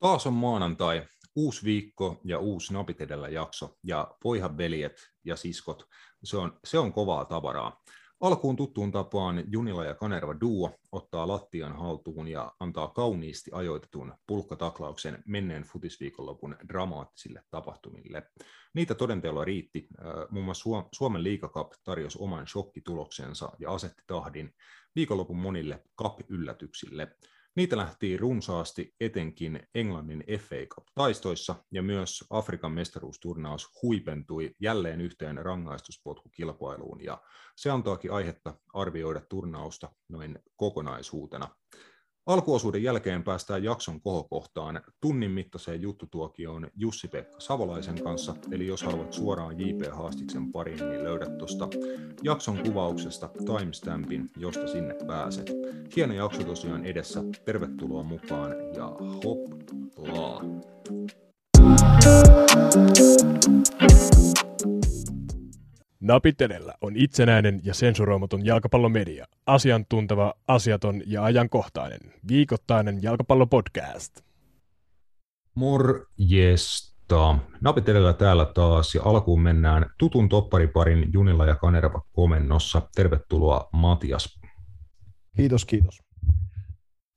Taas 0.00 0.26
on 0.26 0.32
maanantai, 0.32 1.02
uusi 1.36 1.64
viikko 1.64 2.20
ja 2.24 2.38
uusi 2.38 2.72
Napit 2.72 3.00
edellä 3.00 3.28
jakso. 3.28 3.76
Ja 3.82 4.14
voihan 4.24 4.58
veljet 4.58 5.10
ja 5.24 5.36
siskot, 5.36 5.88
se 6.24 6.36
on, 6.36 6.58
se 6.64 6.78
on 6.78 6.92
kovaa 6.92 7.24
tavaraa. 7.24 7.82
Alkuun 8.20 8.56
tuttuun 8.56 8.92
tapaan 8.92 9.44
Junila 9.52 9.84
ja 9.84 9.94
Kanerva 9.94 10.40
Duo 10.40 10.78
ottaa 10.92 11.28
lattian 11.28 11.76
haltuun 11.76 12.28
ja 12.28 12.52
antaa 12.60 12.88
kauniisti 12.88 13.50
ajoitetun 13.54 14.14
pulkkataklauksen 14.26 15.22
menneen 15.26 15.62
futisviikonlopun 15.62 16.56
dramaattisille 16.68 17.42
tapahtumille. 17.50 18.22
Niitä 18.74 18.94
todenteella 18.94 19.44
riitti. 19.44 19.88
Muun 20.30 20.44
muassa 20.44 20.70
Suomen 20.92 21.22
liikakap 21.22 21.72
tarjosi 21.84 22.18
oman 22.20 22.46
shokkituloksensa 22.46 23.52
ja 23.58 23.72
asetti 23.72 24.02
tahdin 24.06 24.54
viikonlopun 24.96 25.36
monille 25.36 25.82
kap-yllätyksille– 25.94 27.08
Niitä 27.56 27.76
lähti 27.76 28.16
runsaasti 28.16 28.94
etenkin 29.00 29.68
Englannin 29.74 30.24
FA 30.40 30.56
Cup-taistoissa 30.74 31.54
ja 31.72 31.82
myös 31.82 32.24
Afrikan 32.30 32.72
mestaruusturnaus 32.72 33.68
huipentui 33.82 34.54
jälleen 34.60 35.00
yhteen 35.00 35.44
rangaistuspotkukilpailuun 35.44 37.04
ja 37.04 37.22
se 37.56 37.70
antaakin 37.70 38.12
aihetta 38.12 38.54
arvioida 38.74 39.20
turnausta 39.20 39.92
noin 40.08 40.38
kokonaisuutena. 40.56 41.48
Alkuosuuden 42.26 42.82
jälkeen 42.82 43.22
päästään 43.22 43.64
jakson 43.64 44.00
kohokohtaan 44.00 44.80
tunnin 45.00 45.30
mittaiseen 45.30 45.82
juttutuokioon 45.82 46.70
Jussi-Pekka 46.76 47.40
Savolaisen 47.40 48.02
kanssa, 48.04 48.34
eli 48.50 48.66
jos 48.66 48.82
haluat 48.82 49.12
suoraan 49.12 49.60
JP 49.60 49.92
Haastiksen 49.92 50.52
pariin, 50.52 50.88
niin 50.90 51.04
löydät 51.04 51.38
tuosta 51.38 51.68
jakson 52.22 52.58
kuvauksesta 52.58 53.28
timestampin, 53.46 54.30
josta 54.36 54.66
sinne 54.66 54.94
pääset. 55.06 55.52
Hieno 55.96 56.14
jakso 56.14 56.44
tosiaan 56.44 56.84
edessä, 56.84 57.22
tervetuloa 57.44 58.02
mukaan 58.02 58.52
ja 58.76 58.86
hoplaa! 59.24 60.42
Napit 66.06 66.40
edellä 66.40 66.74
on 66.80 66.96
itsenäinen 66.96 67.60
ja 67.64 67.74
sensuroimaton 67.74 68.46
jalkapallomedia. 68.46 69.26
Asiantunteva, 69.46 70.34
asiaton 70.48 71.02
ja 71.06 71.24
ajankohtainen. 71.24 72.00
Viikoittainen 72.28 73.02
jalkapallopodcast. 73.02 74.20
Morjesta. 75.54 77.38
Napit 77.60 77.88
edellä 77.88 78.12
täällä 78.12 78.44
taas 78.44 78.94
ja 78.94 79.02
alkuun 79.04 79.42
mennään 79.42 79.90
tutun 79.98 80.28
toppariparin 80.28 81.12
Junilla 81.12 81.46
ja 81.46 81.56
Kanerva 81.56 82.02
komennossa. 82.12 82.82
Tervetuloa 82.94 83.68
Matias. 83.72 84.40
Kiitos, 85.36 85.64
kiitos 85.64 86.05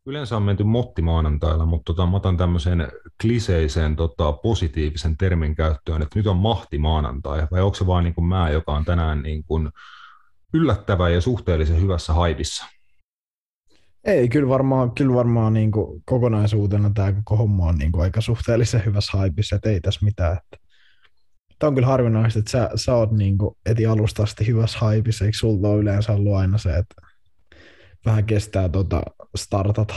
yleensä 0.05 0.37
on 0.37 0.43
menty 0.43 0.63
motti 0.63 1.01
maanantailla, 1.01 1.65
mutta 1.65 1.93
tota, 1.93 2.05
mä 2.05 2.17
otan 2.17 2.37
tämmöisen 2.37 2.87
kliseisen 3.21 3.95
tota, 3.95 4.31
positiivisen 4.31 5.17
termin 5.17 5.55
käyttöön, 5.55 6.01
että 6.01 6.19
nyt 6.19 6.27
on 6.27 6.37
mahti 6.37 6.77
maanantai, 6.77 7.47
vai 7.51 7.61
onko 7.61 7.75
se 7.75 7.87
vaan 7.87 8.03
niin 8.03 8.15
kuin 8.15 8.25
mä, 8.25 8.49
joka 8.49 8.73
on 8.73 8.85
tänään 8.85 9.21
niin 9.21 9.43
kuin 9.43 9.69
yllättävä 10.53 11.09
ja 11.09 11.21
suhteellisen 11.21 11.81
hyvässä 11.81 12.13
haipissa? 12.13 12.65
Ei, 14.03 14.29
kyllä 14.29 14.49
varmaan, 14.49 14.91
kyllä 14.91 15.15
varmaan 15.15 15.53
niin 15.53 15.71
kuin 15.71 16.03
kokonaisuutena 16.05 16.91
tämä 16.93 17.13
koko 17.13 17.35
homma 17.35 17.65
on 17.65 17.75
niin 17.75 17.91
kuin 17.91 18.01
aika 18.01 18.21
suhteellisen 18.21 18.85
hyvässä 18.85 19.17
haipissa, 19.17 19.55
että 19.55 19.69
ei 19.69 19.81
tässä 19.81 20.05
mitään. 20.05 20.37
Että 20.37 20.69
Tämä 21.59 21.67
on 21.67 21.75
kyllä 21.75 21.87
harvinaista, 21.87 22.39
että 22.39 22.51
sä, 22.51 22.69
sä 22.75 22.95
oot 22.95 23.11
niin 23.11 23.37
kuin 23.37 23.55
eti 23.65 23.85
alusta 23.85 24.23
asti 24.23 24.47
hyvässä 24.47 24.79
haipissa, 24.79 25.25
eikö 25.25 25.37
sulta 25.37 25.67
ole 25.67 25.79
yleensä 25.79 26.13
ollut 26.13 26.35
aina 26.35 26.57
se, 26.57 26.69
että 26.69 27.08
vähän 28.05 28.25
kestää 28.25 28.69
tota 28.69 29.01
startata. 29.35 29.93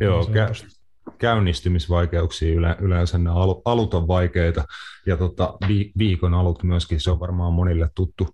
Joo, 0.00 0.22
kä- 0.22 0.78
käynnistymisvaikeuksia 1.18 2.54
yle- 2.54 2.76
yleensä 2.80 3.18
ne 3.18 3.30
al- 3.30 3.62
alut 3.64 3.94
on 3.94 4.08
vaikeita. 4.08 4.64
Ja 5.06 5.16
tota, 5.16 5.54
vi- 5.68 5.92
viikon 5.98 6.34
alut 6.34 6.62
myöskin, 6.62 7.00
se 7.00 7.10
on 7.10 7.20
varmaan 7.20 7.52
monille 7.52 7.90
tuttu, 7.94 8.28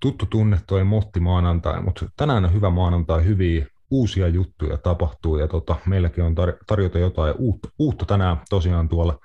tuttu 0.00 0.26
tunne 0.26 0.60
toi 0.66 0.84
Motti 0.84 1.20
maanantai, 1.20 1.82
mutta 1.82 2.06
tänään 2.16 2.44
on 2.44 2.52
hyvä 2.52 2.70
maanantai, 2.70 3.24
hyviä 3.24 3.66
uusia 3.90 4.28
juttuja 4.28 4.78
tapahtuu. 4.78 5.38
Ja 5.38 5.48
tota, 5.48 5.76
meilläkin 5.86 6.24
on 6.24 6.34
tar- 6.34 6.58
tarjota 6.66 6.98
jotain 6.98 7.34
uutta, 7.38 7.68
uutta 7.78 8.04
tänään 8.04 8.36
tosiaan 8.50 8.88
tuolla 8.88 9.18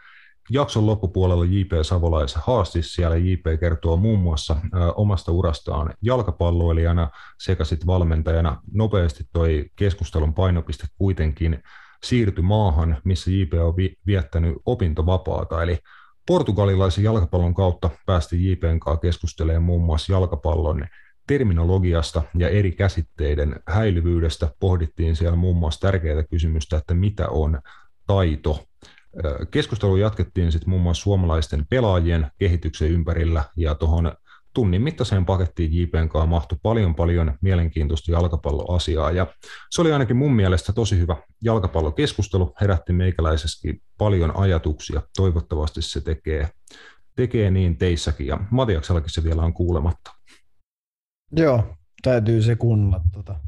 Jakson 0.51 0.85
loppupuolella 0.85 1.45
J.P. 1.45 1.71
Savolais 1.81 2.35
haasti 2.35 2.83
siellä 2.83 3.17
J.P. 3.17 3.59
kertoo 3.59 3.97
muun 3.97 4.19
muassa 4.19 4.55
omasta 4.95 5.31
urastaan 5.31 5.93
jalkapalloilijana 6.01 7.09
sekä 7.39 7.63
sitten 7.63 7.87
valmentajana. 7.87 8.61
Nopeasti 8.73 9.23
toi 9.33 9.65
keskustelun 9.75 10.33
painopiste 10.33 10.87
kuitenkin 10.97 11.63
siirtyi 12.03 12.43
maahan, 12.43 12.97
missä 13.03 13.31
J.P. 13.31 13.53
on 13.53 13.77
vi- 13.77 13.95
viettänyt 14.07 14.57
opintovapaata, 14.65 15.63
eli 15.63 15.77
portugalilaisen 16.27 17.03
jalkapallon 17.03 17.53
kautta 17.53 17.89
päästi 18.05 18.49
J.P.n 18.49 18.79
kanssa 18.79 19.01
keskustelemaan 19.01 19.63
muun 19.63 19.83
muassa 19.83 20.13
jalkapallon 20.13 20.87
terminologiasta 21.27 22.21
ja 22.37 22.49
eri 22.49 22.71
käsitteiden 22.71 23.55
häilyvyydestä. 23.67 24.49
Pohdittiin 24.59 25.15
siellä 25.15 25.35
muun 25.35 25.57
muassa 25.57 25.79
tärkeää 25.79 26.23
kysymystä, 26.23 26.77
että 26.77 26.93
mitä 26.93 27.29
on 27.29 27.61
taito 28.07 28.68
Keskustelu 29.51 29.97
jatkettiin 29.97 30.51
sitten 30.51 30.69
muun 30.69 30.81
muassa 30.81 31.03
suomalaisten 31.03 31.65
pelaajien 31.69 32.31
kehityksen 32.37 32.91
ympärillä 32.91 33.43
ja 33.55 33.75
tuohon 33.75 34.11
tunnin 34.53 34.81
mittaiseen 34.81 35.25
pakettiin 35.25 35.73
JPn 35.73 36.09
kanssa 36.09 36.25
mahtui 36.25 36.57
paljon 36.61 36.95
paljon 36.95 37.37
mielenkiintoista 37.41 38.11
jalkapalloasiaa 38.11 39.11
ja 39.11 39.27
se 39.69 39.81
oli 39.81 39.91
ainakin 39.91 40.17
mun 40.17 40.33
mielestä 40.33 40.73
tosi 40.73 40.99
hyvä 40.99 41.15
jalkapallokeskustelu, 41.43 42.53
herätti 42.61 42.93
meikäläisesti 42.93 43.81
paljon 43.97 44.37
ajatuksia, 44.37 45.01
toivottavasti 45.15 45.81
se 45.81 46.01
tekee, 46.01 46.49
tekee 47.15 47.51
niin 47.51 47.77
teissäkin 47.77 48.27
ja 48.27 48.39
Matiaksellakin 48.51 49.13
se 49.13 49.23
vielä 49.23 49.41
on 49.41 49.53
kuulematta. 49.53 50.11
Joo, 51.31 51.75
täytyy 52.01 52.41
se 52.41 52.55
kuunnella 52.55 53.01
tota. 53.11 53.39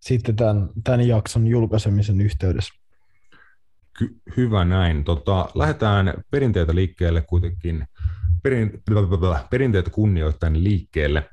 sitten 0.00 0.36
tämän, 0.36 0.70
tämän 0.84 1.08
jakson 1.08 1.46
julkaisemisen 1.46 2.20
yhteydessä. 2.20 2.83
Ky- 3.98 4.20
hyvä 4.36 4.64
näin. 4.64 5.04
Tota, 5.04 5.48
lähdetään 5.54 6.14
perinteitä 6.30 6.74
liikkeelle 6.74 7.22
kuitenkin, 7.22 7.86
perin, 8.42 8.82
perinteitä 9.50 9.90
kunnioittain 9.90 10.64
liikkeelle. 10.64 11.28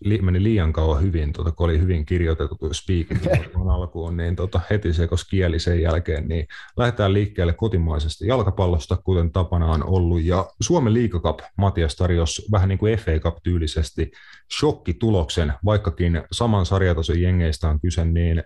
Li, 0.00 0.22
meni 0.22 0.42
liian 0.42 0.72
kauan 0.72 1.02
hyvin, 1.02 1.32
tota, 1.32 1.52
kun 1.52 1.64
oli 1.64 1.80
hyvin 1.80 2.06
kirjoitettu 2.06 2.54
tuo 2.54 2.72
speaking 2.72 3.20
alkuun, 3.74 4.16
niin 4.16 4.36
tota, 4.36 4.60
heti 4.70 4.92
sekos 4.92 5.24
kieli 5.24 5.58
sen 5.58 5.82
jälkeen, 5.82 6.28
niin 6.28 6.46
lähdetään 6.76 7.12
liikkeelle 7.12 7.52
kotimaisesta 7.52 8.26
jalkapallosta, 8.26 8.96
kuten 8.96 9.32
tapana 9.32 9.66
on 9.66 9.84
ollut, 9.84 10.22
ja 10.22 10.46
Suomen 10.60 10.94
liikakap 10.94 11.38
Matias 11.56 11.96
tarjosi 11.96 12.42
vähän 12.52 12.68
niin 12.68 12.78
kuin 12.78 12.96
FA 12.96 13.18
Cup 13.18 13.36
tyylisesti 13.42 14.10
shokkituloksen, 14.58 15.52
vaikkakin 15.64 16.22
saman 16.32 16.66
sarjatason 16.66 17.20
jengeistä 17.20 17.68
on 17.68 17.80
kyse, 17.80 18.04
niin 18.04 18.42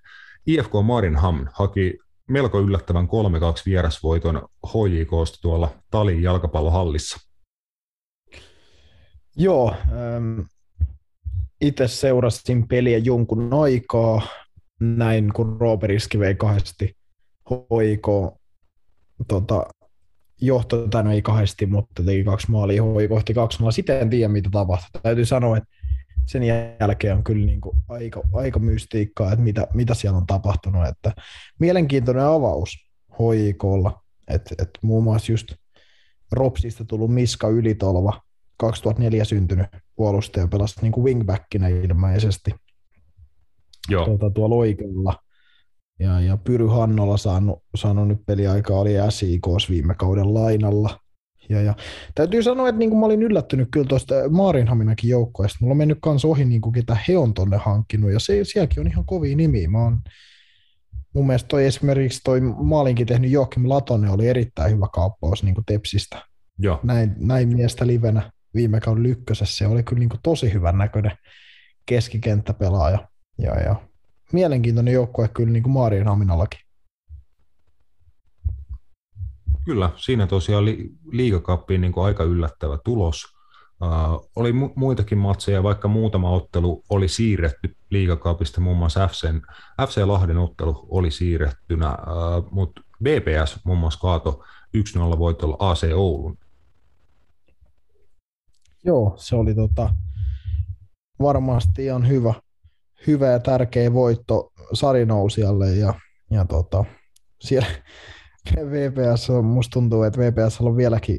IFK 0.46 0.72
Marinham 0.82 1.46
haki 1.52 1.98
melko 2.30 2.60
yllättävän 2.60 3.04
3-2 3.04 3.08
vierasvoiton 3.66 4.48
HJKsta 4.66 5.38
tuolla 5.42 5.70
Talin 5.90 6.22
jalkapallohallissa. 6.22 7.16
Joo, 9.36 9.74
ähm, 9.92 10.40
itse 11.60 11.88
seurasin 11.88 12.68
peliä 12.68 12.98
jonkun 12.98 13.54
aikaa, 13.54 14.22
näin 14.80 15.32
kun 15.32 15.56
Rooperiski 15.60 16.18
vei 16.18 16.34
kahdesti 16.34 16.96
HJK 17.50 18.06
tota, 19.28 19.66
johto, 20.40 21.02
no 21.02 21.12
ei 21.12 21.22
kahdesti, 21.22 21.66
mutta 21.66 22.02
teki 22.02 22.24
kaksi 22.24 22.50
maalia 22.50 22.82
HJK 22.82 23.08
kohti 23.08 23.34
kaksi 23.34 23.60
maalia. 23.60 23.72
Sitten 23.72 24.00
en 24.00 24.10
tiedä, 24.10 24.28
mitä 24.28 24.48
tapahtui. 24.52 25.00
Täytyy 25.02 25.24
sanoa, 25.24 25.56
että 25.56 25.68
sen 26.26 26.42
jälkeen 26.80 27.16
on 27.16 27.24
kyllä 27.24 27.46
niin 27.46 27.60
kuin 27.60 27.76
aika, 27.88 28.22
aika 28.32 28.58
mystiikkaa, 28.58 29.32
että 29.32 29.44
mitä, 29.44 29.66
mitä 29.74 29.94
siellä 29.94 30.18
on 30.18 30.26
tapahtunut. 30.26 30.86
Että 30.86 31.12
mielenkiintoinen 31.58 32.24
avaus 32.24 32.76
HJKlla, 33.12 34.02
että, 34.28 34.54
että 34.58 34.78
muun 34.82 35.04
muassa 35.04 35.32
just 35.32 35.52
Ropsista 36.32 36.84
tullut 36.84 37.14
Miska 37.14 37.48
Ylitolva, 37.48 38.20
2004 38.56 39.24
syntynyt 39.24 39.66
puolustaja, 39.96 40.48
pelasi 40.48 40.82
niin 40.82 40.92
kuin 40.92 41.04
wingbackinä 41.04 41.68
ilmeisesti 41.68 42.54
Joo. 43.88 44.04
Tuota, 44.04 44.30
tuolla 44.30 44.54
oikealla. 44.54 45.18
Ja, 45.98 46.20
ja 46.20 46.36
Pyry 46.36 46.66
Hannola 46.66 47.16
saanut, 47.16 47.62
saanut 47.74 48.08
nyt 48.08 48.26
peliaikaa, 48.26 48.80
oli 48.80 48.92
SIKs 49.08 49.70
viime 49.70 49.94
kauden 49.94 50.34
lainalla. 50.34 51.00
Ja, 51.48 51.62
ja 51.62 51.74
täytyy 52.14 52.42
sanoa, 52.42 52.68
että 52.68 52.78
niin 52.78 52.90
kuin 52.90 53.00
mä 53.00 53.06
olin 53.06 53.22
yllättynyt 53.22 53.68
kyllä 53.70 53.86
tuosta 53.86 54.14
Maarinhaminakin 54.30 55.10
joukkoista. 55.10 55.58
Mulla 55.60 55.72
on 55.72 55.78
mennyt 55.78 55.98
kans 56.00 56.24
ohi, 56.24 56.44
niin 56.44 56.60
kuin 56.60 56.72
ketä 56.72 56.96
he 57.08 57.18
on 57.18 57.34
tonne 57.34 57.56
hankkinut, 57.56 58.12
ja 58.12 58.20
se, 58.20 58.44
sielläkin 58.44 58.80
on 58.80 58.86
ihan 58.86 59.04
kovia 59.04 59.36
nimiä. 59.36 59.68
Mä 59.68 59.82
oon, 59.82 59.98
mun 61.12 61.26
mielestä 61.26 61.48
toi 61.48 61.66
esimerkiksi 61.66 62.20
toi 62.24 62.40
maalinkin 62.40 63.06
tehnyt 63.06 63.30
Joakim 63.30 63.68
Latonen 63.68 64.10
oli 64.10 64.28
erittäin 64.28 64.72
hyvä 64.72 64.86
kauppaus 64.92 65.42
niin 65.42 65.54
kuin 65.54 65.64
Tepsistä. 65.64 66.22
Joo. 66.58 66.80
Näin, 66.82 67.14
näin 67.18 67.48
miestä 67.48 67.86
livenä 67.86 68.32
viime 68.54 68.80
kauden 68.80 69.02
lykkösessä. 69.02 69.56
Se 69.56 69.66
oli 69.66 69.82
kyllä 69.82 70.00
niin 70.00 70.08
kuin 70.08 70.20
tosi 70.22 70.52
hyvän 70.52 70.78
näköinen 70.78 71.12
keskikenttäpelaaja. 71.86 73.08
Ja, 73.38 73.60
ja 73.60 73.76
mielenkiintoinen 74.32 74.94
joukkue 74.94 75.28
kyllä 75.28 75.52
niin 75.52 75.62
kuin 75.62 75.72
Maarinhaminallakin. 75.72 76.60
Kyllä, 79.66 79.90
siinä 79.96 80.26
tosiaan 80.26 80.64
li, 80.64 80.90
liigakappiin 81.12 81.80
niin 81.80 81.92
aika 81.96 82.24
yllättävä 82.24 82.78
tulos. 82.84 83.24
Uh, 83.82 84.30
oli 84.36 84.52
mu- 84.52 84.72
muitakin 84.76 85.18
matseja, 85.18 85.62
vaikka 85.62 85.88
muutama 85.88 86.30
ottelu 86.30 86.82
oli 86.90 87.08
siirretty 87.08 87.76
liigakaapista, 87.90 88.60
muun 88.60 88.76
muassa 88.76 89.08
FC, 89.08 89.28
FC 89.88 89.96
Lahden 90.04 90.38
ottelu 90.38 90.86
oli 90.88 91.10
siirrettynä, 91.10 91.90
uh, 91.92 92.50
mutta 92.50 92.80
BPS 93.02 93.64
muun 93.64 93.78
muassa 93.78 94.00
kaato 94.00 94.44
1-0 95.14 95.18
voitolla 95.18 95.56
AC 95.58 95.92
Oulun. 95.94 96.38
Joo, 98.84 99.14
se 99.16 99.36
oli 99.36 99.54
tota, 99.54 99.94
varmasti 101.20 101.84
ihan 101.84 102.08
hyvä, 102.08 102.34
hyvä 103.06 103.26
ja 103.26 103.38
tärkeä 103.38 103.92
voitto 103.92 104.52
sarinousijalle 104.72 105.70
ja, 105.70 105.94
ja 106.30 106.44
tota, 106.44 106.84
siellä 107.40 107.68
VPS 108.54 109.30
on, 109.30 109.44
musta 109.44 109.72
tuntuu, 109.72 110.02
että 110.02 110.20
VPS 110.20 110.60
on 110.60 110.76
vieläkin 110.76 111.18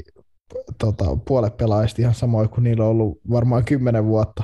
tota, 0.79 1.17
puolet 1.27 1.57
pelaajista 1.57 2.01
ihan 2.01 2.13
samoin 2.13 2.49
kuin 2.49 2.63
niillä 2.63 2.83
on 2.83 2.89
ollut 2.89 3.19
varmaan 3.29 3.65
kymmenen 3.65 4.05
vuotta. 4.05 4.43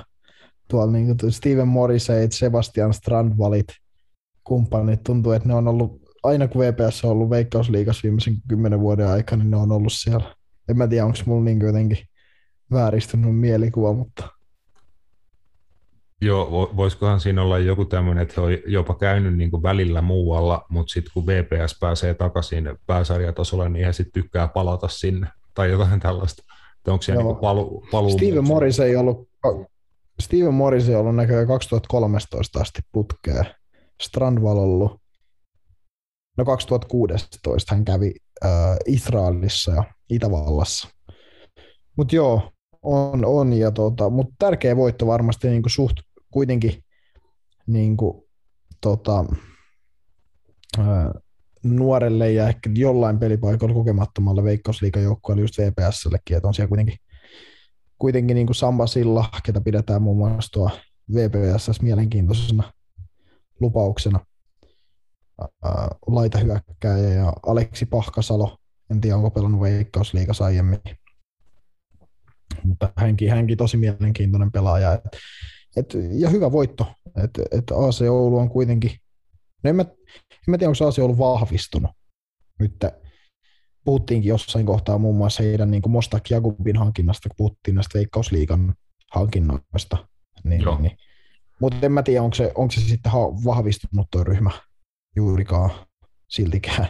Tuolla 0.67 0.91
niin 0.91 1.17
kuin 1.17 1.31
Steven 1.31 1.67
Morrissey, 1.67 2.27
Sebastian 2.31 2.93
Strandvalit, 2.93 3.67
kumppanit, 4.43 5.03
tuntuu, 5.03 5.31
että 5.31 5.47
ne 5.47 5.55
on 5.55 5.67
ollut, 5.67 6.01
aina 6.23 6.47
kun 6.47 6.61
VPS 6.61 7.05
on 7.05 7.11
ollut 7.11 7.29
Veikkausliigassa 7.29 8.03
viimeisen 8.03 8.35
kymmenen 8.47 8.79
vuoden 8.79 9.07
aikana, 9.07 9.43
niin 9.43 9.51
ne 9.51 9.57
on 9.57 9.71
ollut 9.71 9.93
siellä. 9.93 10.35
En 10.69 10.77
mä 10.77 10.87
tiedä, 10.87 11.05
onko 11.05 11.17
mulla 11.25 11.43
niin 11.43 11.59
jotenkin 11.59 11.97
vääristynyt 12.71 13.39
mielikuva, 13.39 13.93
mutta 13.93 14.29
Joo, 16.23 16.71
voisikohan 16.75 17.19
siinä 17.19 17.41
olla 17.41 17.59
joku 17.59 17.85
tämmöinen, 17.85 18.21
että 18.21 18.41
he 18.41 18.41
on 18.41 18.51
jopa 18.67 18.95
käynyt 18.95 19.37
niin 19.37 19.51
kuin 19.51 19.63
välillä 19.63 20.01
muualla, 20.01 20.65
mutta 20.69 20.93
sitten 20.93 21.13
kun 21.13 21.27
VPS 21.27 21.77
pääsee 21.79 22.13
takaisin 22.13 22.77
pääsarjatasolle, 22.85 23.69
niin 23.69 23.85
he 23.85 23.93
sitten 23.93 24.23
tykkää 24.23 24.47
palata 24.47 24.87
sinne 24.87 25.27
tai 25.53 25.71
jotain 25.71 25.99
tällaista. 25.99 26.43
Että 26.77 26.91
onko 26.91 27.01
siellä 27.01 27.23
niin 27.23 27.35
palu, 27.35 27.83
paluu 27.91 28.09
Steven 28.09 28.47
Morris 28.47 28.79
ei 28.79 28.95
ollut, 28.95 29.29
Steven 30.19 30.53
Morris 30.53 30.89
ei 30.89 30.95
ollut 30.95 31.15
näköjään 31.15 31.47
2013 31.47 32.59
asti 32.59 32.81
putkea. 32.91 33.45
Strandval 34.01 34.57
ollut, 34.57 35.01
no 36.37 36.45
2016 36.45 37.75
hän 37.75 37.85
kävi 37.85 38.13
äh, 38.45 38.51
Israelissa 38.85 39.71
ja 39.71 39.83
Itävallassa. 40.09 40.87
Mutta 41.97 42.15
joo, 42.15 42.51
on, 42.81 43.25
on 43.25 43.53
ja 43.53 43.71
tota, 43.71 44.09
mutta 44.09 44.33
tärkeä 44.39 44.75
voitto 44.75 45.07
varmasti 45.07 45.49
niin 45.49 45.61
kuin 45.61 45.71
suht 45.71 45.97
kuitenkin 46.33 46.83
niin 47.67 47.97
kuin, 47.97 48.23
tota, 48.81 49.25
ää, 50.77 51.11
nuorelle 51.63 52.31
ja 52.31 52.47
ehkä 52.49 52.69
jollain 52.75 53.19
pelipaikalla 53.19 53.73
kokemattomalle 53.73 54.43
veikkausliikajoukkueelle 54.43 55.41
just 55.41 55.57
VPSllekin, 55.57 56.37
että 56.37 56.47
on 56.47 56.53
siellä 56.53 56.69
kuitenkin, 56.69 56.97
kuitenkin 57.97 58.35
niin 58.35 58.47
kuin 58.47 58.55
Samba 58.55 58.87
Silla, 58.87 59.29
ketä 59.45 59.61
pidetään 59.61 60.01
muun 60.01 60.17
muassa 60.17 60.51
tuo 60.51 60.69
VPSS 61.13 61.81
mielenkiintoisena 61.81 62.73
lupauksena 63.59 64.19
laita 66.07 66.37
hyökkääjä 66.37 67.09
ja 67.09 67.33
Aleksi 67.45 67.85
Pahkasalo, 67.85 68.57
en 68.91 69.01
tiedä 69.01 69.15
onko 69.15 69.31
pelannut 69.31 69.61
veikkausliigassa 69.61 70.45
aiemmin, 70.45 70.79
mutta 72.63 72.93
hänkin, 72.97 73.29
hänkin 73.29 73.57
tosi 73.57 73.77
mielenkiintoinen 73.77 74.51
pelaaja. 74.51 74.93
Et, 74.93 75.01
et, 75.75 75.93
ja 76.11 76.29
hyvä 76.29 76.51
voitto, 76.51 76.85
että 77.23 77.41
et 77.51 77.71
AC 77.71 78.01
Oulu 78.01 78.37
on 78.37 78.49
kuitenkin, 78.49 78.91
no 79.63 79.69
en, 79.69 79.75
mä, 79.75 79.81
en 79.81 80.47
mä 80.47 80.57
tiedä, 80.57 80.69
onko 80.69 80.87
AC 80.87 80.99
Oulu 80.99 81.17
vahvistunut. 81.17 81.91
Nyt 82.59 82.75
puhuttiinkin 83.85 84.29
jossain 84.29 84.65
kohtaa 84.65 84.97
muun 84.97 85.15
muassa 85.15 85.43
heidän 85.43 85.71
niin 85.71 85.81
Mostak 85.87 86.29
Jakubin 86.29 86.77
hankinnasta, 86.77 87.29
kun 87.29 87.35
puhuttiin 87.37 87.75
näistä 87.75 87.97
Veikkausliigan 87.97 88.73
hankinnoista. 89.11 90.07
Niin, 90.43 90.63
niin. 90.79 90.97
Mutta 91.61 91.85
en 91.85 91.91
mä 91.91 92.03
tiedä, 92.03 92.21
onko 92.21 92.35
se, 92.35 92.51
onko 92.55 92.71
se 92.71 92.81
sitten 92.81 93.11
vahvistunut 93.45 94.07
tuo 94.11 94.23
ryhmä 94.23 94.51
juurikaan 95.15 95.71
siltikään. 96.29 96.87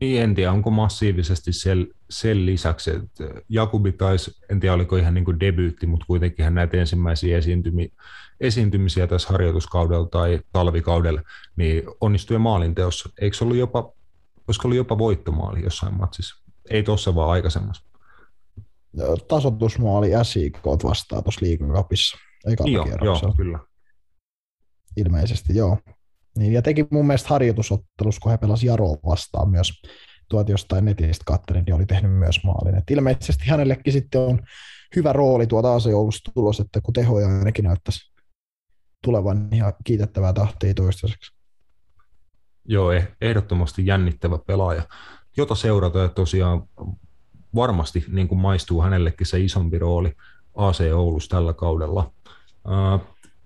Niin, 0.00 0.22
en 0.22 0.34
tiedä, 0.34 0.52
onko 0.52 0.70
massiivisesti 0.70 1.52
sen, 1.52 1.86
sen 2.10 2.46
lisäksi, 2.46 2.90
että 2.90 3.24
Jakubi 3.48 3.92
taisi, 3.92 4.30
en 4.50 4.60
tiedä 4.60 4.74
oliko 4.74 4.96
ihan 4.96 5.14
niin 5.14 5.24
kuin 5.24 5.40
debyytti, 5.40 5.86
mutta 5.86 6.06
kuitenkin 6.06 6.44
hän 6.44 6.54
näitä 6.54 6.76
ensimmäisiä 6.76 7.38
esiintymi, 7.38 7.92
esiintymisiä 8.40 9.06
tässä 9.06 9.28
harjoituskaudella 9.28 10.08
tai 10.08 10.40
talvikaudella, 10.52 11.22
niin 11.56 11.82
onnistui 12.00 12.38
maalinteossa. 12.38 13.10
Eikö 13.20 13.36
se 13.36 13.44
ollut 13.44 13.56
jopa, 13.56 13.92
olisiko 14.48 14.68
ollut 14.68 14.76
jopa 14.76 14.98
voittomaali 14.98 15.62
jossain 15.62 15.94
matsissa? 15.94 16.44
Ei 16.70 16.82
tuossa 16.82 17.14
vaan 17.14 17.30
aikaisemmassa. 17.30 17.88
Tasotusmaali 19.28 20.10
SIK 20.22 20.58
vastaan 20.64 21.22
tuossa 21.22 21.46
liikakapissa. 21.46 22.16
Niin 22.46 22.72
joo, 22.72 22.86
joo, 23.04 23.34
kyllä. 23.36 23.58
Ilmeisesti, 24.96 25.56
joo. 25.56 25.78
Niin, 26.38 26.52
ja 26.52 26.62
teki 26.62 26.86
mun 26.90 27.06
mielestä 27.06 27.28
harjoitusottelussa, 27.28 28.20
kun 28.20 28.32
he 28.32 28.38
pelasi 28.38 28.66
Jaroa 28.66 28.96
vastaan 29.06 29.50
myös 29.50 29.82
tuot 30.28 30.48
jostain 30.48 30.84
netistä 30.84 31.24
kattelin, 31.26 31.64
niin 31.64 31.74
oli 31.74 31.86
tehnyt 31.86 32.12
myös 32.12 32.44
maalin. 32.44 32.74
Et 32.74 32.90
ilmeisesti 32.90 33.44
hänellekin 33.46 33.92
sitten 33.92 34.20
on 34.20 34.40
hyvä 34.96 35.12
rooli 35.12 35.46
tuota 35.46 35.74
Aseoulusta 35.74 36.30
tulos, 36.34 36.60
että 36.60 36.80
kun 36.80 36.94
tehoja 36.94 37.38
ainakin 37.38 37.64
näyttäisi 37.64 38.12
tulevan 39.04 39.48
ihan 39.52 39.72
kiitettävää 39.84 40.32
tahtia 40.32 40.74
toistaiseksi. 40.74 41.32
Joo, 42.64 42.92
eh, 42.92 43.08
ehdottomasti 43.20 43.86
jännittävä 43.86 44.38
pelaaja, 44.46 44.82
jota 45.36 45.54
seurata 45.54 45.98
ja 45.98 46.08
tosiaan 46.08 46.62
varmasti 47.54 48.04
niin 48.08 48.28
kuin 48.28 48.38
maistuu 48.38 48.82
hänellekin 48.82 49.26
se 49.26 49.40
isompi 49.40 49.78
rooli 49.78 50.12
AC 50.54 50.80
Oulussa 50.94 51.36
tällä 51.36 51.52
kaudella. 51.52 52.12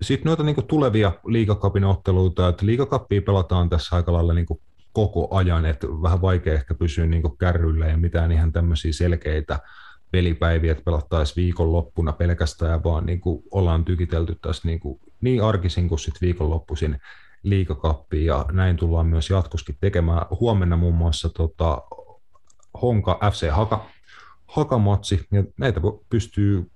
Sitten 0.01 0.25
noita 0.25 0.43
niin 0.43 0.67
tulevia 0.67 1.11
liikakapin 1.25 1.83
otteluita, 1.83 2.47
että 2.47 2.65
liikakappia 2.65 3.21
pelataan 3.21 3.69
tässä 3.69 3.95
aika 3.95 4.13
lailla 4.13 4.33
niin 4.33 4.45
koko 4.93 5.27
ajan, 5.35 5.65
että 5.65 5.87
vähän 5.87 6.21
vaikea 6.21 6.53
ehkä 6.53 6.73
pysyä 6.73 7.05
niin 7.05 7.37
kärryillä 7.37 7.87
ja 7.87 7.97
mitään 7.97 8.31
ihan 8.31 8.51
tämmöisiä 8.51 8.93
selkeitä 8.93 9.59
pelipäiviä, 10.11 10.71
että 10.71 10.83
pelattaisiin 10.83 11.35
viikonloppuna 11.35 12.13
pelkästään, 12.13 12.83
vaan 12.83 13.05
niin 13.05 13.21
kuin 13.21 13.43
ollaan 13.51 13.85
tykitelty 13.85 14.37
tässä 14.41 14.67
niin, 14.67 14.79
kuin, 14.79 14.99
niin 15.21 15.43
arkisin 15.43 15.89
kuin 15.89 15.99
sitten 15.99 16.21
viikonloppuisin 16.21 17.01
liikakappiin, 17.43 18.25
ja 18.25 18.45
näin 18.51 18.77
tullaan 18.77 19.07
myös 19.07 19.29
jatkoskin 19.29 19.77
tekemään. 19.81 20.25
Huomenna 20.39 20.77
muun 20.77 20.95
muassa 20.95 21.29
tota, 21.29 21.81
Honka 22.81 23.19
FC 23.31 23.49
Haka, 23.49 23.85
Hakamatsi, 24.45 25.27
ja 25.31 25.43
näitä 25.57 25.81
pystyy 26.09 26.71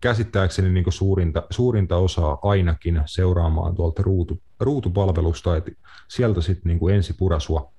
käsittääkseni 0.00 0.70
niin 0.70 0.84
kuin 0.84 0.94
suurinta, 0.94 1.42
suurinta 1.50 1.96
osaa 1.96 2.38
ainakin 2.42 3.02
seuraamaan 3.06 3.74
tuolta 3.74 4.02
ruutu, 4.02 4.42
ruutupalvelusta, 4.64 5.56
että 5.56 5.70
sieltä 6.08 6.40
sitten 6.40 6.78
niin 6.80 6.94
ensi 6.94 7.14
purasua 7.14 7.72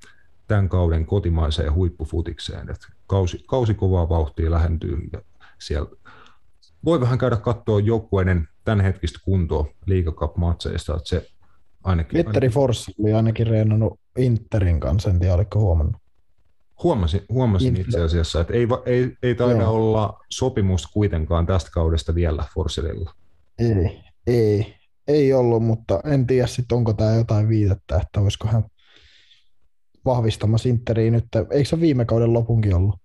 tämän 0.47 0.69
kauden 0.69 1.05
kotimaiseen 1.05 1.73
huippufutikseen. 1.73 2.69
että 2.69 2.87
kausi, 3.07 3.43
kausi 3.47 3.73
kovaa 3.73 4.09
vauhtia 4.09 4.51
lähentyy 4.51 4.97
ja 5.13 5.21
siellä 5.59 5.89
voi 6.85 7.01
vähän 7.01 7.17
käydä 7.17 7.37
katsoa 7.37 7.79
joukkueiden 7.79 8.47
tämänhetkistä 8.63 9.19
kuntoa 9.25 9.67
liigakap-matseista, 9.85 10.95
että 10.97 11.09
se 11.09 11.27
ainakin... 11.83 12.25
Petteri 12.25 12.49
Forss 12.49 12.91
oli 12.99 13.13
ainakin 13.13 13.47
reenannut 13.47 13.99
Interin 14.17 14.79
kanssa, 14.79 15.09
en 15.09 15.19
tiedä, 15.19 15.33
oliko 15.33 15.59
huomannut. 15.59 15.95
Huomasin, 16.83 17.21
huomasin 17.29 17.77
itse 17.77 18.01
asiassa, 18.01 18.41
että 18.41 18.53
ei, 18.53 18.67
ei, 18.85 19.17
ei 19.23 19.35
taida 19.35 19.61
Joo. 19.61 19.73
olla 19.73 20.19
sopimus 20.29 20.87
kuitenkaan 20.87 21.45
tästä 21.45 21.71
kaudesta 21.73 22.15
vielä 22.15 22.43
Forselilla. 22.53 23.13
Ei, 23.59 24.03
ei, 24.27 24.75
ei 25.07 25.33
ollut, 25.33 25.63
mutta 25.63 25.99
en 26.05 26.27
tiedä 26.27 26.47
sitten 26.47 26.75
onko 26.75 26.93
tämä 26.93 27.15
jotain 27.15 27.49
viitettä, 27.49 27.97
että 27.97 28.19
olisiko 28.21 28.47
hän 28.47 28.63
vahvistamassa 30.05 30.69
Interiin 30.69 31.13
nyt, 31.13 31.25
eikö 31.51 31.69
se 31.69 31.79
viime 31.79 32.05
kauden 32.05 32.33
lopunkin 32.33 32.75
ollut, 32.75 32.95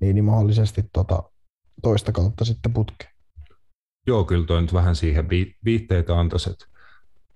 niin, 0.00 0.14
niin 0.14 0.24
mahdollisesti 0.24 0.82
tota, 0.92 1.22
toista 1.82 2.12
kautta 2.12 2.44
sitten 2.44 2.72
putke. 2.72 3.08
Joo, 4.06 4.24
kyllä 4.24 4.46
toi 4.46 4.62
nyt 4.62 4.72
vähän 4.72 4.96
siihen 4.96 5.28
viitteitä 5.64 6.18
antaisi, 6.18 6.50
että 6.50 6.66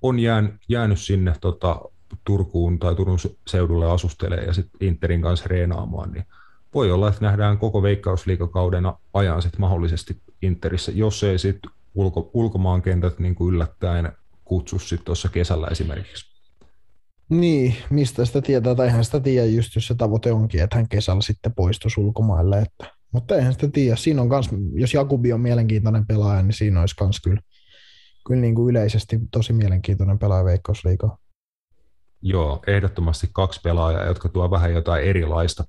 on 0.03 0.19
jään, 0.19 0.59
jäänyt 0.69 1.01
sinne 1.01 1.35
tota, 1.41 1.81
Turkuun 2.25 2.79
tai 2.79 2.95
Turun 2.95 3.19
seudulle 3.47 3.91
asustelee 3.91 4.45
ja 4.45 4.53
sitten 4.53 4.89
Interin 4.89 5.23
kanssa 5.23 5.49
reenaamaan, 5.49 6.13
niin 6.13 6.25
voi 6.75 6.91
olla, 6.91 7.09
että 7.09 7.25
nähdään 7.25 7.59
koko 7.59 7.83
veikkausliikakauden 7.83 8.85
ajan 9.15 9.43
sitten 9.43 9.61
mahdollisesti 9.61 10.23
Interissä, 10.43 10.93
jos 10.93 11.25
ei 11.25 11.39
sitten 11.39 11.71
ulko, 11.95 12.31
ulkomaan 12.35 12.83
kentät 12.83 13.19
niin 13.19 13.35
kuin 13.35 13.55
yllättäen 13.55 14.13
kutsu 14.45 14.79
sitten 14.79 15.05
tuossa 15.05 15.29
kesällä 15.29 15.67
esimerkiksi. 15.67 16.31
Niin, 17.29 17.75
mistä 17.91 18.25
sitä 18.25 18.43
tietää, 18.43 18.75
tai 18.75 18.87
eihän 18.87 19.05
sitä 19.05 19.21
tiedä 19.21 19.47
just, 19.47 19.75
jos 19.75 19.87
se 19.87 19.95
tavoite 19.95 20.33
onkin, 20.33 20.63
että 20.63 20.77
hän 20.77 20.89
kesällä 20.89 21.23
sitten 21.23 21.55
poistuisi 21.55 22.01
ulkomaille, 22.01 22.59
että, 22.59 22.95
mutta 23.13 23.37
eihän 23.37 23.53
sitä 23.53 23.69
tiedä. 23.69 23.97
Siinä 23.97 24.23
on 24.23 24.29
kans, 24.29 24.49
jos 24.75 24.95
Jakubi 24.95 25.33
on 25.33 25.41
mielenkiintoinen 25.41 26.07
pelaaja, 26.07 26.43
niin 26.43 26.53
siinä 26.53 26.81
olisi 26.81 26.97
kans 26.97 27.21
kyllä, 27.21 27.41
kyllä 28.27 28.41
niin 28.41 28.55
kuin 28.55 28.71
yleisesti 28.71 29.19
tosi 29.31 29.53
mielenkiintoinen 29.53 30.19
pelaaja 30.19 30.45
Veikkausliikaa. 30.45 31.19
Joo, 32.23 32.63
ehdottomasti 32.67 33.29
kaksi 33.33 33.61
pelaajaa, 33.65 34.05
jotka 34.05 34.29
tuo 34.29 34.51
vähän 34.51 34.73
jotain 34.73 35.05
erilaista 35.05 35.65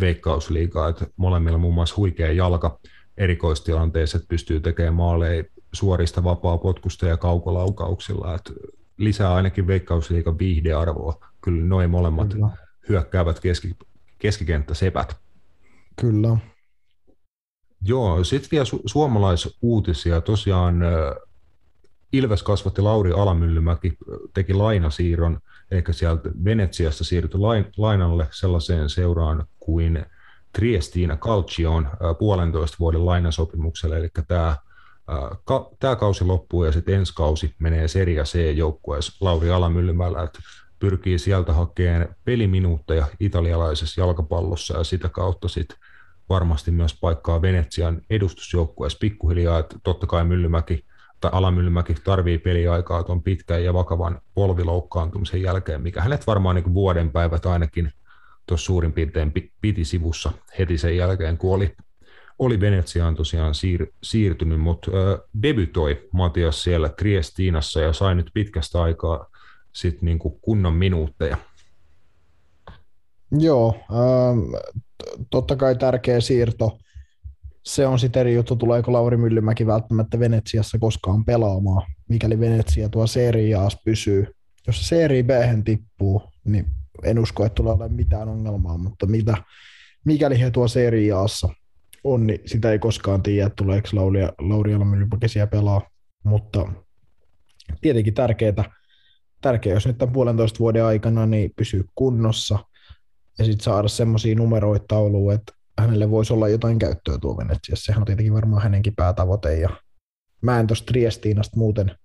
veikkausliigaa, 0.00 0.88
että 0.88 1.06
molemmilla 1.16 1.58
muun 1.58 1.74
muassa 1.74 1.96
huikea 1.96 2.32
jalka 2.32 2.80
erikoistilanteessa, 3.16 4.16
että 4.16 4.28
pystyy 4.28 4.60
tekemään 4.60 4.94
maaleja 4.94 5.44
suorista 5.72 6.24
vapaa 6.24 6.58
potkusta 6.58 7.06
ja 7.06 7.16
kaukolaukauksilla, 7.16 8.34
että 8.34 8.52
lisää 8.96 9.34
ainakin 9.34 9.66
veikkausliikan 9.66 10.38
viihdearvoa. 10.38 11.24
Kyllä 11.40 11.64
noin 11.64 11.90
molemmat 11.90 12.28
Kyllä. 12.28 12.48
hyökkäävät 12.88 13.40
keski, 13.40 13.76
keskikenttäsepät. 14.18 15.16
Kyllä. 16.00 16.36
Joo, 17.82 18.24
sitten 18.24 18.48
vielä 18.50 18.64
su- 18.64 18.82
suomalaisuutisia. 18.86 20.20
Tosiaan 20.20 20.80
Ilves 22.12 22.42
kasvatti 22.42 22.82
Lauri 22.82 23.12
Alamyllymäki, 23.12 23.98
teki 24.34 24.54
lainasiirron, 24.54 25.40
eikä 25.70 25.92
sieltä 25.92 26.30
Venetsiasta 26.44 27.04
siirtyi 27.04 27.40
lain, 27.40 27.66
lainalle 27.76 28.26
sellaiseen 28.30 28.90
seuraan 28.90 29.46
kuin 29.60 30.06
Triestina 30.52 31.16
Calcioon 31.16 31.90
puolentoista 32.18 32.76
vuoden 32.80 33.06
lainasopimukselle, 33.06 33.98
eli 33.98 34.08
tämä 34.28 34.56
tämä 35.78 35.96
kausi 35.96 36.24
loppuu 36.24 36.64
ja 36.64 36.72
sitten 36.72 36.94
ensi 36.94 37.14
kausi 37.14 37.54
menee 37.58 37.88
Serie 37.88 38.22
C-joukkueessa 38.22 39.16
Lauri 39.20 39.50
Alamyllymällä, 39.50 40.22
että 40.22 40.38
pyrkii 40.78 41.18
sieltä 41.18 41.52
hakemaan 41.52 42.08
peliminuutteja 42.24 43.06
italialaisessa 43.20 44.00
jalkapallossa 44.00 44.78
ja 44.78 44.84
sitä 44.84 45.08
kautta 45.08 45.48
sitten 45.48 45.78
varmasti 46.28 46.70
myös 46.70 46.98
paikkaa 47.00 47.42
Venetsian 47.42 48.00
edustusjoukkueessa. 48.10 48.98
Pikkuhiljaa, 49.00 49.58
että 49.58 49.76
totta 49.84 50.06
kai 50.06 50.24
Myllymäki 50.24 50.84
tai 51.20 51.30
Alamyllymäki 51.34 51.94
tarvii 51.94 52.38
peliaikaa 52.38 53.02
tuon 53.02 53.22
pitkän 53.22 53.64
ja 53.64 53.74
vakavan 53.74 54.20
polviloukkaantumisen 54.34 55.42
jälkeen, 55.42 55.82
mikä 55.82 56.02
hänet 56.02 56.26
varmaan 56.26 56.56
niin 56.56 56.74
vuoden 56.74 57.10
päivät 57.10 57.46
ainakin 57.46 57.92
tuossa 58.46 58.66
suurin 58.66 58.92
piirtein 58.92 59.32
piti 59.60 59.84
sivussa 59.84 60.32
heti 60.58 60.78
sen 60.78 60.96
jälkeen, 60.96 61.38
kun 61.38 61.54
oli, 61.54 61.76
oli 62.38 62.60
Venetsiaan 62.60 63.14
tosiaan 63.14 63.54
siir, 63.54 63.86
siirtynyt, 64.02 64.60
mutta 64.60 64.90
äh, 64.90 65.20
debytoi 65.42 66.08
Matias 66.12 66.62
siellä 66.62 66.88
Triestinassa 66.88 67.80
ja 67.80 67.92
sai 67.92 68.14
nyt 68.14 68.30
pitkästä 68.34 68.82
aikaa 68.82 69.26
sit 69.72 70.02
niin 70.02 70.18
kunnon 70.18 70.74
minuutteja. 70.74 71.36
Joo, 73.38 73.74
äh, 73.76 74.62
totta 75.30 75.56
kai 75.56 75.76
tärkeä 75.76 76.20
siirto. 76.20 76.78
Se 77.64 77.86
on 77.86 77.98
sitten 77.98 78.20
eri 78.20 78.34
juttu, 78.34 78.56
tuleeko 78.56 78.92
Lauri 78.92 79.16
Myllymäki 79.16 79.66
välttämättä 79.66 80.18
Venetsiassa 80.18 80.78
koskaan 80.78 81.24
pelaamaan, 81.24 81.92
mikäli 82.08 82.40
Venetsia 82.40 82.88
tuo 82.88 83.06
seriaas 83.06 83.78
pysyy. 83.84 84.26
Jos 84.66 84.78
se 84.78 84.84
Serie 84.84 85.22
B 85.22 85.30
tippuu, 85.64 86.22
niin 86.44 86.66
en 87.04 87.18
usko, 87.18 87.44
että 87.44 87.54
tulee 87.54 87.72
olemaan 87.72 87.92
mitään 87.92 88.28
ongelmaa, 88.28 88.78
mutta 88.78 89.06
mitä, 89.06 89.36
mikäli 90.04 90.40
he 90.40 90.50
tuo 90.50 90.68
seriaassa 90.68 91.48
on, 92.04 92.26
niin 92.26 92.40
sitä 92.46 92.72
ei 92.72 92.78
koskaan 92.78 93.22
tiedä, 93.22 93.50
tuleeko 93.50 93.88
Lauri, 93.92 94.20
Lauri 94.38 94.78
Myllymäki 94.78 95.26
pelaa, 95.50 95.90
mutta 96.24 96.72
tietenkin 97.80 98.14
tärkeää, 98.14 98.64
tärkeää, 99.40 99.74
jos 99.76 99.86
nyt 99.86 99.98
tämän 99.98 100.12
puolentoista 100.12 100.58
vuoden 100.58 100.84
aikana 100.84 101.26
niin 101.26 101.50
pysyy 101.56 101.84
kunnossa– 101.94 102.58
ja 103.38 103.44
sitten 103.44 103.64
saada 103.64 103.88
semmoisia 103.88 104.34
numeroita 104.34 104.84
tauluun, 104.88 105.32
että 105.32 105.52
hänelle 105.78 106.10
voisi 106.10 106.32
olla 106.32 106.48
jotain 106.48 106.78
käyttöä 106.78 107.18
tuo 107.18 107.36
Venetsiassa. 107.36 107.84
Sehän 107.84 108.02
on 108.02 108.06
tietenkin 108.06 108.34
varmaan 108.34 108.62
hänenkin 108.62 108.96
päätavoite. 108.96 109.54
Ja 109.54 109.70
mä 110.40 110.60
en 110.60 110.66
tuosta 110.66 110.86
Triestiinasta 110.86 111.56
muuten 111.56 111.96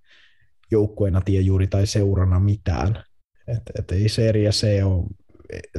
joukkueena 0.72 1.22
tiedä 1.22 1.46
juuri 1.46 1.68
tai 1.68 1.88
seurana 1.88 2.40
mitään. 2.40 3.04
Että 3.48 3.74
et 3.80 3.92
ei 3.92 4.10
Serie 4.10 4.50
C 4.50 4.68
ole, 4.84 5.06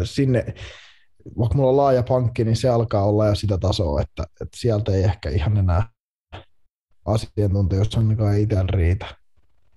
sinne, 0.05 0.55
vaikka 1.39 1.57
mulla 1.57 1.71
on 1.71 1.77
laaja 1.77 2.03
pankki, 2.03 2.45
niin 2.45 2.57
se 2.57 2.69
alkaa 2.69 3.05
olla 3.05 3.27
jo 3.27 3.35
sitä 3.35 3.59
tasoa, 3.59 4.01
että, 4.01 4.23
että 4.23 4.57
sieltä 4.57 4.93
ei 4.93 5.03
ehkä 5.03 5.31
ihan 5.31 5.57
enää 5.57 5.89
asiantuntijoissa 7.05 7.99
ainakaan 7.99 8.39
itsellä 8.39 8.65
riitä. 8.69 9.07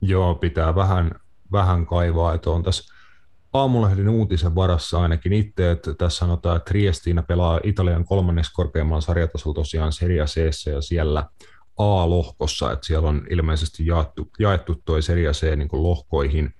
Joo, 0.01 0.35
pitää 0.35 0.75
vähän, 0.75 1.11
vähän 1.51 1.85
kaivaa, 1.85 2.33
että 2.33 2.49
on 2.49 2.63
tässä 2.63 2.93
Aamulehden 3.53 4.09
uutisen 4.09 4.55
varassa 4.55 5.01
ainakin 5.01 5.33
itse, 5.33 5.71
että 5.71 5.93
tässä 5.93 6.17
sanotaan, 6.17 6.57
että 6.57 6.69
Triestina 6.69 7.23
pelaa 7.23 7.59
Italian 7.63 8.05
kolmanneksi 8.05 8.53
korkeimman 8.53 9.01
sarjatasolla 9.01 9.55
tosiaan 9.55 9.93
Serie 9.93 10.25
C 10.25 10.71
ja 10.71 10.81
siellä 10.81 11.25
A-lohkossa, 11.77 12.71
että 12.71 12.87
siellä 12.87 13.09
on 13.09 13.27
ilmeisesti 13.29 13.85
jaettu, 13.85 14.31
jaettu 14.39 14.81
toi 14.85 15.01
Serie 15.01 15.31
C 15.31 15.55
niin 15.55 15.69
lohkoihin, 15.71 16.53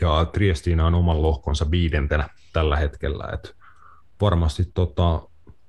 ja 0.00 0.24
Triestina 0.32 0.86
on 0.86 0.94
oman 0.94 1.22
lohkonsa 1.22 1.70
viidentenä 1.70 2.28
tällä 2.52 2.76
hetkellä, 2.76 3.24
että 3.32 3.50
varmasti 4.20 4.64
tota, 4.74 5.22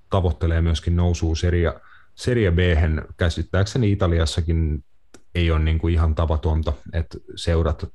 tavoittelee 0.09 0.61
myöskin 0.61 0.95
nousua 0.95 1.35
Serie, 1.35 1.73
Serie 2.15 2.51
b 2.51 2.59
käsittääkseni 3.17 3.91
Italiassakin 3.91 4.83
ei 5.35 5.51
ole 5.51 5.59
niin 5.59 5.79
kuin 5.79 5.93
ihan 5.93 6.15
tavatonta, 6.15 6.73
että 6.93 7.17
seurat 7.35 7.85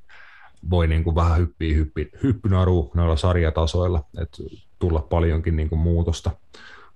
voi 0.69 0.87
niin 0.87 1.03
kuin 1.03 1.15
vähän 1.15 1.37
hyppiä 1.37 1.75
hyppi, 1.75 2.11
hyppynaru 2.23 2.91
noilla 2.93 3.15
sarjatasoilla, 3.15 4.03
että 4.21 4.43
tulla 4.79 5.01
paljonkin 5.01 5.55
niin 5.55 5.69
kuin 5.69 5.79
muutosta, 5.79 6.31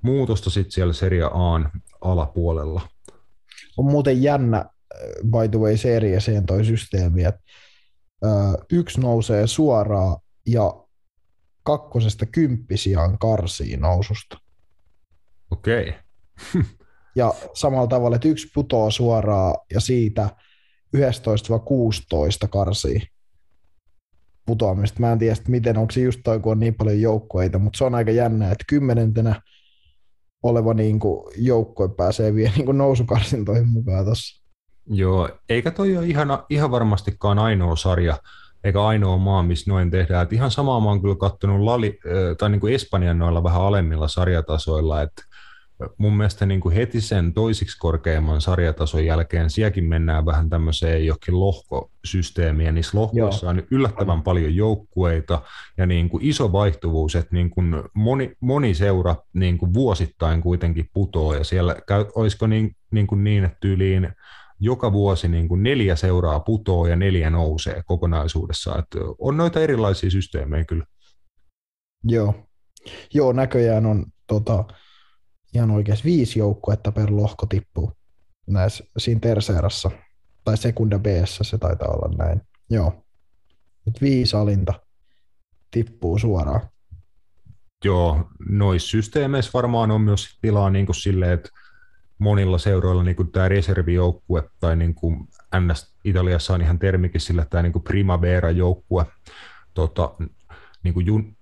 muutosta 0.02 0.50
sitten 0.50 0.72
siellä 0.72 0.94
Serie 0.94 1.24
A 1.24 1.70
alapuolella. 2.02 2.82
On 3.78 3.86
muuten 3.86 4.24
jännä, 4.24 4.58
äh, 4.58 4.66
by 5.24 5.50
the 5.52 5.60
way, 5.60 5.78
Serie 5.78 6.20
toi 6.48 6.66
systeemi, 6.66 7.24
että 7.24 7.42
yksi 8.72 9.02
nousee 9.02 9.48
suoraan 9.48 10.18
ja 10.48 10.74
kakkosesta 11.64 12.26
kymppisiaan 12.26 13.20
karsii 13.20 13.78
noususta. 13.78 14.38
Okei. 15.52 15.90
Okay. 15.90 16.64
ja 17.16 17.34
samalla 17.54 17.88
tavalla, 17.88 18.16
että 18.16 18.28
yksi 18.28 18.48
putoaa 18.54 18.92
suoraan 18.92 19.56
ja 19.74 19.80
siitä 19.80 20.30
11-16 20.98 21.00
karsii 22.50 23.02
putoamista. 24.46 25.00
Mä 25.00 25.12
en 25.12 25.20
tiedä, 25.20 25.36
miten, 25.48 25.78
onko 25.78 25.92
se 25.92 26.02
just 26.02 26.20
toi, 26.24 26.40
kun 26.40 26.52
on 26.52 26.60
niin 26.60 26.76
paljon 26.76 27.02
joukkueita, 27.02 27.60
mutta 27.60 27.78
se 27.78 27.84
on 27.84 27.96
aika 27.96 28.12
jännä, 28.12 28.52
että 28.52 28.64
kymmenentenä 28.68 29.42
oleva 30.44 30.74
niin 30.74 31.00
kuin 31.00 31.34
joukkue 31.38 31.90
pääsee 31.90 32.36
vielä 32.36 32.54
niin 32.56 32.66
kuin 32.66 32.78
nousukarsintoihin 32.78 33.68
mukaan 33.68 34.06
tuossa. 34.06 34.42
Joo, 34.88 35.30
eikä 35.50 35.72
toi 35.72 35.98
ole 35.98 36.08
ihan, 36.08 36.28
ihan 36.50 36.72
varmastikaan 36.72 37.40
ainoa 37.40 37.76
sarja, 37.76 38.18
eikä 38.64 38.84
ainoa 38.84 39.18
maa, 39.18 39.44
missä 39.44 39.72
noin 39.72 39.92
tehdään. 39.92 40.24
Et 40.24 40.34
ihan 40.34 40.52
samaa 40.52 40.80
mä 40.80 40.86
oon 40.86 41.02
kyllä 41.02 41.16
katsonut 41.16 41.62
Lali, 41.62 42.00
tai 42.38 42.50
niin 42.50 42.62
kuin 42.62 42.74
Espanjan 42.74 43.20
noilla 43.20 43.44
vähän 43.44 43.62
alemmilla 43.62 44.08
sarjatasoilla, 44.08 45.02
että 45.02 45.24
mun 45.98 46.18
mielestä 46.18 46.46
niin 46.46 46.62
kuin 46.62 46.76
heti 46.76 47.02
sen 47.02 47.34
toisiksi 47.34 47.78
korkeimman 47.80 48.42
sarjatason 48.42 49.06
jälkeen 49.06 49.50
sielläkin 49.50 49.84
mennään 49.84 50.26
vähän 50.26 50.50
tämmöiseen 50.50 51.06
jokin 51.06 51.40
lohkosysteemiin, 51.40 52.66
ja 52.66 52.72
niissä 52.72 52.98
lohkoissa 52.98 53.46
Joo. 53.46 53.50
on 53.50 53.64
yllättävän 53.72 54.24
paljon 54.24 54.56
joukkueita 54.56 55.42
ja 55.78 55.86
niin 55.86 56.10
kuin 56.10 56.26
iso 56.26 56.52
vaihtuvuus, 56.52 57.16
että 57.16 57.36
niin 57.36 57.50
kuin 57.50 57.84
moni, 57.94 58.36
moni 58.40 58.74
seura 58.74 59.16
niin 59.34 59.58
kuin 59.58 59.74
vuosittain 59.74 60.42
kuitenkin 60.42 60.90
putoo, 60.94 61.34
ja 61.34 61.44
siellä 61.44 61.76
käy, 61.88 62.06
olisiko 62.16 62.48
niin, 62.48 62.76
niin, 62.92 63.08
kuin 63.08 63.24
niin 63.24 63.44
että 63.44 63.58
tyyliin 63.62 64.10
joka 64.64 64.94
vuosi 64.94 65.28
niin 65.28 65.48
kuin 65.48 65.64
neljä 65.64 65.96
seuraa 65.96 66.40
putoo 66.40 66.88
ja 66.88 66.96
neljä 66.96 67.30
nousee 67.30 67.84
kokonaisuudessaan. 67.86 68.80
Että 68.80 69.00
on 69.20 69.38
noita 69.38 69.60
erilaisia 69.60 70.12
systeemejä 70.12 70.66
kyllä. 70.66 70.86
Joo, 72.04 72.48
Joo 73.14 73.34
näköjään 73.34 73.86
on 73.86 74.06
tota, 74.28 74.66
ihan 75.56 75.72
oikeasti 75.72 76.04
viisi 76.04 76.40
joukkuetta 76.40 76.92
per 76.92 77.12
lohko 77.12 77.46
tippuu 77.46 77.92
näissä, 78.48 78.84
siinä 78.98 79.20
terseerassa, 79.20 79.92
tai 80.44 80.58
sekunda 80.58 81.00
b 81.00 81.06
se 81.26 81.58
taitaa 81.58 81.88
olla 81.88 82.16
näin. 82.18 82.42
Joo. 82.70 83.06
Nyt 83.86 84.02
viisi 84.02 84.36
alinta 84.36 84.74
tippuu 85.72 86.20
suoraan. 86.20 86.62
Joo, 87.86 88.30
noissa 88.50 88.90
systeemeissä 88.90 89.52
varmaan 89.54 89.92
on 89.92 90.02
myös 90.02 90.38
tilaa 90.42 90.70
niin 90.70 90.86
kuin 90.86 90.96
silleen, 90.96 91.32
että 91.32 91.50
monilla 92.22 92.58
seuroilla 92.58 93.04
niin 93.04 93.16
kuin 93.16 93.32
tämä 93.32 93.50
reservijoukkue 93.50 94.44
tai 94.60 94.76
niin 94.76 94.96
kuin 94.96 95.28
NS 95.60 95.94
Italiassa 96.04 96.54
on 96.54 96.62
ihan 96.62 96.80
termikin 96.80 97.22
sillä, 97.22 97.46
tämä 97.50 97.64
niin 97.64 97.74
kuin 97.74 97.84
Primavera-joukkue, 97.84 99.06
tota, 99.74 100.16
niin 100.84 100.94
kuin 100.94 101.06
jun, 101.06 101.36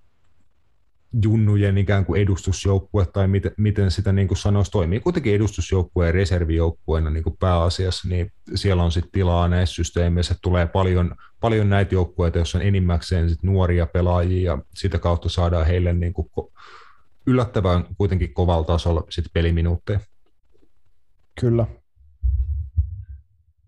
junnujen 1.23 1.77
ikään 1.77 2.05
kuin 2.05 2.21
edustusjoukkue 2.21 3.05
tai 3.05 3.27
miten, 3.27 3.51
miten 3.57 3.91
sitä 3.91 4.11
niin 4.11 4.27
kuin 4.27 4.37
sanoisi, 4.37 4.71
toimii 4.71 4.99
kuitenkin 4.99 5.35
edustusjoukkue 5.35 6.05
ja 6.05 6.11
reservijoukkueena 6.11 7.09
niin 7.09 7.23
kuin 7.23 7.37
pääasiassa, 7.39 8.07
niin 8.07 8.31
siellä 8.55 8.83
on 8.83 8.91
sitten 8.91 9.11
tilaa 9.11 9.47
näissä 9.47 9.75
systeemeissä, 9.75 10.33
että 10.33 10.41
tulee 10.41 10.67
paljon, 10.67 11.15
paljon 11.39 11.69
näitä 11.69 11.95
joukkueita, 11.95 12.37
joissa 12.37 12.57
on 12.57 12.63
enimmäkseen 12.63 13.29
sit 13.29 13.43
nuoria 13.43 13.85
pelaajia 13.85 14.51
ja 14.51 14.61
sitä 14.75 14.99
kautta 14.99 15.29
saadaan 15.29 15.67
heille 15.67 15.93
niin 15.93 16.13
kuin 16.13 16.29
yllättävän 17.25 17.85
kuitenkin 17.97 18.33
kovalla 18.33 18.63
tasolla 18.63 19.03
sit 19.09 19.25
peliminuutteja. 19.33 19.99
Kyllä. 21.39 21.67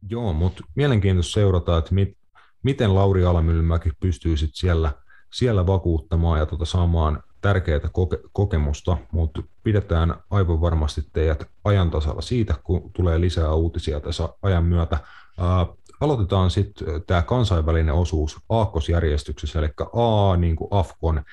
Joo, 0.10 0.34
mutta 0.34 0.64
mielenkiintoista 0.76 1.34
seurata, 1.34 1.78
että 1.78 1.94
mit, 1.94 2.18
miten 2.64 2.96
Lauri 2.96 3.26
Alamylmäki 3.26 3.92
pystyy 4.00 4.38
sit 4.38 4.50
siellä, 4.54 4.92
siellä 5.34 5.68
vakuuttamaan 5.68 6.40
ja 6.40 6.46
tota 6.46 6.66
saamaan 6.66 7.24
tärkeää 7.42 7.80
koke- 7.80 8.30
kokemusta, 8.34 8.98
mutta 9.12 9.44
pidetään 9.64 10.16
aivan 10.30 10.62
varmasti 10.62 11.02
teidät 11.14 11.44
ajan 11.64 11.92
tasalla 11.92 12.22
siitä, 12.22 12.56
kun 12.64 12.92
tulee 12.94 13.22
lisää 13.22 13.54
uutisia 13.54 14.00
tässä 14.00 14.30
ajan 14.42 14.66
myötä. 14.66 14.98
Ää, 15.40 15.68
aloitetaan 16.02 16.52
sitten 16.52 16.88
tämä 17.08 17.22
kansainvälinen 17.22 17.94
osuus 17.94 18.38
aakkosjärjestyksessä, 18.50 19.60
eli 19.60 19.70
A 19.94 20.38
niin 20.38 20.56
kuin 20.56 20.68
Afkon. 20.72 21.24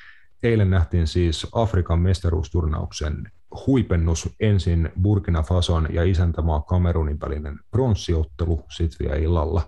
Eilen 0.42 0.70
nähtiin 0.70 1.06
siis 1.06 1.46
Afrikan 1.52 1.98
mestaruusturnauksen 1.98 3.32
huipennus 3.66 4.28
ensin 4.40 4.92
Burkina 5.02 5.42
Fason 5.42 5.88
ja 5.90 6.04
isäntämaa 6.04 6.60
Kamerunin 6.60 7.20
välinen 7.20 7.60
pronssiottelu 7.70 8.64
sitten 8.70 9.06
vielä 9.06 9.20
illalla. 9.20 9.62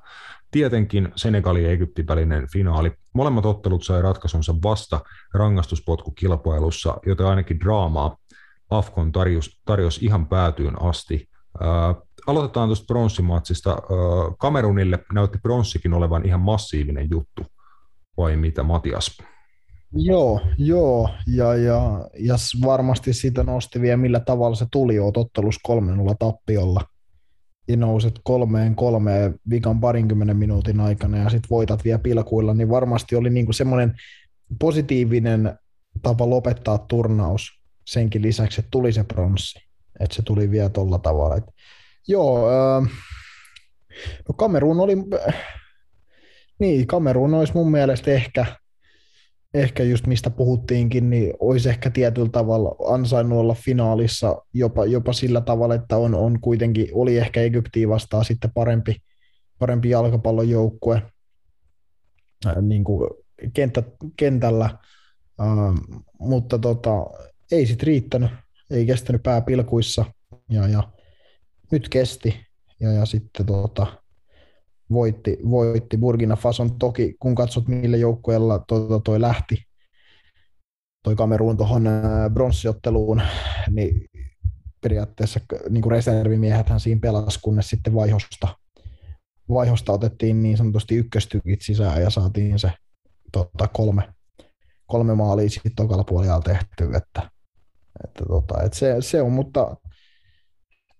Tietenkin 0.50 1.12
Senegalin 1.16 1.64
ja 1.64 1.70
Egyptin 1.70 2.06
välinen 2.06 2.48
finaali. 2.52 2.92
Molemmat 3.14 3.46
ottelut 3.46 3.84
sai 3.84 4.02
ratkaisunsa 4.02 4.54
vasta 4.62 5.00
rangaistuspotkukilpailussa, 5.34 6.96
joten 7.06 7.26
ainakin 7.26 7.60
draamaa 7.60 8.16
Afkon 8.70 9.12
tarjos, 9.12 9.60
tarjos 9.64 9.98
ihan 10.02 10.26
päätyyn 10.26 10.82
asti. 10.82 11.28
Ää, 11.60 11.94
aloitetaan 12.26 12.68
tuosta 12.68 12.84
pronssimatsista. 12.86 13.70
Ää, 13.70 13.78
Kamerunille 14.38 14.98
näytti 15.12 15.38
pronssikin 15.38 15.92
olevan 15.92 16.26
ihan 16.26 16.40
massiivinen 16.40 17.10
juttu, 17.10 17.46
vai 18.16 18.36
mitä 18.36 18.62
Matias? 18.62 19.18
Joo, 19.92 20.40
joo, 20.58 21.10
ja, 21.26 21.54
ja, 21.54 22.08
ja 22.18 22.34
varmasti 22.64 23.12
siitä 23.12 23.42
nosti 23.42 23.80
vielä 23.80 23.96
millä 23.96 24.20
tavalla 24.20 24.56
se 24.56 24.66
tuli 24.72 24.94
jo 24.94 25.12
tottelus 25.12 25.58
3-0 25.68 25.70
tappiolla. 26.18 26.80
Ja 27.68 27.76
nouset 27.76 28.20
kolmeen 28.24 28.74
kolmeen 28.74 29.34
vikan 29.50 29.80
parinkymmenen 29.80 30.36
minuutin 30.36 30.80
aikana 30.80 31.18
ja 31.18 31.30
sitten 31.30 31.50
voitat 31.50 31.84
vielä 31.84 31.98
pilkuilla, 31.98 32.54
niin 32.54 32.68
varmasti 32.68 33.16
oli 33.16 33.30
niinku 33.30 33.52
semmoinen 33.52 33.94
positiivinen 34.60 35.58
tapa 36.02 36.30
lopettaa 36.30 36.78
turnaus 36.78 37.60
senkin 37.86 38.22
lisäksi, 38.22 38.60
että 38.60 38.70
tuli 38.70 38.92
se 38.92 39.04
pronssi. 39.04 39.58
Että 40.00 40.16
se 40.16 40.22
tuli 40.22 40.50
vielä 40.50 40.68
tuolla 40.68 40.98
tavalla. 40.98 41.36
Et, 41.36 41.44
joo, 42.08 42.48
äh, 42.48 42.90
no 44.28 44.34
Kamerun 44.36 44.80
oli, 44.80 44.96
äh, 45.28 45.34
niin 46.58 46.86
Kamerun 46.86 47.34
olisi 47.34 47.54
mun 47.54 47.70
mielestä 47.70 48.10
ehkä– 48.10 48.46
ehkä 49.54 49.82
just 49.82 50.06
mistä 50.06 50.30
puhuttiinkin, 50.30 51.10
niin 51.10 51.34
olisi 51.40 51.68
ehkä 51.68 51.90
tietyllä 51.90 52.28
tavalla 52.28 52.76
ansainnut 52.94 53.38
olla 53.38 53.54
finaalissa 53.54 54.42
jopa, 54.54 54.86
jopa 54.86 55.12
sillä 55.12 55.40
tavalla, 55.40 55.74
että 55.74 55.96
on, 55.96 56.14
on 56.14 56.40
kuitenkin, 56.40 56.88
oli 56.92 57.18
ehkä 57.18 57.42
Egyptiin 57.42 57.88
vastaan 57.88 58.24
sitten 58.24 58.50
parempi, 58.54 58.96
parempi 59.58 59.90
jalkapallojoukkue 59.90 61.02
äh, 62.46 62.56
niin 62.62 62.84
kuin 62.84 63.10
kenttä, 63.54 63.82
kentällä, 64.16 64.64
äh, 65.40 65.98
mutta 66.18 66.58
tota, 66.58 67.06
ei 67.52 67.66
sitten 67.66 67.86
riittänyt, 67.86 68.30
ei 68.70 68.86
kestänyt 68.86 69.22
pääpilkuissa 69.22 70.04
ja, 70.50 70.68
ja 70.68 70.82
nyt 71.70 71.88
kesti. 71.88 72.46
Ja, 72.80 72.92
ja 72.92 73.06
sitten 73.06 73.46
tota, 73.46 73.99
voitti, 74.92 75.38
voitti 75.50 75.96
Burkina 75.96 76.36
Fason. 76.36 76.78
Toki 76.78 77.14
kun 77.20 77.34
katsot 77.34 77.68
millä 77.68 77.96
joukkueella 77.96 78.58
toi, 78.58 79.00
toi 79.04 79.20
lähti, 79.20 79.62
toi 81.02 81.16
Kameruun 81.16 81.56
tuohon 81.56 81.88
bronssiotteluun, 82.32 83.22
niin 83.70 84.08
periaatteessa 84.80 85.40
niin 85.70 85.82
kuin 85.82 85.90
reservimiehethän 85.90 86.80
siinä 86.80 87.00
pelasi, 87.00 87.38
kunnes 87.42 87.70
sitten 87.70 87.94
vaihosta, 87.94 88.48
vaihosta 89.48 89.92
otettiin 89.92 90.42
niin 90.42 90.56
sanotusti 90.56 90.96
ykköstykit 90.96 91.62
sisään 91.62 92.02
ja 92.02 92.10
saatiin 92.10 92.58
se 92.58 92.72
tota, 93.32 93.68
kolme, 93.68 94.02
kolme 94.86 95.14
maalia 95.14 95.48
sitten 95.48 95.74
tokalla 95.76 96.04
puolella 96.04 96.40
tehty, 96.40 96.96
että, 96.96 97.30
että, 98.04 98.24
tota, 98.28 98.62
että 98.62 98.78
se, 98.78 98.96
se, 99.00 99.22
on, 99.22 99.32
mutta 99.32 99.76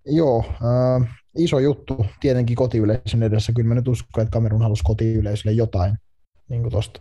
joo, 0.06 0.44
ää, 0.62 1.14
iso 1.38 1.58
juttu 1.58 2.06
tietenkin 2.20 2.56
kotiyleisön 2.56 3.22
edessä. 3.22 3.52
Kyllä 3.52 3.68
mä 3.68 3.74
nyt 3.74 3.88
uskon, 3.88 4.22
että 4.22 4.32
Kamerun 4.32 4.62
halusi 4.62 4.82
kotiyleisölle 4.84 5.56
jotain 5.56 5.98
niin 6.48 6.70
tuosta 6.70 7.00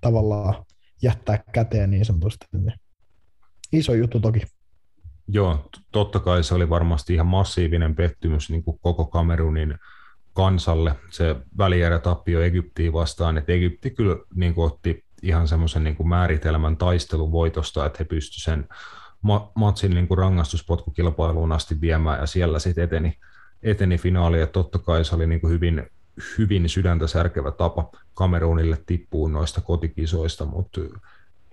tavallaan 0.00 0.64
jättää 1.02 1.44
käteen 1.52 1.90
niin 1.90 2.04
sanotusti. 2.04 2.46
Iso 3.72 3.94
juttu 3.94 4.20
toki. 4.20 4.40
Joo, 5.28 5.68
totta 5.92 6.20
kai 6.20 6.44
se 6.44 6.54
oli 6.54 6.70
varmasti 6.70 7.14
ihan 7.14 7.26
massiivinen 7.26 7.94
pettymys 7.94 8.50
niin 8.50 8.64
kuin 8.64 8.78
koko 8.78 9.04
Kamerunin 9.04 9.74
kansalle, 10.32 10.94
se 11.10 11.36
välierätappio 11.58 12.42
Egyptiin 12.42 12.92
vastaan, 12.92 13.38
että 13.38 13.52
Egypti 13.52 13.90
kyllä 13.90 14.16
niin 14.34 14.54
kuin 14.54 14.66
otti 14.66 15.04
ihan 15.22 15.48
semmoisen 15.48 15.84
niin 15.84 15.96
kuin 15.96 16.08
määritelmän 16.08 16.76
taistelun 16.76 17.32
voitosta, 17.32 17.86
että 17.86 17.96
he 17.98 18.04
pystyivät 18.04 18.44
sen 18.44 18.68
matsin 19.54 19.94
niin 19.94 20.08
kuin 20.08 20.18
rangaistuspotkukilpailuun 20.18 21.52
asti 21.52 21.80
viemään 21.80 22.20
ja 22.20 22.26
siellä 22.26 22.58
sitten 22.58 22.84
eteni 22.84 23.18
eteni 23.64 23.98
finaaliin, 23.98 24.40
ja 24.40 24.46
totta 24.46 24.78
kai 24.78 25.04
se 25.04 25.14
oli 25.14 25.26
niin 25.26 25.40
kuin 25.40 25.52
hyvin, 25.52 25.90
hyvin 26.38 26.68
sydäntä 26.68 27.06
särkevä 27.06 27.50
tapa 27.50 27.90
Kamerunille 28.14 28.78
tippua 28.86 29.28
noista 29.28 29.60
kotikisoista, 29.60 30.44
mutta 30.44 30.80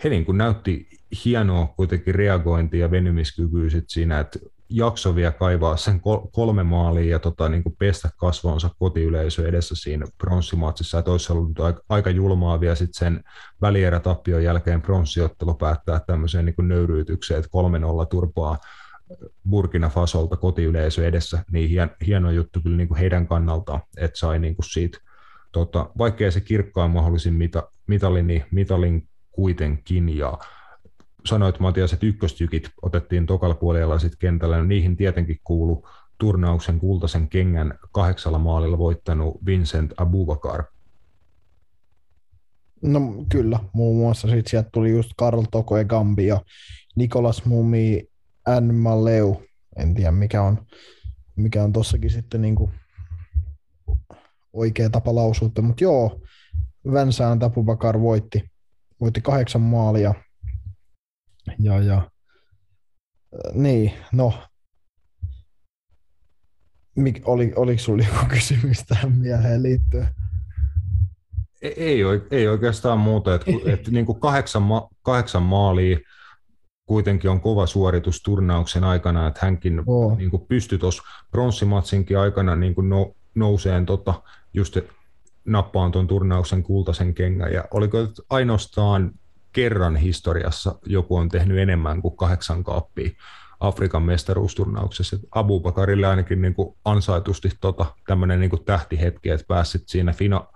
he 0.04 0.10
niin 0.10 0.26
kuin 0.26 0.38
näytti 0.38 0.88
hienoa 1.26 1.67
kuitenkin 1.67 2.15
reagointia 2.15 2.80
ja 2.80 2.91
venymiskykyä 2.91 3.69
sit 3.69 3.86
siinä, 3.88 4.19
että 4.19 4.39
jakso 4.69 5.15
vielä 5.15 5.32
kaivaa 5.32 5.78
sen 5.78 6.02
kolme 6.32 6.63
maalia 6.63 7.12
ja 7.12 7.19
tota, 7.19 7.50
niin 7.50 7.63
kuin 7.63 7.76
pestä 7.80 8.10
kasvonsa 8.17 8.69
kotiyleisö 8.80 9.47
edessä 9.47 9.76
siinä 9.76 10.06
pronssimatsissa, 10.17 11.00
että 11.00 11.12
olisi 11.12 11.34
ollut 11.34 11.52
aika 11.89 12.10
julmaa 12.10 12.60
vielä 12.60 12.76
sit 12.76 12.93
sen 12.93 13.24
välierätappion 13.62 14.43
jälkeen 14.43 14.82
pronssiottelu 14.82 15.54
päättää 15.54 16.00
tämmöiseen 16.08 16.45
niin 16.45 16.56
kuin 16.56 16.67
nöyryytykseen, 16.67 17.39
että 17.39 17.50
3-0 18.04 18.06
turpaa 18.06 18.58
Burkina 19.50 19.89
Fasolta 19.89 20.38
kotiyleisö 20.38 21.08
edessä, 21.08 21.43
niin 21.52 21.69
hien, 21.69 21.91
hieno 22.08 22.32
juttu 22.32 22.62
kyllä 22.62 22.78
niin 22.78 22.88
kuin 22.88 22.97
heidän 22.97 23.28
kannaltaan, 23.28 23.82
että 23.97 24.19
sai 24.19 24.39
niin 24.39 24.56
kuin 24.56 24.65
siitä, 24.65 24.97
tota, 25.52 25.89
vaikkei 25.97 26.32
se 26.32 26.41
kirkkaan 26.41 26.91
mahdollisin 26.91 27.34
mita, 27.34 27.69
mitalin, 27.88 28.28
niin 28.28 28.45
mitalin 28.52 29.08
kuitenkin, 29.32 30.17
ja 30.17 30.38
sanoit 31.26 31.60
Matias, 31.60 31.93
että 31.93 32.06
ykköstykit 32.06 32.69
otettiin 32.82 33.26
tokalla 33.26 33.56
puolella 33.56 34.00
sitten 34.00 34.19
kentällä, 34.19 34.58
no 34.58 34.63
niihin 34.63 34.97
tietenkin 34.97 35.39
kuulu 35.43 35.88
turnauksen 36.17 36.80
kultaisen 36.80 37.30
kengän 37.30 37.80
kahdeksalla 37.91 38.39
maalilla 38.39 38.78
voittanut 38.78 39.45
Vincent 39.45 39.93
Abubakar. 39.97 40.63
No 42.82 43.00
kyllä, 43.30 43.60
muun 43.74 43.97
muassa 43.97 44.28
sitten 44.28 44.50
sieltä 44.50 44.69
tuli 44.74 44.91
just 44.91 45.12
Karl 45.17 45.43
Toko 45.52 45.78
ja 45.78 45.84
Gambia, 45.84 46.41
Nikolas 46.95 47.45
Mumi, 47.45 48.11
N. 48.60 48.76
Maleu, 48.76 49.44
en 49.78 49.94
tiedä 49.94 50.12
mikä 50.12 50.42
on, 50.42 50.66
mikä 51.36 51.64
on 51.64 51.74
tossakin 51.74 52.10
sitten 52.10 52.42
niin 52.42 52.56
kuin 52.56 52.72
oikea 54.54 54.90
tapa 54.90 55.16
lausua, 55.16 55.52
mutta 55.62 55.84
joo, 55.84 56.22
Vänsään 56.94 57.40
Tapubakar 57.40 58.02
voitti, 58.02 58.52
voitti 59.02 59.22
kahdeksan 59.22 59.62
maalia. 59.62 60.14
Ja, 61.60 61.82
ja 61.82 62.12
niin, 63.54 63.94
no, 64.12 64.34
Mik, 66.96 67.22
oli, 67.26 67.54
oliko 67.56 67.82
sinulla 67.82 68.04
joku 68.04 68.26
kysymys 68.36 68.84
tähän 68.88 69.12
mieheen 69.12 69.64
liittyen? 69.64 70.08
Ei, 71.62 71.74
ei, 71.78 72.02
ei 72.32 72.48
oikeastaan 72.48 73.00
muuta, 73.00 73.36
että, 73.36 73.52
että 73.74 73.92
niin 73.92 74.06
kuin 74.06 74.20
kahdeksan, 74.20 74.62
ma, 74.62 74.90
kahdeksan 75.02 75.44
maalia, 75.44 76.00
kuitenkin 76.86 77.30
on 77.30 77.41
kova 77.41 77.65
suoritus 77.65 78.24
turnauksen 78.24 78.84
aikana, 78.84 79.28
että 79.28 79.39
hänkin 79.44 79.84
oh. 79.86 80.17
niin 80.17 80.30
kuin 80.32 80.46
pystyi 80.48 80.78
tuossa 80.78 81.04
pronssimatsinkin 81.32 82.20
aikana 82.20 82.56
niin 82.56 82.76
kuin 82.76 82.89
no, 82.89 83.15
nouseen 83.36 83.86
tota, 83.86 84.13
just 84.54 84.78
nappaan 85.46 85.91
tuon 85.91 86.08
turnauksen 86.08 86.63
kultaisen 86.63 87.13
kengän. 87.13 87.54
Ja 87.54 87.65
oliko 87.72 87.98
ainoastaan 88.30 89.12
kerran 89.54 89.96
historiassa 89.96 90.76
joku 90.86 91.15
on 91.15 91.30
tehnyt 91.30 91.58
enemmän 91.58 92.02
kuin 92.02 92.17
kahdeksan 92.17 92.63
kaappia 92.63 93.10
Afrikan 93.60 94.04
mestaruusturnauksessa. 94.04 95.17
Abu 95.32 95.60
Bakarille 95.60 96.08
ainakin 96.08 96.41
niin 96.41 96.54
kuin 96.54 96.78
ansaitusti 96.86 97.50
tota, 97.62 97.86
tämmöinen 98.08 98.39
niin 98.39 98.50
kuin 98.50 98.65
tähtihetki, 98.65 99.30
että 99.30 99.46
pääsit 99.48 99.84
siinä 99.86 100.13
fina, 100.13 100.48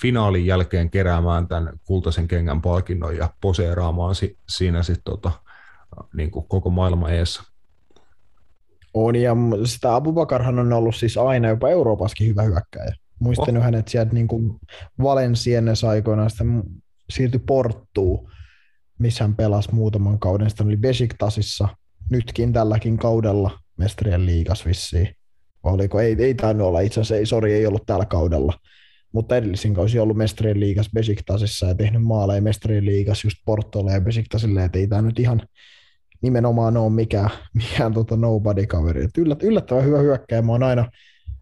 finaalin 0.00 0.46
jälkeen 0.46 0.90
keräämään 0.90 1.48
tämän 1.48 1.72
kultaisen 1.84 2.28
kengän 2.28 2.62
palkinnon 2.62 3.16
ja 3.16 3.30
poseeraamaan 3.40 4.14
si, 4.14 4.38
siinä 4.48 4.82
sitten 4.82 5.12
tota, 5.12 5.30
niin 6.14 6.30
kuin 6.30 6.46
koko 6.48 6.70
maailma 6.70 7.10
eessä. 7.10 7.42
On, 8.94 9.16
ja 9.16 9.36
sitä 9.64 9.94
Abubakarhan 9.94 10.58
on 10.58 10.72
ollut 10.72 10.96
siis 10.96 11.16
aina 11.16 11.48
jopa 11.48 11.68
Euroopassakin 11.68 12.26
hyvä 12.26 12.42
hyökkäjä. 12.42 12.94
Muistan 13.20 13.56
oh. 13.56 13.62
hänet 13.62 13.88
sieltä 13.88 14.12
niin 14.12 14.28
kuin 14.28 14.58
Valenciennes 15.02 15.84
aikoinaan, 15.84 16.30
sitten 16.30 16.62
siirtyi 17.10 17.40
Porttuun, 17.46 18.30
missä 18.98 19.24
hän 19.24 19.36
pelasi 19.36 19.74
muutaman 19.74 20.18
kauden. 20.18 20.50
Sitten 20.50 20.66
oli 20.66 20.76
Besiktasissa, 20.76 21.68
nytkin 22.10 22.52
tälläkin 22.52 22.98
kaudella 22.98 23.50
mestarien 23.76 24.26
liigas 24.26 24.66
vissiin. 24.66 25.08
Oliko? 25.62 26.00
Ei, 26.00 26.16
ei 26.18 26.34
tainnut 26.34 26.66
olla 26.66 26.80
itse 26.80 27.00
asiassa, 27.00 27.16
ei, 27.16 27.26
sori, 27.26 27.52
ei 27.52 27.66
ollut 27.66 27.86
tällä 27.86 28.06
kaudella. 28.06 28.52
mutta 29.12 29.36
edellisin 29.36 29.74
kausi 29.74 29.98
ollut 29.98 30.16
mestarien 30.16 30.60
liigas 30.60 30.90
Besiktasissa 30.94 31.66
ja 31.66 31.74
tehnyt 31.74 32.02
maaleja 32.02 32.42
mestarien 32.42 32.84
liigas 32.84 33.24
just 33.24 33.38
Portolle 33.44 33.92
ja 33.92 34.00
Besiktasille, 34.00 34.64
että 34.64 34.78
ei 34.78 34.86
tämä 34.86 35.02
nyt 35.02 35.18
ihan 35.18 35.42
nimenomaan 36.22 36.76
ole 36.76 36.92
mikään, 36.92 37.30
mikään 37.54 37.94
tota 37.94 38.16
nobody-kaveri. 38.16 39.08
Yllät, 39.18 39.42
yllättävän 39.42 39.84
hyvä 39.84 39.98
hyökkäjä, 39.98 40.42
mä 40.42 40.52
oon 40.52 40.62
aina 40.62 40.90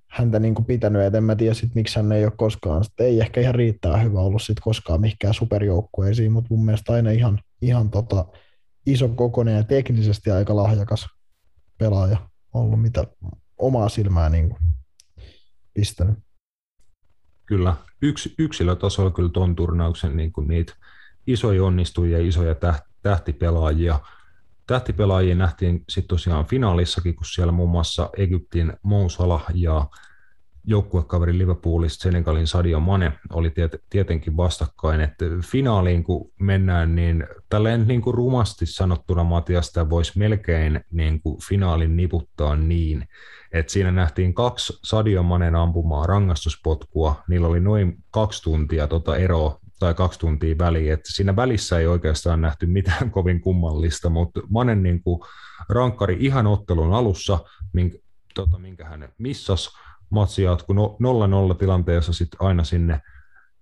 häntä 0.07 0.39
niin 0.39 0.55
kuin 0.55 0.65
pitänyt, 0.65 1.03
että 1.03 1.19
en 1.19 1.25
mä 1.25 1.37
tiedä 1.37 1.55
sit, 1.55 1.75
miksi 1.75 1.97
hän 1.97 2.13
ei 2.13 2.25
ole 2.25 2.33
koskaan, 2.37 2.85
sit 2.85 3.01
ei 3.01 3.21
ehkä 3.21 3.41
ihan 3.41 3.55
riittää 3.55 3.97
hyvä 3.97 4.21
ollut 4.21 4.43
sit 4.43 4.61
koskaan 4.61 5.01
mihinkään 5.01 5.35
superjoukkueisiin, 5.35 6.33
mutta 6.33 6.55
mun 6.55 6.65
mielestä 6.65 6.93
aina 6.93 7.11
ihan, 7.11 7.41
ihan 7.63 7.91
tota, 7.91 8.25
iso 8.87 9.09
kokoinen 9.09 9.57
ja 9.57 9.65
teknisesti 9.65 10.31
aika 10.31 10.57
lahjakas 10.57 11.07
pelaaja 11.79 12.19
ollut, 12.55 12.83
mitä 12.83 13.05
omaa 13.59 13.89
silmää 13.89 14.29
niin 14.29 14.49
kuin 14.49 14.63
pistänyt. 15.75 16.19
Kyllä, 17.47 17.77
Yks, 18.03 18.29
yksilötasolla 18.39 19.11
kyllä 19.11 19.29
tuon 19.29 19.57
turnauksen 19.57 20.17
niin 20.17 20.33
kuin 20.33 20.49
niitä 20.49 20.73
isoja 21.27 21.65
onnistujia 21.65 22.19
ja 22.19 22.27
isoja 22.27 22.55
tähtipelaajia. 23.03 24.01
Tähtipelaajia 24.71 25.35
nähtiin 25.35 25.85
sitten 25.89 26.09
tosiaan 26.09 26.47
finaalissakin, 26.47 27.17
kun 27.17 27.25
siellä 27.25 27.53
muun 27.53 27.71
muassa 27.71 28.11
Egyptin 28.17 28.73
Mousala 28.83 29.41
ja 29.55 29.87
joukkuekaveri 30.65 31.39
Liverpoolista 31.39 32.03
Senegalin 32.03 32.47
Sadio 32.47 32.81
Mane 32.81 33.13
oli 33.33 33.49
tiet- 33.49 33.83
tietenkin 33.91 34.37
vastakkain, 34.37 35.01
että 35.01 35.25
finaaliin 35.45 36.05
kun 36.05 36.31
mennään, 36.41 36.95
niin 36.95 37.27
tälleen 37.49 37.89
niin 37.89 38.03
kuin 38.03 38.15
rumasti 38.15 38.67
sanottuna 38.67 39.25
Matiasta 39.25 39.91
voisi 39.91 40.19
melkein 40.19 40.81
niin 40.91 41.23
kuin 41.23 41.41
finaalin 41.49 41.97
niputtaa 41.97 42.57
niin, 42.57 43.09
että 43.53 43.73
siinä 43.73 43.91
nähtiin 43.91 44.35
kaksi 44.35 44.79
Sadio 44.85 45.23
Manen 45.23 45.55
ampumaa 45.55 46.07
rangaistuspotkua, 46.07 47.15
niillä 47.29 47.47
oli 47.47 47.61
noin 47.61 47.97
kaksi 48.11 48.43
tuntia 48.43 48.87
tota 48.87 49.17
eroa 49.17 49.60
tai 49.81 49.95
kaksi 49.95 50.19
tuntia 50.19 50.59
väliä, 50.59 50.95
että 50.95 51.13
siinä 51.13 51.37
välissä 51.37 51.79
ei 51.79 51.87
oikeastaan 51.87 52.41
nähty 52.41 52.67
mitään 52.67 53.11
kovin 53.17 53.41
kummallista, 53.41 54.11
mutta 54.11 54.41
Manen 54.51 54.83
niin 54.83 55.03
kuin 55.03 55.21
rankkari 55.69 56.17
ihan 56.21 56.47
ottelun 56.47 56.93
alussa, 56.95 57.39
minkä, 57.73 57.99
tota, 58.35 58.59
minkä 58.59 58.85
hän 58.85 59.13
missasi, 59.19 59.71
matsi 60.11 60.43
jatkui 60.43 60.77
0-0 60.77 61.57
tilanteessa 61.59 62.13
sitten 62.13 62.43
aina 62.43 62.65
sinne 62.65 63.01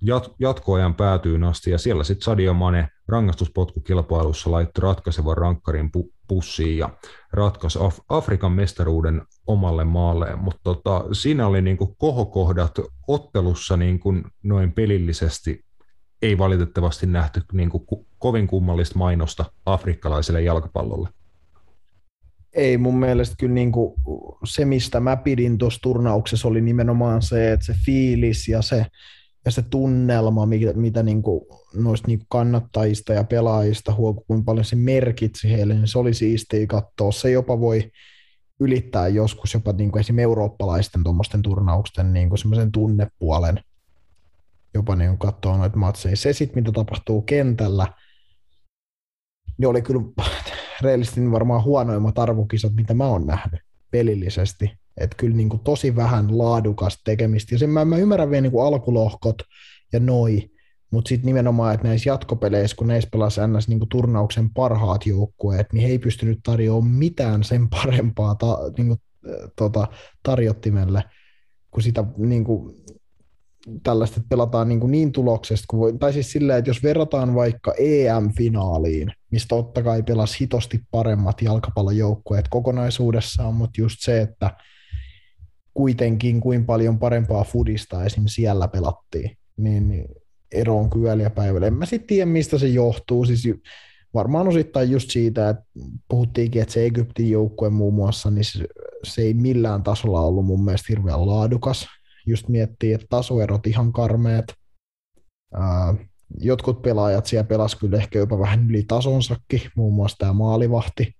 jat- 0.05 0.35
jatkoajan 0.39 0.95
päätyyn 0.95 1.45
asti, 1.45 1.71
ja 1.71 1.79
siellä 1.79 2.05
sitten 2.05 2.25
Sadio 2.25 2.55
Mane 2.55 2.89
rangaistuspotkukilpailussa 3.09 4.51
laittoi 4.51 4.83
ratkaisevan 4.83 5.37
rankkarin 5.37 5.91
pu- 5.97 6.13
pussiin 6.29 6.79
ja 6.79 6.91
ratkaisi 7.33 7.79
Af- 7.79 8.01
Afrikan 8.09 8.53
mestaruuden 8.53 9.23
omalle 9.47 9.85
maalleen, 9.85 10.39
mutta 10.39 10.61
tota, 10.65 11.05
siinä 11.13 11.47
oli 11.47 11.63
niinku 11.63 11.95
kohokohdat 11.99 12.81
ottelussa 13.09 13.77
niinku 13.77 14.13
noin 14.43 14.73
pelillisesti 14.73 15.68
ei 16.23 16.39
valitettavasti 16.39 17.07
nähty 17.07 17.43
niinku 17.53 17.87
ko- 17.95 18.05
kovin 18.19 18.47
kummallista 18.47 18.99
mainosta 18.99 19.45
afrikkalaiselle 19.67 20.43
jalkapallolle 20.43 21.09
ei 22.59 22.79
mun 22.79 22.99
mielestä 22.99 23.35
kyllä 23.39 23.55
niin 23.55 23.73
kuin 23.73 23.95
se, 24.45 24.65
mistä 24.65 25.01
mä 25.01 25.17
pidin 25.17 25.59
tuossa 25.59 25.81
turnauksessa, 25.83 26.49
oli 26.49 26.61
nimenomaan 26.61 27.23
se, 27.23 27.53
että 27.53 27.67
se 27.67 27.75
fiilis 27.87 28.49
ja 28.49 28.63
se, 28.63 28.87
ja 29.45 29.51
se 29.51 29.63
tunnelma, 29.63 30.47
mitä, 30.47 30.73
mitä 30.73 31.03
niin 31.03 31.23
kuin 31.23 31.41
noista 31.75 32.09
niin 32.09 32.19
kuin 32.19 32.27
kannattajista 32.29 33.13
ja 33.13 33.25
pelaajista 33.25 33.95
huokui, 33.95 34.25
kuinka 34.27 34.45
paljon 34.45 34.65
se 34.65 34.77
merkitsi 34.77 35.51
heille, 35.51 35.75
niin 35.75 35.89
se 35.89 35.99
oli 35.99 36.15
siistiä 36.15 36.67
katsoa. 36.67 37.13
Se 37.13 37.31
jopa 37.31 37.61
voi 37.61 37.91
ylittää 38.61 39.09
joskus 39.09 39.55
jopa 39.55 39.73
niin 39.73 39.93
kuin 39.93 40.01
esimerkiksi 40.01 40.23
eurooppalaisten 40.23 41.03
tuommoisten 41.05 41.43
turnausten 41.43 42.13
niin 42.13 42.29
kuin 42.29 42.73
tunnepuolen, 42.73 43.61
jopa 44.75 44.97
niin 44.97 45.19
katsoa 45.19 45.57
noita 45.57 45.77
matseja. 45.77 46.17
Se 46.17 46.33
sitten, 46.33 46.63
mitä 46.63 46.73
tapahtuu 46.73 47.23
kentällä, 47.23 47.87
niin 49.59 49.69
oli 49.69 49.83
kyllä 49.83 50.03
reellisesti 50.83 51.31
varmaan 51.31 51.65
huonoimmat 51.65 52.19
arvokisat, 52.19 52.73
mitä 52.75 52.95
mä 52.95 53.07
oon 53.07 53.27
nähnyt 53.27 53.61
pelillisesti. 53.91 54.79
Että 54.97 55.17
kyllä 55.17 55.37
niin 55.37 55.49
kuin 55.49 55.61
tosi 55.65 55.97
vähän 55.97 56.39
laadukasta 56.39 57.01
tekemistä. 57.05 57.55
Ja 57.55 57.59
sen 57.59 57.71
mä, 57.71 57.85
mä 57.85 57.97
ymmärrän 57.97 58.31
vielä 58.31 58.43
niin 58.43 58.53
kuin 58.53 58.67
alkulohkot 58.67 59.37
ja 59.93 60.01
noi, 60.01 60.51
mutta 60.91 61.09
sitten 61.09 61.27
nimenomaan, 61.27 61.75
että 61.75 61.89
näissä 61.89 62.11
jatkopeleissä, 62.11 62.77
kun 62.77 62.87
näissä 62.87 63.09
pelasi 63.13 63.41
ns. 63.47 63.69
Niin 63.69 63.79
kuin 63.79 63.89
turnauksen 63.89 64.51
parhaat 64.51 65.07
joukkueet, 65.07 65.73
niin 65.73 65.83
he 65.83 65.89
ei 65.89 65.99
pystynyt 65.99 66.41
tarjoamaan 66.43 66.95
mitään 66.95 67.45
sen 67.45 67.69
parempaa 67.69 68.35
ta, 68.35 68.59
niin 68.77 68.87
kuin, 68.89 69.01
tota, 69.57 69.87
tarjottimelle 70.23 71.05
kuin 71.71 71.85
sitä 71.85 72.05
niin 72.17 72.45
kuin, 72.45 72.75
tällaista, 73.83 74.17
että 74.17 74.29
pelataan 74.29 74.69
niin, 74.69 74.81
kuin 74.81 74.91
niin 74.91 75.13
tuloksesta, 75.13 75.65
kuin 75.71 75.81
voi, 75.81 75.99
tai 75.99 76.13
siis 76.13 76.33
silleen, 76.33 76.59
että 76.59 76.71
jos 76.71 76.83
verrataan 76.83 77.35
vaikka 77.35 77.75
EM-finaaliin, 77.79 79.13
mistä 79.31 79.49
totta 79.49 79.83
kai 79.83 80.03
pelasi 80.03 80.41
hitosti 80.41 80.81
paremmat 80.91 81.43
jalkapallojoukkueet 81.43 82.49
kokonaisuudessaan, 82.49 83.55
mutta 83.55 83.81
just 83.81 83.97
se, 84.01 84.21
että 84.21 84.51
kuitenkin 85.75 86.41
kuin 86.41 86.67
paljon 86.67 86.99
parempaa 86.99 87.45
fudista 87.45 88.05
esim. 88.05 88.25
siellä 88.27 88.69
pelattiin, 88.69 89.37
niin 89.57 90.05
ero 90.53 90.79
on 90.79 90.91
kyllä 90.91 91.23
ja 91.23 91.31
päivällä. 91.31 91.67
En 91.67 91.75
mä 91.75 91.87
sitten 91.87 92.07
tiedä, 92.07 92.27
mistä 92.27 92.59
se 92.59 92.69
johtuu. 92.69 93.25
Siis 93.25 93.49
varmaan 94.15 94.49
osittain 94.49 94.91
just 94.91 95.11
siitä, 95.11 95.49
että 95.49 95.65
puhuttiinkin, 96.09 96.63
että 96.63 96.75
se 96.75 96.85
Egyptin 96.85 97.31
joukkue 97.31 97.71
muun 97.71 97.95
muassa, 97.95 98.31
niin 98.31 98.45
se 99.05 99.23
ei 99.23 99.35
millään 99.35 99.83
tasolla 99.83 100.21
ollut 100.21 100.47
mun 100.47 100.65
mielestä 100.65 100.87
hirveän 100.89 101.27
laadukas 101.27 101.87
just 102.29 102.49
miettii, 102.49 102.93
että 102.93 103.07
tasoerot 103.11 103.67
ihan 103.67 103.93
karmeet. 103.93 104.55
jotkut 106.41 106.83
pelaajat 106.83 107.27
siellä 107.27 107.49
pelas 107.49 107.77
kyllä 107.77 107.97
ehkä 107.97 108.19
jopa 108.19 108.39
vähän 108.39 108.71
yli 108.71 108.85
tasonsakin, 108.89 109.61
muun 109.77 109.95
muassa 109.95 110.17
tämä 110.19 110.33
maalivahti, 110.33 111.13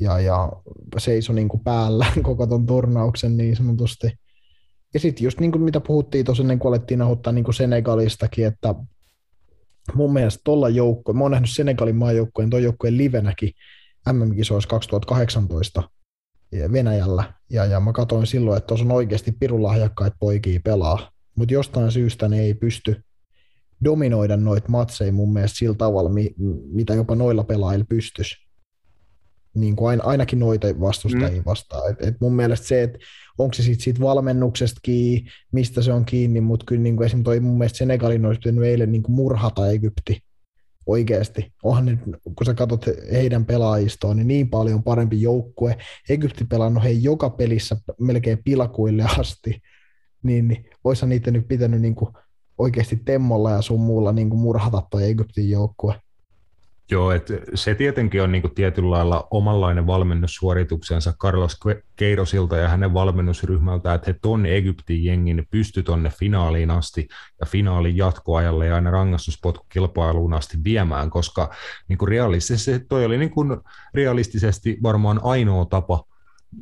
ja, 0.00 0.20
ja 0.20 0.52
seisoi 0.98 1.34
niin 1.34 1.48
kuin 1.48 1.64
päällä 1.64 2.06
koko 2.22 2.46
ton 2.46 2.66
turnauksen 2.66 3.36
niin 3.36 3.56
sanotusti. 3.56 4.12
Ja 4.94 5.00
sitten 5.00 5.24
just 5.24 5.40
niin 5.40 5.52
kuin 5.52 5.62
mitä 5.62 5.80
puhuttiin 5.80 6.24
tuossa 6.24 6.42
ennen 6.42 6.58
kuin 6.58 6.68
alettiin 6.68 6.98
nauhoittaa 6.98 7.32
niin 7.32 7.44
kuin 7.44 7.54
Senegalistakin, 7.54 8.46
että 8.46 8.74
mun 9.94 10.12
mielestä 10.12 10.40
tuolla 10.44 10.68
joukkoon, 10.68 11.18
mä 11.18 11.24
oon 11.24 11.30
nähnyt 11.30 11.50
Senegalin 11.50 11.96
maajoukkojen, 11.96 12.50
tuon 12.50 12.62
joukkojen 12.62 12.98
livenäkin 12.98 13.52
MM-kisoissa 14.12 14.68
2018, 14.68 15.82
Venäjällä, 16.52 17.32
ja, 17.50 17.64
ja 17.64 17.80
mä 17.80 17.92
katsoin 17.92 18.26
silloin, 18.26 18.58
että 18.58 18.66
tuossa 18.66 18.84
on 18.84 18.92
oikeasti 18.92 19.32
pirulahjakkaita 19.32 20.16
poikia 20.20 20.60
pelaa, 20.64 21.10
mutta 21.34 21.54
jostain 21.54 21.92
syystä 21.92 22.28
ne 22.28 22.40
ei 22.40 22.54
pysty 22.54 23.02
dominoida 23.84 24.36
noita 24.36 24.68
matseja 24.68 25.12
mun 25.12 25.32
mielestä 25.32 25.58
sillä 25.58 25.74
tavalla, 25.74 26.10
mi, 26.10 26.34
mitä 26.72 26.94
jopa 26.94 27.14
noilla 27.14 27.44
pelaajilla 27.44 27.86
pystyisi. 27.88 28.48
Niin 29.54 29.76
kuin 29.76 29.88
ain, 29.88 30.04
ainakin 30.04 30.38
noita 30.38 30.80
vastustajia 30.80 31.40
mm. 31.40 31.46
vastaan. 31.46 31.90
Et, 31.90 32.02
et 32.02 32.16
mun 32.20 32.36
mielestä 32.36 32.66
se, 32.66 32.82
että 32.82 32.98
onko 33.38 33.54
se 33.54 33.62
sitten 33.62 33.84
siitä 33.84 34.00
valmennuksesta 34.00 34.80
kiinni, 34.82 35.30
mistä 35.52 35.82
se 35.82 35.92
on 35.92 36.04
kiinni, 36.04 36.40
mutta 36.40 36.64
kyllä 36.66 36.82
niin 36.82 36.96
kuin 36.96 37.06
esimerkiksi 37.06 37.24
toi 37.24 37.40
mun 37.40 37.58
mielestä 37.58 37.78
Senegalin 37.78 38.26
olisi 38.26 38.38
pitänyt 38.38 38.64
eilen 38.64 38.92
niin 38.92 39.02
kuin 39.02 39.14
murhata 39.14 39.70
Egypti 39.70 40.22
oikeasti. 40.88 41.52
Onhan 41.62 41.86
nyt, 41.86 42.00
kun 42.24 42.46
sä 42.46 42.54
katsot 42.54 42.86
heidän 43.12 43.44
pelaajistoon, 43.44 44.16
niin 44.16 44.28
niin 44.28 44.50
paljon 44.50 44.82
parempi 44.82 45.22
joukkue. 45.22 45.76
Egypti 46.08 46.44
pelannut 46.44 46.84
he 46.84 46.90
joka 46.90 47.30
pelissä 47.30 47.76
melkein 48.00 48.38
pilakuille 48.44 49.04
asti, 49.18 49.62
niin, 50.22 50.48
niin 50.48 50.70
olisihan 50.84 51.08
niitä 51.08 51.30
nyt 51.30 51.48
pitänyt 51.48 51.80
niin 51.80 51.94
kuin 51.94 52.10
oikeasti 52.58 52.96
temmolla 52.96 53.50
ja 53.50 53.62
sun 53.62 53.80
muulla 53.80 54.12
niin 54.12 54.30
kuin 54.30 54.40
murhata 54.40 54.82
toi 54.90 55.04
Egyptin 55.04 55.50
joukkue. 55.50 55.94
Joo, 56.90 57.12
että 57.12 57.34
se 57.54 57.74
tietenkin 57.74 58.22
on 58.22 58.32
niin 58.32 58.42
kuin 58.42 58.54
tietyllä 58.54 58.90
lailla 58.90 59.28
omanlainen 59.30 59.86
valmennussuorituksensa 59.86 61.12
Carlos 61.12 61.60
Keirosilta 61.96 62.56
ja 62.56 62.68
hänen 62.68 62.94
valmennusryhmältä, 62.94 63.94
että 63.94 64.10
he 64.10 64.18
tonne 64.22 64.56
Egyptin 64.56 65.04
jengin 65.04 65.46
pysty 65.50 65.82
tonne 65.82 66.10
finaaliin 66.10 66.70
asti 66.70 67.08
ja 67.40 67.46
finaalin 67.46 67.96
jatkoajalle 67.96 68.66
ja 68.66 68.74
aina 68.74 68.90
rangaistuspotkukilpailuun 68.90 70.34
asti 70.34 70.58
viemään, 70.64 71.10
koska 71.10 71.50
niin 71.88 71.98
kuin 71.98 72.08
realistisesti 72.08 72.86
toi 72.88 73.04
oli 73.04 73.18
niin 73.18 73.30
kuin 73.30 73.60
realistisesti 73.94 74.78
varmaan 74.82 75.20
ainoa 75.22 75.64
tapa, 75.64 76.04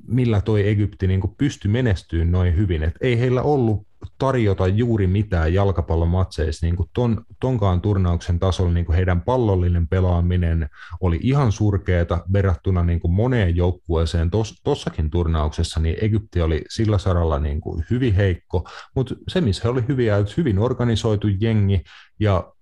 millä 0.06 0.40
toi 0.40 0.68
Egypti 0.68 1.06
niin 1.06 1.20
pystyi 1.38 1.70
menestyyn 1.70 2.32
noin 2.32 2.56
hyvin. 2.56 2.82
Et 2.82 2.94
ei 3.00 3.18
heillä 3.18 3.42
ollut 3.42 3.86
tarjota 4.18 4.66
juuri 4.66 5.06
mitään 5.06 5.54
jalkapallomatseissa. 5.54 6.66
Niin 6.66 6.76
kuin 6.76 6.88
ton, 6.92 7.24
tonkaan 7.40 7.80
turnauksen 7.80 8.38
tasolla 8.38 8.72
niin 8.72 8.86
kuin 8.86 8.96
heidän 8.96 9.22
pallollinen 9.22 9.88
pelaaminen 9.88 10.68
oli 11.00 11.18
ihan 11.22 11.52
surkeata 11.52 12.24
verrattuna 12.32 12.84
niin 12.84 13.00
kuin 13.00 13.12
moneen 13.12 13.56
joukkueeseen 13.56 14.30
tuossakin 14.64 15.10
turnauksessa, 15.10 15.80
niin 15.80 15.96
Egypti 16.00 16.40
oli 16.40 16.64
sillä 16.68 16.98
saralla 16.98 17.38
niin 17.38 17.60
kuin 17.60 17.84
hyvin 17.90 18.14
heikko, 18.14 18.68
mutta 18.94 19.14
se, 19.28 19.40
missä 19.40 19.62
he 19.64 19.68
oli 19.68 19.84
hyviä, 19.88 20.16
hyvin 20.36 20.58
organisoitu 20.58 21.28
jengi 21.40 21.82
ja 22.20 22.52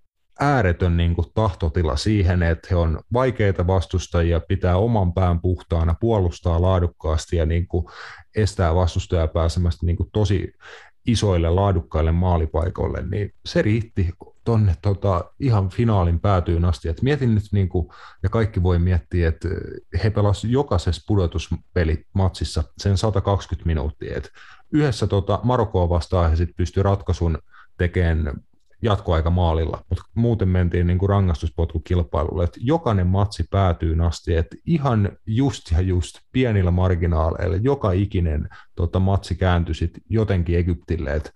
ääretön 0.40 0.96
niin 0.96 1.14
kuin, 1.14 1.26
tahtotila 1.34 1.96
siihen, 1.96 2.42
että 2.42 2.68
he 2.70 2.76
on 2.76 3.00
vaikeita 3.12 3.66
vastustajia, 3.66 4.40
pitää 4.40 4.76
oman 4.76 5.12
pään 5.12 5.40
puhtaana, 5.40 5.94
puolustaa 6.00 6.62
laadukkaasti 6.62 7.36
ja 7.36 7.46
niin 7.46 7.68
kuin, 7.68 7.86
estää 8.36 8.74
vastustajaa 8.74 9.28
pääsemästä 9.28 9.86
niin 9.86 9.96
kuin, 9.96 10.08
tosi 10.12 10.52
isoille 11.06 11.50
laadukkaille 11.50 12.12
maalipaikoille, 12.12 13.04
niin 13.10 13.34
se 13.46 13.62
riitti 13.62 14.10
tonne 14.44 14.74
tota, 14.82 15.30
ihan 15.40 15.68
finaalin 15.68 16.20
päätyyn 16.20 16.64
asti. 16.64 16.88
Et 16.88 17.02
mietin 17.02 17.34
nyt, 17.34 17.44
niin 17.52 17.68
kuin, 17.68 17.88
ja 18.22 18.28
kaikki 18.28 18.62
voi 18.62 18.78
miettiä, 18.78 19.28
että 19.28 19.48
he 20.04 20.10
pelasivat 20.10 20.52
jokaisessa 20.52 21.02
pudotuspelimatsissa 21.06 22.64
sen 22.78 22.98
120 22.98 23.66
minuuttia. 23.66 24.16
Et 24.16 24.30
yhdessä 24.72 25.06
tota, 25.06 25.40
Marokkoa 25.42 25.88
vastaan 25.88 26.30
he 26.30 26.36
sitten 26.36 26.56
pystyi 26.56 26.82
ratkaisun 26.82 27.38
tekemään 27.78 28.32
jatkoaika 28.84 29.30
maalilla, 29.30 29.84
mutta 29.88 30.04
muuten 30.14 30.48
mentiin 30.48 30.86
niin 30.86 30.98
kuin 30.98 31.08
rangaistuspotkukilpailulle, 31.08 32.44
että 32.44 32.60
jokainen 32.62 33.06
matsi 33.06 33.44
päätyy 33.50 33.96
asti, 34.06 34.36
että 34.36 34.56
ihan 34.66 35.12
just 35.26 35.70
ja 35.70 35.80
just 35.80 36.18
pienillä 36.32 36.70
marginaaleilla 36.70 37.56
joka 37.56 37.92
ikinen 37.92 38.48
tota, 38.74 39.00
matsi 39.00 39.34
kääntyi 39.34 39.74
sitten 39.74 40.02
jotenkin 40.08 40.58
Egyptille, 40.58 41.14
että 41.14 41.30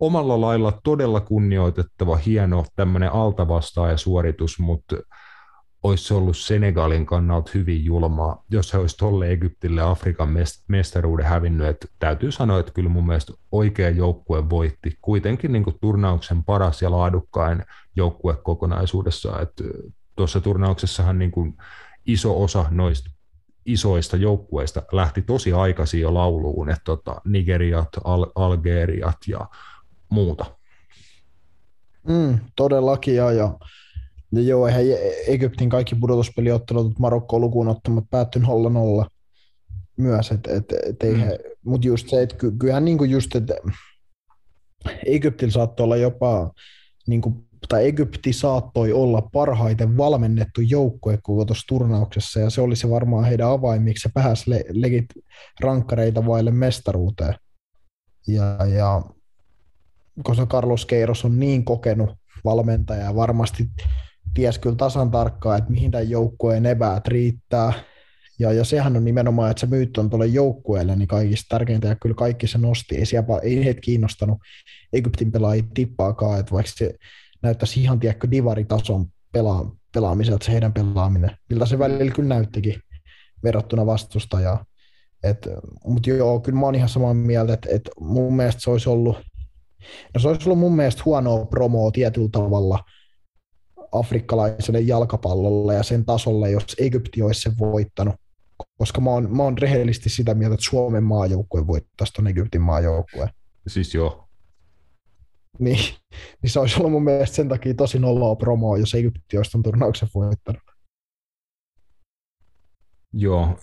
omalla 0.00 0.40
lailla 0.40 0.80
todella 0.84 1.20
kunnioitettava, 1.20 2.16
hieno 2.16 2.64
tämmöinen 2.76 3.12
altavastaaja 3.12 3.96
suoritus, 3.96 4.58
mutta 4.58 4.96
olisi 5.82 6.14
ollut 6.14 6.36
Senegalin 6.36 7.06
kannalta 7.06 7.50
hyvin 7.54 7.84
julmaa, 7.84 8.44
jos 8.50 8.72
he 8.72 8.78
olisi 8.78 8.96
tolle 8.96 9.30
Egyptille 9.30 9.82
Afrikan 9.82 10.28
mestaruuden 10.68 11.26
hävinnyt. 11.26 11.66
Että 11.66 11.86
täytyy 11.98 12.32
sanoa, 12.32 12.60
että 12.60 12.72
kyllä 12.72 12.88
mun 12.88 13.06
mielestä 13.06 13.32
oikea 13.52 13.90
joukkue 13.90 14.50
voitti. 14.50 14.98
Kuitenkin 15.02 15.52
niin 15.52 15.64
turnauksen 15.80 16.44
paras 16.44 16.82
ja 16.82 16.90
laadukkain 16.90 17.64
joukkue 17.96 18.36
kokonaisuudessaan. 18.36 19.46
Tuossa 20.16 20.40
turnauksessahan 20.40 21.18
niin 21.18 21.30
kuin 21.30 21.56
iso 22.06 22.42
osa 22.42 22.64
noista 22.70 23.10
isoista 23.66 24.16
joukkueista 24.16 24.82
lähti 24.92 25.22
tosi 25.22 25.52
aikaisin 25.52 26.00
jo 26.00 26.14
lauluun, 26.14 26.70
että 26.70 26.84
tota, 26.84 27.20
Nigeriat, 27.24 27.88
Al- 28.04 28.32
Algeriat 28.34 29.16
ja 29.26 29.46
muuta. 30.08 30.44
Mm, 32.08 32.38
todellakin, 32.56 33.14
ja, 33.14 33.32
ja 33.32 33.58
ja 34.32 34.42
joo, 34.42 34.66
eihän 34.66 34.82
Egyptin 35.26 35.70
kaikki 35.70 35.94
pudotuspeliottelut 35.94 36.98
Marokko 36.98 37.38
lukuun 37.38 37.68
ottamatta 37.68 38.08
päättynyt 38.10 38.48
0-0 38.48 39.06
myös, 39.96 40.30
et, 40.30 40.46
et, 40.46 40.72
et 40.86 41.02
ei 41.02 41.14
mm. 41.14 41.22
mutta 41.64 41.86
just 41.86 42.08
se, 42.08 42.22
että 42.22 42.36
ky, 42.36 42.52
kyllähän 42.58 42.84
niinku 42.84 43.04
just, 43.04 43.34
että 43.34 43.54
Egyptillä 45.06 45.52
saattoi 45.52 45.84
olla 45.84 45.96
jopa, 45.96 46.52
niinku, 47.06 47.44
tai 47.68 47.86
Egypti 47.86 48.32
saattoi 48.32 48.92
olla 48.92 49.22
parhaiten 49.32 49.96
valmennettu 49.96 50.60
joukkue 50.60 51.18
koko 51.22 51.44
tuossa 51.44 51.66
turnauksessa, 51.68 52.40
ja 52.40 52.50
se 52.50 52.60
oli 52.60 52.76
se 52.76 52.90
varmaan 52.90 53.24
heidän 53.24 53.50
avaimiksi, 53.50 54.02
se 54.02 54.10
pääsi 54.14 54.50
le, 54.50 54.64
legit 54.70 55.06
rankkareita 55.60 56.26
vaille 56.26 56.50
mestaruuteen. 56.50 57.34
Ja, 58.26 58.66
ja 58.66 59.02
koska 60.22 60.46
Carlos 60.46 60.86
Keiros 60.86 61.24
on 61.24 61.40
niin 61.40 61.64
kokenut 61.64 62.10
valmentaja 62.44 63.04
ja 63.04 63.14
varmasti 63.14 63.68
ties 64.34 64.58
kyllä 64.58 64.76
tasan 64.76 65.10
tarkkaan, 65.10 65.58
että 65.58 65.70
mihin 65.70 65.90
tämän 65.90 66.10
joukkueen 66.10 66.66
eväät 66.66 67.08
riittää. 67.08 67.72
Ja, 68.38 68.52
ja 68.52 68.64
sehän 68.64 68.96
on 68.96 69.04
nimenomaan, 69.04 69.50
että 69.50 69.60
se 69.60 69.66
myyt 69.66 69.98
on 69.98 70.10
tuolle 70.10 70.26
joukkueelle, 70.26 70.96
niin 70.96 71.08
kaikista 71.08 71.46
tärkeintä, 71.48 71.88
ja 71.88 71.96
kyllä 71.96 72.14
kaikki 72.14 72.46
se 72.46 72.58
nosti. 72.58 72.96
Ei, 72.96 73.06
siellä, 73.06 73.38
ei 73.42 73.64
heitä 73.64 73.80
kiinnostanut 73.80 74.38
Egyptin 74.92 75.32
pelaajia 75.32 75.64
tippaakaan, 75.74 76.40
että 76.40 76.52
vaikka 76.52 76.72
se 76.74 76.94
näyttäisi 77.42 77.82
ihan, 77.82 78.00
tiedätkö, 78.00 78.30
divaritason 78.30 79.06
pela, 79.32 79.76
pelaamiselta 79.94 80.44
se 80.44 80.52
heidän 80.52 80.72
pelaaminen, 80.72 81.30
miltä 81.50 81.66
se 81.66 81.78
välillä 81.78 82.12
kyllä 82.12 82.28
näyttikin 82.28 82.74
verrattuna 83.44 83.86
vastustajaa. 83.86 84.64
Mutta 85.84 86.10
joo, 86.10 86.40
kyllä 86.40 86.58
mä 86.58 86.66
oon 86.66 86.74
ihan 86.74 86.88
samaa 86.88 87.14
mieltä, 87.14 87.52
että 87.52 87.68
et 87.72 87.90
mun 88.00 88.36
mielestä 88.36 88.60
se 88.60 88.70
olisi 88.70 88.88
ollut, 88.88 89.16
no 90.14 90.20
se 90.20 90.28
olisi 90.28 90.48
ollut 90.48 90.58
mun 90.58 90.76
mielestä 90.76 91.02
huonoa 91.04 91.46
promoa 91.46 91.90
tietyllä 91.90 92.28
tavalla– 92.32 92.84
afrikkalaiselle 93.92 94.80
jalkapallolle 94.80 95.74
ja 95.74 95.82
sen 95.82 96.04
tasolle, 96.04 96.50
jos 96.50 96.76
Egypti 96.78 97.22
olisi 97.22 97.40
sen 97.40 97.58
voittanut. 97.58 98.14
Koska 98.78 99.00
mä 99.00 99.10
oon, 99.10 99.36
mä 99.36 99.42
oon 99.42 99.58
rehellisesti 99.58 100.08
sitä 100.08 100.34
mieltä, 100.34 100.54
että 100.54 100.66
Suomen 100.66 101.04
maajoukkue 101.04 101.66
voittaisi 101.66 102.12
tuon 102.12 102.26
Egyptin 102.26 102.60
maajoukkueen. 102.60 103.30
Siis 103.66 103.94
joo. 103.94 104.28
Niin, 105.58 105.94
niin 106.42 106.50
se 106.50 106.60
olisi 106.60 106.76
ollut 106.76 106.92
mun 106.92 107.04
mielestä 107.04 107.36
sen 107.36 107.48
takia 107.48 107.74
tosi 107.74 107.98
noloa 107.98 108.36
promoa, 108.36 108.78
jos 108.78 108.94
Egypti 108.94 109.36
olisi 109.36 109.50
tuon 109.50 109.62
turnauksen 109.62 110.08
voittanut. 110.14 110.62
Joo, 113.12 113.58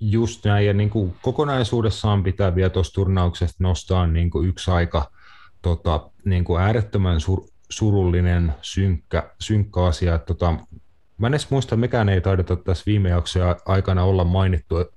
just 0.00 0.44
näin. 0.44 0.66
Ja 0.66 0.72
niin 0.72 0.90
kuin 0.90 1.14
kokonaisuudessaan 1.22 2.22
pitää 2.22 2.54
vielä 2.54 2.70
tuosta 2.70 2.94
turnauksesta 2.94 3.56
nostaa 3.64 4.06
niin 4.06 4.30
kuin 4.30 4.48
yksi 4.48 4.70
aika 4.70 5.10
tota, 5.62 6.10
niin 6.24 6.44
kuin 6.44 6.62
äärettömän 6.62 7.20
sur, 7.20 7.44
surullinen, 7.72 8.54
synkkä, 8.62 9.30
synkkä 9.40 9.84
asia. 9.84 10.14
Että 10.14 10.26
tota, 10.26 10.54
mä 11.18 11.26
en 11.26 11.34
edes 11.34 11.50
muista, 11.50 11.76
mekään 11.76 12.08
ei 12.08 12.20
taideta 12.20 12.56
tässä 12.56 12.82
viime 12.86 13.08
jaksoja 13.08 13.56
aikana 13.66 14.04
olla 14.04 14.24
mainittu, 14.24 14.78
että 14.78 14.94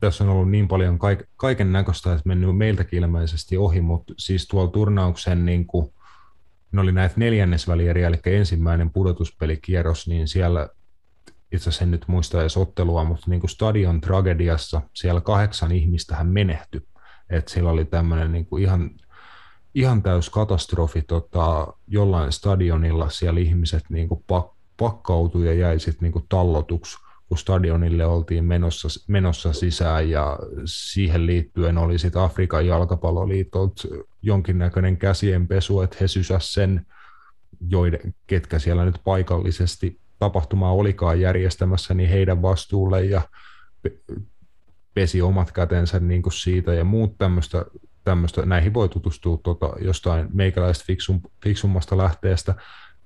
tässä 0.00 0.24
on 0.24 0.30
ollut 0.30 0.50
niin 0.50 0.68
paljon 0.68 0.98
kaik- 0.98 1.28
kaiken 1.36 1.72
näköistä, 1.72 2.12
että 2.12 2.22
mennyt 2.24 2.56
meiltäkin 2.56 3.02
ilmeisesti 3.02 3.56
ohi, 3.56 3.80
mutta 3.80 4.14
siis 4.18 4.48
tuolla 4.48 4.70
turnauksen 4.70 5.44
niin 5.44 5.66
kuin, 5.66 5.92
ne 6.72 6.80
oli 6.80 6.92
näitä 6.92 7.14
neljännesvälieriä, 7.16 8.08
eli 8.08 8.16
ensimmäinen 8.26 8.90
pudotuspelikierros, 8.90 10.08
niin 10.08 10.28
siellä 10.28 10.68
itse 11.52 11.68
asiassa 11.68 11.84
en 11.84 11.90
nyt 11.90 12.04
muista 12.08 12.40
edes 12.40 12.56
ottelua, 12.56 13.04
mutta 13.04 13.30
niin 13.30 13.40
kuin 13.40 13.50
stadion 13.50 14.00
tragediassa 14.00 14.82
siellä 14.94 15.20
kahdeksan 15.20 15.72
ihmistä 15.72 16.16
hän 16.16 16.26
menehtyi. 16.26 16.82
Että 17.30 17.52
siellä 17.52 17.70
oli 17.70 17.84
tämmöinen 17.84 18.32
niin 18.32 18.46
kuin 18.46 18.62
ihan 18.62 18.90
ihan 19.76 20.02
täys 20.02 20.30
katastrofi 20.30 21.02
tota, 21.02 21.66
jollain 21.88 22.32
stadionilla, 22.32 23.08
siellä 23.10 23.40
ihmiset 23.40 23.84
niin 23.88 24.08
kuin 24.08 24.24
pak, 24.26 24.46
pakkautui 24.76 25.46
ja 25.46 25.54
jäi 25.54 25.80
sitten 25.80 26.12
niin 26.12 26.26
tallotuksi, 26.28 26.98
kun 27.28 27.38
stadionille 27.38 28.06
oltiin 28.06 28.44
menossa, 28.44 28.88
menossa 29.08 29.52
sisään. 29.52 30.10
Ja 30.10 30.38
siihen 30.64 31.26
liittyen 31.26 31.78
oli 31.78 31.98
sitten 31.98 32.22
Afrikan 32.22 32.66
jalkapalloliitot 32.66 33.72
jonkinnäköinen 34.22 34.96
käsienpesu, 34.96 35.80
että 35.80 35.96
he 36.00 36.08
sysäsivät 36.08 36.42
sen, 36.42 36.86
joiden, 37.68 38.14
ketkä 38.26 38.58
siellä 38.58 38.84
nyt 38.84 39.00
paikallisesti 39.04 40.00
tapahtumaa 40.18 40.72
olikaan 40.72 41.20
järjestämässä, 41.20 41.94
niin 41.94 42.10
heidän 42.10 42.42
vastuulle 42.42 43.04
ja 43.04 43.22
pesi 44.94 45.22
omat 45.22 45.52
kätensä 45.52 46.00
niin 46.00 46.22
kuin 46.22 46.32
siitä 46.32 46.74
ja 46.74 46.84
muut 46.84 47.18
tämmöistä 47.18 47.64
tämmöistä, 48.06 48.46
näihin 48.46 48.74
voi 48.74 48.88
tutustua 48.88 49.38
tota, 49.42 49.72
jostain 49.80 50.28
meikäläistä 50.32 50.84
fiksum, 50.86 51.20
fiksummasta 51.42 51.96
lähteestä, 51.96 52.54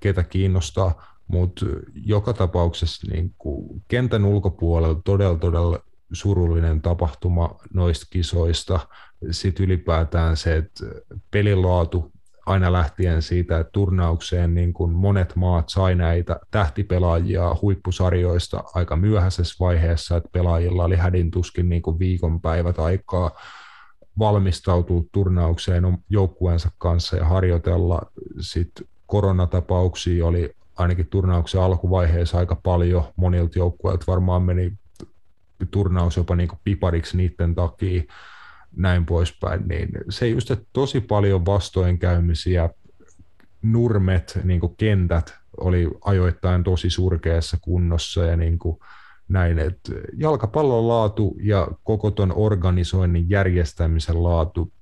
ketä 0.01 0.23
kiinnostaa, 0.23 1.19
mutta 1.29 1.67
joka 1.95 2.33
tapauksessa 2.33 3.07
niin 3.13 3.35
kuin 3.39 3.83
kentän 3.89 4.25
ulkopuolella 4.25 5.01
todella, 5.05 5.39
todella 5.39 5.79
surullinen 6.13 6.83
tapahtuma 6.83 7.57
noista 7.75 8.07
kisoista. 8.11 8.81
Sitten 9.31 9.67
ylipäätään 9.67 10.37
se, 10.37 10.57
että 10.57 10.85
pelilaatu 11.31 12.13
aina 12.47 12.73
lähtien 12.73 13.23
siitä, 13.23 13.61
että 13.61 13.71
turnaukseen 13.73 14.55
niin 14.55 14.73
kuin 14.73 14.93
monet 14.93 15.37
maat 15.37 15.69
sai 15.69 15.95
näitä 15.95 16.41
tähtipelaajia 16.51 17.57
huippusarjoista 17.63 18.65
aika 18.75 18.97
myöhäisessä 18.97 19.57
vaiheessa, 19.61 20.17
että 20.17 20.31
pelaajilla 20.33 20.85
oli 20.85 20.97
hädin 20.97 21.31
tuskin 21.31 21.69
niin 21.69 21.83
kuin 21.83 21.99
viikonpäivät 21.99 22.79
aikaa 22.79 23.31
valmistautua 24.21 25.03
turnaukseen 25.13 25.99
joukkueensa 26.11 26.71
kanssa 26.79 27.17
ja 27.17 27.25
harjoitella. 27.25 28.01
Sitten 28.41 28.87
koronatapauksia 29.07 30.27
oli 30.27 30.55
ainakin 30.77 31.07
turnauksen 31.07 31.61
alkuvaiheessa 31.61 32.39
aika 32.39 32.57
paljon. 32.57 33.05
Monilta 33.17 33.59
joukkueilta 33.59 34.05
varmaan 34.07 34.43
meni 34.43 34.73
turnaus 35.71 36.17
jopa 36.17 36.37
niin 36.37 36.49
kuin 36.49 36.59
pipariksi 36.65 37.17
niiden 37.17 37.55
takia 37.55 38.03
näin 38.77 39.07
poispäin, 39.07 39.69
niin 39.69 39.89
se 40.11 40.29
just, 40.29 40.51
että 40.51 40.67
tosi 40.73 41.01
paljon 41.01 41.47
vastoinkäymisiä, 41.47 42.71
nurmet, 43.63 44.39
niin 44.45 44.61
kentät 44.77 45.35
oli 45.61 45.91
ajoittain 46.05 46.65
tosi 46.65 46.91
surkeassa 46.91 47.57
kunnossa 47.61 48.25
ja 48.25 48.37
niin 48.37 48.59
kuin 48.59 48.79
näin, 49.31 49.59
että 49.59 49.93
jalkapallon 50.17 50.89
laatu 50.89 51.37
ja 51.43 51.69
koko 51.85 52.11
ton 52.11 52.33
organisoinnin 52.37 53.31
järjestämisen 53.31 54.23
laatu 54.23 54.73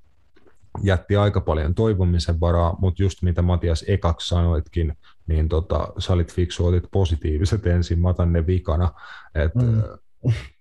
jätti 0.83 1.17
aika 1.17 1.41
paljon 1.41 1.75
toivomisen 1.75 2.41
varaa, 2.41 2.77
mutta 2.81 3.03
just 3.03 3.23
mitä 3.23 3.43
Matias 3.43 3.85
ekaksi 3.89 4.29
sanoitkin, 4.29 4.97
niin 5.27 5.49
tota, 5.49 5.89
sä 5.99 6.13
olit 6.13 6.35
fiksu, 6.35 6.67
otit 6.67 6.85
positiiviset 6.91 7.67
ensin, 7.67 8.01
mä 8.01 8.09
otan 8.09 8.33
ne 8.33 8.47
vikana. 8.47 8.93
Et, 9.35 9.55
mm. 9.55 9.83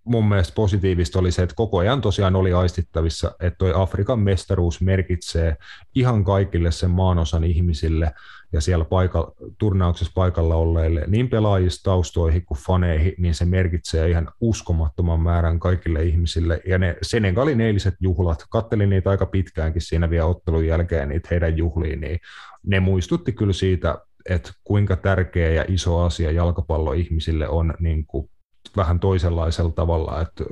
Mun 0.03 0.29
mielestä 0.29 0.55
positiivista 0.55 1.19
oli 1.19 1.31
se, 1.31 1.43
että 1.43 1.55
koko 1.55 1.77
ajan 1.77 2.01
tosiaan 2.01 2.35
oli 2.35 2.53
aistittavissa, 2.53 3.31
että 3.39 3.57
toi 3.57 3.73
Afrikan 3.75 4.19
mestaruus 4.19 4.81
merkitsee 4.81 5.57
ihan 5.95 6.23
kaikille 6.23 6.71
sen 6.71 6.89
maanosan 6.89 7.43
ihmisille 7.43 8.13
ja 8.53 8.61
siellä 8.61 8.85
paikalla, 8.85 9.31
turnauksessa 9.57 10.11
paikalla 10.15 10.55
olleille 10.55 11.03
niin 11.07 11.29
pelaajista 11.29 11.83
taustoihin 11.83 12.45
kuin 12.45 12.57
faneihin, 12.57 13.13
niin 13.17 13.35
se 13.35 13.45
merkitsee 13.45 14.09
ihan 14.09 14.29
uskomattoman 14.41 15.19
määrän 15.19 15.59
kaikille 15.59 16.03
ihmisille. 16.03 16.61
Ja 16.65 16.77
ne 16.77 16.97
Senegalin 17.01 17.61
eiliset 17.61 17.95
juhlat, 17.99 18.45
kattelin 18.49 18.89
niitä 18.89 19.09
aika 19.09 19.25
pitkäänkin 19.25 19.81
siinä 19.81 20.09
vielä 20.09 20.25
ottelun 20.25 20.67
jälkeen, 20.67 21.09
niitä 21.09 21.27
heidän 21.31 21.57
juhliin, 21.57 22.01
niin 22.01 22.19
ne 22.63 22.79
muistutti 22.79 23.31
kyllä 23.31 23.53
siitä, 23.53 23.97
että 24.29 24.51
kuinka 24.63 24.95
tärkeä 24.95 25.49
ja 25.49 25.65
iso 25.67 25.99
asia 25.99 26.31
jalkapallo 26.31 26.93
ihmisille 26.93 27.47
on 27.47 27.73
niin 27.79 28.05
kuin 28.05 28.29
vähän 28.77 28.99
toisenlaisella 28.99 29.71
tavalla, 29.71 30.21
että 30.21 30.43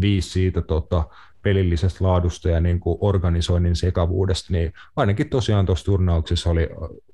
viisi 0.00 0.30
siitä 0.30 0.62
tota, 0.62 1.04
pelillisestä 1.42 2.04
laadusta 2.04 2.48
ja 2.48 2.60
niin 2.60 2.80
kuin 2.80 2.98
organisoinnin 3.00 3.76
sekavuudesta, 3.76 4.52
niin 4.52 4.72
ainakin 4.96 5.28
tosiaan 5.28 5.66
tuossa 5.66 5.84
turnauksessa 5.84 6.50
oli 6.50 6.68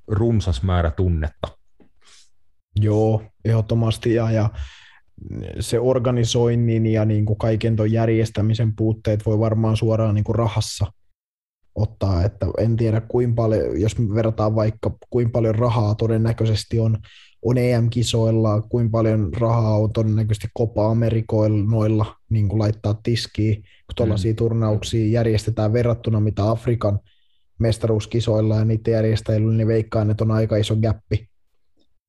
runsas 0.09 0.63
määrä 0.63 0.91
tunnetta. 0.91 1.49
Joo, 2.81 3.23
ehdottomasti. 3.45 4.15
Ja, 4.15 4.31
ja 4.31 4.51
se 5.61 5.81
organisoinnin 5.81 6.87
ja 6.87 7.05
niin 7.05 7.25
kuin 7.25 7.39
kaiken 7.39 7.77
tuon 7.77 7.93
järjestämisen 7.93 8.77
puutteet 8.77 9.27
voi 9.27 9.39
varmaan 9.39 9.77
suoraan 9.77 10.15
niin 10.15 10.25
kuin 10.25 10.37
rahassa 10.37 10.87
ottaa, 11.75 12.25
että 12.25 12.47
en 12.59 12.77
tiedä 12.77 13.01
kuinka 13.01 13.35
paljon, 13.35 13.81
jos 13.81 13.97
verrataan 14.15 14.55
vaikka 14.55 14.97
kuinka 15.11 15.31
paljon 15.31 15.55
rahaa 15.55 15.95
todennäköisesti 15.95 16.81
on, 16.81 16.99
on 17.43 17.59
EM-kisoilla, 17.59 18.63
kuinka 18.63 18.91
paljon 18.91 19.35
rahaa 19.35 19.79
on 19.79 19.93
todennäköisesti 19.93 20.49
Copa 20.59 20.91
Amerikoilla 20.91 21.71
noilla 21.71 22.17
niin 22.31 22.49
kuin 22.49 22.59
laittaa 22.59 22.95
tiskiin, 23.03 23.55
kun 23.63 23.95
tuollaisia 23.97 24.33
mm. 24.33 24.37
turnauksia 24.37 25.07
järjestetään 25.07 25.73
verrattuna 25.73 26.21
mitä 26.21 26.51
Afrikan 26.51 27.01
mestaruuskisoilla 27.59 28.57
ja 28.57 28.65
niiden 28.65 28.93
järjestäjillä, 28.93 29.53
niin 29.53 29.69
veikkaan, 29.69 30.11
että 30.11 30.25
on 30.25 30.31
aika 30.31 30.57
iso 30.57 30.77
gappi. 30.77 31.29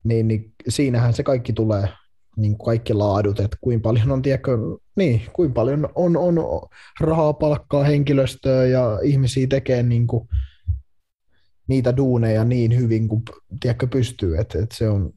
Niin, 0.03 0.27
niin 0.27 0.53
siinähän 0.67 1.13
se 1.13 1.23
kaikki 1.23 1.53
tulee, 1.53 1.89
niin 2.38 2.58
kaikki 2.58 2.93
laadut, 2.93 3.39
että 3.39 3.58
kuinka 3.62 3.89
paljon 3.89 4.12
on, 4.12 4.21
tiedätkö, 4.21 4.58
niin, 4.95 5.21
kuinka 5.34 5.53
paljon 5.53 5.89
on, 5.95 6.17
on 6.17 6.36
rahaa 6.99 7.34
palkkaa 7.34 7.84
henkilöstöä 7.84 8.65
ja 8.65 8.99
ihmisiä 9.03 9.47
tekee 9.47 9.84
niin 9.84 10.08
kuin, 10.08 10.27
niitä 11.67 11.97
duuneja 11.97 12.43
niin 12.43 12.77
hyvin 12.77 13.08
kuin 13.08 13.21
tiedätkö, 13.60 13.88
pystyy, 13.88 14.38
että, 14.38 14.60
että 14.60 14.75
se 14.77 14.89
on 14.89 15.13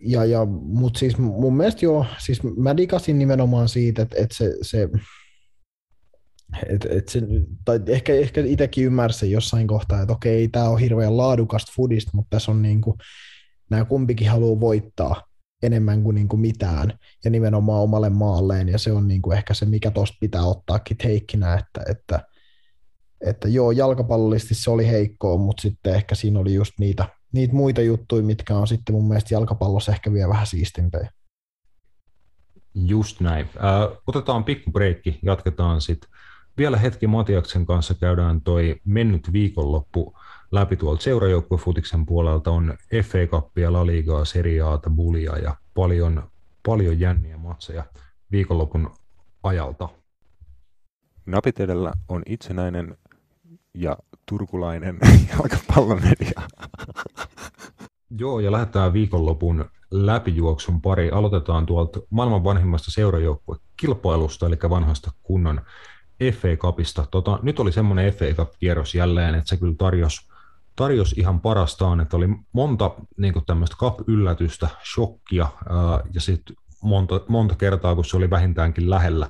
ja, 0.00 0.24
ja, 0.24 0.44
mutta 0.44 0.98
siis 0.98 1.18
mun 1.18 1.56
mielestä 1.56 1.84
joo, 1.84 2.06
siis 2.18 2.42
mä 2.42 2.76
digasin 2.76 3.18
nimenomaan 3.18 3.68
siitä, 3.68 4.02
että, 4.02 4.16
että 4.18 4.36
se, 4.36 4.54
se 4.62 4.88
et, 6.68 6.86
et 6.90 7.08
se, 7.08 7.22
tai 7.64 7.80
ehkä, 7.86 8.14
ehkä 8.14 8.40
itsekin 8.40 8.84
ymmärsin 8.84 9.30
jossain 9.30 9.66
kohtaa, 9.66 10.00
että 10.02 10.12
okei, 10.12 10.48
tämä 10.48 10.68
on 10.68 10.80
hirveän 10.80 11.16
laadukasta 11.16 11.72
foodista, 11.76 12.10
mutta 12.14 12.36
tässä 12.36 12.50
on 12.50 12.62
niin 12.62 12.80
kuin, 12.80 12.98
nämä 13.70 13.84
kumpikin 13.84 14.30
haluaa 14.30 14.60
voittaa 14.60 15.22
enemmän 15.62 16.02
kuin, 16.02 16.14
niin 16.14 16.28
kuin 16.28 16.40
mitään, 16.40 16.98
ja 17.24 17.30
nimenomaan 17.30 17.82
omalle 17.82 18.10
maalleen, 18.10 18.68
ja 18.68 18.78
se 18.78 18.92
on 18.92 19.08
niin 19.08 19.22
kuin 19.22 19.36
ehkä 19.36 19.54
se, 19.54 19.66
mikä 19.66 19.90
tuosta 19.90 20.16
pitää 20.20 20.44
ottaakin 20.44 20.96
teikkinä, 20.96 21.54
että, 21.54 21.82
että, 21.90 22.20
että 23.26 23.48
joo, 23.48 23.70
jalkapallollisesti 23.70 24.54
se 24.54 24.70
oli 24.70 24.86
heikkoa, 24.86 25.36
mutta 25.36 25.60
sitten 25.60 25.94
ehkä 25.94 26.14
siinä 26.14 26.40
oli 26.40 26.54
just 26.54 26.72
niitä, 26.78 27.08
niitä 27.32 27.54
muita 27.54 27.80
juttuja, 27.80 28.22
mitkä 28.22 28.56
on 28.56 28.66
sitten 28.66 28.94
mun 28.94 29.08
mielestä 29.08 29.34
jalkapallossa 29.34 29.92
ehkä 29.92 30.12
vielä 30.12 30.28
vähän 30.28 30.46
siistimpejä. 30.46 31.10
Just 32.74 33.20
näin. 33.20 33.46
Äh, 33.56 33.98
otetaan 34.06 34.44
pikku 34.44 34.70
breikki, 34.70 35.18
jatketaan 35.22 35.80
sitten. 35.80 36.09
Vielä 36.60 36.76
hetki 36.76 37.06
Matiaksen 37.06 37.66
kanssa 37.66 37.94
käydään 37.94 38.40
toi 38.40 38.80
mennyt 38.84 39.32
viikonloppu 39.32 40.14
läpi 40.52 40.76
tuolta 40.76 41.02
seurajoukkuefutiksen 41.02 42.06
puolelta 42.06 42.50
on 42.50 42.74
FA 43.04 43.18
Cupia, 43.26 43.72
La 43.72 43.86
Ligaa, 43.86 44.24
Serie 44.24 44.62
Ata, 44.62 44.90
Bulia 44.90 45.38
ja 45.38 45.54
paljon, 45.74 46.22
paljon 46.66 47.00
jänniä 47.00 47.36
matseja 47.36 47.84
viikonlopun 48.30 48.90
ajalta. 49.42 49.88
Napit 51.26 51.60
edellä 51.60 51.92
on 52.08 52.22
itsenäinen 52.26 52.96
ja 53.74 53.96
turkulainen 54.26 54.98
jalkapallomedia. 55.32 56.42
Joo, 58.10 58.40
ja 58.40 58.52
lähdetään 58.52 58.92
viikonlopun 58.92 59.64
läpijuoksun 59.90 60.80
pari. 60.80 61.10
Aloitetaan 61.10 61.66
tuolta 61.66 62.00
maailman 62.10 62.44
vanhimmasta 62.44 62.90
seurajoukkuekilpailusta, 62.90 64.46
eli 64.46 64.56
vanhasta 64.70 65.10
kunnon 65.22 65.60
FA 66.22 66.56
Cupista. 66.56 67.06
Tota, 67.10 67.38
nyt 67.42 67.58
oli 67.60 67.72
semmoinen 67.72 68.12
FA 68.12 68.24
Cup-kierros 68.24 68.94
jälleen, 68.94 69.34
että 69.34 69.48
se 69.48 69.56
kyllä 69.56 69.74
tarjosi 69.78 70.30
tarjos 70.76 71.12
ihan 71.12 71.40
parastaan, 71.40 72.00
että 72.00 72.16
oli 72.16 72.26
monta 72.52 72.90
niin 73.16 73.34
tämmöistä 73.46 73.76
cup-yllätystä, 73.76 74.68
shokkia 74.94 75.48
ää, 75.68 76.00
ja 76.14 76.20
sitten 76.20 76.56
monta, 76.82 77.20
monta 77.28 77.54
kertaa, 77.54 77.94
kun 77.94 78.04
se 78.04 78.16
oli 78.16 78.30
vähintäänkin 78.30 78.90
lähellä, 78.90 79.28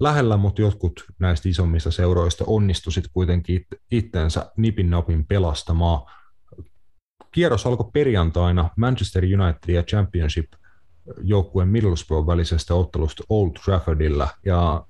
lähellä, 0.00 0.36
mutta 0.36 0.62
jotkut 0.62 1.04
näistä 1.18 1.48
isommista 1.48 1.90
seuroista 1.90 2.44
onnistu 2.46 2.90
sitten 2.90 3.12
kuitenkin 3.12 3.66
itsensä 3.90 4.52
nipin 4.56 4.90
napin 4.90 5.26
pelastamaan. 5.26 6.00
Kierros 7.32 7.66
alkoi 7.66 7.90
perjantaina 7.92 8.70
Manchester 8.76 9.24
United 9.24 9.74
ja 9.74 9.82
Championship 9.82 10.52
joukkueen 11.22 11.68
Middlesbrough 11.68 12.26
välisestä 12.26 12.74
ottelusta 12.74 13.24
Old 13.28 13.52
Traffordilla, 13.64 14.28
ja 14.44 14.86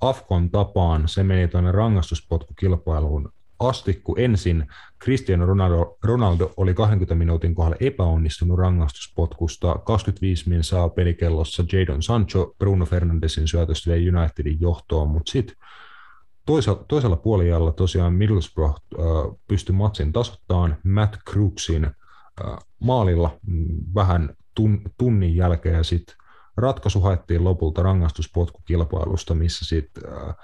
Afkon 0.00 0.50
tapaan 0.50 1.08
se 1.08 1.22
meni 1.22 1.48
tuonne 1.48 1.72
rangaistuspotkukilpailuun 1.72 3.32
asti, 3.68 4.00
kun 4.04 4.20
ensin 4.20 4.66
Cristiano 5.02 5.46
Ronaldo, 5.46 5.96
Ronaldo 6.02 6.52
oli 6.56 6.74
20 6.74 7.14
minuutin 7.14 7.54
kohdalla 7.54 7.76
epäonnistunut 7.80 8.58
rangaistuspotkusta. 8.58 9.74
25 9.84 10.48
min 10.48 10.64
saa 10.64 10.88
pelikellossa 10.88 11.64
Jadon 11.72 12.02
Sancho 12.02 12.54
Bruno 12.58 12.84
Fernandesin 12.84 13.48
syötöstä 13.48 13.90
vei 13.90 14.08
Unitedin 14.08 14.60
johtoon, 14.60 15.08
mutta 15.08 15.32
sitten 15.32 15.56
toisella, 16.46 16.84
toisella 16.88 17.16
puolijalla 17.16 17.72
tosiaan 17.72 18.12
Middlesbrough 18.12 18.80
äh, 18.98 19.04
pystyi 19.48 19.74
matsin 19.74 20.12
tasoittamaan 20.12 20.76
Matt 20.84 21.16
Crooksin 21.30 21.84
äh, 21.84 22.58
maalilla 22.78 23.38
mm, 23.46 23.66
vähän 23.94 24.36
tun, 24.54 24.80
tunnin 24.98 25.36
jälkeen 25.36 25.74
ja 25.74 25.82
sitten 25.82 26.16
ratkaisu 26.56 27.00
haettiin 27.00 27.44
lopulta 27.44 27.82
rangaistuspotkukilpailusta, 27.82 29.34
missä 29.34 29.64
sitten 29.64 30.02
äh, 30.12 30.34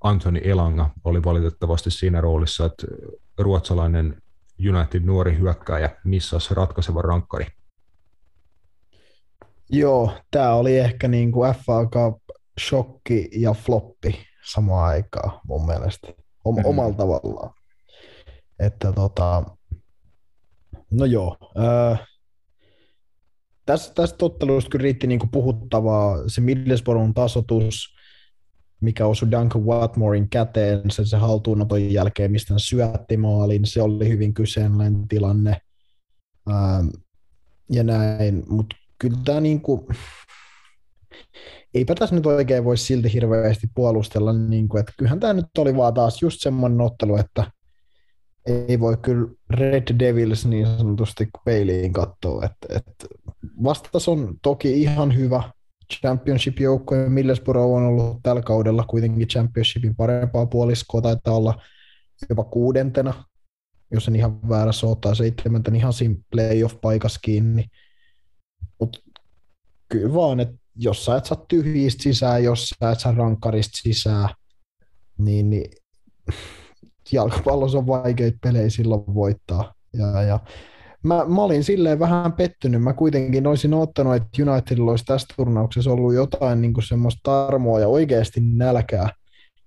Anthony 0.00 0.40
Elanga 0.44 0.90
oli 1.04 1.24
valitettavasti 1.24 1.90
siinä 1.90 2.20
roolissa, 2.20 2.66
että 2.66 2.86
ruotsalainen 3.38 4.22
United 4.68 5.02
nuori 5.02 5.38
hyökkääjä 5.38 5.90
missasi 6.04 6.54
ratkaisevan 6.54 7.04
rankkari. 7.04 7.46
Joo, 9.70 10.12
tämä 10.30 10.54
oli 10.54 10.78
ehkä 10.78 11.08
niin 11.08 11.32
kuin 11.32 11.54
FA 11.54 11.86
Cup 11.86 12.22
shokki 12.60 13.28
ja 13.32 13.52
floppi 13.52 14.26
samaan 14.44 14.84
aikaan 14.84 15.40
mun 15.44 15.66
mielestä, 15.66 16.08
Om- 16.44 16.54
mm-hmm. 16.54 16.68
omalla 16.68 16.94
tavallaan. 16.94 17.54
Että 18.58 18.92
tota, 18.92 19.44
no 20.90 21.04
joo, 21.04 21.36
äh, 21.58 22.06
tässä, 23.70 23.94
tästä 23.94 24.16
tottelusta 24.16 24.70
kyllä 24.70 24.82
riitti 24.82 25.06
niin 25.06 25.18
kuin 25.18 25.30
puhuttavaa 25.30 26.28
se 26.28 26.40
Middlesbroughin 26.40 27.14
tasotus, 27.14 27.94
mikä 28.80 29.06
osui 29.06 29.30
Duncan 29.30 29.66
Watmorein 29.66 30.28
käteen 30.30 30.90
sen 30.90 31.06
se 31.06 31.16
haltuunoton 31.16 31.92
jälkeen, 31.92 32.32
mistä 32.32 32.54
hän 32.54 32.60
syötti 32.60 33.16
maalin. 33.16 33.66
Se 33.66 33.82
oli 33.82 34.08
hyvin 34.08 34.34
kyseenalainen 34.34 35.08
tilanne. 35.08 35.56
Ähm, 36.50 36.88
ja 37.72 37.84
näin, 37.84 38.42
mutta 38.48 38.76
kyllä 38.98 39.18
tämä 39.24 39.40
niin 39.40 39.60
kuin, 39.60 39.86
eipä 41.74 41.94
tässä 41.94 42.14
nyt 42.14 42.26
oikein 42.26 42.64
voi 42.64 42.76
silti 42.76 43.12
hirveästi 43.12 43.66
puolustella, 43.74 44.32
niin 44.32 44.68
kuin, 44.68 44.80
että 44.80 44.92
kyllähän 44.98 45.20
tämä 45.20 45.32
nyt 45.32 45.46
oli 45.58 45.76
vaan 45.76 45.94
taas 45.94 46.22
just 46.22 46.40
semmoinen 46.40 46.80
ottelu, 46.80 47.16
että 47.16 47.50
ei 48.46 48.80
voi 48.80 48.96
kyllä 48.96 49.28
Red 49.50 49.98
Devils 49.98 50.46
niin 50.46 50.66
sanotusti 50.66 51.28
peiliin 51.44 51.92
katsoa, 51.92 52.44
että, 52.44 52.76
että 52.76 53.06
vastas 53.64 54.08
on 54.08 54.34
toki 54.42 54.82
ihan 54.82 55.16
hyvä, 55.16 55.42
championship-joukkoja. 55.94 57.10
Millesborough 57.10 57.74
on 57.74 57.82
ollut 57.82 58.20
tällä 58.22 58.42
kaudella 58.42 58.84
kuitenkin 58.84 59.28
championshipin 59.28 59.96
parempaa 59.96 60.46
puoliskoa, 60.46 61.02
taitaa 61.02 61.34
olla 61.34 61.62
jopa 62.28 62.44
kuudentena, 62.44 63.24
jos 63.90 64.08
en 64.08 64.16
ihan 64.16 64.48
väärässä 64.48 64.86
ottaa 64.86 65.14
seitsemänten 65.14 65.76
ihan 65.76 65.92
siinä 65.92 66.14
playoff-paikassa 66.30 67.20
kiinni. 67.22 67.64
Mutta 68.80 68.98
kyllä 69.88 70.14
vaan, 70.14 70.40
että 70.40 70.56
jos 70.76 71.04
sä 71.04 71.16
et 71.16 71.24
saa 71.24 71.44
tyhjistä 71.48 72.02
sisään, 72.02 72.44
jos 72.44 72.68
sä 72.68 72.90
et 72.90 73.00
saa 73.00 73.12
rankkarista 73.12 73.78
sisään, 73.82 74.28
niin, 75.18 75.50
niin 75.50 75.70
jalkapallossa 77.12 77.78
on 77.78 77.86
vaikeita 77.86 78.38
pelejä 78.42 78.70
silloin 78.70 79.14
voittaa. 79.14 79.74
Ja, 79.92 80.22
ja 80.22 80.40
mä, 81.02 81.24
mä 81.24 81.42
olin 81.42 81.64
silleen 81.64 81.98
vähän 81.98 82.32
pettynyt. 82.32 82.82
Mä 82.82 82.92
kuitenkin 82.92 83.46
olisin 83.46 83.74
ottanut, 83.74 84.14
että 84.14 84.52
Unitedilla 84.52 84.90
olisi 84.90 85.04
tässä 85.04 85.34
turnauksessa 85.36 85.90
ollut 85.90 86.14
jotain 86.14 86.60
niin 86.60 86.72
kuin 86.72 86.84
semmoista 86.84 87.20
tarmoa 87.24 87.80
ja 87.80 87.88
oikeasti 87.88 88.40
nälkää, 88.40 89.08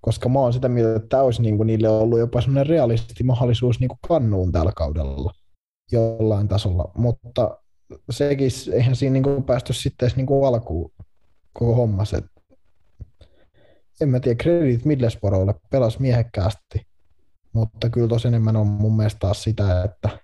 koska 0.00 0.28
mä 0.28 0.38
oon 0.38 0.52
sitä 0.52 0.68
mieltä, 0.68 0.96
että 0.96 1.08
tämä 1.08 1.22
olisi 1.22 1.42
niin 1.42 1.56
kuin 1.56 1.66
niille 1.66 1.88
ollut 1.88 2.18
jopa 2.18 2.40
semmoinen 2.40 2.66
realisti 2.66 3.24
mahdollisuus 3.24 3.80
niin 3.80 3.88
kuin 3.88 3.98
kannuun 4.08 4.52
tällä 4.52 4.72
kaudella. 4.76 5.32
jollain 5.92 6.48
tasolla, 6.48 6.92
mutta 6.94 7.58
sekin, 8.10 8.50
eihän 8.72 8.96
siinä 8.96 9.12
niin 9.12 9.44
päästy 9.44 9.72
sitten 9.72 10.06
edes 10.06 10.16
niin 10.16 10.46
alkuun 10.46 10.92
koko 11.52 11.74
hommas. 11.74 12.14
Et 12.14 12.24
en 14.00 14.08
mä 14.08 14.20
tiedä, 14.20 14.36
kredit 14.42 14.84
Middlesbroughille 14.84 15.54
pelasi 15.70 16.00
miehekkäästi, 16.00 16.86
mutta 17.52 17.90
kyllä 17.90 18.08
tos 18.08 18.26
enemmän 18.26 18.56
on 18.56 18.66
mun 18.66 18.96
mielestä 18.96 19.18
taas 19.18 19.42
sitä, 19.42 19.84
että 19.84 20.23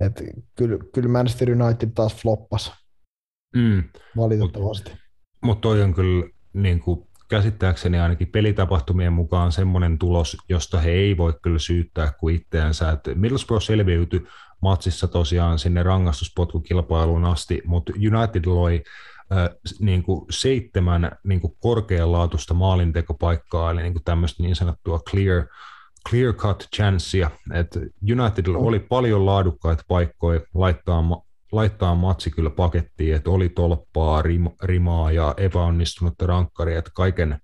et 0.00 0.22
kyllä, 0.56 0.78
kyllä 0.94 1.08
Manchester 1.08 1.62
United 1.62 1.90
taas 1.94 2.16
floppas 2.16 2.72
mm. 3.56 3.82
valitettavasti. 4.16 4.90
Mutta 4.90 5.00
mut 5.42 5.60
toi 5.60 5.82
on 5.82 5.94
kyllä 5.94 6.28
niin 6.52 6.80
kuin 6.80 7.10
käsittääkseni 7.28 7.98
ainakin 7.98 8.28
pelitapahtumien 8.28 9.12
mukaan 9.12 9.52
semmoinen 9.52 9.98
tulos, 9.98 10.36
josta 10.48 10.80
he 10.80 10.90
ei 10.90 11.16
voi 11.16 11.34
kyllä 11.42 11.58
syyttää 11.58 12.12
kuin 12.20 12.36
itseänsä. 12.36 12.90
Että 12.90 13.14
Middlesbrough 13.14 13.64
selviytyi 13.64 14.26
matsissa 14.62 15.08
tosiaan 15.08 15.58
sinne 15.58 15.82
rangaistuspotkukilpailuun 15.82 17.24
asti, 17.24 17.62
mutta 17.64 17.92
United 17.92 18.44
loi 18.46 18.82
äh, 19.32 19.48
niin 19.80 20.02
kuin 20.02 20.26
seitsemän 20.30 21.10
niin 21.24 21.40
kuin 21.40 21.56
korkeanlaatuista 21.60 22.54
maalintekopaikkaa, 22.54 23.70
eli 23.70 23.82
niin 23.82 23.92
kuin 23.92 24.04
tämmöistä 24.04 24.42
niin 24.42 24.56
sanottua 24.56 25.00
clear, 25.10 25.46
clear 26.08 26.34
cut 26.34 26.68
chancea. 26.76 27.30
että 27.54 27.80
Unitedilla 28.12 28.58
oli 28.58 28.78
paljon 28.78 29.26
laadukkaita 29.26 29.82
paikkoja 29.88 30.40
laittaa 30.54 31.02
laittaa 31.52 31.94
matsi 31.94 32.30
kyllä 32.30 32.50
pakettiin, 32.50 33.14
että 33.14 33.30
oli 33.30 33.48
tolppaa, 33.48 34.22
rim, 34.22 34.48
rimaa 34.62 35.12
ja 35.12 35.34
epäonnistunutta 35.36 36.26
rankkaria, 36.26 36.78
että 36.78 36.90
kaiken, 36.94 37.38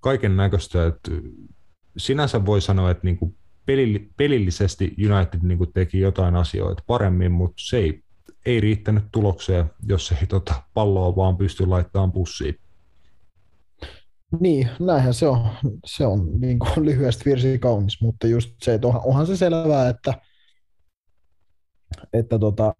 kaiken 0.00 0.36
näköistä, 0.36 0.86
että 0.86 1.10
sinänsä 1.96 2.46
voi 2.46 2.60
sanoa, 2.60 2.90
että 2.90 3.04
niin 3.04 3.18
kuin 3.18 3.36
pelillisesti 4.16 4.94
United 5.10 5.40
niin 5.42 5.58
kuin 5.58 5.72
teki 5.72 6.00
jotain 6.00 6.36
asioita 6.36 6.82
paremmin, 6.86 7.32
mutta 7.32 7.56
se 7.56 7.76
ei, 7.76 8.02
ei 8.46 8.60
riittänyt 8.60 9.04
tulokseen, 9.12 9.70
jos 9.86 10.12
ei 10.12 10.26
tota 10.26 10.62
palloa 10.74 11.16
vaan 11.16 11.36
pysty 11.36 11.66
laittamaan 11.66 12.12
pussiin. 12.12 12.56
Niin, 14.40 14.70
näinhän 14.80 15.14
se 15.14 15.28
on. 15.28 15.50
Se 15.86 16.06
on 16.06 16.40
niin 16.40 16.58
kuin 16.58 16.84
lyhyesti 16.84 17.24
virsi 17.24 17.58
kaunis, 17.58 18.02
mutta 18.02 18.26
just 18.26 18.50
se, 18.62 18.74
että 18.74 18.86
onhan, 18.86 19.02
onhan 19.04 19.26
se 19.26 19.36
selvää, 19.36 19.88
että, 19.88 20.14
että 22.12 22.38
tota, 22.38 22.74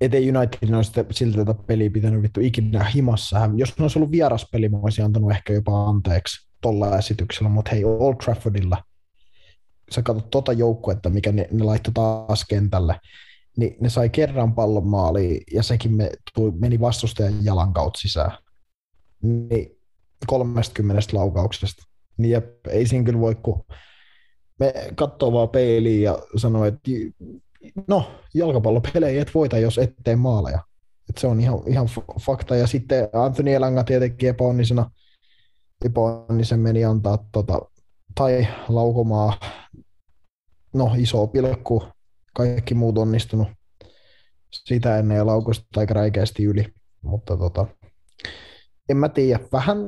ettei 0.00 0.30
United 0.30 0.74
olisi 0.74 0.92
siltä 1.10 1.44
tätä 1.44 1.62
peliä 1.66 1.90
pitänyt 1.90 2.22
vittu 2.22 2.40
ikinä 2.40 2.84
himassa. 2.84 3.50
Jos 3.56 3.78
ne 3.78 3.82
olisi 3.84 3.98
ollut 3.98 4.10
vieraspeli, 4.10 4.68
mä 4.68 4.78
olisin 4.82 5.04
antanut 5.04 5.30
ehkä 5.30 5.52
jopa 5.52 5.86
anteeksi 5.88 6.48
tuolla 6.60 6.98
esityksellä, 6.98 7.48
mutta 7.48 7.70
hei, 7.70 7.84
Old 7.84 8.16
Traffordilla, 8.24 8.84
sä 9.90 10.02
katsot 10.02 10.30
tota 10.30 10.52
joukkuetta, 10.52 11.10
mikä 11.10 11.32
ne, 11.32 11.48
ne 11.50 11.64
laittoi 11.64 11.92
taas 11.92 12.44
kentälle, 12.44 13.00
niin 13.56 13.76
ne 13.80 13.88
sai 13.88 14.08
kerran 14.08 14.54
pallon 14.54 14.86
maaliin 14.86 15.40
ja 15.52 15.62
sekin 15.62 15.96
me, 15.96 16.10
tuli, 16.34 16.52
meni 16.58 16.80
vastustajan 16.80 17.44
jalan 17.44 17.72
kautta 17.72 18.00
sisään. 18.00 18.38
Niin 19.22 19.81
30 20.26 21.02
laukauksesta. 21.12 21.82
Niin 22.16 22.30
jep, 22.30 22.66
ei 22.66 22.86
siinä 22.86 23.04
kyllä 23.04 23.20
voi, 23.20 23.34
kun 23.34 23.64
me 24.60 24.72
katsoo 24.94 25.32
vaan 25.32 25.48
peiliin 25.48 26.02
ja 26.02 26.18
sanoo, 26.36 26.64
että 26.64 26.90
no, 27.88 28.12
jalkapallopelejä 28.34 29.22
et 29.22 29.34
voita, 29.34 29.58
jos 29.58 29.78
ettei 29.78 30.16
maaleja. 30.16 30.58
Et 31.08 31.18
se 31.18 31.26
on 31.26 31.40
ihan, 31.40 31.58
ihan 31.66 31.88
fakta. 32.20 32.56
Ja 32.56 32.66
sitten 32.66 33.08
Anthony 33.12 33.54
Elanga 33.54 33.84
tietenkin 33.84 34.28
epäonnisena, 34.28 34.90
epäonnisen 35.84 36.60
meni 36.60 36.84
antaa 36.84 37.18
tota, 37.32 37.60
tai 38.14 38.46
laukomaa, 38.68 39.40
no 40.74 40.90
iso 40.98 41.26
pilkku, 41.26 41.82
kaikki 42.34 42.74
muut 42.74 42.98
onnistunut 42.98 43.48
sitä 44.52 44.98
ennen 44.98 45.16
ja 45.16 45.26
laukosta 45.26 45.80
aika 45.80 45.94
räikeästi 45.94 46.44
yli. 46.44 46.66
Mutta 47.02 47.36
tota, 47.36 47.66
en 48.88 48.96
mä 48.96 49.08
tiedä, 49.08 49.40
vähän 49.52 49.78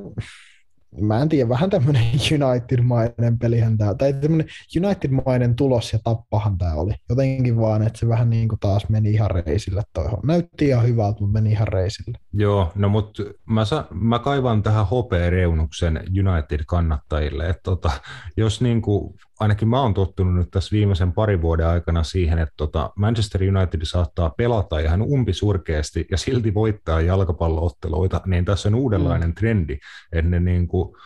mä 1.01 1.23
en 1.23 1.29
tiedä, 1.29 1.49
vähän 1.49 1.71
tämmöinen 1.71 2.05
United-mainen 2.05 3.39
pelihän 3.39 3.79
tämä, 3.79 3.95
tai 3.95 4.13
tämmöinen 4.13 4.47
United-mainen 4.85 5.57
tulos 5.57 5.93
ja 5.93 5.99
tappahan 6.05 6.59
tämä 6.59 6.75
oli. 6.75 6.93
Jotenkin 7.09 7.57
vaan, 7.57 7.83
että 7.83 7.99
se 7.99 8.09
vähän 8.09 8.31
niin 8.31 8.49
kuin 8.49 8.59
taas 8.61 8.89
meni 8.89 9.11
ihan 9.11 9.31
reisille 9.31 9.83
toihon. 9.93 10.21
Näytti 10.25 10.67
ihan 10.67 10.87
hyvältä, 10.87 11.21
mutta 11.21 11.33
meni 11.33 11.51
ihan 11.51 11.69
reisille. 11.69 12.19
Joo, 12.37 12.73
no 12.75 12.89
mutta 12.89 13.23
mä, 13.47 13.65
sa- 13.65 13.87
mä 13.91 14.19
kaivan 14.19 14.63
tähän 14.63 14.87
hopeareunuksen 14.87 16.05
United-kannattajille, 16.09 17.49
että 17.49 17.63
tota, 17.63 17.91
jos 18.37 18.61
niin 18.61 18.83
kuin, 18.83 19.15
ainakin 19.41 19.69
mä 19.69 19.81
oon 19.81 19.95
tottunut 19.95 20.35
nyt 20.35 20.51
tässä 20.51 20.73
viimeisen 20.73 21.13
parin 21.13 21.43
vuoden 21.43 21.67
aikana 21.67 22.03
siihen, 22.03 22.39
että 22.39 22.55
tota 22.57 22.91
Manchester 22.97 23.43
United 23.43 23.81
saattaa 23.83 24.31
pelata 24.31 24.79
ihan 24.79 25.03
umpisurkeasti 25.03 26.07
ja 26.11 26.19
silti 26.19 26.55
voittaa 26.55 27.01
jalkapallootteluita, 27.01 28.21
niin 28.27 28.45
tässä 28.45 28.69
on 28.69 28.75
uudenlainen 28.75 29.29
mm. 29.29 29.35
trendi, 29.35 29.79
että 30.13 30.31
ne 30.31 30.41
niin 30.41 30.69
kuin 30.69 30.97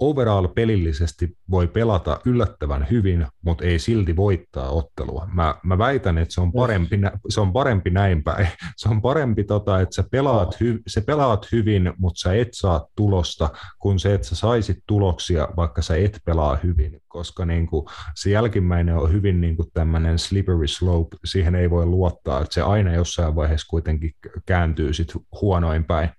overall 0.00 0.48
pelillisesti 0.48 1.36
voi 1.50 1.66
pelata 1.66 2.20
yllättävän 2.24 2.86
hyvin, 2.90 3.26
mutta 3.42 3.64
ei 3.64 3.78
silti 3.78 4.16
voittaa 4.16 4.70
ottelua. 4.70 5.28
Mä, 5.32 5.54
mä 5.62 5.78
väitän, 5.78 6.18
että 6.18 6.34
se 6.34 6.40
on 6.40 6.52
parempi, 6.52 7.00
se 7.28 7.40
on 7.40 7.52
parempi 7.52 7.90
näin 7.90 8.22
päin. 8.22 8.48
Se 8.76 8.88
on 8.88 9.02
parempi, 9.02 9.44
tota, 9.44 9.80
että 9.80 9.94
sä 9.94 10.04
pelaat, 10.10 10.60
hy, 10.60 10.82
sä 10.86 11.00
pelaat 11.00 11.52
hyvin, 11.52 11.92
mutta 11.98 12.20
sä 12.20 12.34
et 12.34 12.48
saa 12.52 12.86
tulosta, 12.96 13.50
kun 13.78 13.98
se, 13.98 14.14
että 14.14 14.26
sä 14.26 14.36
saisit 14.36 14.78
tuloksia, 14.86 15.48
vaikka 15.56 15.82
sä 15.82 15.96
et 15.96 16.20
pelaa 16.24 16.58
hyvin, 16.62 17.02
koska 17.08 17.46
niin 17.46 17.66
kuin, 17.66 17.86
se 18.14 18.30
jälkimmäinen 18.30 18.96
on 18.96 19.12
hyvin 19.12 19.40
niin 19.40 19.56
kuin 19.56 19.68
tämmöinen 19.74 20.18
slippery 20.18 20.66
slope, 20.66 21.16
siihen 21.24 21.54
ei 21.54 21.70
voi 21.70 21.86
luottaa, 21.86 22.40
että 22.40 22.54
se 22.54 22.62
aina 22.62 22.94
jossain 22.94 23.34
vaiheessa 23.34 23.66
kuitenkin 23.70 24.14
kääntyy 24.46 24.92
sit 24.92 25.12
huonoin 25.40 25.84
päin. 25.84 26.10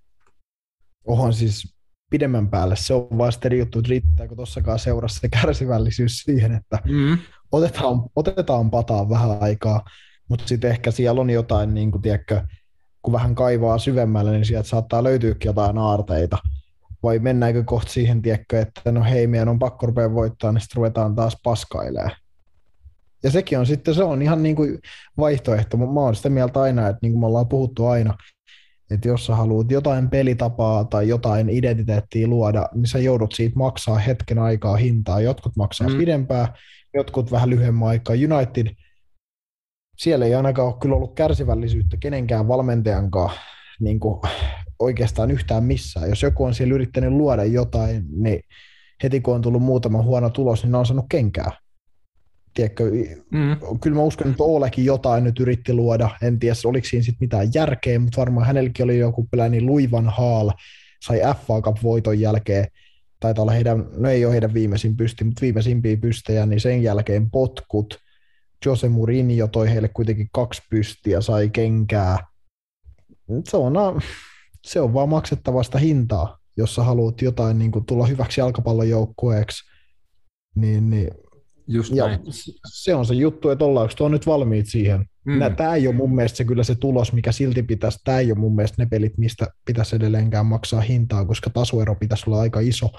Ohan 1.05 1.34
siis 1.34 1.80
pidemmän 2.12 2.49
päälle. 2.49 2.76
Se 2.76 2.93
on 2.93 3.07
vaan 3.18 3.32
sitten 3.32 3.57
juttu, 3.59 3.80
että 3.80 3.89
riittääkö 3.89 4.36
tuossakaan 4.36 4.80
seurassa 4.80 5.20
se 5.20 5.30
kärsivällisyys 5.30 6.18
siihen, 6.18 6.51
että 6.51 6.80
mm. 6.86 7.18
otetaan, 7.51 8.03
otetaan 8.16 8.72
pataan 8.72 9.09
vähän 9.09 9.38
aikaa, 9.41 9.86
mutta 10.30 10.47
sitten 10.47 10.72
ehkä 10.72 10.91
siellä 10.91 11.22
on 11.22 11.30
jotain, 11.30 11.74
niin 11.74 11.91
kuin, 11.91 12.01
tiedätkö, 12.01 12.41
kun 13.01 13.14
vähän 13.14 13.36
kaivaa 13.36 13.78
syvemmälle, 13.78 14.32
niin 14.32 14.45
sieltä 14.45 14.70
saattaa 14.70 15.03
löytyäkin 15.03 15.49
jotain 15.49 15.78
aarteita. 15.78 16.38
Vai 17.03 17.20
mennäänkö 17.20 17.64
kohta 17.64 17.91
siihen, 17.91 18.22
tiedätkö, 18.22 18.62
että 18.62 18.91
no 18.91 19.03
hei, 19.03 19.28
meidän 19.28 19.49
on 19.49 19.59
pakko 19.59 19.86
rupea 19.86 20.14
voittaa, 20.14 20.51
niin 20.51 20.62
sitten 20.62 20.78
ruvetaan 20.78 21.16
taas 21.16 21.38
paskailemaan. 21.43 22.12
Ja 23.24 23.32
sekin 23.32 23.59
on 23.59 23.66
sitten, 23.66 23.95
se 23.95 24.03
on 24.03 24.22
ihan 24.22 24.43
niin 24.43 24.55
kuin 24.55 24.80
vaihtoehto. 25.18 25.78
Mä 25.78 25.99
oon 25.99 26.16
sitä 26.16 26.30
mieltä 26.30 26.62
aina, 26.62 26.88
että 26.88 26.99
niin 27.01 27.12
kuin 27.12 27.20
me 27.20 27.26
ollaan 27.26 27.47
puhuttu 27.47 27.88
aina, 27.88 28.18
että 28.92 29.08
jos 29.08 29.26
sä 29.26 29.36
haluat 29.36 29.72
jotain 29.72 30.10
pelitapaa 30.10 30.86
tai 30.86 31.08
jotain 31.08 31.50
identiteettiä 31.50 32.28
luoda, 32.28 32.70
niin 32.74 32.88
sä 32.88 33.00
joudut 33.00 33.32
siitä 33.32 33.56
maksaa 33.56 33.98
hetken 33.98 34.39
aikaa 34.39 34.76
hintaa. 34.76 35.22
Jotkut 35.22 35.56
maksaa 35.56 35.89
mm. 35.89 35.98
pidempää, 35.98 36.54
jotkut 36.94 37.32
vähän 37.32 37.50
lyhyemmän 37.50 37.88
aikaa. 37.88 38.16
United, 38.16 38.76
siellä 39.98 40.26
ei 40.26 40.36
ainakaan 40.36 40.68
ole 40.68 40.78
kyllä 40.82 40.96
ollut 40.96 41.16
kärsivällisyyttä 41.16 41.98
kenenkään 42.00 42.48
valmentajankaan 42.48 43.32
niin 43.80 44.00
kuin 44.00 44.22
oikeastaan 44.80 45.32
yhtään 45.32 45.64
missään. 45.64 46.10
Jos 46.10 46.24
joku 46.24 46.44
on 46.44 46.54
siellä 46.54 46.74
yrittänyt 46.74 47.12
luoda 47.12 47.44
jotain, 47.44 48.04
niin 48.24 48.44
heti 49.04 49.22
kun 49.22 49.36
on 49.36 49.42
tullut 49.42 49.62
muutama 49.62 50.02
huono 50.02 50.30
tulos, 50.30 50.64
niin 50.64 50.72
ne 50.72 50.78
on 50.78 50.86
saanut 50.86 51.06
kenkää 51.10 51.61
tiedätkö, 52.54 52.91
mm. 53.32 53.80
kyllä 53.82 53.95
mä 53.95 54.04
uskon, 54.04 54.32
että 54.32 54.43
Olekin 54.43 54.86
jotain 54.86 55.24
nyt 55.24 55.39
yritti 55.39 55.74
luoda, 55.74 56.10
en 56.22 56.39
tiedä 56.39 56.56
oliko 56.66 56.88
siinä 56.88 57.04
sitten 57.04 57.26
mitään 57.26 57.47
järkeä, 57.54 57.99
mutta 57.99 58.22
varmaan 58.22 58.47
hänelläkin 58.47 58.84
oli 58.84 58.97
joku 58.97 59.28
niin 59.49 59.66
Luivan 59.66 60.10
Haal, 60.10 60.52
sai 61.02 61.20
FA 61.20 61.62
Cup-voiton 61.62 62.20
jälkeen, 62.20 62.68
taitaa 63.20 63.41
olla 63.41 63.52
heidän, 63.52 63.86
no 63.97 64.10
ei 64.10 64.26
ole 64.26 64.34
heidän 64.34 64.54
viimeisin 64.54 64.97
pysti, 64.97 65.24
mutta 65.24 65.41
viimeisimpiä 65.41 65.97
pystejä, 65.97 66.45
niin 66.45 66.60
sen 66.60 66.84
jälkeen 66.84 67.32
potkut, 67.32 67.97
Jose 68.66 68.89
Mourinho 68.89 69.47
toi 69.47 69.70
heille 69.70 69.88
kuitenkin 69.88 70.30
kaksi 70.32 70.62
pystiä, 70.70 71.22
sai 71.22 71.49
kenkää. 71.49 72.18
Se 73.43 73.58
on, 73.58 73.74
se 74.66 74.82
on 74.82 74.93
vaan 74.93 75.10
maksettavasta 75.10 75.78
hintaa, 75.78 76.39
jos 76.58 76.76
sä 76.76 76.84
haluat 76.84 77.22
jotain 77.22 77.60
niin 77.60 77.72
kuin, 77.72 77.86
tulla 77.86 78.06
hyväksi 78.06 78.41
jalkapallojoukkueeksi, 78.41 79.64
niin, 80.56 80.89
niin 80.89 81.10
Just 81.72 81.95
ja 81.95 82.07
näin. 82.07 82.19
se 82.74 82.95
on 82.95 83.05
se 83.05 83.13
juttu, 83.13 83.49
että 83.49 83.65
ollaanko 83.65 83.93
tuo 83.97 84.09
nyt 84.09 84.28
valmiit 84.28 84.65
siihen. 84.67 85.05
Mm. 85.26 85.55
Tämä 85.57 85.76
ei 85.76 85.88
ole 85.88 85.95
mun 85.95 86.15
mielestä 86.15 86.38
se 86.38 86.45
kyllä 86.45 86.63
se 86.63 86.76
tulos, 86.76 87.13
mikä 87.13 87.32
silti 87.32 87.63
pitäisi, 87.63 87.99
tämä 88.03 88.19
ei 88.19 88.32
ole 88.32 88.39
mun 88.39 88.55
mielestä 88.55 88.84
ne 88.84 88.86
pelit, 88.86 89.17
mistä 89.17 89.47
pitäisi 89.65 89.95
edelleenkään 89.95 90.45
maksaa 90.45 90.82
hintaa, 90.82 91.26
koska 91.26 91.49
tasoero 91.49 91.95
pitäisi 91.95 92.24
olla 92.28 92.41
aika 92.41 92.59
iso 92.59 92.89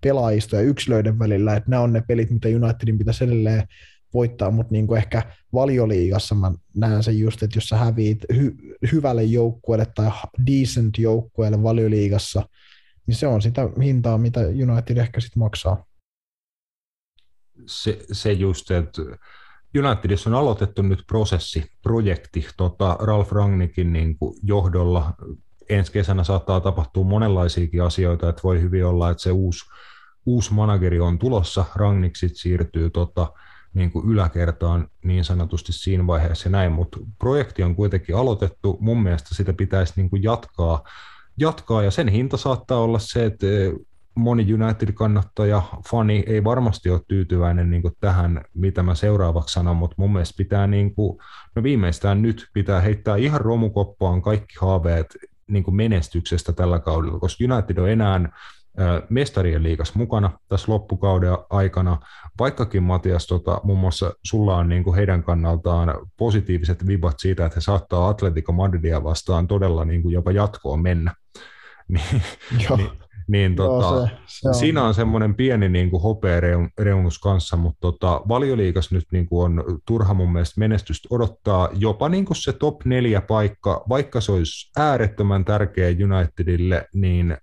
pelaajista 0.00 0.56
ja 0.56 0.62
yksilöiden 0.62 1.18
välillä, 1.18 1.56
että 1.56 1.70
nämä 1.70 1.82
on 1.82 1.92
ne 1.92 2.02
pelit, 2.08 2.30
mitä 2.30 2.48
Unitedin 2.48 2.98
pitäisi 2.98 3.24
edelleen 3.24 3.62
voittaa, 4.14 4.50
mutta 4.50 4.72
niin 4.72 4.86
kuin 4.86 4.98
ehkä 4.98 5.22
valioliigassa 5.52 6.34
mä 6.34 6.52
näen 6.76 7.02
sen 7.02 7.18
just, 7.18 7.42
että 7.42 7.56
jos 7.56 7.68
sä 7.68 7.76
häviit 7.76 8.24
hy- 8.32 8.76
hyvälle 8.92 9.24
joukkueelle 9.24 9.86
tai 9.94 10.10
decent 10.46 10.98
joukkueelle 10.98 11.62
valioliigassa, 11.62 12.48
niin 13.06 13.14
se 13.14 13.26
on 13.26 13.42
sitä 13.42 13.68
hintaa, 13.82 14.18
mitä 14.18 14.40
United 14.40 14.96
ehkä 14.96 15.20
sitten 15.20 15.40
maksaa 15.40 15.84
se, 17.66 17.98
se 18.12 18.32
just, 18.32 18.70
että 18.70 19.02
Unitedissa 19.78 20.30
on 20.30 20.36
aloitettu 20.36 20.82
nyt 20.82 21.04
prosessi, 21.06 21.64
projekti 21.82 22.46
tota 22.56 22.96
Ralf 23.00 23.32
Rangnikin 23.32 23.92
niin 23.92 24.18
kuin 24.18 24.34
johdolla. 24.42 25.14
Ensi 25.68 25.92
kesänä 25.92 26.24
saattaa 26.24 26.60
tapahtua 26.60 27.04
monenlaisiakin 27.04 27.82
asioita, 27.82 28.28
että 28.28 28.42
voi 28.44 28.60
hyvin 28.60 28.86
olla, 28.86 29.10
että 29.10 29.22
se 29.22 29.30
uusi, 29.30 29.64
uusi 30.26 30.54
manageri 30.54 31.00
on 31.00 31.18
tulossa, 31.18 31.64
Rangnick 31.74 32.16
sit 32.16 32.36
siirtyy 32.36 32.90
tota, 32.90 33.32
niin 33.74 33.92
kuin 33.92 34.08
yläkertaan 34.08 34.88
niin 35.04 35.24
sanotusti 35.24 35.72
siinä 35.72 36.06
vaiheessa 36.06 36.48
näin, 36.48 36.72
mutta 36.72 36.98
projekti 37.18 37.62
on 37.62 37.74
kuitenkin 37.74 38.16
aloitettu, 38.16 38.78
mun 38.80 39.02
mielestä 39.02 39.34
sitä 39.34 39.52
pitäisi 39.52 39.92
niin 39.96 40.10
kuin 40.10 40.22
jatkaa, 40.22 40.84
jatkaa 41.38 41.82
ja 41.82 41.90
sen 41.90 42.08
hinta 42.08 42.36
saattaa 42.36 42.78
olla 42.78 42.98
se, 42.98 43.24
että 43.24 43.46
moni 44.14 44.54
United-kannattaja, 44.54 45.62
fani 45.90 46.24
ei 46.26 46.44
varmasti 46.44 46.90
ole 46.90 47.00
tyytyväinen 47.08 47.70
niin 47.70 47.82
kuin 47.82 47.94
tähän, 48.00 48.44
mitä 48.54 48.82
mä 48.82 48.94
seuraavaksi 48.94 49.52
sanon, 49.52 49.76
mutta 49.76 49.94
mun 49.98 50.12
mielestä 50.12 50.36
pitää 50.36 50.66
niin 50.66 50.94
kuin, 50.94 51.18
no 51.56 51.62
viimeistään 51.62 52.22
nyt 52.22 52.46
pitää 52.52 52.80
heittää 52.80 53.16
ihan 53.16 53.40
romukoppaan 53.40 54.22
kaikki 54.22 54.54
haaveet 54.60 55.16
niin 55.46 55.64
kuin 55.64 55.74
menestyksestä 55.74 56.52
tällä 56.52 56.78
kaudella, 56.78 57.18
koska 57.18 57.44
United 57.44 57.78
on 57.78 57.90
enää 57.90 58.20
mestarien 59.08 59.62
liigas 59.62 59.94
mukana 59.94 60.30
tässä 60.48 60.72
loppukauden 60.72 61.38
aikana, 61.50 61.98
vaikkakin 62.38 62.82
Matias, 62.82 63.26
tota, 63.26 63.60
muun 63.64 63.78
muassa 63.78 64.12
sulla 64.24 64.56
on 64.56 64.68
niin 64.68 64.84
kuin 64.84 64.96
heidän 64.96 65.22
kannaltaan 65.22 65.94
positiiviset 66.16 66.86
vibat 66.86 67.20
siitä, 67.20 67.46
että 67.46 67.56
he 67.56 67.60
saattaa 67.60 68.08
Atletico 68.08 68.52
Madridia 68.52 69.04
vastaan 69.04 69.48
todella 69.48 69.84
niin 69.84 70.02
kuin 70.02 70.12
jopa 70.12 70.32
jatkoon 70.32 70.82
mennä. 70.82 71.14
niin, 71.88 72.22
niin, 72.76 72.90
niin 73.28 73.56
tota, 73.56 73.86
Joo, 73.86 74.06
se, 74.06 74.12
se 74.26 74.48
on. 74.48 74.54
siinä 74.54 74.84
on 74.84 74.94
semmoinen 74.94 75.34
pieni 75.34 75.68
niin 75.68 75.90
kuin 75.90 76.02
hopeareunus 76.02 77.18
kanssa, 77.18 77.56
mutta 77.56 77.80
tota, 77.80 78.22
valioliikas 78.28 78.92
nyt 78.92 79.04
niin 79.12 79.26
kuin 79.26 79.44
on 79.44 79.64
turha 79.86 80.14
mun 80.14 80.32
mielestä 80.32 80.60
menestystä 80.60 81.08
odottaa 81.10 81.68
jopa 81.74 82.08
niin 82.08 82.24
kuin 82.24 82.36
se 82.36 82.52
top 82.52 82.84
neljä 82.84 83.20
paikka, 83.20 83.84
vaikka 83.88 84.20
se 84.20 84.32
olisi 84.32 84.70
äärettömän 84.76 85.44
tärkeä 85.44 85.88
Unitedille, 85.88 86.88
niin 86.94 87.36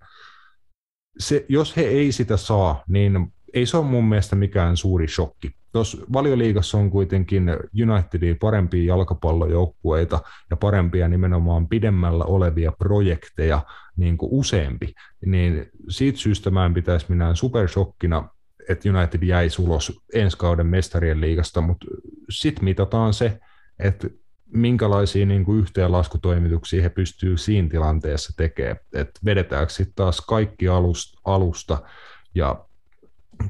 se, 1.18 1.46
jos 1.48 1.76
he 1.76 1.82
ei 1.82 2.12
sitä 2.12 2.36
saa, 2.36 2.84
niin 2.88 3.32
ei 3.54 3.66
se 3.66 3.76
ole 3.76 3.86
mun 3.86 4.04
mielestä 4.04 4.36
mikään 4.36 4.76
suuri 4.76 5.08
shokki. 5.08 5.59
Tuossa 5.72 5.98
valioliigassa 6.12 6.78
on 6.78 6.90
kuitenkin 6.90 7.50
Unitedin 7.92 8.38
parempia 8.38 8.84
jalkapallojoukkueita 8.84 10.20
ja 10.50 10.56
parempia 10.56 11.08
nimenomaan 11.08 11.68
pidemmällä 11.68 12.24
olevia 12.24 12.72
projekteja 12.72 13.62
niin 13.96 14.18
kuin 14.18 14.28
useampi, 14.32 14.94
niin 15.26 15.70
siitä 15.88 16.18
syystä 16.18 16.50
mä 16.50 16.66
en 16.66 16.74
pitäisi 16.74 17.06
minään 17.08 17.36
supershokkina, 17.36 18.28
että 18.68 18.88
United 18.90 19.22
jäi 19.22 19.48
ulos 19.58 20.00
ensi 20.14 20.38
kauden 20.38 20.66
mestarien 20.66 21.20
liigasta, 21.20 21.60
mutta 21.60 21.86
sitten 22.30 22.64
mitataan 22.64 23.14
se, 23.14 23.40
että 23.78 24.08
minkälaisia 24.46 25.26
niin 25.26 25.44
kuin 25.44 25.60
yhteenlaskutoimituksia 25.60 26.82
he 26.82 26.88
pystyvät 26.88 27.40
siinä 27.40 27.68
tilanteessa 27.68 28.32
tekemään. 28.36 28.76
Että 28.92 29.20
vedetäänkö 29.24 29.72
sitten 29.72 29.94
taas 29.96 30.20
kaikki 30.20 30.68
alusta, 30.68 31.20
alusta 31.24 31.82
ja 32.34 32.64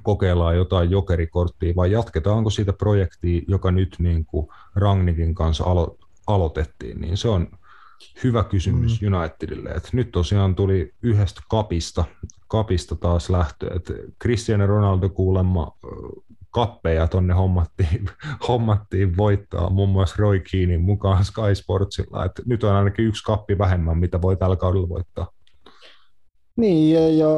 kokeillaan 0.02 0.56
jotain 0.56 0.90
jokerikorttia 0.90 1.76
vai 1.76 1.92
jatketaanko 1.92 2.50
sitä 2.50 2.72
projektia, 2.72 3.42
joka 3.48 3.70
nyt 3.70 3.96
niin 3.98 4.24
kuin 4.24 4.48
Rangnikin 4.74 5.34
kanssa 5.34 5.64
alo- 5.64 5.98
aloitettiin, 6.26 7.00
niin 7.00 7.16
se 7.16 7.28
on 7.28 7.48
hyvä 8.24 8.44
kysymys 8.44 9.02
mm. 9.02 9.14
Unitedille. 9.14 9.70
Et 9.70 9.88
nyt 9.92 10.12
tosiaan 10.12 10.54
tuli 10.54 10.94
yhdestä 11.02 11.40
kapista, 11.48 12.04
kapista 12.48 12.96
taas 12.96 13.30
lähtö, 13.30 13.74
että 13.74 13.92
Cristiano 14.22 14.66
Ronaldo 14.66 15.08
kuulemma 15.08 15.76
kappeja 16.50 17.08
tonne 17.08 17.34
hommattiin, 17.34 18.10
hommattiin 18.48 19.16
voittaa, 19.16 19.70
muun 19.70 19.88
muassa 19.88 20.16
Roy 20.18 20.40
Keenin 20.50 20.80
mukaan 20.80 21.24
Sky 21.24 21.54
Sportsilla, 21.54 22.24
että 22.24 22.42
nyt 22.46 22.64
on 22.64 22.72
ainakin 22.72 23.04
yksi 23.04 23.24
kappi 23.24 23.58
vähemmän, 23.58 23.98
mitä 23.98 24.22
voi 24.22 24.36
tällä 24.36 24.56
kaudella 24.56 24.88
voittaa. 24.88 25.30
Niin, 26.56 26.94
ja, 26.94 27.08
ja 27.08 27.28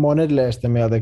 mä 0.00 0.06
oon 0.06 0.20
edelleen 0.20 0.52
sitä 0.52 0.68
mieltä, 0.68 0.96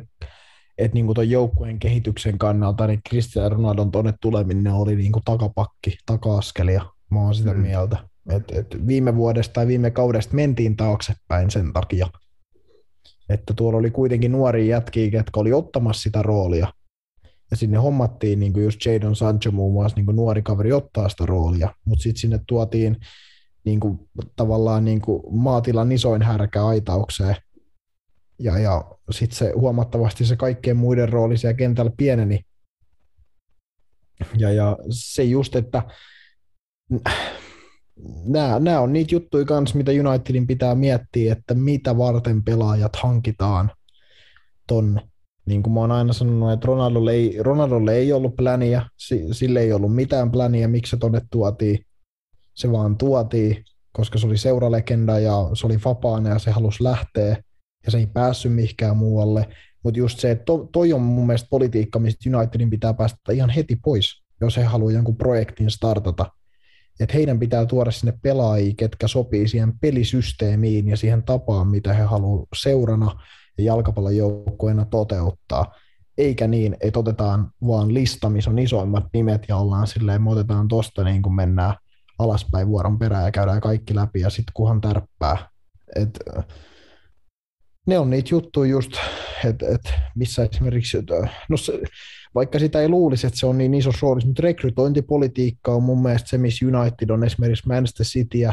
että 0.79 0.95
niin 0.95 1.15
tuon 1.15 1.31
joukkueen 1.31 1.79
kehityksen 1.79 2.39
kannalta 2.39 2.87
niin 2.87 3.01
Cristiano 3.09 3.49
Ronaldon 3.49 3.91
tuonne 3.91 4.15
tuleminen 4.21 4.73
oli 4.73 4.97
niin 4.97 5.13
kuin 5.13 5.23
takapakki, 5.25 5.97
taka-askelia. 6.07 6.85
Mä 7.11 7.21
oon 7.21 7.35
sitä 7.35 7.53
mm. 7.53 7.61
mieltä. 7.61 7.99
Et, 8.31 8.45
et 8.53 8.87
viime 8.87 9.17
vuodesta 9.17 9.53
tai 9.53 9.67
viime 9.67 9.91
kaudesta 9.91 10.35
mentiin 10.35 10.77
taaksepäin 10.77 11.51
sen 11.51 11.73
takia, 11.73 12.07
että 13.29 13.55
tuolla 13.55 13.79
oli 13.79 13.91
kuitenkin 13.91 14.33
nuori 14.33 14.69
jätkiä, 14.69 15.09
jotka 15.13 15.41
oli 15.41 15.53
ottamassa 15.53 16.03
sitä 16.03 16.23
roolia. 16.23 16.73
Ja 17.51 17.57
sinne 17.57 17.79
hommattiin 17.79 18.41
niin 18.41 18.53
kuin 18.53 18.65
just 18.65 18.87
Jadon 18.87 19.17
Sancho 19.17 19.51
muun 19.51 19.73
muassa 19.73 19.97
niin 19.97 20.07
kuin 20.07 20.17
nuori 20.17 20.43
kaveri 20.43 20.73
ottaa 20.73 21.09
sitä 21.09 21.27
roolia, 21.27 21.75
mutta 21.85 22.03
sitten 22.03 22.21
sinne 22.21 22.41
tuotiin 22.47 22.97
niin 23.65 23.81
kuin, 23.81 23.99
tavallaan 24.37 24.85
niin 24.85 25.01
kuin 25.01 25.23
maatilan 25.31 25.93
isoin 25.93 26.23
härkä 26.23 26.67
aitaukseen, 26.67 27.37
ja, 28.39 28.59
ja 28.59 28.85
sitten 29.11 29.37
se 29.37 29.53
huomattavasti 29.57 30.25
se 30.25 30.37
kaikkien 30.37 30.77
muiden 30.77 31.09
rooli 31.09 31.37
siellä 31.37 31.55
kentällä 31.55 31.93
pieneni. 31.97 32.41
Ja, 34.39 34.53
ja 34.53 34.77
se 34.91 35.25
just, 35.25 35.57
että 35.57 35.83
nämä, 38.61 38.81
on 38.81 38.93
niitä 38.93 39.15
juttuja 39.15 39.45
kanssa, 39.45 39.77
mitä 39.77 39.93
Unitedin 39.93 40.47
pitää 40.47 40.75
miettiä, 40.75 41.33
että 41.33 41.55
mitä 41.55 41.99
varten 41.99 42.45
pelaajat 42.45 42.97
hankitaan 42.97 43.71
ton, 44.67 45.01
niin 45.47 45.63
kuin 45.63 45.73
mä 45.73 45.81
oon 45.81 45.93
aina 45.93 46.13
sanonut, 46.13 46.53
että 46.53 46.67
Ronaldolle 46.67 47.13
ei, 47.13 47.37
Ronaldolle 47.41 47.95
ei 47.95 48.13
ollut 48.13 48.37
pläniä, 48.37 48.87
sille 49.33 49.61
ei 49.61 49.73
ollut 49.73 49.95
mitään 49.95 50.31
pläniä, 50.31 50.69
miksi 50.69 50.91
se 50.91 50.97
tonne 50.97 51.21
tuotiin, 51.31 51.87
se 52.55 52.73
vaan 52.73 52.99
tuotiin, 52.99 53.65
koska 53.93 54.19
se 54.19 54.27
oli 54.27 54.39
seuralegenda 54.39 55.19
ja 55.19 55.51
se 55.55 55.67
oli 55.67 55.79
vapaana 55.85 56.31
ja 56.31 56.39
se 56.39 56.51
halusi 56.51 56.85
lähteä 56.85 57.37
ja 57.85 57.91
se 57.91 57.99
ei 57.99 58.07
päässyt 58.07 58.53
mihinkään 58.53 58.97
muualle. 58.97 59.49
Mutta 59.83 59.99
just 59.99 60.21
se, 60.21 60.31
että 60.31 60.45
to, 60.45 60.69
toi 60.73 60.93
on 60.93 61.03
mun 61.03 61.27
mielestä 61.27 61.49
politiikka, 61.51 61.99
mistä 61.99 62.39
Unitedin 62.39 62.71
pitää 62.71 62.95
päästä 62.95 63.33
ihan 63.33 63.51
heti 63.51 63.77
pois, 63.77 64.23
jos 64.41 64.57
he 64.57 64.63
haluaa 64.63 64.93
jonkun 64.93 65.17
projektin 65.17 65.71
startata. 65.71 66.27
Että 67.01 67.15
heidän 67.15 67.39
pitää 67.39 67.67
tuoda 67.67 67.91
sinne 67.91 68.19
pelaajia, 68.23 68.75
ketkä 68.77 69.09
sopii 69.09 69.49
siihen 69.49 69.79
pelisysteemiin 69.79 70.89
ja 70.89 70.97
siihen 70.97 71.23
tapaan, 71.23 71.69
mitä 71.69 71.93
he 71.93 72.03
haluaa 72.03 72.47
seurana 72.57 73.23
ja 73.59 73.65
jalkapallon 73.65 74.17
joukkueena 74.17 74.85
toteuttaa. 74.85 75.75
Eikä 76.19 76.47
niin, 76.47 76.77
että 76.81 76.99
otetaan 76.99 77.51
vaan 77.67 77.95
lista, 77.95 78.31
missä 78.31 78.51
on 78.51 78.59
isoimmat 78.59 79.05
nimet 79.13 79.45
ja 79.49 79.57
ollaan 79.57 79.87
silleen, 79.87 80.23
me 80.23 80.31
otetaan 80.31 80.69
tosta 80.69 81.05
niin 81.05 81.23
kuin 81.23 81.35
mennään 81.35 81.75
alaspäin 82.19 82.69
vuoron 82.69 82.99
perään 82.99 83.25
ja 83.25 83.31
käydään 83.31 83.61
kaikki 83.61 83.95
läpi 83.95 84.21
ja 84.21 84.31
sitten 84.31 84.53
kuhan 84.55 84.81
tärppää. 84.81 85.49
Et, 85.97 86.19
ne 87.87 87.99
on 87.99 88.11
niitä 88.11 88.29
juttuja 88.31 88.71
just, 88.71 88.93
että 89.45 89.67
et 89.69 89.93
missä 90.15 90.49
esimerkiksi, 90.53 90.99
no 91.49 91.57
se, 91.57 91.83
vaikka 92.35 92.59
sitä 92.59 92.81
ei 92.81 92.89
luulisi, 92.89 93.27
että 93.27 93.39
se 93.39 93.47
on 93.47 93.59
niin 93.59 93.75
iso 93.75 93.91
rooli, 94.03 94.27
mutta 94.27 94.43
rekrytointipolitiikka 94.43 95.75
on 95.75 95.83
mun 95.83 96.03
mielestä 96.03 96.29
se, 96.29 96.39
missä 96.39 96.67
United 96.67 97.11
on 97.11 97.25
esimerkiksi 97.25 97.69
Manchester 97.69 98.07
Cityä, 98.07 98.53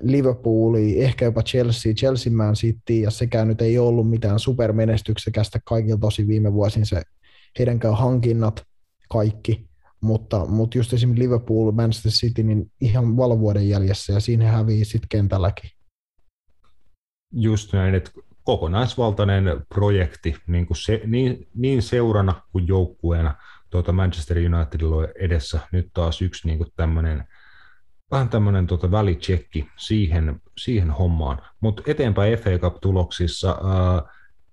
Liverpoolia, 0.00 1.04
ehkä 1.04 1.24
jopa 1.24 1.42
Chelsea, 1.42 1.92
Chelsea 1.92 2.32
Man 2.32 2.54
City, 2.54 2.94
ja 2.94 3.10
sekään 3.10 3.48
nyt 3.48 3.62
ei 3.62 3.78
ollut 3.78 4.10
mitään 4.10 4.38
supermenestyksekästä 4.38 5.60
kaikilta 5.64 6.00
tosi 6.00 6.28
viime 6.28 6.52
vuosin 6.52 6.86
se 6.86 7.02
heidänkään 7.58 7.96
hankinnat 7.96 8.62
kaikki, 9.08 9.68
mutta, 10.00 10.46
mutta 10.46 10.78
just 10.78 10.92
esimerkiksi 10.92 11.24
Liverpool, 11.24 11.72
Manchester 11.72 12.12
City, 12.12 12.42
niin 12.42 12.70
ihan 12.80 13.16
valovuoden 13.16 13.68
jäljessä, 13.68 14.12
ja 14.12 14.20
siinä 14.20 14.52
hävii 14.52 14.84
sitten 14.84 15.08
kentälläkin. 15.08 15.70
Just 17.32 17.72
näin, 17.72 17.94
että 17.94 18.10
kokonaisvaltainen 18.44 19.66
projekti 19.68 20.36
niin, 20.46 20.66
kuin 20.66 20.76
se, 20.76 21.00
niin, 21.06 21.48
niin 21.54 21.82
seurana 21.82 22.42
kuin 22.52 22.68
joukkueena 22.68 23.34
tuota 23.70 23.92
Manchester 23.92 24.36
Unitedilla 24.36 24.96
on 24.96 25.08
edessä 25.14 25.60
nyt 25.72 25.90
taas 25.94 26.22
yksi 26.22 26.46
niin 26.46 26.58
kuin 26.58 26.72
tämmöinen, 26.76 27.24
vähän 28.10 28.28
tämmöinen 28.28 28.66
tuota 28.66 28.90
välitsekki 28.90 29.68
siihen, 29.76 30.40
siihen 30.58 30.90
hommaan. 30.90 31.42
Mutta 31.60 31.82
eteenpäin 31.86 32.38
FA 32.38 32.50
Cup-tuloksissa 32.50 33.52
uh, 33.52 34.08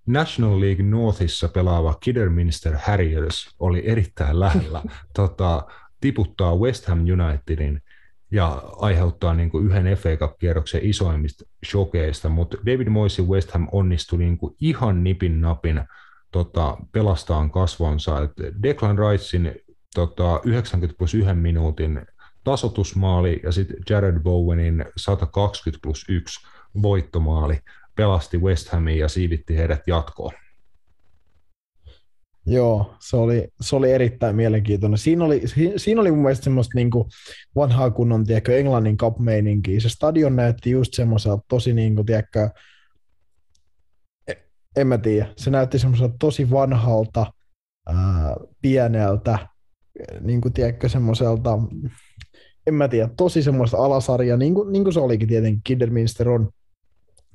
National 0.06 0.62
League 0.62 0.86
Northissa 0.86 1.48
pelaava 1.48 1.94
Kidderminster 2.00 2.78
Harriers 2.78 3.56
oli 3.60 3.84
erittäin 3.86 4.40
lähellä 4.40 4.82
tota, 5.16 5.66
tiputtaa 6.02 6.56
West 6.56 6.86
Ham 6.86 7.00
Unitedin 7.00 7.82
ja 8.36 8.62
aiheuttaa 8.78 9.34
niin 9.34 9.50
kuin 9.50 9.66
yhden 9.66 9.98
FA 9.98 10.10
Cup-kierroksen 10.10 10.82
isoimmista 10.84 11.46
shokeista, 11.66 12.30
mutta 12.30 12.58
David 12.66 12.90
Moyes 12.90 13.22
West 13.22 13.52
Ham 13.52 13.68
onnistui 13.72 14.20
niin 14.20 14.38
kuin 14.38 14.56
ihan 14.62 15.04
nipin 15.04 15.42
napin 15.42 15.82
tota, 16.32 16.78
pelastaan 16.92 17.52
kasvonsa. 17.52 18.24
Et 18.24 18.32
Declan 18.64 18.98
Ricein 18.98 19.56
tota, 19.96 20.42
90 20.44 20.98
plus 20.98 21.14
1 21.14 21.34
minuutin 21.34 22.02
tasotusmaali 22.44 23.40
ja 23.44 23.52
sitten 23.52 23.78
Jared 23.90 24.20
Bowenin 24.20 24.86
120 24.98 25.80
plus 25.84 26.06
1 26.10 26.48
voittomaali 26.82 27.60
pelasti 27.96 28.38
West 28.38 28.70
Hamin 28.70 28.98
ja 28.98 29.08
siivitti 29.08 29.58
heidät 29.58 29.82
jatkoon. 29.88 30.34
Joo, 32.48 32.96
se 33.00 33.18
oli, 33.18 33.48
se 33.62 33.76
oli 33.76 33.92
erittäin 33.92 34.36
mielenkiintoinen. 34.36 34.98
Siinä 34.98 35.26
oli, 35.26 35.42
siinä 35.78 36.02
oli 36.02 36.12
mun 36.12 36.22
mielestä 36.22 36.44
semmoista 36.44 36.72
niin 36.76 36.92
kuin 36.92 37.10
vanhaa 37.56 37.92
kunnon, 37.92 38.24
tiedätkö, 38.24 38.58
Englannin 38.58 38.98
cup 38.98 39.18
Se 39.80 39.90
stadion 39.90 40.36
näytti 40.36 40.72
just 40.72 40.94
semmoiselta 40.94 41.44
tosi, 41.48 41.74
niin 41.74 41.96
kuin, 41.96 42.06
tiedätkö, 42.06 42.50
e, 44.28 44.34
en 44.78 44.88
mä 44.88 44.98
tiedä, 44.98 45.28
se 45.38 45.50
näytti 45.50 45.80
semmoiselta 45.80 46.16
tosi 46.20 46.52
vanhalta, 46.52 47.34
ää, 47.88 48.36
pieneltä, 48.62 49.48
niin 50.22 50.42
kuin, 50.42 50.54
tiedätkö, 50.54 50.90
semmoiselta, 50.90 51.60
en 52.68 52.74
mä 52.74 52.88
tiedä, 52.88 53.10
tosi 53.18 53.44
semmoista 53.44 53.78
alasarja, 53.78 54.38
niin 54.38 54.54
kuin, 54.54 54.72
niin 54.72 54.84
kuin 54.84 54.94
se 54.94 55.00
olikin 55.00 55.28
tietenkin, 55.28 55.62
Kidderminster 55.64 56.30
on 56.30 56.50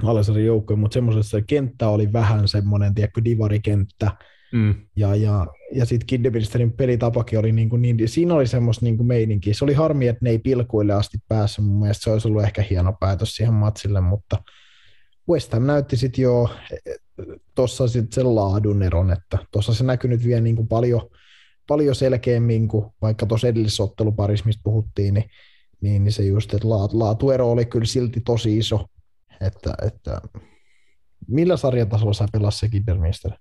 alasarjan 0.03 0.63
mutta 0.77 0.95
semmoisessa 0.95 1.43
kenttä 1.43 1.89
oli 1.89 2.13
vähän 2.13 2.49
semmoinen, 2.49 2.95
tiedätkö, 2.95 3.25
divarikenttä, 3.25 4.11
Mm. 4.53 4.75
Ja, 4.97 5.15
ja, 5.15 5.47
ja 5.73 5.85
sitten 5.85 6.07
Kiddeministerin 6.07 6.73
pelitapakin 6.73 7.39
oli 7.39 7.53
niin, 7.53 7.69
kuin 7.69 7.83
niin 7.83 8.09
siinä 8.09 8.35
oli 8.35 8.47
semmoista 8.47 8.85
niin 8.85 8.97
kuin 8.97 9.07
meininkiä. 9.07 9.55
Se 9.55 9.65
oli 9.65 9.75
harmi, 9.75 10.09
että 10.09 10.25
ne 10.25 10.31
ei 10.31 10.39
pilkuille 10.39 10.93
asti 10.93 11.19
päässyt. 11.29 11.65
Mun 11.65 11.81
mielestä 11.81 12.05
se 12.05 12.11
olisi 12.11 12.29
ollut 12.29 12.43
ehkä 12.43 12.65
hieno 12.71 12.97
päätös 13.01 13.37
siihen 13.37 13.55
matsille, 13.55 14.01
mutta 14.01 14.43
West 15.29 15.53
Ham 15.53 15.67
näytti 15.67 15.97
sitten 15.97 16.23
jo 16.23 16.49
tuossa 17.55 17.89
sitten 17.89 18.13
sen 18.13 18.35
laadun 18.35 18.83
eron, 18.83 19.13
että 19.13 19.39
tuossa 19.53 19.75
se 19.75 19.85
näkyy 19.85 20.11
nyt 20.11 20.25
vielä 20.25 20.41
niin 20.41 20.57
kuin 20.57 20.69
paljon, 20.69 21.11
paljon 21.67 21.95
selkeämmin 21.95 22.69
kuin 22.69 22.87
vaikka 23.03 23.27
tuossa 23.27 23.49
edellisessä 23.49 23.83
otteluparissa, 23.83 24.47
mistä 24.47 24.61
puhuttiin, 24.65 25.15
niin, 25.15 25.31
niin, 25.81 26.05
niin 26.05 26.13
se 26.13 26.23
just, 26.23 26.55
että 26.55 26.69
laatuero 26.69 27.51
oli 27.51 27.65
kyllä 27.65 27.87
silti 27.87 28.21
tosi 28.21 28.59
iso, 28.59 28.87
että, 29.41 29.75
että 29.87 30.21
millä 31.29 31.57
sarjatasolla 31.57 32.13
sä 32.13 32.27
pelasit 32.33 32.61
se 32.61 32.69
Kidderminster? 32.69 33.33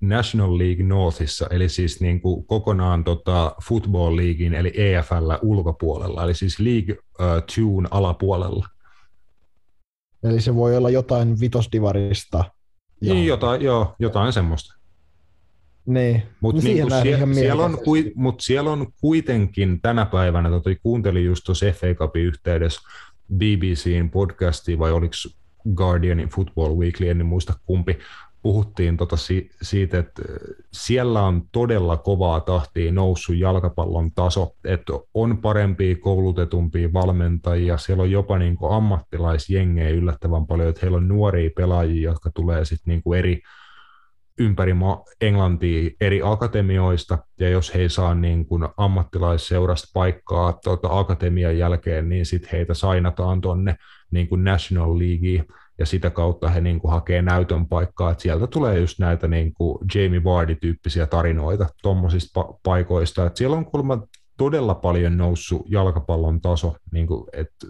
National 0.00 0.58
League 0.58 0.84
Northissa, 0.84 1.46
eli 1.50 1.68
siis 1.68 2.00
niin 2.00 2.20
kuin 2.20 2.46
kokonaan 2.46 3.04
tota 3.04 3.54
Football 3.68 4.16
Leaguein, 4.16 4.54
eli 4.54 4.72
EFL 4.74 5.32
ulkopuolella, 5.42 6.24
eli 6.24 6.34
siis 6.34 6.58
League 6.58 6.96
uh, 6.98 7.26
Tune 7.54 7.88
alapuolella. 7.90 8.66
Eli 10.24 10.40
se 10.40 10.54
voi 10.54 10.76
olla 10.76 10.90
jotain 10.90 11.40
vitosdivarista. 11.40 12.44
Niin, 13.00 13.26
jotain, 13.26 13.62
joo, 13.62 13.94
jotain 13.98 14.32
semmoista. 14.32 14.74
Niin. 15.86 16.22
Mutta 16.40 16.62
no 16.62 16.68
niin 16.68 16.86
sie- 16.86 17.34
siellä, 17.34 17.64
on, 17.64 17.78
mut 18.14 18.40
siellä 18.40 18.72
on 18.72 18.86
kuitenkin 19.00 19.80
tänä 19.80 20.06
päivänä, 20.06 20.50
tota, 20.50 20.70
kuuntelin 20.82 21.24
just 21.24 21.44
tuossa 21.44 21.66
FA 21.66 21.94
Cupin 21.94 22.22
yhteydessä 22.22 22.80
BBCin 23.34 24.10
podcastia, 24.10 24.78
vai 24.78 24.92
oliko 24.92 25.14
Guardianin 25.74 26.28
Football 26.28 26.76
Weekly, 26.76 27.08
en 27.08 27.26
muista 27.26 27.54
kumpi, 27.66 27.98
puhuttiin 28.46 28.96
tota 28.96 29.16
si- 29.16 29.50
siitä, 29.62 29.98
että 29.98 30.22
siellä 30.72 31.22
on 31.22 31.42
todella 31.52 31.96
kovaa 31.96 32.40
tahtia 32.40 32.92
noussut 32.92 33.36
jalkapallon 33.36 34.12
taso, 34.12 34.52
että 34.64 34.92
on 35.14 35.38
parempia, 35.38 35.96
koulutetumpia 36.00 36.92
valmentajia, 36.92 37.78
siellä 37.78 38.02
on 38.02 38.10
jopa 38.10 38.38
niin 38.38 38.56
kuin 38.56 38.72
ammattilaisjengejä 38.72 39.88
yllättävän 39.88 40.46
paljon, 40.46 40.68
että 40.68 40.80
heillä 40.82 40.96
on 40.96 41.08
nuoria 41.08 41.50
pelaajia, 41.56 42.10
jotka 42.10 42.30
tulee 42.34 42.64
sitten 42.64 42.92
niin 42.92 43.02
kuin 43.02 43.18
eri 43.18 43.40
ympäri 44.38 44.72
Englantia 45.20 45.90
eri 46.00 46.20
akatemioista, 46.24 47.18
ja 47.40 47.48
jos 47.48 47.74
he 47.74 47.80
ei 47.80 47.88
saa 47.88 48.14
niin 48.14 48.46
kuin 48.46 48.68
ammattilaisseurasta 48.76 49.90
paikkaa 49.94 50.52
tuota 50.52 50.98
akatemian 50.98 51.58
jälkeen, 51.58 52.08
niin 52.08 52.26
sitten 52.26 52.50
heitä 52.52 52.74
sainataan 52.74 53.40
tuonne 53.40 53.76
niin 54.10 54.28
kuin 54.28 54.44
National 54.44 54.98
Leagueen, 54.98 55.46
ja 55.78 55.86
sitä 55.86 56.10
kautta 56.10 56.50
he 56.50 56.60
niin 56.60 56.80
kuin 56.80 56.90
hakee 56.90 57.22
näytön 57.22 57.68
paikkaa, 57.68 58.10
että 58.10 58.22
sieltä 58.22 58.46
tulee 58.46 58.80
just 58.80 58.98
näitä 58.98 59.28
niin 59.28 59.54
kuin 59.54 59.78
Jamie 59.94 60.24
Vardy-tyyppisiä 60.24 61.06
tarinoita 61.06 61.66
tuommoisista 61.82 62.40
pa- 62.40 62.58
paikoista, 62.62 63.26
että 63.26 63.38
siellä 63.38 63.56
on 63.56 63.66
kuulemma 63.66 64.06
todella 64.36 64.74
paljon 64.74 65.16
noussut 65.16 65.66
jalkapallon 65.68 66.40
taso, 66.40 66.76
niin 66.92 67.06
kuin, 67.06 67.24
että 67.32 67.66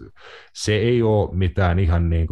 se 0.53 0.75
ei 0.75 1.01
ole 1.01 1.35
mitään 1.35 1.79
ihan 1.79 2.09
niin 2.09 2.27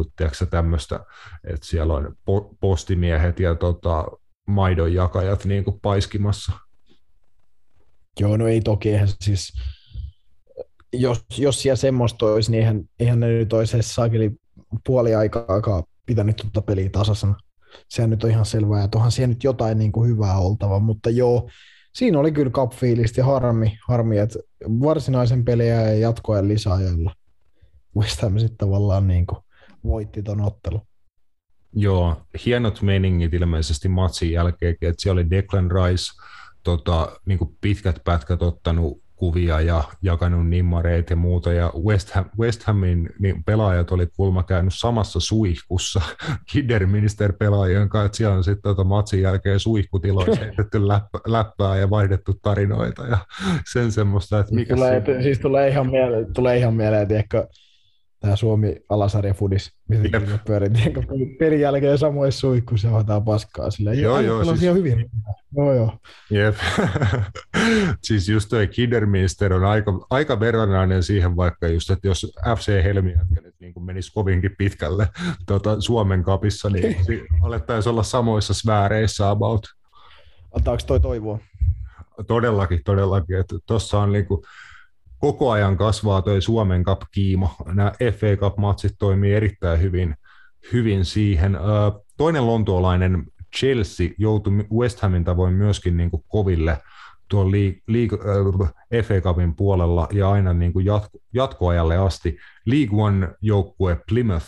tämmöistä, 0.50 1.00
että 1.44 1.66
siellä 1.66 1.94
on 1.94 2.16
po- 2.30 2.56
postimiehet 2.60 3.40
ja 3.40 3.54
tota, 3.54 4.06
maidonjakajat 4.48 5.44
niin 5.44 5.64
kuin 5.64 5.80
paiskimassa. 5.80 6.52
Joo, 8.20 8.36
no 8.36 8.48
ei 8.48 8.60
toki, 8.60 8.90
eihän 8.90 9.08
siis, 9.08 9.52
jos, 10.92 11.24
jos 11.38 11.62
siellä 11.62 11.76
semmoista 11.76 12.26
olisi, 12.26 12.50
niin 12.50 12.60
eihän, 12.60 12.82
eihän 13.00 13.20
ne 13.20 13.28
nyt 13.28 13.52
olisi 13.52 13.76
saakeli 13.80 14.30
puoli 14.86 15.14
aikaa 15.14 15.82
pitänyt 16.06 16.36
tuota 16.36 16.62
peliä 16.62 16.88
tasasana. 16.90 17.34
Sehän 17.88 18.10
nyt 18.10 18.24
on 18.24 18.30
ihan 18.30 18.46
selvää, 18.46 18.84
että 18.84 18.98
onhan 18.98 19.12
siellä 19.12 19.32
nyt 19.34 19.44
jotain 19.44 19.78
niin 19.78 19.92
kuin 19.92 20.10
hyvää 20.10 20.38
oltava, 20.38 20.78
mutta 20.78 21.10
joo, 21.10 21.50
siinä 21.94 22.18
oli 22.18 22.32
kyllä 22.32 22.50
cup 22.50 22.72
ja 23.16 23.24
harmi, 23.24 23.78
harmi, 23.88 24.18
että 24.18 24.38
varsinaisen 24.64 25.44
peliä 25.44 25.82
ja 25.82 25.98
jatkoajan 25.98 26.48
lisäajalla 26.48 27.14
West 27.96 28.22
Ham 28.22 28.38
sitten 28.38 28.58
tavallaan 28.58 29.08
niin 29.08 29.26
kuin 29.26 29.38
voitti 29.84 30.22
ton 30.22 30.40
ottelun. 30.40 30.80
Joo, 31.72 32.16
hienot 32.46 32.82
meningit 32.82 33.34
ilmeisesti 33.34 33.88
matsin 33.88 34.32
jälkeen, 34.32 34.72
että 34.72 35.02
siellä 35.02 35.20
oli 35.20 35.30
Declan 35.30 35.70
Rice, 35.70 36.04
tota, 36.62 37.20
niin 37.26 37.38
kuin 37.38 37.56
pitkät 37.60 38.00
pätkät 38.04 38.42
ottanut 38.42 39.02
kuvia 39.16 39.60
ja 39.60 39.84
jakanut 40.02 40.48
nimmareita 40.48 41.12
ja 41.12 41.16
muuta, 41.16 41.52
ja 41.52 41.72
West, 41.84 42.10
Ham, 42.10 42.24
West 42.38 42.62
Hamin 42.62 43.08
niin 43.18 43.44
pelaajat 43.44 43.90
oli 43.90 44.06
kulma 44.16 44.42
käynyt 44.42 44.74
samassa 44.74 45.20
suihkussa 45.20 46.00
Kidderminister 46.52 47.32
pelaajien 47.32 47.88
kanssa, 47.88 48.06
että 48.06 48.16
siellä 48.16 48.36
on 48.36 48.44
sitten 48.44 48.62
tota 48.62 48.84
matsin 48.84 49.22
jälkeen 49.22 49.60
suihkutiloissa 49.60 50.44
heitetty 50.44 50.88
läppää, 50.88 51.20
läppää 51.26 51.76
ja 51.76 51.90
vaihdettu 51.90 52.34
tarinoita 52.42 53.06
ja 53.06 53.18
sen 53.72 53.92
semmoista, 53.92 54.38
että 54.38 54.54
mikä 54.54 54.74
tulee, 54.74 55.02
se... 55.06 55.22
Siis 55.22 55.38
tulee 55.38 55.68
ihan 55.68 55.90
mieleen, 55.90 56.32
tulee 56.34 56.58
ihan 56.58 56.74
mieleen 56.74 57.08
tiedätkö, 57.08 57.48
tämä 58.26 58.36
Suomi 58.36 58.76
alasarja 58.88 59.34
fudis, 59.34 59.72
mitä 59.88 60.20
pyörii 60.46 60.68
pelin 61.38 61.60
jälkeen 61.60 61.98
samoissa 61.98 62.40
suihkuissa 62.40 62.90
hoitaa 62.90 63.20
paskaa 63.20 63.70
sillä. 63.70 63.94
Joo, 63.94 64.20
joo. 64.20 64.44
Siis... 64.44 64.62
Ihan 64.62 64.76
hyvin. 64.76 65.10
Joo, 65.56 65.74
joo. 65.74 65.98
Jep. 66.30 66.56
siis 68.06 68.28
just 68.28 68.48
tuo 68.48 68.58
Kidderminster 68.70 69.52
on 69.52 69.64
aika, 69.64 70.06
aika 70.10 70.40
verrannainen 70.40 71.02
siihen 71.02 71.36
vaikka 71.36 71.68
just, 71.68 71.90
että 71.90 72.08
jos 72.08 72.32
FC 72.58 72.70
nyt 73.42 73.54
niin 73.60 73.84
menisi 73.84 74.12
kovinkin 74.12 74.54
pitkälle 74.58 75.08
tuota, 75.46 75.80
Suomen 75.80 76.22
kapissa, 76.22 76.70
niin 76.70 76.96
alettaisiin 77.42 77.90
olla 77.90 78.02
samoissa 78.02 78.54
sfääreissä 78.54 79.30
about. 79.30 79.66
Antaako 80.56 80.82
toi 80.86 81.00
toivoa? 81.00 81.38
Todellakin, 82.26 82.80
todellakin. 82.84 83.36
Tuossa 83.66 83.98
on 83.98 84.12
niin 84.12 84.26
kuin, 84.26 84.42
koko 85.18 85.50
ajan 85.50 85.76
kasvaa 85.76 86.22
tuo 86.22 86.40
Suomen 86.40 86.84
Cup-kiima. 86.84 87.54
Nämä 87.66 87.92
FA 87.92 88.36
Cup-matsit 88.36 88.94
toimii 88.98 89.34
erittäin 89.34 89.82
hyvin, 89.82 90.14
hyvin 90.72 91.04
siihen. 91.04 91.58
Toinen 92.16 92.46
lontuolainen 92.46 93.24
Chelsea 93.56 94.08
joutui 94.18 94.52
West 94.72 95.00
Hamin 95.00 95.24
tavoin 95.24 95.54
myöskin 95.54 95.96
niin 95.96 96.10
kuin 96.10 96.24
koville 96.28 96.78
tuon 97.28 97.52
League, 97.52 98.18
äh, 98.62 99.04
FA 99.04 99.20
Cupin 99.20 99.54
puolella 99.54 100.08
ja 100.12 100.30
aina 100.30 100.52
niin 100.52 100.72
kuin 100.72 100.84
jatko, 100.84 101.18
jatkoajalle 101.34 101.96
asti. 101.96 102.38
League 102.66 103.02
One-joukkue 103.02 103.96
Plymouth 104.08 104.46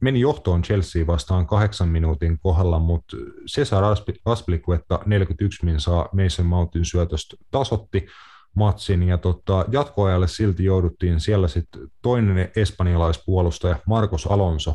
meni 0.00 0.20
johtoon 0.20 0.62
Chelsea 0.62 1.06
vastaan 1.06 1.46
kahdeksan 1.46 1.88
minuutin 1.88 2.38
kohdalla, 2.38 2.78
mutta 2.78 3.16
Cesar 3.50 3.84
Aspilicuetta 4.24 5.00
41 5.06 5.64
min 5.64 5.80
saa 5.80 6.08
Mason 6.12 6.46
Mountin 6.46 6.84
syötöstä 6.84 7.36
tasotti 7.50 8.06
matsin 8.54 9.02
ja 9.02 9.18
tota, 9.18 9.64
jatkoajalle 9.70 10.28
silti 10.28 10.64
jouduttiin 10.64 11.20
siellä 11.20 11.48
sitten 11.48 11.88
toinen 12.02 12.50
espanjalaispuolustaja 12.56 13.76
Marcos 13.86 14.26
Alonso 14.26 14.74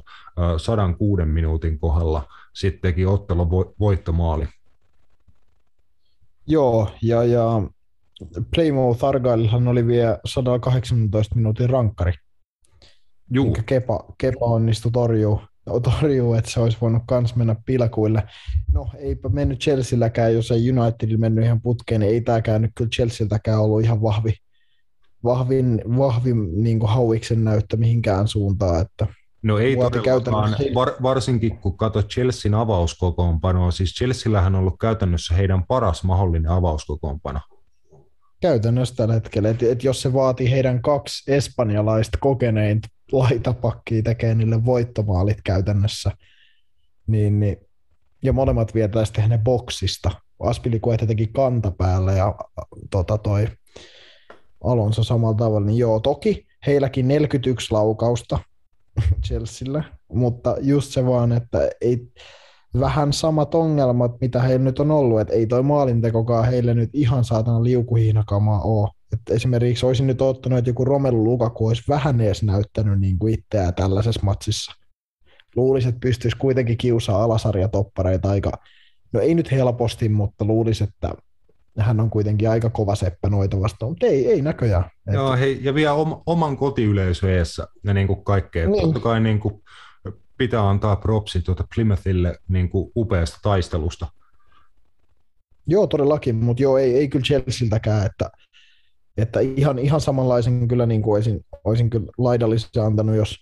106 0.58 1.26
minuutin 1.26 1.80
kohdalla 1.80 2.24
sitten 2.54 2.82
teki 2.82 3.06
ottelun 3.06 3.50
voittomaali. 3.80 4.46
Joo, 6.48 6.90
ja, 7.02 7.24
ja 7.24 7.62
Plymouth 8.56 9.06
Argylehan 9.06 9.68
oli 9.68 9.88
vielä 9.88 10.20
118 10.26 11.36
minuutin 11.36 11.70
rankkari, 11.70 12.14
Juu. 13.32 13.58
Kepa, 13.66 14.06
Kepa 14.18 14.46
onnistui 14.46 14.92
torjuu, 14.92 15.42
torjuu, 15.84 16.34
että 16.34 16.52
se 16.52 16.60
olisi 16.60 16.78
voinut 16.82 17.04
myös 17.12 17.36
mennä 17.36 17.56
pilkuille. 17.66 18.24
No 18.74 18.88
eipä 18.98 19.30
mennyt 19.30 19.60
Chelsealläkään, 19.60 20.34
jos 20.34 20.52
ei 20.52 20.72
Unitedilla 20.72 21.20
mennyt 21.20 21.46
ihan 21.46 21.62
putkeen, 21.62 22.02
niin 22.02 22.14
ei 22.14 22.22
tämäkään 22.22 22.62
nyt 22.62 22.72
kyllä 22.76 22.90
Chelsealtäkään 22.90 23.60
ollut 23.60 23.84
ihan 23.84 24.02
vahvi, 24.02 24.34
vahvin, 25.24 25.82
vahvin 25.98 26.64
niin 26.64 26.80
hauiksen 26.84 27.44
näyttö 27.44 27.78
mihinkään 27.78 28.28
suuntaan, 28.28 28.82
että 28.82 29.08
No 29.44 29.58
ei 29.58 29.76
todellakaan, 29.76 30.56
var, 30.76 30.92
varsinkin 31.04 31.58
kun 31.58 31.78
katsot 31.78 32.10
Chelsean 32.10 32.54
avauskokoonpanoa, 32.54 33.72
siis 33.72 33.94
Chelseallähän 33.94 34.56
on 34.56 34.60
ollut 34.60 34.80
käytännössä 34.80 35.36
heidän 35.36 35.64
paras 35.68 36.04
mahdollinen 36.04 36.52
avauskokoonpano. 36.52 37.40
Käytännössä 38.42 38.96
tällä 38.96 39.14
hetkellä, 39.14 39.50
että 39.50 39.66
et 39.72 39.84
jos 39.84 40.02
se 40.02 40.14
vaatii 40.14 40.52
heidän 40.52 40.82
kaksi 40.82 41.32
espanjalaista 41.32 42.18
kokeneinta 42.22 42.88
laitapakkia 43.12 44.04
tekee 44.04 44.36
niille 44.36 44.66
voittomaalit 44.66 45.38
käytännössä, 45.44 46.12
niin, 47.08 47.40
niin 47.40 47.58
ja 48.24 48.34
molemmat 48.34 48.74
vietäisiin 48.74 49.16
tehdä 49.16 49.30
ne 49.30 49.38
boksista, 49.38 50.12
Aspilikueta 50.40 51.08
teki 51.08 51.28
kantapäällä 51.28 52.12
ja 52.12 52.36
tota, 52.92 53.18
toi 53.18 53.48
Alonso 54.64 55.04
samalla 55.04 55.38
tavalla, 55.38 55.68
niin 55.68 55.78
joo, 55.78 56.00
toki 56.00 56.48
heilläkin 56.68 57.08
41 57.08 57.72
laukausta 57.72 58.40
Chelsealle, 59.26 59.84
mutta 60.14 60.56
just 60.62 60.92
se 60.92 61.06
vaan, 61.06 61.32
että 61.32 61.70
ei, 61.82 62.08
vähän 62.80 63.14
samat 63.14 63.56
ongelmat, 63.56 64.12
mitä 64.22 64.42
heillä 64.42 64.64
nyt 64.64 64.80
on 64.80 64.92
ollut, 64.92 65.20
että 65.20 65.34
ei 65.34 65.48
toi 65.48 65.64
maalintekokaan 65.64 66.46
heille 66.46 66.74
nyt 66.74 66.90
ihan 66.94 67.24
saatana 67.24 67.64
liukuhihnakamaa 67.64 68.62
ole. 68.62 68.90
Että 69.20 69.34
esimerkiksi 69.34 69.86
olisin 69.86 70.08
nyt 70.08 70.22
ottanut, 70.22 70.60
että 70.60 70.70
joku 70.70 70.86
Romelu 70.86 71.24
Lukaku 71.24 71.68
olisi 71.68 71.84
vähän 71.88 72.22
edes 72.22 72.44
näyttänyt 72.44 73.00
niin 73.00 73.20
kuin 73.20 73.34
itseään 73.34 73.74
tällaisessa 73.74 74.22
matsissa. 74.24 74.72
Luulisin, 75.56 75.90
että 75.90 76.00
pystyisi 76.00 76.38
kuitenkin 76.38 76.78
kiusaa 76.78 77.24
alasarjatoppareita 77.24 78.30
aika, 78.30 78.52
no 79.14 79.20
ei 79.20 79.36
nyt 79.36 79.52
helposti, 79.52 80.10
mutta 80.10 80.46
luulisin, 80.46 80.88
että 80.88 81.14
hän 81.78 82.00
on 82.00 82.10
kuitenkin 82.10 82.50
aika 82.50 82.70
kova 82.70 82.96
seppä 82.96 83.30
noita 83.30 83.62
vastaan, 83.62 83.92
mutta 83.92 84.06
ei, 84.06 84.28
ei 84.28 84.42
näköjään. 84.42 84.90
Joo, 85.14 85.36
hei, 85.36 85.60
ja 85.62 85.74
vielä 85.74 85.94
oman 86.26 86.58
kotiyleisö 86.58 87.38
eessä 87.38 87.68
ja 87.84 87.94
niin 87.94 88.08
kuin 88.08 88.24
kaikkea. 88.24 88.70
Niin. 88.70 88.82
Totta 88.82 89.00
kai 89.00 89.20
niin 89.20 89.40
kuin 89.40 89.64
pitää 90.38 90.70
antaa 90.70 90.96
propsi 90.96 91.42
tuota 91.42 91.64
Plymouthille 91.76 92.38
niin 92.48 92.70
kuin 92.70 92.92
upeasta 92.96 93.40
taistelusta. 93.42 94.08
Joo, 95.68 95.88
todellakin, 95.88 96.36
mutta 96.36 96.64
joo, 96.64 96.78
ei, 96.78 96.98
ei 96.98 97.08
kyllä 97.08 97.24
Chelsealtäkään, 97.24 98.06
että, 98.06 98.30
että 99.18 99.40
ihan, 99.40 99.80
ihan 99.80 100.02
samanlaisen 100.02 100.68
kyllä 100.68 100.86
niin 100.86 101.02
kuin 101.02 101.16
olisin, 101.16 101.46
olisin 101.64 101.90
kyllä 101.90 102.06
laidallisesti 102.18 102.80
antanut, 102.80 103.16
jos 103.16 103.38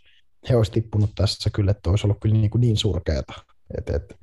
he 0.49 0.55
olisi 0.55 0.71
tippunut 0.71 1.09
tässä 1.15 1.49
kyllä, 1.49 1.71
että 1.71 1.89
olisi 1.89 2.07
ollut 2.07 2.19
kyllä 2.21 2.35
niin, 2.35 2.49
kuin 2.49 2.61
niin 2.61 2.77
surkeata. 2.77 3.33
Et, 3.77 3.89
et. 3.89 4.15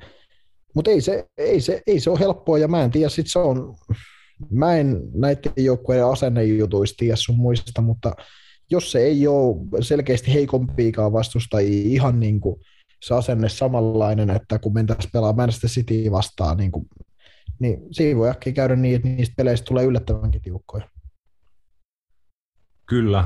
Mutta 0.74 0.90
ei 0.90 1.00
se, 1.00 1.26
ei, 1.38 1.60
se, 1.60 1.82
ei 1.86 2.00
se 2.00 2.10
ole 2.10 2.18
helppoa 2.18 2.58
ja 2.58 2.68
mä 2.68 2.84
en 2.84 2.90
tiedä, 2.90 3.08
sit 3.08 3.26
se 3.26 3.38
on, 3.38 3.74
mä 4.50 4.76
en 4.76 5.00
näiden 5.14 5.52
joukkueiden 5.56 6.06
asennejutuista 6.06 6.96
tiedä 6.98 7.16
sun 7.16 7.36
muista, 7.36 7.82
mutta 7.82 8.14
jos 8.70 8.92
se 8.92 8.98
ei 8.98 9.26
ole 9.26 9.56
selkeästi 9.80 10.34
heikompiikaan 10.34 11.12
vastustajia, 11.12 11.88
ihan 11.88 12.20
niin 12.20 12.40
kuin 12.40 12.60
se 13.02 13.14
asenne 13.14 13.48
samanlainen, 13.48 14.30
että 14.30 14.58
kun 14.58 14.74
mentäisiin 14.74 15.10
pelaamaan 15.12 15.36
Manchester 15.36 15.70
City 15.70 16.10
vastaan, 16.10 16.56
niin, 16.56 16.72
kuin, 16.72 16.86
niin 17.58 17.80
siinä 17.90 18.18
voi 18.18 18.30
äkkiä 18.30 18.52
käydä 18.52 18.76
niin, 18.76 18.96
että 18.96 19.08
niistä 19.08 19.34
peleistä 19.36 19.64
tulee 19.64 19.84
yllättävänkin 19.84 20.42
tiukkoja. 20.42 20.91
Kyllä. 22.92 23.24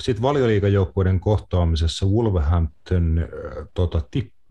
Sitten 0.00 0.22
valioliikajoukkueiden 0.22 1.20
kohtaamisessa 1.20 2.06
Wolverhampton 2.06 3.28
tota, 3.74 4.02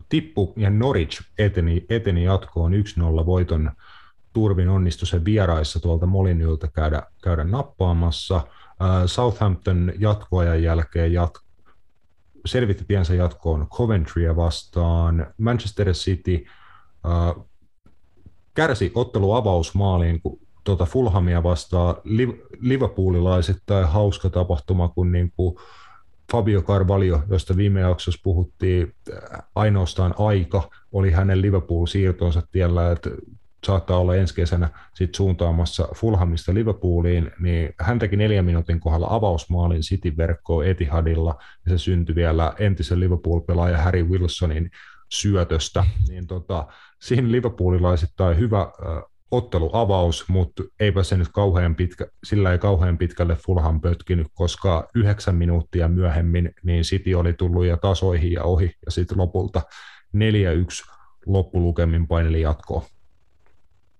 tippu 0.08 0.54
ja 0.56 0.70
Norwich 0.70 1.22
eteni, 1.38 1.86
eteni 1.88 2.24
jatkoon 2.24 2.72
1-0 2.72 3.26
voiton 3.26 3.70
turvin 4.32 4.68
onnistu 4.68 5.06
sen 5.06 5.24
vieraissa 5.24 5.80
tuolta 5.80 6.06
Molinilta 6.06 6.68
käydä, 6.68 7.02
käydä 7.22 7.44
nappaamassa– 7.44 8.40
Southampton 9.06 9.92
jatkoajan 9.98 10.62
jälkeen 10.62 11.12
jat- 11.12 11.44
selvitti 12.46 12.84
tiensä 12.84 13.14
jatkoon 13.14 13.68
Coventrya 13.68 14.36
vastaan. 14.36 15.26
Manchester 15.38 15.92
City 15.92 16.44
kärsi 18.54 18.92
otteluavausmaaliin, 18.94 20.22
kun 20.22 20.40
tuota 20.64 20.84
Fulhamia 20.84 21.42
vastaan 21.42 21.94
Liverpoolilaiset 22.60 23.56
tai 23.66 23.84
hauska 23.86 24.30
tapahtuma, 24.30 24.88
kun 24.88 25.12
niin 25.12 25.32
kuin 25.36 25.56
Fabio 26.32 26.62
Carvalho, 26.62 27.22
josta 27.30 27.56
viime 27.56 27.80
jaksossa 27.80 28.20
puhuttiin 28.24 28.94
ainoastaan 29.54 30.14
aika, 30.18 30.70
oli 30.92 31.10
hänen 31.10 31.42
Liverpool-siirtonsa 31.42 32.42
tiellä, 32.52 32.92
että 32.92 33.10
saattaa 33.66 33.98
olla 33.98 34.16
ensi 34.16 34.34
kesänä 34.34 34.68
sit 34.94 35.14
suuntaamassa 35.14 35.88
Fulhamista 35.94 36.54
Liverpooliin, 36.54 37.30
niin 37.40 37.74
hän 37.80 37.98
teki 37.98 38.16
neljän 38.16 38.44
minuutin 38.44 38.80
kohdalla 38.80 39.06
avausmaalin 39.10 39.80
City-verkkoon 39.80 40.66
Etihadilla, 40.66 41.38
ja 41.64 41.70
se 41.70 41.78
syntyi 41.78 42.14
vielä 42.14 42.54
entisen 42.58 43.00
Liverpool-pelaaja 43.00 43.78
Harry 43.78 44.02
Wilsonin 44.02 44.70
syötöstä, 45.08 45.84
niin 46.08 46.26
tota, 46.26 46.66
siinä 47.00 47.32
Liverpoolilaisittain 47.32 48.38
hyvä 48.38 48.60
äh, 48.60 49.02
otteluavaus, 49.30 50.28
mutta 50.28 50.62
eipä 50.80 51.02
se 51.02 51.16
nyt 51.16 51.28
kauhean 51.28 51.74
pitkä, 51.74 52.06
sillä 52.24 52.52
ei 52.52 52.58
kauhean 52.58 52.98
pitkälle 52.98 53.36
Fulham 53.46 53.80
pötkinyt, 53.80 54.26
koska 54.34 54.88
yhdeksän 54.94 55.34
minuuttia 55.34 55.88
myöhemmin 55.88 56.50
niin 56.62 56.82
City 56.82 57.14
oli 57.14 57.32
tullut 57.32 57.66
ja 57.66 57.76
tasoihin 57.76 58.32
ja 58.32 58.44
ohi, 58.44 58.74
ja 58.86 58.90
sitten 58.90 59.18
lopulta 59.18 59.62
4-1 60.16 60.20
loppulukemin 61.26 62.06
paineli 62.06 62.40
jatkoon. 62.40 62.82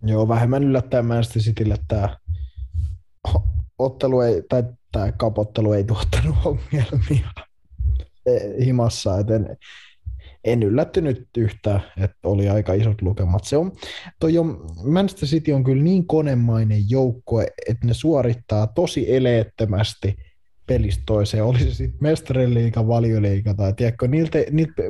Joo, 0.03 0.29
vähemmän 0.29 0.65
yllättäen 0.65 1.07
Manchester 1.07 1.43
Citylle 1.43 1.77
tämä 1.89 2.17
ottelu 3.79 4.21
ei, 4.21 4.43
tai 4.49 4.65
tämä 4.93 5.13
kapottelu 5.13 5.73
ei 5.73 5.85
tuottanut 5.85 6.37
ongelmia 6.45 7.31
himassa, 8.65 9.19
et 9.19 9.27
en, 10.45 10.63
yllättynyt 10.63 11.29
yhtään, 11.37 11.83
että 11.97 12.19
oli 12.25 12.49
aika 12.49 12.73
isot 12.73 13.03
lukemat. 13.03 13.45
Se 13.45 13.57
on, 13.57 13.73
toi 14.21 14.39
on, 14.39 14.67
Manchester 14.85 15.29
City 15.29 15.53
on 15.53 15.65
kyllä 15.65 15.83
niin 15.83 16.07
konemainen 16.07 16.91
joukkue, 16.91 17.47
että 17.69 17.87
ne 17.87 17.95
suorittaa 17.95 18.67
tosi 18.67 19.17
eleettömästi 19.17 20.17
pelistä 20.67 21.03
toiseen, 21.07 21.45
oli 21.45 21.59
se 21.59 21.75
sitten 21.75 21.99
mestariliiga, 22.01 22.89
valioliiga 22.89 23.55
tai 23.55 23.73
tiedätkö, 23.73 24.09
niiltä, 24.09 24.39
niiltä, 24.51 24.83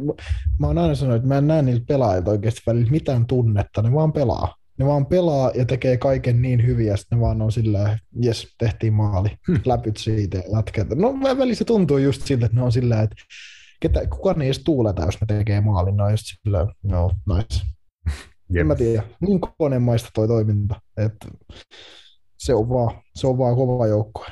mä 0.59 0.67
oon 0.67 0.79
aina 0.79 0.95
sanonut, 0.95 1.17
että 1.17 1.29
mä 1.29 1.39
en 1.39 1.47
näe 1.47 1.63
niiltä 1.63 1.85
pelaajilta 1.89 2.31
oikeasti 2.31 2.61
välillä 2.67 2.91
mitään 2.91 3.27
tunnetta, 3.27 3.83
ne 3.83 3.93
vaan 3.93 4.13
pelaa 4.13 4.55
ne 4.81 4.87
vaan 4.87 5.07
pelaa 5.07 5.51
ja 5.55 5.65
tekee 5.65 5.97
kaiken 5.97 6.43
niin 6.43 6.67
hyvin, 6.67 6.87
ja 6.87 6.97
sitten 6.97 7.19
ne 7.19 7.23
vaan 7.23 7.43
on 7.43 7.53
sillä 7.53 7.99
jes, 8.21 8.55
tehtiin 8.59 8.93
maali, 8.93 9.29
hmm. 9.47 9.61
läpyt 9.65 9.97
siitä 9.97 10.39
ja 10.39 10.45
jatketaan. 10.53 11.01
No 11.01 11.21
välissä 11.39 11.65
tuntuu 11.65 11.99
just 11.99 12.23
siltä, 12.23 12.47
että 12.47 12.57
ne 12.57 12.63
on 12.63 12.73
sillä 12.73 13.03
että 13.03 13.17
ketä, 13.81 14.07
kukaan 14.07 14.43
ei 14.43 14.49
edes 14.49 14.65
tuuleta, 14.65 15.05
jos 15.05 15.21
ne 15.21 15.27
tekee 15.27 15.61
maalin, 15.61 15.97
no 15.97 16.11
just 16.11 16.25
sillä 16.27 16.67
no 16.83 17.11
nice. 17.35 17.67
Yep. 18.55 18.61
En 18.61 18.67
mä 18.67 18.75
tiedä, 18.75 19.03
niin 19.21 19.41
konemaista 19.59 20.11
toi 20.15 20.29
toiminta, 20.29 20.81
että 20.97 21.29
se 22.39 22.55
on 22.55 22.69
vaan, 22.69 23.03
se 23.15 23.27
on 23.27 23.39
vaan 23.39 23.57
kova 23.57 23.87
joukkue. 23.87 24.27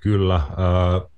Kyllä. 0.00 0.34
Äh, 0.34 1.12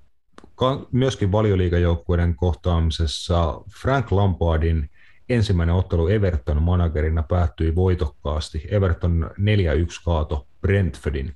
myöskin 0.91 1.31
valioliikajoukkueiden 1.31 2.35
kohtaamisessa 2.35 3.61
Frank 3.81 4.11
Lampardin 4.11 4.89
ensimmäinen 5.29 5.75
ottelu 5.75 6.07
Everton 6.07 6.61
managerina 6.61 7.23
päättyi 7.23 7.75
voitokkaasti. 7.75 8.67
Everton 8.71 9.31
4-1 9.31 9.35
kaato 10.05 10.47
Brentfordin. 10.61 11.35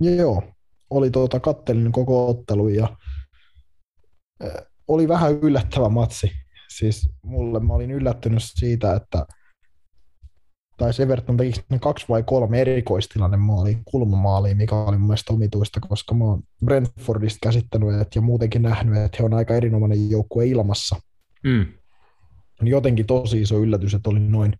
Joo, 0.00 0.42
oli 0.90 1.10
tuota, 1.10 1.40
kattelin 1.40 1.92
koko 1.92 2.28
ottelu 2.28 2.68
ja 2.68 2.96
oli 4.88 5.08
vähän 5.08 5.32
yllättävä 5.32 5.88
matsi. 5.88 6.30
Siis 6.68 7.10
mulle 7.22 7.60
mä 7.60 7.74
olin 7.74 7.90
yllättynyt 7.90 8.42
siitä, 8.42 8.94
että 8.94 9.26
tai 10.76 10.90
Everton 10.98 11.36
teki 11.36 11.60
ne 11.70 11.78
kaksi 11.78 12.06
vai 12.08 12.22
kolme 12.22 12.60
erikoistilanne 12.60 13.36
maali, 13.36 13.78
kulmamaaliin, 13.84 14.56
mikä 14.56 14.76
oli 14.76 14.98
mun 14.98 15.08
mielestä 15.08 15.32
omituista, 15.32 15.80
koska 15.80 16.14
mä 16.14 16.24
oon 16.24 16.42
Brentfordista 16.64 17.38
käsittänyt 17.42 18.14
ja 18.14 18.20
muutenkin 18.20 18.62
nähnyt, 18.62 18.98
että 18.98 19.16
he 19.20 19.24
on 19.24 19.34
aika 19.34 19.54
erinomainen 19.54 20.10
joukkue 20.10 20.46
ilmassa– 20.46 20.96
Mm. 21.44 21.66
Jotenkin 22.62 23.06
tosi 23.06 23.40
iso 23.40 23.58
yllätys, 23.58 23.94
että 23.94 24.10
oli 24.10 24.20
noin, 24.20 24.52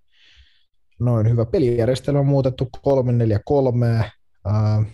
noin 1.01 1.29
hyvä 1.29 1.47
pelijärjestelmä 1.47 2.23
muutettu 2.23 2.71
3-4-3. 2.77 4.05
Äh, 4.47 4.87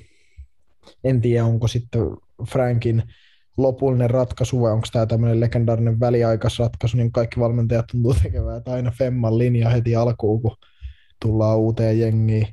en 1.04 1.20
tiedä, 1.20 1.44
onko 1.44 1.68
sitten 1.68 2.02
Frankin 2.48 3.02
lopullinen 3.56 4.10
ratkaisu 4.10 4.60
vai 4.60 4.72
onko 4.72 4.86
tämä 4.92 5.06
tämmöinen 5.06 5.40
legendaarinen 5.40 6.00
väliaikaisratkaisu, 6.00 6.96
niin 6.96 7.12
kaikki 7.12 7.40
valmentajat 7.40 7.86
tuntuu 7.92 8.14
tekevää, 8.22 8.56
että 8.56 8.72
aina 8.72 8.90
Femman 8.90 9.38
linja 9.38 9.68
heti 9.70 9.96
alkuun, 9.96 10.42
kun 10.42 10.56
tullaan 11.22 11.58
uuteen 11.58 12.00
jengiin. 12.00 12.46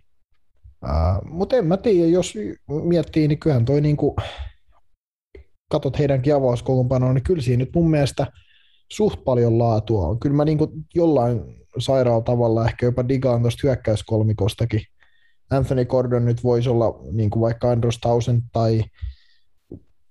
Uh, 0.83 1.31
Mutta 1.31 1.55
en 1.55 1.65
mä 1.65 1.77
tiedä, 1.77 2.09
jos 2.09 2.33
miettii, 2.83 3.27
niin 3.27 3.39
kyllähän 3.39 3.65
toi 3.65 3.81
niinku, 3.81 4.15
katot 5.71 5.99
heidänkin 5.99 6.35
avauskoulunpanoa, 6.35 7.13
niin 7.13 7.23
kyllä 7.23 7.41
siinä 7.41 7.63
nyt 7.63 7.75
mun 7.75 7.89
mielestä– 7.89 8.27
suht 8.95 9.23
paljon 9.23 9.57
laatua 9.57 10.07
on. 10.07 10.19
Kyllä 10.19 10.35
mä 10.35 10.45
niin 10.45 10.57
jollain 10.95 11.41
sairaalla 11.79 12.23
tavalla 12.23 12.65
ehkä 12.65 12.85
jopa 12.85 13.07
digaan 13.07 13.41
tuosta 13.41 13.59
hyökkäyskolmikostakin. 13.63 14.81
Anthony 15.51 15.85
Gordon 15.85 16.25
nyt 16.25 16.43
voisi 16.43 16.69
olla 16.69 16.99
niin 17.11 17.29
kuin 17.29 17.41
vaikka 17.41 17.71
Andros 17.71 17.97
Tausen 17.97 18.41
tai 18.51 18.83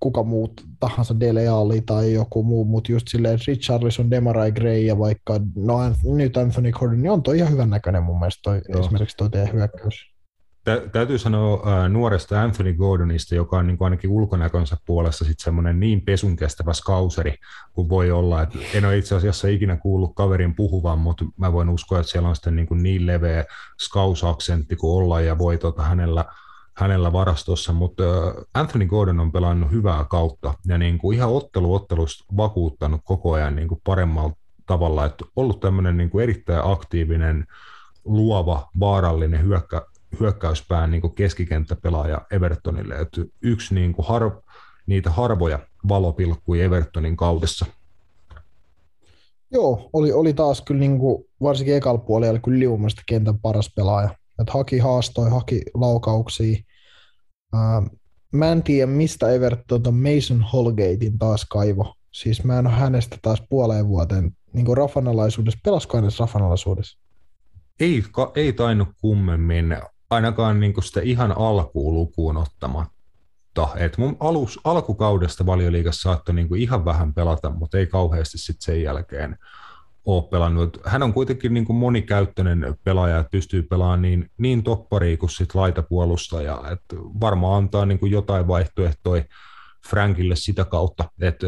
kuka 0.03 0.23
muut 0.23 0.53
tahansa 0.81 1.21
Dele 1.21 1.49
Alli 1.49 1.81
tai 1.81 2.13
joku 2.13 2.43
muu, 2.43 2.65
mutta 2.65 2.93
just 2.93 3.09
silleen 3.09 3.39
Richarlison, 3.47 4.11
Demarai 4.11 4.53
Gray 4.53 4.79
ja 4.79 4.99
vaikka, 4.99 5.41
no 5.57 5.79
nyt 6.05 6.37
Anthony 6.37 6.73
Gordon, 6.73 7.03
niin 7.03 7.11
on 7.11 7.23
toi 7.23 7.39
ihan 7.39 7.53
hyvän 7.53 7.71
näköinen 7.71 8.03
mun 8.03 8.19
mielestä 8.19 8.41
toi, 8.43 8.61
esimerkiksi 8.81 9.17
toi 9.17 9.31
teidän 9.31 9.53
hyökkäys. 9.53 10.13
tä, 10.65 10.83
täytyy 10.93 11.19
sanoa 11.19 11.63
ää, 11.65 11.89
nuoresta 11.89 12.43
Anthony 12.43 12.75
Gordonista, 12.75 13.35
joka 13.35 13.59
on 13.59 13.67
niin 13.67 13.79
kuin 13.79 13.87
ainakin 13.87 14.11
ulkonäkönsä 14.11 14.77
puolesta 14.87 15.25
sit 15.25 15.41
semmoinen 15.41 15.81
niin 15.81 16.01
pesun 16.01 16.37
kestävä 16.37 16.73
skauseri 16.73 17.35
kuin 17.73 17.89
voi 17.89 18.11
olla. 18.11 18.43
Et 18.43 18.51
en 18.75 18.85
ole 18.85 18.99
itse 18.99 19.15
asiassa 19.15 19.49
ikinä 19.49 19.77
kuullut 19.77 20.15
kaverin 20.15 20.55
puhuvan, 20.55 20.99
mutta 20.99 21.25
mä 21.37 21.53
voin 21.53 21.69
uskoa, 21.69 22.01
että 22.01 22.13
siellä 22.13 22.29
on 22.29 22.37
sitten 22.37 22.57
niin, 22.57 22.67
kuin 22.67 22.83
niin 22.83 23.07
leveä 23.07 23.45
skausaksentti 23.83 24.77
kuin 24.77 25.03
olla 25.03 25.21
ja 25.21 25.39
voi 25.39 25.59
tota 25.59 25.83
hänellä, 25.83 26.25
hänellä 26.75 27.13
varastossa, 27.13 27.73
mutta 27.73 28.03
Anthony 28.55 28.87
Gordon 28.87 29.21
on 29.21 29.33
pelannut 29.33 29.71
hyvää 29.71 30.05
kautta 30.05 30.55
ja 30.67 30.79
niin 30.79 30.99
kuin 30.99 31.17
ihan 31.17 31.33
ottelu 31.33 31.75
ottelusta 31.75 32.25
vakuuttanut 32.37 33.01
koko 33.05 33.33
ajan 33.33 33.57
niin 33.57 33.69
kuin 33.69 33.81
paremmalla 33.85 34.33
tavalla, 34.67 35.05
että 35.05 35.25
ollut 35.37 35.61
tämmöinen 35.61 35.97
niin 35.97 36.11
kuin 36.11 36.23
erittäin 36.23 36.63
aktiivinen, 36.65 37.47
luova, 38.05 38.69
vaarallinen 38.81 39.43
hyökkä, 39.43 39.83
hyökkäyspään 40.21 40.91
niin 40.91 41.01
kuin 41.01 41.15
keskikenttäpelaaja 41.15 42.21
Evertonille. 42.31 42.95
Että 42.95 43.25
yksi 43.43 43.75
niin 43.75 43.93
kuin 43.93 44.07
har, 44.07 44.31
niitä 44.87 45.11
harvoja 45.11 45.59
valopilkkuja 45.89 46.65
Evertonin 46.65 47.17
kaudessa. 47.17 47.67
Joo, 49.51 49.91
oli, 49.93 50.13
oli 50.13 50.35
taas 50.35 50.61
kyllä 50.61 50.81
niin 50.81 50.99
kuin, 50.99 51.25
varsinkin 51.43 51.77
ekalla 51.77 51.99
puolella 51.99 52.39
kyllä 52.39 52.59
liumasta 52.59 53.03
kentän 53.07 53.39
paras 53.39 53.73
pelaaja. 53.77 54.11
Et 54.43 54.51
haki 54.51 54.79
haastoi, 54.79 55.31
haki 55.31 55.63
laukauksia. 55.75 56.57
Ää, 57.55 57.83
mä 58.33 58.53
en 58.53 58.63
tiedä, 58.63 58.87
mistä 58.87 59.31
Everton 59.31 59.83
on 59.87 59.95
Mason 59.95 60.43
Holgatein 60.53 61.19
taas 61.19 61.45
kaivo. 61.45 61.95
Siis 62.13 62.45
mä 62.45 62.59
en 62.59 62.67
ole 62.67 62.75
hänestä 62.75 63.17
taas 63.23 63.43
puoleen 63.51 63.89
vuoteen 63.89 64.37
niin 64.53 64.67
kuin 64.67 64.77
rafanalaisuudessa. 64.77 65.61
Pelasko 65.65 65.97
hänestä 65.99 66.21
rafanalaisuudessa? 66.21 66.99
Ei, 67.81 68.05
ka, 68.13 68.33
ei 68.35 68.53
tainnut 68.53 68.89
kummemmin 69.01 69.77
ainakaan 70.11 70.61
niin 70.61 70.75
kuin 70.75 70.85
sitä 70.85 71.01
ihan 71.01 71.39
alkuun 71.39 71.95
lukuun 71.95 72.37
ottamatta. 72.37 73.69
Et 73.77 73.99
mun 73.99 74.17
alus, 74.21 74.61
alkukaudesta 74.65 75.47
valioliigassa 75.47 76.03
saattoi 76.03 76.35
niin 76.35 76.49
kuin 76.49 76.63
ihan 76.63 76.85
vähän 76.85 77.15
pelata, 77.15 77.51
mutta 77.51 77.79
ei 77.79 77.87
kauheasti 77.87 78.39
sit 78.39 78.57
sen 78.61 78.83
jälkeen 78.83 79.39
ole 80.05 80.29
pelannut. 80.31 80.81
Hän 80.85 81.03
on 81.03 81.13
kuitenkin 81.13 81.55
niin 81.55 81.65
kuin 81.65 81.77
monikäyttöinen 81.77 82.75
pelaaja, 82.85 83.19
että 83.19 83.31
pystyy 83.31 83.63
pelaamaan 83.63 84.03
niin, 84.03 84.31
niin 84.39 84.63
topparia 84.63 85.17
kuin 85.17 85.31
sit 85.31 85.55
laitapuolustaja. 85.55 86.63
Et 86.73 86.83
varmaan 87.21 87.57
antaa 87.57 87.87
niin 87.87 87.99
kuin 87.99 88.13
jotain 88.13 88.49
vaihtoehtoja 88.49 89.25
Frankille 89.89 90.37
sitä 90.37 90.65
kautta. 90.65 91.05
Et, 91.21 91.41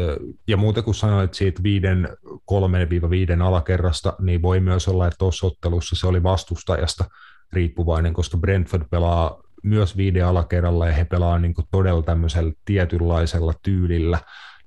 ja 0.47 0.57
muuten 0.57 0.83
kuin 0.83 0.95
sanoit 0.95 1.33
siitä 1.33 1.63
viiden, 1.63 2.09
kolmen 2.45 2.89
viiden 2.89 3.41
alakerrasta, 3.41 4.13
niin 4.19 4.41
voi 4.41 4.59
myös 4.59 4.87
olla, 4.87 5.07
että 5.07 5.17
tuossa 5.17 5.47
ottelussa 5.47 5.95
se 5.95 6.07
oli 6.07 6.23
vastustajasta– 6.23 7.05
riippuvainen, 7.55 8.13
koska 8.13 8.37
Brentford 8.37 8.83
pelaa 8.91 9.41
myös 9.63 9.97
viiden 9.97 10.25
alakerralla 10.25 10.87
ja 10.87 10.93
he 10.93 11.05
pelaa 11.05 11.39
niin 11.39 11.53
todella 11.71 12.01
tämmöisellä 12.01 12.53
tietynlaisella 12.65 13.53
tyylillä 13.63 14.19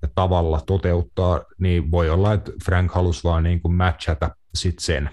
ja 0.03 0.09
tavalla 0.15 0.61
toteuttaa, 0.67 1.41
niin 1.59 1.91
voi 1.91 2.11
olla, 2.11 2.33
että 2.33 2.53
Frank 2.65 2.93
halusi 2.93 3.25
vaan 3.25 3.43
niin 3.43 3.61
kuin 3.61 3.75
matchata 3.75 4.31
sit 4.55 4.79
sen. 4.79 5.11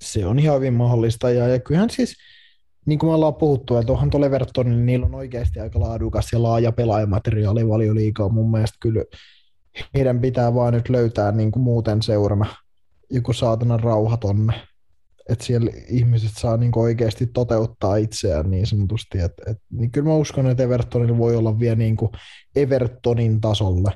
Se 0.00 0.26
on 0.26 0.38
ihan 0.38 0.56
hyvin 0.56 0.74
mahdollista 0.74 1.30
ja, 1.30 1.48
ja 1.48 1.58
kyllähän 1.58 1.90
siis, 1.90 2.16
niin 2.86 2.98
kuin 2.98 3.10
me 3.10 3.14
ollaan 3.14 3.34
puhuttu, 3.34 3.76
että 3.76 3.92
onhan 3.92 4.10
tuolla 4.10 4.26
Evertonilla, 4.26 4.76
niin 4.76 4.86
niillä 4.86 5.06
on 5.06 5.14
oikeasti 5.14 5.60
aika 5.60 5.80
laadukas 5.80 6.32
ja 6.32 6.42
laaja 6.42 6.72
pelaajamateriaali 6.72 7.68
valioliikaa. 7.68 8.28
Mun 8.28 8.50
mielestä 8.50 8.76
kyllä 8.80 9.04
heidän 9.94 10.20
pitää 10.20 10.54
vaan 10.54 10.72
nyt 10.72 10.88
löytää 10.88 11.32
niin 11.32 11.52
kuin 11.52 11.62
muuten 11.62 12.02
seurana 12.02 12.46
joku 13.10 13.32
saatana 13.32 13.76
rauha 13.76 14.16
tonne 14.16 14.52
että 15.28 15.44
siellä 15.44 15.70
ihmiset 15.88 16.30
saa 16.36 16.56
niin 16.56 16.72
oikeasti 16.76 17.26
toteuttaa 17.26 17.96
itseään 17.96 18.50
niin 18.50 18.66
sanotusti. 18.66 19.18
Et, 19.18 19.32
et, 19.46 19.58
niin 19.70 19.90
kyllä 19.90 20.08
mä 20.08 20.14
uskon, 20.14 20.46
että 20.46 20.62
Evertonilla 20.62 21.18
voi 21.18 21.36
olla 21.36 21.58
vielä 21.58 21.76
niin 21.76 21.96
kuin 21.96 22.12
Evertonin 22.56 23.40
tasolle 23.40 23.92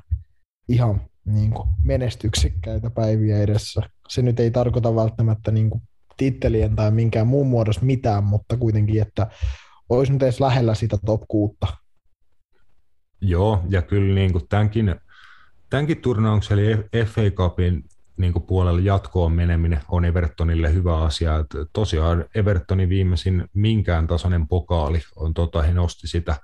ihan 0.69 1.01
niin 1.25 1.51
kuin 1.51 1.69
menestyksekkäitä 1.85 2.91
päiviä 2.91 3.39
edessä. 3.39 3.83
Se 4.09 4.23
nyt 4.23 4.41
ei 4.41 4.51
tarkoita 4.51 4.95
välttämättä 4.95 5.51
niin 5.51 5.71
kuin 5.71 5.83
tittelien 6.17 6.77
tai 6.77 6.91
minkään 6.91 7.27
muun 7.27 7.47
muodossa 7.47 7.85
mitään, 7.85 8.25
mutta 8.25 8.57
kuitenkin, 8.57 9.03
että 9.03 9.27
olisi 9.89 10.13
nyt 10.13 10.23
edes 10.23 10.41
lähellä 10.41 10.75
sitä 10.75 10.99
top 11.07 11.23
6. 11.29 11.57
Joo, 13.21 13.65
ja 13.69 13.83
kyllä 13.83 14.15
niin 14.15 14.33
kuin 14.33 14.49
tämänkin, 14.49 14.95
tämänkin 15.71 16.03
turnauksen 16.03 16.59
eli 16.59 17.05
FA 17.05 17.31
Cupin 17.31 17.85
niin 18.17 18.33
kuin 18.33 18.43
puolelle 18.43 18.81
jatkoon 18.81 19.33
meneminen 19.33 19.81
on 19.89 20.05
Evertonille 20.05 20.73
hyvä 20.73 20.99
asia. 20.99 21.37
Et 21.37 21.47
tosiaan 21.73 22.25
Evertonin 22.35 22.89
viimeisin 22.89 23.49
minkään 23.55 24.07
tasoinen 24.07 24.49
pokaali 24.49 25.01
on, 25.17 25.35
tota, 25.35 25.63
he 25.63 25.75
nosti 25.75 26.09
sitä 26.09 26.37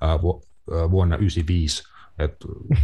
ää, 0.00 0.22
vu, 0.22 0.42
ää, 0.72 0.90
vuonna 0.90 1.16
1995. 1.16 1.82
Et 2.18 2.36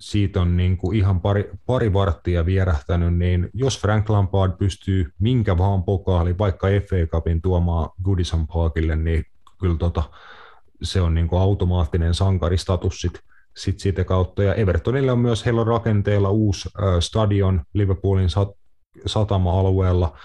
siitä 0.00 0.40
on 0.40 0.56
niin 0.56 0.76
kuin 0.76 0.96
ihan 0.96 1.20
pari, 1.20 1.50
pari 1.66 1.92
varttia 1.92 2.46
vierähtänyt, 2.46 3.14
niin 3.14 3.50
jos 3.54 3.80
Frank 3.80 4.08
Lampard 4.08 4.52
pystyy 4.58 5.12
minkä 5.18 5.58
vaan 5.58 5.82
pokaali, 5.84 6.38
vaikka 6.38 6.66
FA 6.66 7.06
Cupin 7.06 7.42
tuomaan 7.42 7.88
Goodison 8.02 8.46
Parkille, 8.46 8.96
niin 8.96 9.24
kyllä 9.60 9.76
tota, 9.78 10.02
se 10.82 11.00
on 11.00 11.14
niin 11.14 11.28
kuin 11.28 11.42
automaattinen 11.42 12.14
sankaristatus 12.14 13.00
sit 13.00 13.20
sit 13.56 13.80
siitä 13.80 14.04
kautta. 14.04 14.42
Ja 14.42 14.54
Evertonille 14.54 15.12
on 15.12 15.18
myös 15.18 15.44
heillä 15.44 15.64
rakenteella 15.64 16.30
uusi 16.30 16.68
stadion 17.00 17.62
Liverpoolin 17.74 18.28
sat- 18.28 18.56
satama-alueella 19.06 20.18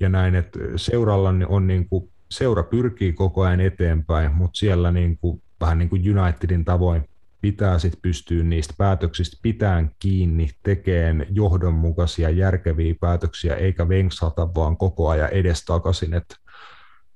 ja 0.00 0.08
näin, 0.08 0.34
että 0.34 0.58
seuralla 0.76 1.32
on 1.48 1.66
niin 1.66 1.88
kuin, 1.88 2.10
seura 2.30 2.62
pyrkii 2.62 3.12
koko 3.12 3.42
ajan 3.42 3.60
eteenpäin, 3.60 4.34
mutta 4.34 4.58
siellä 4.58 4.92
niin 4.92 5.18
kuin, 5.18 5.42
vähän 5.60 5.78
niin 5.78 5.88
kuin 5.88 6.18
Unitedin 6.18 6.64
tavoin 6.64 7.08
pitää 7.40 7.78
sitten 7.78 8.00
pystyä 8.02 8.42
niistä 8.42 8.74
päätöksistä 8.78 9.36
pitään 9.42 9.90
kiinni, 9.98 10.50
tekemään 10.62 11.26
johdonmukaisia, 11.30 12.30
järkeviä 12.30 12.94
päätöksiä, 13.00 13.54
eikä 13.56 13.88
venksata 13.88 14.54
vaan 14.54 14.76
koko 14.76 15.08
ajan 15.08 15.30
edestakaisin, 15.30 16.14
että 16.14 16.36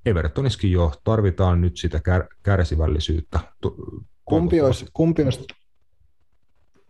Evertoniskin 0.06 0.72
jo 0.72 0.92
tarvitaan 1.04 1.60
nyt 1.60 1.76
sitä 1.76 1.98
kär- 1.98 2.36
kärsivällisyyttä. 2.42 3.40
Kumpi 4.28 4.60
olisi, 4.60 4.86
kumpi, 4.92 5.22
olisi, 5.22 5.44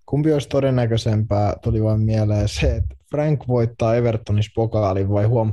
kumpi 0.06 0.32
olisi 0.32 0.48
todennäköisempää, 0.48 1.54
tuli 1.62 1.82
vain 1.82 2.00
mieleen 2.00 2.48
se, 2.48 2.76
että 2.76 2.96
Frank 3.10 3.48
voittaa 3.48 3.94
Evertonis 3.94 4.50
pokaalin 4.54 5.08
vai 5.08 5.24
huom, 5.24 5.52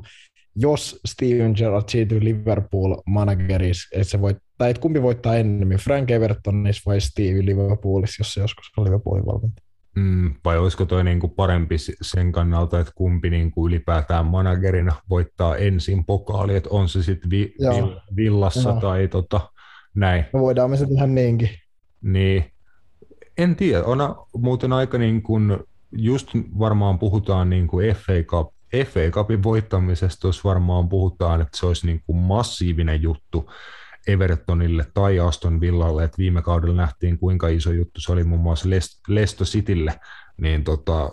jos 0.55 0.99
Steven 1.05 1.53
Gerrard 1.57 1.83
siirtyy 1.89 2.23
Liverpool 2.23 2.95
managerissa, 3.05 3.89
että 3.99 4.11
se 4.11 4.21
voit, 4.21 4.37
tai 4.57 4.69
että 4.69 4.81
kumpi 4.81 5.01
voittaa 5.01 5.35
ennemmin, 5.35 5.77
Frank 5.77 6.11
Evertonis 6.11 6.85
vai 6.85 7.01
Steve 7.01 7.45
Liverpoolissa, 7.45 8.19
jos 8.19 8.33
se 8.33 8.41
joskus 8.41 8.71
on 8.77 8.85
Liverpoolin 8.85 9.25
valmentaja? 9.25 9.65
Mm, 9.95 10.33
vai 10.45 10.57
olisiko 10.57 10.85
toi 10.85 11.03
niinku 11.03 11.27
parempi 11.27 11.75
sen 12.01 12.31
kannalta, 12.31 12.79
että 12.79 12.93
kumpi 12.95 13.29
niinku 13.29 13.67
ylipäätään 13.67 14.25
managerina 14.25 14.95
voittaa 15.09 15.57
ensin 15.57 16.05
pokaali, 16.05 16.55
että 16.55 16.69
on 16.71 16.89
se 16.89 17.03
sitten 17.03 17.29
vi- 17.29 17.55
villassa 18.15 18.69
Joo. 18.69 18.79
tai 18.79 19.07
tota, 19.07 19.41
näin. 19.95 20.25
No 20.33 20.39
voidaan 20.39 20.69
me 20.69 20.77
se 20.77 20.85
tehdä 20.85 21.07
niinkin. 21.07 21.49
Niin, 22.05 22.51
en 23.37 23.55
tiedä, 23.55 23.83
on 23.83 23.97
muuten 24.37 24.73
aika 24.73 24.97
niin 24.97 25.21
kuin, 25.23 25.57
just 25.91 26.29
varmaan 26.59 26.99
puhutaan 26.99 27.49
niin 27.49 27.67
kuin 27.67 27.95
FA 27.95 28.13
Cup, 28.23 28.53
FA 28.85 29.11
Cupin 29.11 29.43
voittamisesta, 29.43 30.27
jos 30.27 30.43
varmaan 30.43 30.89
puhutaan, 30.89 31.41
että 31.41 31.57
se 31.57 31.65
olisi 31.65 31.85
niin 31.85 32.01
kuin 32.05 32.17
massiivinen 32.17 33.01
juttu 33.01 33.51
Evertonille 34.07 34.85
tai 34.93 35.19
Aston 35.19 35.61
Villalle, 35.61 36.03
että 36.03 36.17
viime 36.17 36.41
kaudella 36.41 36.75
nähtiin 36.75 37.19
kuinka 37.19 37.47
iso 37.47 37.71
juttu 37.71 38.01
se 38.01 38.11
oli 38.11 38.23
muun 38.23 38.41
muassa 38.41 38.69
Leicester 39.07 39.47
Citylle, 39.47 39.99
niin 40.41 40.63
tota, 40.63 41.11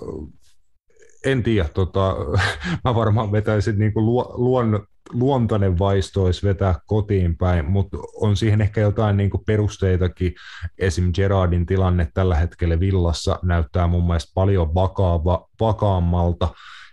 en 1.24 1.43
tiedä, 1.43 1.68
tota, 1.68 2.16
mä 2.84 2.95
varmaan 2.95 3.32
vetäisin 3.32 3.78
niin 3.78 3.93
kuin 3.93 4.07
luon, 4.07 4.86
luontainen 5.13 5.79
vaisto 5.79 6.25
olisi 6.25 6.47
vetää 6.47 6.75
kotiin 6.87 7.37
päin, 7.37 7.71
mutta 7.71 7.97
on 8.21 8.37
siihen 8.37 8.61
ehkä 8.61 8.81
jotain 8.81 9.17
niin 9.17 9.31
kuin 9.31 9.45
perusteitakin. 9.47 10.35
Esim. 10.79 11.13
Gerardin 11.15 11.67
tilanne 11.67 12.09
tällä 12.15 12.37
hetkellä 12.37 12.81
villassa 12.81 13.39
näyttää 13.43 13.87
mun 13.87 14.07
mielestä 14.07 14.33
paljon 14.35 14.75
vakaava, 14.75 15.49
vakaammalta 15.61 16.49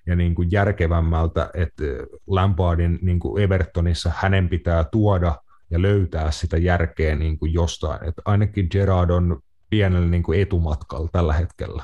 ja 0.08 0.16
niin 0.16 0.36
kuin 0.36 0.50
järkevämmältä, 0.52 1.50
että 1.54 1.84
Lampardin 2.28 3.00
niin 3.02 3.20
kuin 3.20 3.44
Evertonissa 3.44 4.12
hänen 4.16 4.50
pitää 4.50 4.84
tuoda 4.84 5.36
ja 5.72 5.82
löytää 5.82 6.32
sitä 6.32 6.58
järkeä 6.58 7.16
niin 7.16 7.40
kuin 7.40 7.54
jostain. 7.54 8.08
Et 8.08 8.16
ainakin 8.26 8.68
Gerard 8.72 9.10
on 9.10 9.42
pienellä 9.70 10.08
niin 10.08 10.24
kuin 10.24 10.42
etumatkalla 10.42 11.10
tällä 11.12 11.34
hetkellä. 11.34 11.84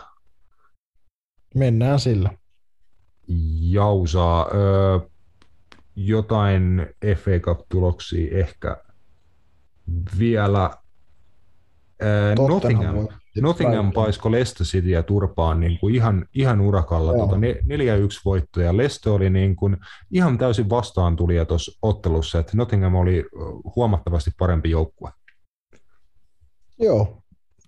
Mennään 1.55 1.99
sillä. 1.99 2.29
Jausaa. 3.59 4.47
Öö, 4.53 4.99
jotain 5.95 6.87
FA 7.15 7.39
Cup-tuloksia 7.39 8.37
ehkä 8.37 8.77
vielä. 10.19 10.69
Ää, 12.01 12.35
Nottingham, 12.47 13.07
Nottingham 13.41 13.91
paisko 13.91 14.31
Leicester 14.31 14.65
Cityä 14.67 15.03
turpaan 15.03 15.59
niin 15.59 15.79
kuin 15.79 15.95
ihan, 15.95 16.25
ihan 16.33 16.61
urakalla. 16.61 17.13
Tuota, 17.13 17.35
4-1 17.35 17.39
voitto 18.25 18.61
ja 18.61 18.77
Leicester 18.77 19.13
oli 19.13 19.29
niin 19.29 19.55
kuin 19.55 19.77
ihan 20.11 20.37
täysin 20.37 20.69
vastaan 20.69 21.15
tulija 21.15 21.45
tuossa 21.45 21.79
ottelussa, 21.81 22.39
että 22.39 22.57
Nottingham 22.57 22.95
oli 22.95 23.25
huomattavasti 23.75 24.31
parempi 24.39 24.69
joukkue. 24.69 25.11
Joo, 26.79 27.23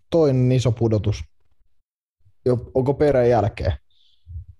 toinen 0.09 0.51
iso 0.51 0.71
pudotus. 0.71 1.23
Jo, 2.45 2.57
onko 2.73 2.93
perän 2.93 3.29
jälkeen? 3.29 3.73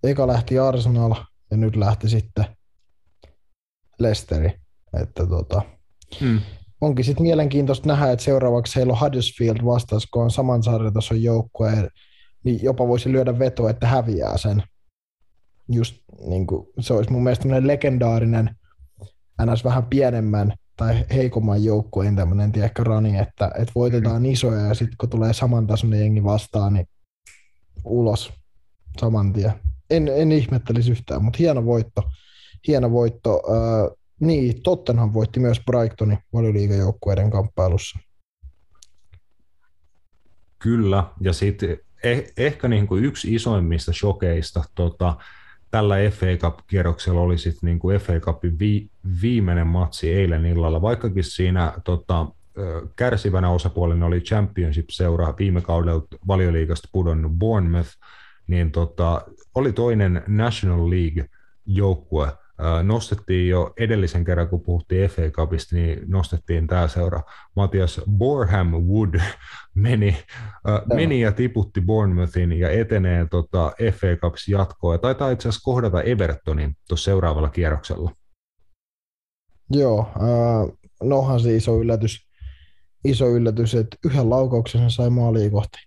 Eka 0.04 0.28
lähti 0.28 0.60
Arsenal 0.60 1.16
ja 1.52 1.58
nyt 1.58 1.76
lähti 1.76 2.10
sitten 2.10 2.57
Leicesteri. 4.00 4.52
Että 5.02 5.26
tota, 5.26 5.62
hmm. 6.20 6.42
Onkin 6.82 7.06
sitten 7.06 7.24
mielenkiintoista 7.24 7.88
nähdä, 7.88 8.12
että 8.12 8.26
seuraavaksi 8.26 8.76
heillä 8.76 8.94
on 8.94 9.00
Huddersfield 9.00 9.66
vastaus, 9.66 10.06
kun 10.06 10.24
on 10.24 10.32
saman 10.32 10.64
sarjatason 10.64 11.24
joukkue, 11.24 11.90
niin 12.44 12.60
jopa 12.64 12.88
voisi 12.88 13.12
lyödä 13.12 13.40
veto, 13.40 13.70
että 13.70 13.88
häviää 13.88 14.38
sen. 14.38 14.64
Just 15.72 15.96
niin 16.28 16.48
kuin, 16.48 16.68
se 16.80 16.94
olisi 16.94 17.12
mun 17.12 17.24
mielestä 17.24 17.48
legendaarinen, 17.68 18.56
ns. 19.46 19.64
vähän 19.64 19.86
pienemmän 19.86 20.54
tai 20.78 21.06
heikomman 21.14 21.64
joukkueen 21.64 22.16
tämmöinen 22.16 22.52
ehkä 22.56 22.84
rani, 22.84 23.18
että, 23.18 23.52
että 23.56 23.72
voitetaan 23.76 24.26
isoja 24.26 24.62
ja 24.62 24.74
sitten 24.74 24.98
kun 24.98 25.10
tulee 25.10 25.34
samantasoinen 25.34 26.00
jengi 26.00 26.24
vastaan, 26.24 26.74
niin 26.74 26.88
ulos 27.86 28.34
saman 29.00 29.34
tien. 29.34 29.54
En, 29.90 30.08
en 30.08 30.32
ihmettelisi 30.32 30.92
yhtään, 30.92 31.24
mutta 31.24 31.38
hieno 31.38 31.66
voitto. 31.66 32.04
Hieno 32.68 32.92
voitto. 32.92 33.42
Äh, 33.52 33.98
niin, 34.20 34.62
Tottenham 34.64 35.14
voitti 35.14 35.40
myös 35.40 35.62
Brightonin 35.66 36.18
valioliigajoukkueiden 36.34 37.32
kamppailussa. 37.32 38.00
Kyllä, 40.60 41.04
ja 41.22 41.34
sitten 41.34 41.78
eh, 42.04 42.32
ehkä 42.38 42.68
niin 42.68 42.88
kuin 42.88 43.06
yksi 43.06 43.36
isoimmista 43.36 43.94
shokeista 43.94 44.64
tota, 44.76 45.18
tällä 45.72 45.96
FA 46.12 46.26
Cup-kierroksella 46.26 47.22
oli 47.22 47.38
sitten 47.38 47.68
niin 47.68 47.80
kuin 47.80 48.00
FA 48.00 48.20
Cupin 48.20 48.60
vi, 48.60 48.90
viimeinen 49.22 49.68
matsi 49.68 50.14
eilen 50.14 50.46
illalla, 50.46 50.82
vaikkakin 50.82 51.24
siinä 51.24 51.74
tota, 51.84 52.28
kärsivänä 52.96 53.50
osapuolena 53.50 54.06
oli 54.06 54.22
Championship-seura 54.22 55.34
viime 55.40 55.62
kaudella 55.62 56.08
valioliigasta 56.28 56.90
pudonnut 56.92 57.32
Bournemouth, 57.32 57.90
niin 58.48 58.72
tota, 58.72 59.22
oli 59.56 59.74
toinen 59.74 60.24
National 60.28 60.90
League-joukkue, 60.90 62.32
nostettiin 62.84 63.50
jo 63.50 63.74
edellisen 63.80 64.26
kerran, 64.26 64.50
kun 64.50 64.62
puhuttiin 64.62 65.10
FA 65.10 65.22
Cupista, 65.22 65.76
niin 65.76 66.00
nostettiin 66.08 66.68
tämä 66.68 66.88
seura. 66.88 67.22
Matias 67.56 68.02
Borham 68.12 68.72
Wood 68.72 69.20
meni, 69.74 70.18
meni 70.94 71.22
ja 71.22 71.32
tiputti 71.32 71.82
Bournemouthin 71.82 72.52
ja 72.52 72.70
etenee 72.70 73.28
tota 73.32 73.72
FA 73.92 74.16
Cups 74.22 74.48
jatkoa. 74.48 74.94
Ja 74.94 74.98
taitaa 74.98 75.32
itse 75.32 75.50
asiassa 75.50 75.66
kohdata 75.66 76.02
Evertonin 76.02 76.76
tuossa 76.88 77.06
seuraavalla 77.06 77.50
kierroksella. 77.50 78.12
Joo, 79.70 80.12
äh, 80.16 80.78
nohan 81.04 81.40
se 81.40 81.56
iso 81.56 81.82
yllätys, 81.82 82.28
iso 83.06 83.30
yllätys, 83.30 83.76
että 83.76 83.98
yhden 84.06 84.30
laukauksen 84.30 84.92
sai 84.92 85.10
maaliin 85.10 85.52
kohti. 85.52 85.78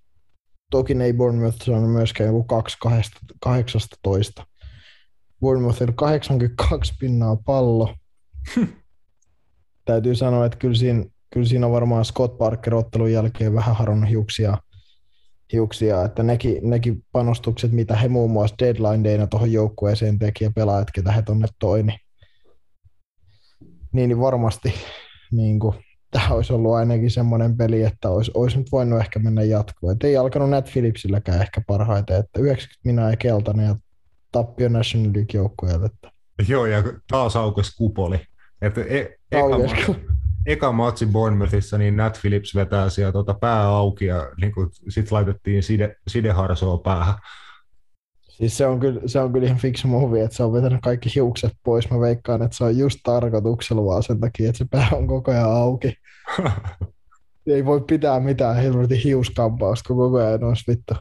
Toki 0.70 0.92
ei 1.02 1.12
Bournemouth 1.12 1.64
saanut 1.64 1.92
myöskään 1.92 2.26
joku 2.26 2.44
2 2.44 2.78
18. 3.40 4.46
Bournemouthilla 5.40 5.92
82 5.96 6.94
pinnaa 7.00 7.36
pallo. 7.36 7.94
Täytyy 9.84 10.14
sanoa, 10.14 10.46
että 10.46 10.58
kyllä 10.58 10.74
siinä, 10.74 11.04
kyllä 11.30 11.46
siinä 11.46 11.66
on 11.66 11.72
varmaan 11.72 12.04
Scott 12.04 12.38
Parker 12.38 12.74
ottelun 12.74 13.12
jälkeen 13.12 13.54
vähän 13.54 13.76
haronnut 13.76 14.10
hiuksia, 14.10 14.58
hiuksia 15.52 16.04
että 16.04 16.22
nekin, 16.22 16.70
nekin 16.70 17.04
panostukset, 17.12 17.72
mitä 17.72 17.96
he 17.96 18.08
muun 18.08 18.30
muassa 18.30 18.56
deadline 18.58 19.08
dayna 19.08 19.26
tuohon 19.26 19.52
joukkueeseen 19.52 20.18
teki 20.18 20.44
ja 20.44 20.50
pelaajat, 20.54 20.90
ketä 20.90 21.12
he 21.12 21.22
tonne 21.22 21.48
toi, 21.58 21.82
niin, 21.82 21.98
niin, 23.92 24.08
niin 24.08 24.20
varmasti 24.20 24.74
niin 25.32 25.58
kuin, 25.58 25.74
tämä 26.10 26.28
olisi 26.28 26.52
ollut 26.52 26.74
ainakin 26.74 27.10
semmoinen 27.10 27.56
peli, 27.56 27.82
että 27.82 28.10
olisi, 28.10 28.30
olisi 28.34 28.58
nyt 28.58 28.72
voinut 28.72 29.00
ehkä 29.00 29.18
mennä 29.18 29.42
jatkoon. 29.42 29.92
Et 29.92 30.04
ei 30.04 30.16
alkanut 30.16 30.50
Nat 30.50 30.70
Phillipsilläkään 30.72 31.40
ehkä 31.40 31.60
parhaiten, 31.66 32.16
että 32.16 32.40
90 32.40 32.80
minä 32.84 33.10
ja 33.10 33.16
keltainen 33.16 33.66
ja 33.66 33.76
tappio 34.32 34.68
National 34.68 35.12
League-joukkueelle. 35.14 35.90
Joo, 36.48 36.66
ja 36.66 36.82
taas 37.08 37.36
aukesi 37.36 37.76
kupoli. 37.76 38.20
Että 38.62 38.80
e- 38.80 39.16
eka, 39.32 39.58
ma- 39.58 39.94
eka 40.46 40.72
matsi 40.72 41.06
Bournemouthissa, 41.06 41.78
niin 41.78 41.96
Nat 41.96 42.18
Phillips 42.20 42.54
vetää 42.54 42.90
sieltä 42.90 43.12
tuota 43.12 43.34
pää 43.34 43.62
auki 43.62 44.04
ja 44.04 44.30
niin 44.40 44.52
sitten 44.88 45.16
laitettiin 45.16 45.62
side, 45.62 45.96
sideharsoa 46.08 46.78
päähän. 46.78 47.14
Siis 48.28 48.56
se 48.56 48.66
on, 48.66 48.80
kyllä, 48.80 49.00
se 49.06 49.20
on 49.20 49.32
kyllä 49.32 49.46
ihan 49.46 49.58
fiksu 49.58 49.88
muovi, 49.88 50.20
että 50.20 50.36
se 50.36 50.42
on 50.42 50.52
vetänyt 50.52 50.80
kaikki 50.82 51.10
hiukset 51.14 51.52
pois. 51.64 51.90
Mä 51.90 52.00
veikkaan, 52.00 52.42
että 52.42 52.56
se 52.56 52.64
on 52.64 52.78
just 52.78 52.98
tarkoituksella 53.02 53.84
vaan 53.84 54.02
sen 54.02 54.20
takia, 54.20 54.48
että 54.48 54.58
se 54.58 54.66
pää 54.70 54.88
on 54.92 55.06
koko 55.06 55.30
ajan 55.30 55.50
auki. 55.50 55.94
Ei 57.46 57.64
voi 57.64 57.80
pitää 57.80 58.20
mitään 58.20 58.56
helvetin 58.56 58.98
hiuskampausta, 58.98 59.88
kun 59.88 59.96
koko 59.96 60.18
ajan 60.18 60.44
olisi 60.44 60.64
vittu. 60.68 60.94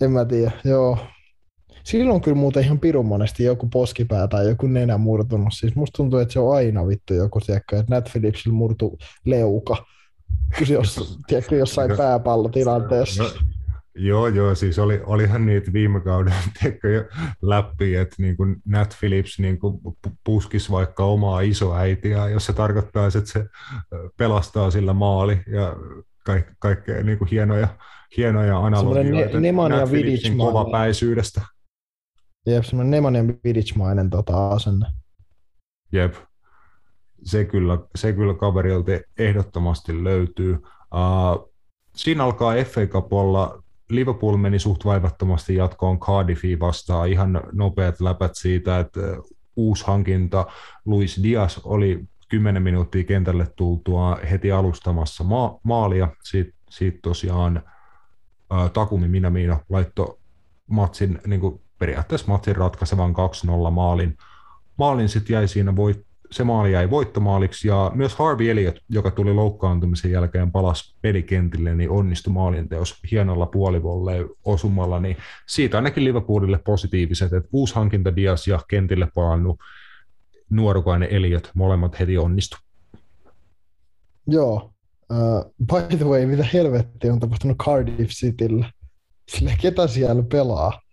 En 0.00 0.10
mä 0.10 0.24
tiedä, 0.24 0.52
joo. 0.64 0.98
Silloin 1.84 2.20
kyllä 2.20 2.36
muuten 2.36 2.64
ihan 2.64 2.78
pirun 2.78 3.06
monesti 3.06 3.44
joku 3.44 3.68
poskipää 3.68 4.28
tai 4.28 4.48
joku 4.48 4.66
nenä 4.66 4.98
murtunut. 4.98 5.48
Siis 5.52 5.74
musta 5.74 5.96
tuntuu, 5.96 6.18
että 6.18 6.32
se 6.32 6.40
on 6.40 6.56
aina 6.56 6.86
vittu 6.86 7.14
joku, 7.14 7.40
tiedätkö, 7.40 7.78
että 7.78 7.94
Nat 7.94 8.10
Phillipsillä 8.12 8.54
murtu 8.56 8.98
leuka. 9.24 9.76
Jos, 10.68 11.18
tiedätkö, 11.26 11.56
jossain 11.56 11.90
no, 11.90 11.96
pääpallotilanteessa. 11.96 13.22
No, 13.22 13.30
Joo, 13.96 14.28
joo, 14.28 14.54
siis 14.54 14.78
oli, 14.78 15.00
olihan 15.06 15.46
niitä 15.46 15.72
viime 15.72 16.00
kauden 16.00 16.34
jo 16.94 17.04
läpi, 17.42 17.94
että 17.94 18.16
niin 18.18 18.36
kuin 18.36 18.56
Nat 18.66 18.96
Phillips 19.00 19.38
niin 19.38 19.58
kuin 19.58 19.80
puskisi 20.24 20.70
vaikka 20.70 21.04
omaa 21.04 21.40
isoäitiä, 21.40 22.28
jos 22.28 22.46
se 22.46 22.52
tarkoittaa, 22.52 23.06
että 23.06 23.32
se 23.32 23.44
pelastaa 24.16 24.70
sillä 24.70 24.92
maali 24.92 25.38
ja 25.46 25.76
kaik, 26.24 26.46
kaikkea 26.58 27.02
niin 27.02 27.18
kuin 27.18 27.28
hienoja, 27.28 27.68
hienoja 28.16 28.58
analogioita 28.58 29.40
ne, 29.40 29.52
Nat 29.52 29.90
Phillipsin 29.90 30.38
kovapäisyydestä. 30.38 31.40
Jep, 32.46 32.64
semmoinen 32.64 32.90
Nemanja 32.90 33.24
Vidic-mainen 33.44 34.10
tota, 34.10 34.48
asenne. 34.48 34.86
Jep, 35.92 36.14
se 37.24 37.44
kyllä, 37.44 37.78
se 37.96 38.12
kyllä 38.12 38.34
kaverilta 38.34 38.92
ehdottomasti 39.18 40.04
löytyy. 40.04 40.54
Uh, 40.54 41.52
siinä 41.96 42.24
alkaa 42.24 42.54
FA 42.64 42.86
Cup 42.86 43.12
olla, 43.12 43.62
Liverpool 43.90 44.36
meni 44.36 44.58
suht 44.58 44.84
vaivattomasti 44.84 45.54
jatkoon 45.54 46.00
Cardiffiin 46.00 46.60
vastaan, 46.60 47.08
ihan 47.08 47.40
nopeat 47.52 48.00
läpät 48.00 48.32
siitä, 48.34 48.78
että 48.78 49.00
uusi 49.56 49.84
hankinta. 49.86 50.46
Luis 50.84 51.20
Diaz 51.22 51.58
oli 51.64 52.04
10 52.28 52.62
minuuttia 52.62 53.04
kentälle 53.04 53.46
tultua 53.56 54.18
heti 54.30 54.52
alustamassa 54.52 55.24
ma- 55.24 55.60
maalia, 55.62 56.08
siitä 56.70 56.98
tosiaan 57.02 57.62
uh, 58.52 58.70
Takumi 58.70 59.08
Minamino 59.08 59.60
laittoi 59.68 60.18
matsin 60.66 61.20
niin 61.26 61.40
kuin 61.40 61.63
periaatteessa 61.78 62.28
matsin 62.28 62.56
ratkaisevan 62.56 63.14
2-0 63.68 63.70
maalin. 63.70 64.16
Maalin 64.78 65.08
sitten 65.08 65.34
jäi 65.34 65.48
siinä 65.48 65.76
voit, 65.76 66.06
se 66.30 66.44
maali 66.44 66.72
jäi 66.72 66.90
voittomaaliksi 66.90 67.68
ja 67.68 67.92
myös 67.94 68.14
Harvey 68.14 68.50
Elliott, 68.50 68.78
joka 68.88 69.10
tuli 69.10 69.32
loukkaantumisen 69.32 70.10
jälkeen 70.10 70.52
palas 70.52 70.96
pelikentille, 71.02 71.74
niin 71.74 71.90
onnistui 71.90 72.32
maalinteos 72.32 73.00
hienolla 73.10 73.46
puolivolle 73.46 74.26
osumalla, 74.44 75.00
niin 75.00 75.16
siitä 75.46 75.76
ainakin 75.76 76.04
Liverpoolille 76.04 76.58
positiiviset, 76.58 77.32
että 77.32 77.48
uusi 77.52 77.74
hankinta 77.74 78.16
Dias 78.16 78.46
ja 78.46 78.60
kentille 78.68 79.08
palannut 79.14 79.60
nuorukainen 80.50 81.08
Elliot, 81.10 81.50
molemmat 81.54 82.00
heti 82.00 82.18
onnistu. 82.18 82.56
Joo. 84.26 84.70
Uh, 85.12 85.54
by 85.66 85.96
the 85.96 86.04
way, 86.04 86.26
mitä 86.26 86.46
helvettiä 86.52 87.12
on 87.12 87.20
tapahtunut 87.20 87.56
Cardiff 87.56 88.10
Cityllä? 88.10 88.70
Sille 89.28 89.56
ketä 89.60 89.86
siellä 89.86 90.22
pelaa? 90.22 90.83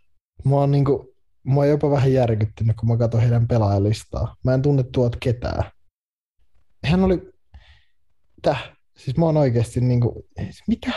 Mä 0.46 0.56
oon, 0.56 0.72
niinku, 0.72 1.16
oon 1.56 1.70
jopa 1.70 1.92
vähän 1.92 2.14
järkyttynyt, 2.14 2.76
kun 2.76 2.90
mä 2.90 2.98
katson 2.98 3.22
heidän 3.22 3.48
pelaajalistaa. 3.48 4.36
Mä 4.44 4.54
en 4.54 4.62
tunne 4.62 4.84
tuot 4.84 5.16
ketään. 5.16 5.64
Hän 6.86 7.04
oli... 7.04 7.32
Täh? 8.42 8.72
Siis 8.98 9.18
mä 9.18 9.26
oon 9.26 9.38
oikeasti 9.38 9.82
niinku... 9.82 10.28
Mitä? 10.68 10.92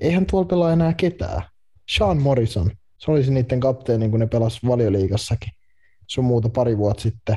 Eihän 0.00 0.26
tuolla 0.26 0.48
pelaa 0.48 0.72
enää 0.72 0.94
ketään. 0.94 1.42
Sean 1.96 2.22
Morrison. 2.22 2.70
Se 2.98 3.10
olisi 3.10 3.32
niiden 3.32 3.60
kapteeni, 3.60 4.08
kun 4.08 4.20
ne 4.20 4.26
pelas 4.26 4.60
valioliigassakin. 4.66 5.50
Se 6.08 6.20
on 6.20 6.24
muuta 6.24 6.48
pari 6.48 6.78
vuotta 6.78 7.02
sitten. 7.02 7.36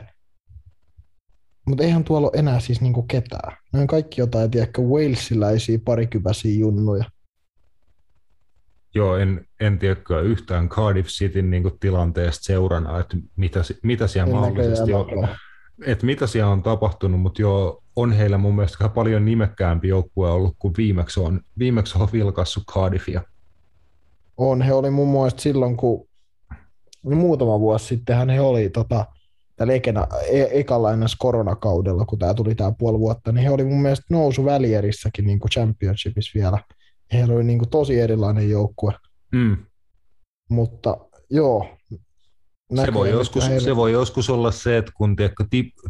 Mutta 1.68 1.84
eihän 1.84 2.04
tuolla 2.04 2.28
ole 2.28 2.40
enää 2.40 2.60
siis 2.60 2.82
niinku 2.82 3.04
ketään. 3.04 3.58
Ne 3.74 3.80
on 3.80 3.88
kaikki 3.88 4.22
jotain, 4.22 4.52
tiedäkö, 4.52 4.82
Walesiläisiä 4.82 5.80
parikypäisiä 5.86 6.60
junnuja. 6.60 7.06
Joo, 8.96 9.18
en, 9.18 9.48
en 9.60 9.80
tiedä 9.80 10.20
yhtään 10.24 10.70
Cardiff 10.70 11.10
Cityn 11.10 11.50
niin 11.50 11.80
tilanteesta 11.80 12.44
seurana, 12.44 13.00
että 13.00 13.18
mitä, 13.36 13.60
mitä 13.84 14.08
siellä 14.08 14.30
en 14.30 14.36
mahdollisesti 14.36 14.94
on, 14.94 15.28
et 15.86 16.04
mitä 16.04 16.28
siellä 16.28 16.52
on 16.52 16.64
tapahtunut, 16.64 17.22
mutta 17.22 17.42
joo, 17.42 17.84
on 17.96 18.12
heillä 18.12 18.38
mun 18.38 18.56
mielestä 18.56 18.90
paljon 18.90 19.26
nimekkäämpi 19.26 19.88
joukkue 19.88 20.32
ollut 20.32 20.56
kuin 20.60 20.74
viimeksi 20.78 21.20
on, 21.20 21.42
viimeksi 21.58 21.98
on 22.00 22.08
vilkassut 22.14 22.64
Cardiffia. 22.72 23.22
On, 24.38 24.62
he 24.62 24.74
oli 24.74 24.90
mun 24.90 25.12
mielestä 25.12 25.42
silloin, 25.42 25.78
kun 25.78 26.08
niin 27.04 27.18
muutama 27.18 27.60
vuosi 27.60 27.86
sittenhän 27.86 28.30
he 28.30 28.42
oli 28.42 28.70
tota, 28.70 29.06
tällä 29.56 29.74
ekana, 29.74 30.08
e- 30.32 30.60
ekalla 30.60 30.94
ennäs 30.94 31.16
koronakaudella, 31.20 32.06
kun 32.06 32.20
tämä 32.20 32.34
tuli 32.34 32.56
tämä 32.56 32.72
puoli 32.78 33.00
vuotta, 33.00 33.32
niin 33.32 33.44
he 33.44 33.50
oli 33.50 33.64
mun 33.64 33.82
mielestä 33.82 34.06
nousu 34.10 34.46
välierissäkin 34.46 35.26
niin 35.26 35.40
kuin 35.40 35.52
championshipissa 35.52 36.40
vielä. 36.40 36.60
Heillä 37.14 37.34
oli 37.34 37.44
niin 37.44 37.60
kuin 37.60 37.70
tosi 37.70 38.00
erilainen 38.00 38.50
joukkue. 38.50 38.94
Mm. 39.32 39.58
Mutta 40.50 40.98
joo. 41.30 41.78
Se 42.86 42.94
voi, 42.94 43.10
joskus, 43.10 43.50
heillä... 43.50 43.66
se 43.66 43.76
voi 43.76 43.92
joskus 43.92 44.30
olla 44.30 44.52
se, 44.52 44.78
että 44.78 44.92
kun 44.98 45.16
tiedätkö, 45.16 45.44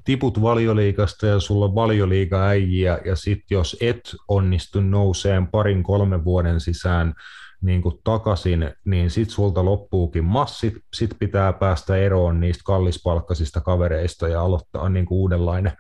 tiput 0.04 0.42
valioliikasta 0.42 1.28
ja 1.28 1.40
sulla 1.40 1.66
on 1.66 1.76
valioliiga 1.76 2.44
äijiä, 2.44 3.00
ja 3.06 3.16
sitten 3.16 3.56
jos 3.56 3.78
et 3.82 4.16
onnistu 4.28 4.82
nouseen 4.82 5.48
parin 5.48 5.84
kolmen 5.84 6.26
vuoden 6.26 6.60
sisään 6.60 7.14
niin 7.62 7.82
kuin 7.82 7.96
takaisin, 8.04 8.72
niin 8.86 9.10
sit 9.10 9.30
sulta 9.30 9.66
loppuukin 9.66 10.24
massit, 10.24 10.74
sit 10.94 11.12
pitää 11.20 11.54
päästä 11.54 11.98
eroon 11.98 12.40
niistä 12.40 12.62
kallispalkkaisista 12.66 13.62
kavereista 13.62 14.28
ja 14.28 14.42
aloittaa 14.42 14.90
niin 14.90 15.06
kuin 15.06 15.18
uudenlainen, 15.18 15.72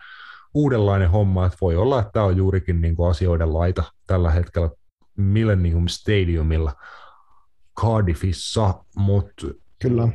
uudenlainen 0.53 1.09
homma, 1.09 1.45
että 1.45 1.57
voi 1.61 1.75
olla, 1.75 1.99
että 1.99 2.11
tämä 2.11 2.25
on 2.25 2.37
juurikin 2.37 2.81
niin 2.81 2.95
kuin 2.95 3.09
asioiden 3.09 3.53
laita 3.53 3.83
tällä 4.07 4.31
hetkellä 4.31 4.69
Millennium 5.17 5.87
Stadiumilla 5.87 6.73
Cardiffissa, 7.79 8.73
mutta 8.95 9.47
kyllä, 9.81 10.07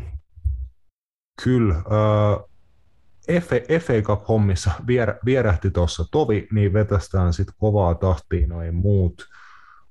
kyllä 1.45 1.75
äh, 1.77 3.43
FA, 3.43 3.57
FA 3.81 3.93
Cup-hommissa 4.03 4.71
vier, 4.87 5.15
vierähti 5.25 5.71
tuossa 5.71 6.05
tovi, 6.11 6.49
niin 6.53 6.73
vetästään 6.73 7.33
sitten 7.33 7.55
kovaa 7.59 7.95
tahtia 7.95 8.47
noin 8.47 8.75
muut 8.75 9.29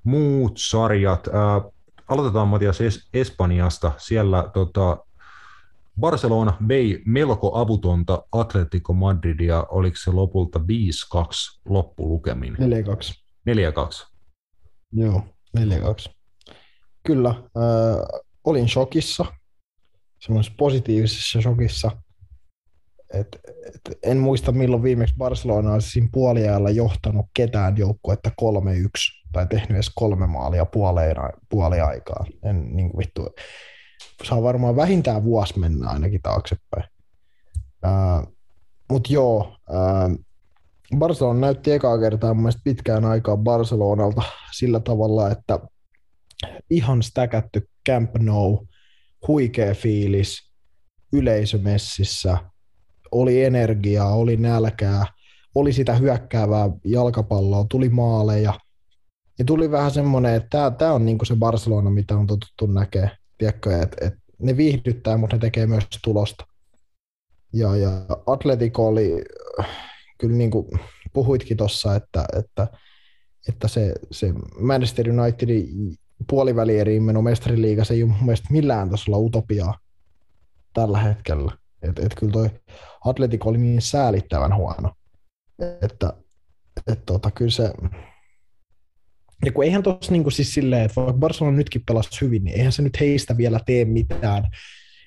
muut 0.03 0.53
sarjat. 0.57 1.27
Ää, 1.27 1.61
aloitetaan 2.07 2.47
Matias 2.47 2.79
es- 2.81 3.09
Espanjasta. 3.13 3.91
Siellä 3.97 4.49
tota, 4.53 4.97
Barcelona 5.99 6.53
vei 6.67 7.01
melko 7.05 7.57
avutonta 7.57 8.23
Atletico 8.31 8.93
Madridia, 8.93 9.65
oliko 9.69 9.97
se 9.97 10.11
lopulta 10.11 10.59
5-2 10.59 10.61
loppulukemin? 11.65 12.55
4-2. 12.55 12.59
4-2. 13.49 14.18
Joo, 14.93 15.23
4-2. 15.57 15.61
Kyllä, 17.03 17.29
äh, 17.29 18.21
olin 18.43 18.69
shokissa, 18.69 19.25
semmoisessa 20.19 20.55
positiivisessa 20.57 21.41
shokissa. 21.41 21.91
Et, 23.13 23.39
et 23.67 23.97
en 24.03 24.17
muista 24.17 24.51
milloin 24.51 24.83
viimeksi 24.83 25.15
Barcelona 25.17 25.73
olisi 25.73 25.89
siinä 25.89 26.09
puoliajalla 26.11 26.69
johtanut 26.69 27.25
ketään 27.33 27.77
joukkuetta 27.77 28.31
3-1 28.41 28.43
tai 29.31 29.47
tehnyt 29.47 29.71
edes 29.71 29.91
kolme 29.95 30.27
maalia 30.27 30.65
puoleen, 30.65 31.85
aikaa. 31.85 32.25
En 32.43 32.75
niin 32.75 32.91
kuin 32.91 32.99
vittu, 32.99 33.29
saa 34.23 34.43
varmaan 34.43 34.75
vähintään 34.75 35.23
vuosi 35.23 35.59
mennä 35.59 35.89
ainakin 35.89 36.21
taaksepäin. 36.21 36.83
Uh, 37.85 38.33
Mutta 38.89 39.13
joo, 39.13 39.55
uh, 39.69 40.25
Barcelona 40.97 41.39
näytti 41.39 41.71
ekaa 41.71 41.99
kertaa 41.99 42.33
mun 42.33 42.43
mielestä 42.43 42.61
pitkään 42.63 43.05
aikaa 43.05 43.37
Barcelonalta 43.37 44.21
sillä 44.57 44.79
tavalla, 44.79 45.31
että 45.31 45.59
ihan 46.69 47.03
stäkätty 47.03 47.69
Camp 47.89 48.15
Nou, 48.19 48.67
huikea 49.27 49.73
fiilis, 49.73 50.51
yleisömessissä, 51.13 52.37
oli 53.11 53.43
energiaa, 53.43 54.15
oli 54.15 54.37
nälkää, 54.37 55.05
oli 55.55 55.73
sitä 55.73 55.95
hyökkäävää 55.95 56.69
jalkapalloa, 56.85 57.65
tuli 57.69 57.89
maaleja– 57.89 58.53
ja 59.39 59.45
tuli 59.45 59.71
vähän 59.71 59.91
semmoinen, 59.91 60.35
että 60.35 60.71
tämä, 60.71 60.93
on 60.93 61.05
niinku 61.05 61.25
se 61.25 61.35
Barcelona, 61.35 61.89
mitä 61.89 62.15
on 62.15 62.27
totuttu 62.27 62.65
näkee, 62.65 63.11
tiedätkö, 63.37 63.81
että, 63.81 64.07
että 64.07 64.19
ne 64.39 64.57
viihdyttää, 64.57 65.17
mutta 65.17 65.35
ne 65.35 65.39
tekee 65.39 65.67
myös 65.67 65.83
tulosta. 66.03 66.45
Ja, 67.53 67.75
ja 67.75 67.91
Atletico 68.27 68.87
oli, 68.87 69.23
kyllä 70.19 70.35
niin 70.35 70.51
kuin 70.51 70.67
puhuitkin 71.13 71.57
tuossa, 71.57 71.95
että, 71.95 72.25
että, 72.39 72.67
että 73.47 73.67
se, 73.67 73.93
se 74.11 74.33
Manchester 74.59 75.09
Unitedin 75.09 75.95
puolivälieriin 76.29 77.03
meno 77.03 77.21
mestariliigassa 77.21 77.93
ei 77.93 78.03
ole 78.03 78.11
mun 78.11 78.25
mielestä 78.25 78.47
millään 78.51 78.89
tasolla 78.89 79.17
utopiaa 79.17 79.79
tällä 80.73 80.99
hetkellä. 80.99 81.51
Et, 81.81 81.99
et 81.99 82.15
kyllä 82.15 82.31
toi 82.31 82.49
Atletico 83.05 83.49
oli 83.49 83.57
niin 83.57 83.81
säälittävän 83.81 84.55
huono, 84.55 84.93
että 85.81 86.13
et 86.87 87.05
tota, 87.05 87.31
kyllä 87.31 87.51
se, 87.51 87.73
ja 89.45 89.51
kun 89.51 89.63
eihän 89.63 89.83
tuossa 89.83 90.11
niin 90.11 90.31
siis 90.31 90.53
silleen, 90.53 90.85
että 90.85 90.95
vaikka 90.95 91.13
Barcelona 91.13 91.57
nytkin 91.57 91.83
pelasi 91.87 92.21
hyvin, 92.21 92.43
niin 92.43 92.57
eihän 92.57 92.71
se 92.71 92.81
nyt 92.81 92.99
heistä 92.99 93.37
vielä 93.37 93.59
tee 93.65 93.85
mitään, 93.85 94.43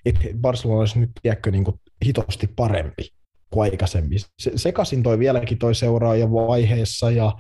että 0.04 0.20
Barcelona 0.40 0.80
olisi 0.80 0.98
nyt 0.98 1.10
tiedätkö, 1.22 1.50
niin 1.50 1.64
kuin 1.64 1.80
hitosti 2.04 2.46
parempi 2.46 3.12
kuin 3.52 3.62
aikaisemmin. 3.62 4.18
Se, 4.38 4.52
sekaisin 4.56 5.02
toi 5.02 5.18
vieläkin 5.18 5.58
toi 5.58 5.74
seuraaja 5.74 6.32
vaiheessa 6.32 7.10
ja 7.10 7.32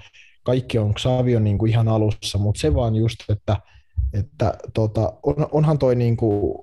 kaikki 0.42 0.78
on 0.78 0.94
Xavi 0.94 1.36
on 1.36 1.44
niin 1.44 1.58
kuin 1.58 1.70
ihan 1.70 1.88
alussa, 1.88 2.38
mutta 2.38 2.60
se 2.60 2.74
vaan 2.74 2.94
just, 2.94 3.18
että, 3.28 3.56
että 4.12 4.54
tota, 4.74 5.12
on, 5.22 5.46
onhan 5.52 5.78
toi 5.78 5.94
niin 5.96 6.16
kuin, 6.16 6.54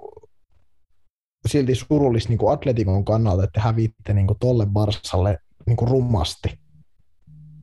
silti 1.47 1.75
surullista 1.75 2.29
niin 2.29 2.37
kuin 2.37 2.53
Atletikon 2.53 3.05
kannalta, 3.05 3.43
että 3.43 3.61
hävitte 3.61 4.13
niin 4.13 4.27
kuin 4.27 4.39
tolle 4.39 4.65
Barsalle 4.65 5.37
niin 5.65 5.77
kuin 5.77 5.89
rummasti 5.89 6.59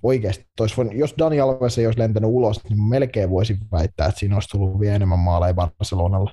oikeasti, 0.02 0.46
voinut, 0.76 0.94
jos 0.94 1.14
Dani 1.18 1.40
Alves 1.40 1.78
ei 1.78 1.86
olisi 1.86 1.98
lentänyt 1.98 2.30
ulos, 2.30 2.64
niin 2.64 2.82
melkein 2.82 3.30
voisin 3.30 3.58
väittää, 3.72 4.06
että 4.06 4.18
siinä 4.18 4.36
olisi 4.36 4.48
tullut 4.48 4.80
vielä 4.80 4.96
enemmän 4.96 5.18
maaleja 5.18 5.54
Barcelonalla. 5.54 6.32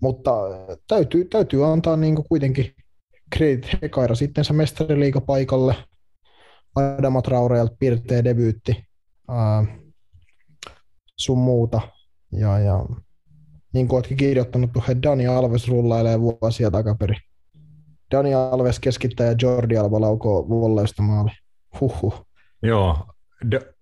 Mutta 0.00 0.32
täytyy, 0.88 1.24
täytyy 1.24 1.72
antaa 1.72 1.96
niin 1.96 2.14
kuin 2.14 2.28
kuitenkin 2.28 2.74
kredit 3.30 3.82
Hekaira 3.82 4.14
sitten 4.14 4.44
se 4.44 4.52
mestariliigapaikalle. 4.52 5.74
Adama 6.76 7.22
Traoreelta 7.22 7.76
pirteä 7.78 8.24
debyytti 8.24 8.86
ää, 9.28 9.64
sun 11.16 11.38
muuta. 11.38 11.80
Ja, 12.32 12.58
ja 12.58 12.86
niin 13.72 13.88
kuin 13.88 13.96
oletkin 13.96 14.16
kirjoittanut, 14.16 14.70
että 14.76 15.02
Dani 15.02 15.26
Alves 15.26 15.68
rullailee 15.68 16.20
vuosia 16.20 16.70
takaperin. 16.70 17.20
Dani 18.10 18.34
Alves 18.34 18.80
keskittää 18.80 19.26
ja 19.26 19.36
Jordi 19.42 19.76
Alba 19.76 20.00
laukoo 20.00 20.48
volleista 20.48 21.02
maali. 21.02 21.30
Huhhuh. 21.80 22.26
Joo, 22.62 23.06
d- 23.50 23.74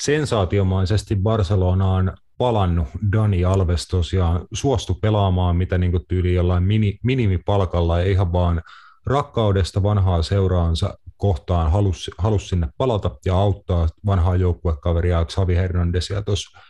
sensaatiomaisesti 0.00 1.16
Barcelona 1.16 1.92
on 1.92 2.12
palannut 2.38 2.88
Dani 3.12 3.44
Alves 3.44 3.88
tosiaan, 3.88 4.46
suostu 4.52 4.94
pelaamaan 4.94 5.56
mitä 5.56 5.78
niin 5.78 5.92
tyyli 6.08 6.34
jollain 6.34 6.62
mini, 6.62 6.98
minimipalkalla, 7.02 8.00
ei 8.00 8.12
ihan 8.12 8.32
vaan 8.32 8.62
rakkaudesta 9.06 9.82
vanhaa 9.82 10.22
seuraansa 10.22 10.98
kohtaan 11.16 11.72
halusi, 11.72 12.10
halusi 12.18 12.48
sinne 12.48 12.68
palata 12.78 13.10
ja 13.24 13.36
auttaa 13.36 13.88
vanhaa 14.06 14.36
joukkuekaveria 14.36 15.24
Xavi 15.24 15.56
Hernandezia 15.56 16.22
tuossa 16.22 16.60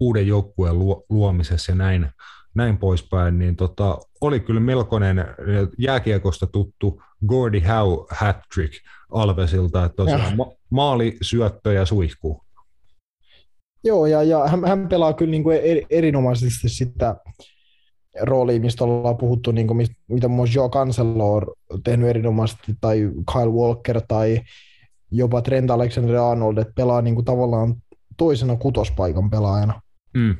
uuden 0.00 0.26
joukkueen 0.26 0.78
luomisessa 1.08 1.72
ja 1.72 1.76
näin, 1.76 2.08
näin 2.54 2.78
poispäin, 2.78 3.38
niin 3.38 3.56
tota, 3.56 3.98
oli 4.20 4.40
kyllä 4.40 4.60
melkoinen 4.60 5.24
jääkiekosta 5.78 6.46
tuttu 6.46 7.02
Gordy 7.26 7.60
Howe 7.60 8.06
hat-trick 8.10 8.74
Alvesilta, 9.10 9.84
että 9.84 9.96
tosiaan 9.96 10.36
ma- 10.36 10.52
maali, 10.70 11.16
syöttö 11.22 11.72
ja 11.72 11.86
suihku. 11.86 12.44
Joo, 13.84 14.06
ja, 14.06 14.22
ja 14.22 14.48
hän, 14.48 14.64
hän 14.64 14.88
pelaa 14.88 15.12
kyllä 15.12 15.30
niin 15.30 15.42
kuin 15.42 15.58
erinomaisesti 15.90 16.68
sitä 16.68 17.16
roolia, 18.20 18.60
mistä 18.60 18.84
ollaan 18.84 19.16
puhuttu, 19.16 19.50
niin 19.50 19.66
kuin, 19.66 19.86
mitä 20.08 20.28
muun 20.28 20.36
muassa 20.36 20.58
Joe 20.58 20.68
Cancelo 20.68 21.34
on 21.34 21.82
tehnyt 21.84 22.08
erinomaisesti, 22.08 22.74
tai 22.80 23.10
Kyle 23.32 23.52
Walker, 23.52 24.00
tai 24.08 24.40
jopa 25.10 25.42
Trent 25.42 25.70
Alexander-Arnold, 25.70 26.58
että 26.58 26.72
pelaa 26.76 27.02
niin 27.02 27.14
kuin 27.14 27.24
tavallaan 27.24 27.74
toisena 28.16 28.56
kutospaikan 28.56 29.30
pelaajana. 29.30 29.82
Mm. 30.14 30.36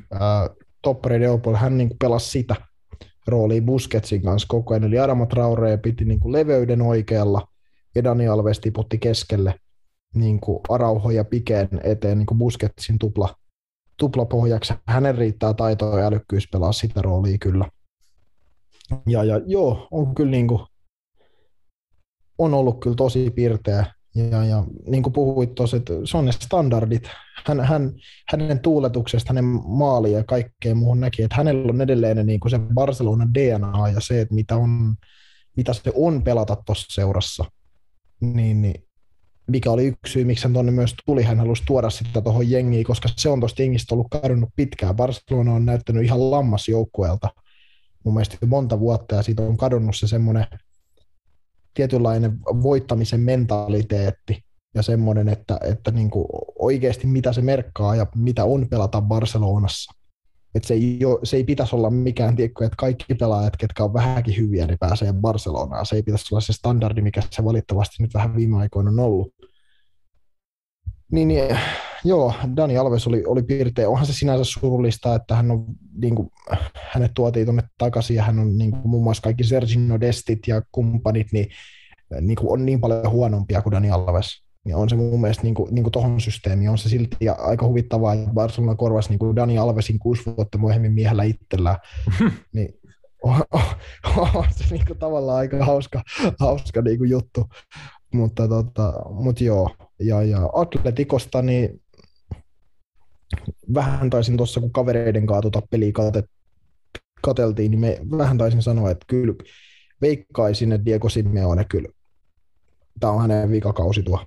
Toppari 0.81 1.19
Deopol, 1.19 1.55
hän 1.55 1.77
niin 1.77 1.89
kuin 1.89 1.97
pelasi 1.97 2.29
sitä 2.29 2.55
roolia 3.27 3.61
Busketsin 3.61 4.21
kanssa 4.21 4.47
koko 4.47 4.73
ajan, 4.73 4.83
eli 4.83 4.99
Adama 4.99 5.25
Traore 5.25 5.77
piti 5.77 6.05
niin 6.05 6.19
kuin 6.19 6.31
leveyden 6.31 6.81
oikealla, 6.81 7.47
ja 7.95 8.03
Dani 8.03 8.27
Alves 8.27 8.59
tiputti 8.59 8.97
keskelle 8.97 9.55
niin 10.15 10.39
kuin 10.39 10.59
Arauho 10.69 11.11
ja 11.11 11.25
Pikeen 11.25 11.69
eteen 11.83 12.17
niin 12.17 12.25
kuin 12.25 12.37
Busketsin 12.37 12.99
tupla, 12.99 13.35
tuplapohjaksi. 13.97 14.73
Hänen 14.87 15.17
riittää 15.17 15.53
taitoa 15.53 15.99
ja 15.99 16.07
älykkyys 16.07 16.47
pelaa 16.51 16.71
sitä 16.71 17.01
roolia 17.01 17.37
kyllä. 17.37 17.69
Ja, 19.07 19.23
ja 19.23 19.41
joo, 19.45 19.87
on 19.91 20.15
kyllä 20.15 20.31
niin 20.31 20.47
kuin, 20.47 20.61
on 22.37 22.53
ollut 22.53 22.79
kyllä 22.79 22.95
tosi 22.95 23.31
pirteä. 23.31 23.85
Ja, 24.15 24.45
ja 24.45 24.63
niin 24.87 25.03
kuin 25.03 25.13
puhuit 25.13 25.55
tuossa, 25.55 25.77
että 25.77 25.93
se 26.03 26.17
on 26.17 26.25
ne 26.25 26.31
standardit. 26.31 27.09
Hän, 27.45 27.59
hän, 27.59 27.91
hänen 28.29 28.59
tuuletuksesta, 28.59 29.29
hänen 29.29 29.45
maali 29.65 30.11
ja 30.11 30.23
kaikkeen 30.23 30.77
muuhun 30.77 30.99
näki, 30.99 31.23
että 31.23 31.35
hänellä 31.35 31.69
on 31.69 31.81
edelleen 31.81 32.25
niin 32.25 32.39
kuin 32.39 32.51
se 32.51 32.59
Barcelona 32.73 33.27
DNA 33.33 33.89
ja 33.93 33.99
se, 33.99 34.21
että 34.21 34.35
mitä, 34.35 34.55
on, 34.55 34.95
mitä 35.57 35.73
se 35.73 35.91
on 35.95 36.23
pelata 36.23 36.55
tuossa 36.65 36.87
seurassa 36.89 37.45
niin, 38.21 38.61
niin 38.61 38.84
mikä 39.47 39.71
oli 39.71 39.85
yksi 39.85 40.13
syy, 40.13 40.23
miksi 40.23 40.43
hän 40.43 40.53
tuonne 40.53 40.71
myös 40.71 40.95
tuli. 41.05 41.23
Hän 41.23 41.39
halusi 41.39 41.63
tuoda 41.67 41.89
sitä 41.89 42.21
tuohon 42.21 42.49
jengiin, 42.49 42.83
koska 42.83 43.09
se 43.17 43.29
on 43.29 43.39
tuosta 43.39 43.61
jengistä 43.61 43.95
ollut 43.95 44.07
kadonnut 44.09 44.49
pitkään. 44.55 44.95
Barcelona 44.95 45.53
on 45.53 45.65
näyttänyt 45.65 46.03
ihan 46.03 46.31
lammasjoukkueelta 46.31 47.29
mun 48.05 48.13
mielestä 48.13 48.37
monta 48.45 48.79
vuotta, 48.79 49.15
ja 49.15 49.21
siitä 49.21 49.43
on 49.43 49.57
kadonnut 49.57 49.95
se 49.95 50.07
semmoinen 50.07 50.45
tietynlainen 51.73 52.39
voittamisen 52.63 53.19
mentaliteetti 53.19 54.43
ja 54.75 54.81
semmoinen, 54.81 55.29
että, 55.29 55.59
että 55.63 55.91
niin 55.91 56.09
kuin 56.09 56.25
oikeasti 56.59 57.07
mitä 57.07 57.33
se 57.33 57.41
merkkaa 57.41 57.95
ja 57.95 58.07
mitä 58.15 58.45
on 58.45 58.67
pelata 58.69 59.01
Barcelonassa. 59.01 59.93
Että 60.55 60.67
se, 60.67 60.73
ei 60.73 61.05
ole, 61.05 61.19
se 61.23 61.37
ei 61.37 61.43
pitäisi 61.43 61.75
olla 61.75 61.89
mikään, 61.89 62.35
tiekko, 62.35 62.63
että 62.63 62.75
kaikki 62.77 63.15
pelaajat, 63.15 63.57
ketkä 63.57 63.83
on 63.83 63.93
vähänkin 63.93 64.37
hyviä, 64.37 64.67
niin 64.67 64.79
pääsee 64.79 65.13
Barcelonaan. 65.13 65.85
Se 65.85 65.95
ei 65.95 66.03
pitäisi 66.03 66.35
olla 66.35 66.41
se 66.41 66.53
standardi, 66.53 67.01
mikä 67.01 67.21
se 67.31 67.43
valitettavasti 67.43 67.95
nyt 67.99 68.13
vähän 68.13 68.35
viime 68.35 68.57
aikoina 68.57 68.89
on 68.89 68.99
ollut. 68.99 69.33
Niin, 71.11 71.27
niin 71.27 71.57
joo, 72.03 72.33
Dani 72.55 72.77
Alves 72.77 73.07
oli, 73.07 73.23
oli 73.25 73.43
piirtein. 73.43 73.87
Onhan 73.87 74.05
se 74.05 74.13
sinänsä 74.13 74.43
surullista, 74.43 75.15
että 75.15 75.35
hän 75.35 75.51
on, 75.51 75.65
niin 76.01 76.15
kuin, 76.15 76.29
hänet 76.91 77.11
tuotiin 77.15 77.45
tuonne 77.45 77.63
takaisin 77.77 78.15
ja 78.15 78.23
hän 78.23 78.39
on 78.39 78.57
niin 78.57 78.71
kuin, 78.71 78.89
muun 78.89 79.03
muassa 79.03 79.21
kaikki 79.21 79.43
Sergio 79.43 79.99
Destit 79.99 80.39
ja 80.47 80.61
kumppanit, 80.71 81.27
niin, 81.31 81.47
niin 82.21 82.35
kuin, 82.35 82.51
on 82.51 82.65
niin 82.65 82.81
paljon 82.81 83.11
huonompia 83.11 83.61
kuin 83.61 83.71
Dani 83.71 83.91
Alves. 83.91 84.45
Niin 84.65 84.75
on 84.75 84.89
se 84.89 84.95
mun 84.95 85.21
mielestä 85.21 85.43
niin 85.43 85.53
kuin, 85.53 85.75
niin 85.75 85.83
kuin 85.83 85.91
tohon 85.91 86.21
systeemiin, 86.21 86.69
on 86.69 86.77
se 86.77 86.89
silti 86.89 87.29
aika 87.29 87.67
huvittavaa, 87.67 88.13
että 88.13 88.33
Barcelona 88.33 88.75
korvasi 88.75 89.09
niin 89.09 89.19
kuin 89.19 89.35
Dani 89.35 89.57
Alvesin 89.57 89.99
kuusi 89.99 90.23
vuotta 90.37 90.57
myöhemmin 90.57 90.93
miehellä 90.93 91.23
itsellään, 91.23 91.77
niin 92.55 92.69
on, 93.23 93.43
on, 94.17 94.29
on 94.33 94.45
se 94.51 94.63
niin 94.75 94.85
kuin 94.87 94.99
tavallaan 94.99 95.37
aika 95.37 95.65
hauska, 95.65 96.03
hauska 96.39 96.81
niin 96.81 96.97
kuin 96.97 97.09
juttu, 97.09 97.45
mutta, 98.13 98.47
tota, 98.47 98.93
mutta 99.09 99.43
joo, 99.43 99.69
ja, 99.99 100.23
ja 100.23 100.49
Atletikosta, 100.53 101.41
niin 101.41 101.81
vähän 103.73 104.09
taisin 104.09 104.37
tuossa, 104.37 104.59
kun 104.59 104.71
kavereiden 104.71 105.27
kanssa 105.27 105.41
tuota 105.41 105.67
peliä 105.69 105.91
katet, 105.91 106.25
kateltiin, 107.21 107.71
niin 107.71 107.79
me 107.79 107.99
vähän 108.17 108.37
taisin 108.37 108.61
sanoa, 108.61 108.91
että 108.91 109.05
kyllä 109.07 109.33
veikkaisin, 110.01 110.71
että 110.71 110.85
Diego 110.85 111.09
Simeone 111.09 111.65
kyllä, 111.69 111.89
tämä 112.99 113.13
on 113.13 113.21
hänen 113.21 113.51
vikakausi 113.51 114.03
tuo 114.03 114.25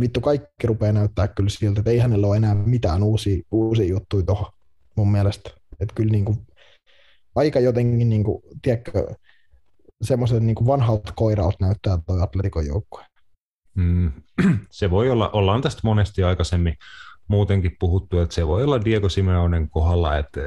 vittu 0.00 0.20
kaikki 0.20 0.66
rupeaa 0.66 0.92
näyttää 0.92 1.28
kyllä 1.28 1.50
siltä, 1.50 1.80
että 1.80 1.90
ei 1.90 1.98
hänellä 1.98 2.26
ole 2.26 2.36
enää 2.36 2.54
mitään 2.54 3.02
uusia, 3.02 3.42
uusia 3.50 3.86
juttuja 3.86 4.24
tuohon 4.24 4.52
mun 4.96 5.12
mielestä. 5.12 5.50
Että 5.80 5.94
kyllä 5.94 6.12
niin 6.12 6.24
kuin, 6.24 6.38
aika 7.34 7.60
jotenkin, 7.60 8.08
niin 8.08 8.24
kuin, 8.24 8.42
tiedätkö, 8.62 9.14
semmoisen 10.02 10.46
niin 10.46 10.66
vanhalta 10.66 11.12
koiralta 11.16 11.56
näyttää 11.60 11.98
tuo 12.06 12.22
Atletikon 12.22 12.66
joukkue. 12.66 13.04
Mm, 13.78 14.12
se 14.70 14.90
voi 14.90 15.10
olla, 15.10 15.30
ollaan 15.32 15.62
tästä 15.62 15.80
monesti 15.84 16.22
aikaisemmin 16.24 16.74
muutenkin 17.28 17.76
puhuttu, 17.78 18.18
että 18.18 18.34
se 18.34 18.46
voi 18.46 18.64
olla 18.64 18.84
Diego 18.84 19.08
Simeonen 19.08 19.70
kohdalla, 19.70 20.16
että 20.16 20.40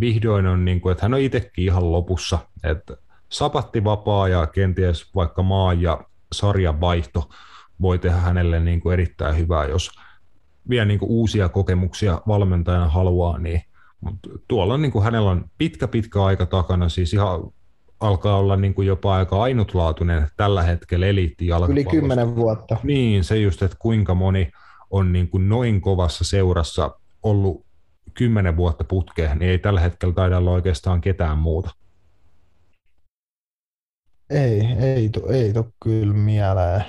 vihdoin 0.00 0.46
on 0.46 0.64
niin 0.64 0.80
kuin, 0.80 0.92
että 0.92 1.04
hän 1.04 1.14
on 1.14 1.20
itsekin 1.20 1.64
ihan 1.64 1.92
lopussa, 1.92 2.38
että 2.64 2.96
sapatti 3.28 3.84
vapaa 3.84 4.28
ja 4.28 4.46
kenties 4.46 5.14
vaikka 5.14 5.42
maa 5.42 5.74
ja 5.74 6.04
sarjan 6.32 6.80
vaihto 6.80 7.30
voi 7.80 7.98
tehdä 7.98 8.16
hänelle 8.16 8.60
niin 8.60 8.80
kuin 8.80 8.92
erittäin 8.92 9.36
hyvää, 9.38 9.66
jos 9.66 9.90
vielä 10.68 10.84
niin 10.84 10.98
kuin 10.98 11.10
uusia 11.10 11.48
kokemuksia 11.48 12.20
valmentajana 12.26 12.88
haluaa, 12.88 13.38
niin 13.38 13.62
mutta 14.00 14.28
tuolla 14.48 14.78
niin 14.78 14.92
kuin 14.92 15.04
hänellä 15.04 15.30
on 15.30 15.44
pitkä, 15.58 15.88
pitkä 15.88 16.24
aika 16.24 16.46
takana, 16.46 16.88
siis 16.88 17.14
ihan 17.14 17.40
alkaa 18.00 18.38
olla 18.38 18.56
niin 18.56 18.74
kuin 18.74 18.86
jopa 18.86 19.14
aika 19.14 19.42
ainutlaatuinen 19.42 20.28
tällä 20.36 20.62
hetkellä 20.62 21.06
eliitti 21.06 21.46
Yli 21.68 21.84
kymmenen 21.84 22.36
vuotta. 22.36 22.76
Niin, 22.82 23.24
se 23.24 23.36
just, 23.36 23.62
että 23.62 23.76
kuinka 23.80 24.14
moni 24.14 24.50
on 24.90 25.12
niin 25.12 25.28
kuin 25.28 25.48
noin 25.48 25.80
kovassa 25.80 26.24
seurassa 26.24 26.96
ollut 27.22 27.66
kymmenen 28.14 28.56
vuotta 28.56 28.84
putkeen, 28.84 29.38
niin 29.38 29.50
ei 29.50 29.58
tällä 29.58 29.80
hetkellä 29.80 30.14
taida 30.14 30.38
olla 30.38 30.50
oikeastaan 30.50 31.00
ketään 31.00 31.38
muuta. 31.38 31.70
Ei, 34.30 34.60
ei, 34.80 35.10
ei 35.28 35.52
tule 35.52 35.66
kyllä 35.82 36.14
mieleen. 36.14 36.84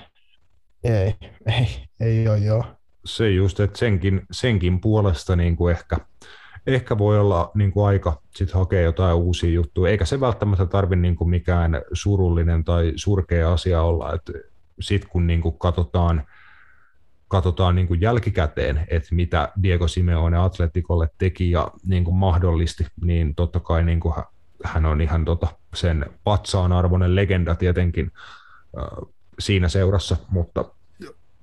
Ei, 0.83 1.15
ei, 1.45 1.67
ei 1.99 2.27
ole 2.27 2.37
joo. 2.37 2.65
Se 3.05 3.29
just, 3.29 3.59
että 3.59 3.79
senkin, 3.79 4.21
senkin 4.31 4.81
puolesta 4.81 5.35
niin 5.35 5.55
kuin 5.55 5.71
ehkä, 5.71 5.97
ehkä 6.67 6.97
voi 6.97 7.19
olla 7.19 7.51
niin 7.53 7.71
kuin 7.71 7.87
aika 7.87 8.21
sit 8.35 8.51
hakea 8.51 8.81
jotain 8.81 9.15
uusia 9.15 9.49
juttuja, 9.49 9.91
eikä 9.91 10.05
se 10.05 10.19
välttämättä 10.19 10.65
tarvitse 10.65 11.01
niin 11.01 11.29
mikään 11.29 11.81
surullinen 11.93 12.63
tai 12.63 12.93
surkea 12.95 13.53
asia 13.53 13.81
olla, 13.81 14.13
että 14.13 14.33
sitten 14.79 15.09
kun 15.09 15.27
niin 15.27 15.41
kuin 15.41 15.57
katsotaan, 15.57 16.23
katsotaan 17.27 17.75
niin 17.75 17.87
kuin 17.87 18.01
jälkikäteen, 18.01 18.87
että 18.87 19.15
mitä 19.15 19.51
Diego 19.63 19.87
Simeone 19.87 20.37
Atletikolle 20.37 21.09
teki 21.17 21.51
ja 21.51 21.71
niin 21.85 22.03
kuin 22.03 22.15
mahdollisti, 22.15 22.85
niin 23.03 23.35
totta 23.35 23.59
kai 23.59 23.83
niin 23.83 23.99
kuin 23.99 24.13
hän 24.63 24.85
on 24.85 25.01
ihan 25.01 25.25
tota 25.25 25.47
sen 25.75 26.05
patsaan 26.23 26.71
arvoinen 26.71 27.15
legenda 27.15 27.55
tietenkin 27.55 28.11
siinä 29.39 29.69
seurassa, 29.69 30.17
mutta 30.29 30.65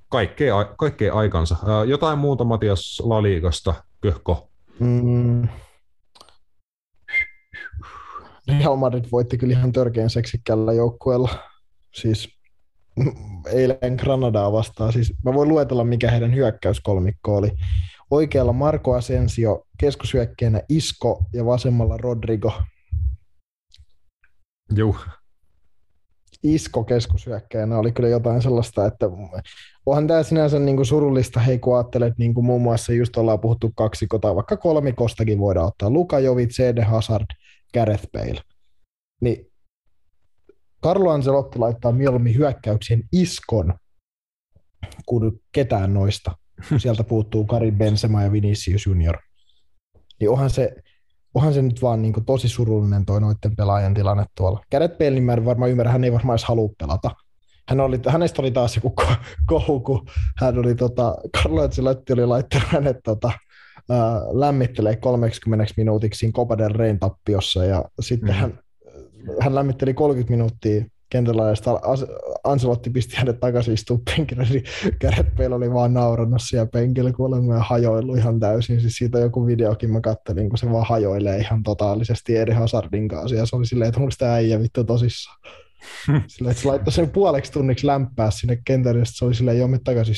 kaikkea, 0.09 0.65
kaikkea 0.65 1.15
aikansa. 1.15 1.57
Jotain 1.87 2.19
muuta 2.19 2.45
Matias 2.45 3.03
Laliigasta, 3.05 3.75
köhko? 4.01 4.49
Mm. 4.81 5.49
Real 8.59 8.77
Madrid 8.77 9.05
voitti 9.13 9.39
kyllä 9.39 9.53
ihan 9.53 9.73
törkeän 9.73 10.11
seksikkäällä 10.11 10.73
joukkueella. 10.73 11.29
Siis 11.95 12.29
eilen 13.53 13.95
Granadaa 13.99 14.53
vastaan. 14.53 14.93
Siis 14.93 15.15
mä 15.25 15.35
voin 15.35 15.49
luetella, 15.49 15.85
mikä 15.85 16.11
heidän 16.11 16.35
hyökkäyskolmikko 16.35 17.37
oli. 17.37 17.51
Oikealla 18.11 18.53
Marco 18.53 18.95
Asensio, 18.95 19.67
keskushyökkäjänä 19.79 20.63
Isko 20.69 21.25
ja 21.33 21.45
vasemmalla 21.45 21.97
Rodrigo. 21.97 22.63
Joo, 24.71 24.97
isko 26.43 26.85
keskushyökkäjänä 26.85 27.79
oli 27.79 27.93
kyllä 27.93 28.09
jotain 28.09 28.43
sellaista, 28.43 28.87
että 28.87 29.07
onhan 29.91 30.07
tämä 30.07 30.23
sinänsä 30.23 30.59
niin 30.59 30.77
kuin 30.77 30.87
surullista, 30.87 31.41
hei 31.41 31.59
kun 31.59 31.77
ajattelet, 31.77 32.19
niin 32.19 32.35
kuin 32.35 32.45
muun 32.45 32.63
muassa 32.63 32.93
just 32.93 33.17
ollaan 33.17 33.41
puhuttu 33.41 33.73
kaksiko 33.75 34.19
tai 34.19 34.35
vaikka 34.35 34.57
kolmikostakin 34.57 35.39
voidaan 35.39 35.67
ottaa, 35.67 35.91
Luka 35.91 36.19
Jovic, 36.19 36.51
CD 36.51 36.85
Hazard, 36.85 37.27
Gareth 37.75 38.07
Bale. 38.13 38.41
Niin 39.21 39.47
Carlo 40.85 41.11
Ancelotti 41.11 41.59
laittaa 41.59 41.93
mieluummin 41.93 42.35
hyökkäyksien 42.35 43.03
iskon 43.13 43.75
kuin 45.07 45.41
ketään 45.53 45.95
noista. 45.95 46.33
Sieltä 46.79 47.05
puuttuu 47.05 47.45
Karim 47.45 47.79
Benzema 47.79 48.23
ja 48.23 48.33
Vinicius 48.33 48.87
Junior. 48.87 49.19
Niin 50.21 50.31
onhan 50.31 50.51
se, 50.51 50.75
onhan 51.35 51.55
se 51.55 51.63
nyt 51.63 51.83
vaan 51.83 52.03
niin 52.03 52.13
kuin 52.13 52.25
tosi 52.25 52.49
surullinen 52.49 53.07
toi 53.07 53.21
noiden 53.21 53.57
pelaajan 53.57 53.95
tilanne 53.95 54.25
tuolla. 54.37 54.61
Kädet 54.71 54.99
Bale, 54.99 55.11
niin 55.11 55.25
mä 55.25 55.45
varmaan 55.45 55.71
ymmärrä, 55.71 55.93
hän 55.93 56.05
ei 56.05 56.13
varmaan 56.13 56.35
edes 56.35 56.45
halua 56.45 56.71
pelata. 56.79 57.11
Hän 57.69 57.81
oli, 57.81 58.01
hänestä 58.09 58.43
oli 58.43 58.51
taas 58.51 58.77
joku 58.77 58.95
kohu, 59.47 59.81
kun 59.81 60.07
hän 60.37 60.59
oli, 60.59 60.75
tota, 60.75 61.15
Carlo 61.37 61.63
Ancelotti 61.63 62.13
oli 62.13 62.27
laittanut 62.27 62.69
hänet 62.69 62.97
tota, 63.05 63.31
ää, 63.91 64.21
lämmittelee 64.33 64.97
30 64.97 65.75
minuutiksi 65.77 66.33
Copa 66.33 66.59
del 66.59 66.73
Reyn 66.73 66.99
tappiossa 66.99 67.65
ja 67.65 67.85
sitten 68.01 68.29
mm. 68.29 68.35
hän, 68.35 68.59
hän 69.41 69.55
lämmitteli 69.55 69.95
30 69.95 70.31
minuuttia 70.31 70.85
kentällä 71.11 71.49
ja 71.49 71.55
sitten 71.55 71.75
Anselotti 72.45 72.91
pisti 72.91 73.17
hänet 73.17 73.41
takaisin 73.41 73.75
istua 73.75 73.99
penkille, 74.05 74.47
niin 74.51 74.65
kädet 74.99 75.35
peillä 75.37 75.57
oli 75.57 75.73
vaan 75.73 75.95
naurannut 75.95 76.43
siellä 76.43 76.67
penkillä 76.67 77.13
kuulemma 77.13 77.55
ja 77.55 77.61
hajoillut 77.61 78.19
ihan 78.19 78.41
täysin. 78.41 78.81
Siis 78.81 78.97
siitä 78.97 79.19
joku 79.19 79.47
videokin 79.47 79.93
mä 79.93 80.01
kattelin, 80.01 80.49
kun 80.49 80.59
se 80.59 80.71
vaan 80.71 80.87
hajoilee 80.89 81.39
ihan 81.39 81.63
totaalisesti 81.63 82.37
eri 82.37 82.55
Hazardin 82.55 83.09
kanssa 83.09 83.37
ja 83.37 83.47
se 83.47 83.57
oli 83.57 83.67
silleen, 83.67 83.89
että 83.89 84.01
onko 84.01 84.13
tämä 84.19 84.35
äijä 84.35 84.61
vittu 84.61 84.85
tosissaan. 84.85 85.39
Silleen, 86.27 86.51
että 86.51 86.63
se 86.63 86.69
laittoi 86.69 86.93
sen 86.93 87.11
puoleksi 87.11 87.53
tunniksi 87.53 87.87
lämpää 87.87 88.31
sinne 88.31 88.59
kentälle, 88.65 88.99
ja 88.99 89.05
se 89.09 89.25
oli 89.25 89.35
silleen, 89.35 89.59
joo, 89.59 89.69
me 89.69 89.79
takaisin 89.85 90.15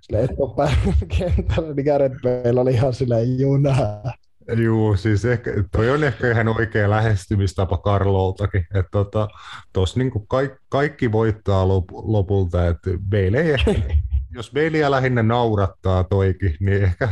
Silleen, 0.00 0.24
että 0.24 0.34
on 0.38 0.56
päällä 0.56 0.76
kentällä, 1.18 1.74
niin 1.74 1.84
Gareth 1.84 2.16
Bale 2.22 2.60
oli 2.60 2.72
ihan 2.72 2.94
silleen, 2.94 3.38
juu, 3.38 3.56
nää. 3.56 4.12
Joo, 4.56 4.96
siis 4.96 5.24
ehkä, 5.24 5.50
toi 5.72 5.90
on 5.90 6.04
ehkä 6.04 6.30
ihan 6.30 6.48
oikea 6.48 6.90
lähestymistapa 6.90 7.78
Karloltakin, 7.78 8.66
että 8.74 8.90
tota, 8.90 9.28
tos 9.72 9.96
niinku 9.96 10.20
kaikki, 10.20 10.58
kaikki 10.68 11.12
voittaa 11.12 11.68
lop, 11.68 11.84
lopulta, 11.90 12.68
että 12.68 12.90
Bale 13.10 13.40
ei 13.40 13.52
ehkä, 13.52 13.74
jos 14.36 14.52
Baleä 14.54 14.90
lähinnä 14.90 15.22
naurattaa 15.22 16.04
toikin, 16.04 16.56
niin 16.60 16.82
ehkä, 16.82 17.08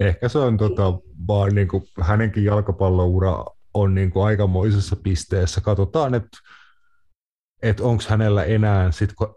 ehkä 0.00 0.28
se 0.28 0.38
on 0.38 0.56
tota, 0.56 0.92
vaan 1.28 1.54
niinku, 1.54 1.82
hänenkin 2.00 2.44
jalkapalloura 2.44 3.44
on 3.74 3.94
niinku 3.94 4.20
aikamoisessa 4.20 4.96
pisteessä. 4.96 5.60
Katsotaan, 5.60 6.14
että 6.14 6.38
et 7.62 7.80
onko 7.80 8.02
hänellä 8.08 8.44
enää, 8.44 8.90
sit 8.90 9.12
kun, 9.12 9.34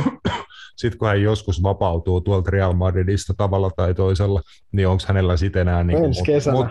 sit 0.80 0.94
kun 0.94 1.08
hän 1.08 1.22
joskus 1.22 1.62
vapautuu 1.62 2.20
tuolta 2.20 2.50
Real 2.50 2.72
Madridista 2.72 3.34
tavalla 3.36 3.70
tai 3.76 3.94
toisella, 3.94 4.40
niin 4.72 4.88
onko 4.88 5.02
hänellä 5.08 5.36
sitten 5.36 5.62
enää... 5.62 5.84
Niin 5.84 6.04
Ensi 6.04 6.22
kesänä. 6.22 6.56
Mut, 6.56 6.66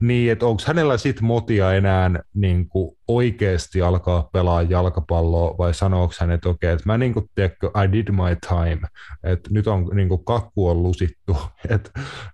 Niin, 0.00 0.32
että 0.32 0.46
onko 0.46 0.62
hänellä 0.66 0.96
sitten 0.96 1.24
motia 1.24 1.72
enää 1.72 2.10
niin 2.34 2.68
kuin 2.68 2.96
oikeasti 3.08 3.82
alkaa 3.82 4.28
pelaa 4.32 4.62
jalkapalloa 4.62 5.58
vai 5.58 5.74
sanooko 5.74 6.14
hän, 6.20 6.30
että 6.30 6.48
okei, 6.48 6.70
että 6.70 6.82
mä 6.86 6.98
niin 6.98 7.12
kuin, 7.12 7.30
tiedätkö, 7.34 7.70
I 7.84 7.92
did 7.92 8.08
my 8.10 8.36
time, 8.48 8.88
että 9.22 9.50
nyt 9.52 9.66
on 9.66 9.90
niin 9.94 10.08
kuin 10.08 10.24
kakku 10.24 10.68
on 10.68 10.82
lusittu, 10.82 11.36
että 11.74 11.90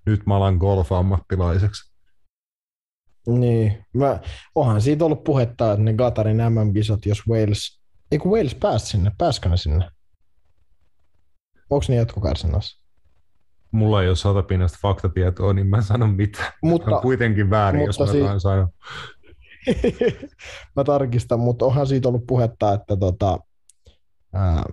nyt 0.07 0.27
mä 0.27 0.37
alan 0.37 0.57
golf-ammattilaiseksi. 0.57 1.91
Niin, 3.27 3.85
mä, 3.95 4.19
onhan 4.55 4.81
siitä 4.81 5.05
ollut 5.05 5.25
puhetta, 5.25 5.73
että 5.73 5.85
ne 5.85 5.93
Gatarin 5.93 6.37
MM-kisat, 6.37 7.07
jos 7.07 7.23
Wales, 7.29 7.80
ei 8.13 8.19
kun 8.19 8.33
Wales 8.33 8.55
pääsi 8.55 8.87
sinne, 8.87 9.11
pääskö 9.19 9.49
ne 9.49 9.57
sinne? 9.57 9.91
Onko 11.71 11.85
ne 11.89 11.95
jatkokarsinnassa? 11.95 12.81
Mulla 13.73 14.03
ei 14.03 14.09
ole 14.09 14.17
satapinnasta 14.17 14.79
faktatietoa, 14.83 15.53
niin 15.53 15.67
mä 15.67 15.77
en 15.77 15.83
sano 15.83 16.07
mitään. 16.07 16.53
Mutta, 16.63 16.97
on 16.97 17.03
kuitenkin 17.03 17.51
väärin, 17.51 17.85
jos 17.85 18.01
mä 18.01 18.07
si- 18.07 18.13
sanon. 18.39 18.69
mä 20.77 20.85
tarkistan, 20.85 21.41
mutta 21.41 21.65
onhan 21.65 21.87
siitä 21.87 22.09
ollut 22.09 22.27
puhetta, 22.27 22.75
että 22.75 22.97
tota, 22.97 23.39
ää, 24.33 24.65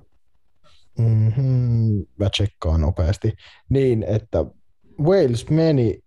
mm-hmm, 0.97 2.05
mä 2.19 2.29
tsekkaan 2.29 2.81
nopeasti, 2.81 3.33
niin 3.69 4.03
että 4.03 4.45
Wales 5.01 5.49
meni, 5.49 5.99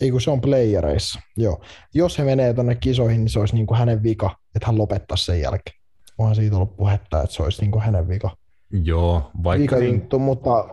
ei 0.00 0.10
kun 0.10 0.20
se 0.20 0.30
on 0.30 0.40
playereissa, 0.40 1.20
joo. 1.36 1.64
Jos 1.94 2.18
he 2.18 2.24
menee 2.24 2.54
tuonne 2.54 2.74
kisoihin, 2.74 3.20
niin 3.20 3.30
se 3.30 3.40
olisi 3.40 3.54
niin 3.54 3.66
kuin 3.66 3.78
hänen 3.78 4.02
vika, 4.02 4.36
että 4.54 4.66
hän 4.66 4.78
lopettaisi 4.78 5.24
sen 5.24 5.40
jälkeen. 5.40 5.79
Onhan 6.20 6.34
siitä 6.34 6.56
ollut 6.56 6.76
puhetta, 6.76 7.22
että 7.22 7.36
se 7.36 7.42
olisi 7.42 7.60
niin 7.60 7.70
kuin 7.70 7.82
hänen 7.82 8.08
vika. 8.08 8.30
Joo, 8.72 9.30
vaikka... 9.44 9.76
Vika 9.76 10.18
mutta 10.18 10.68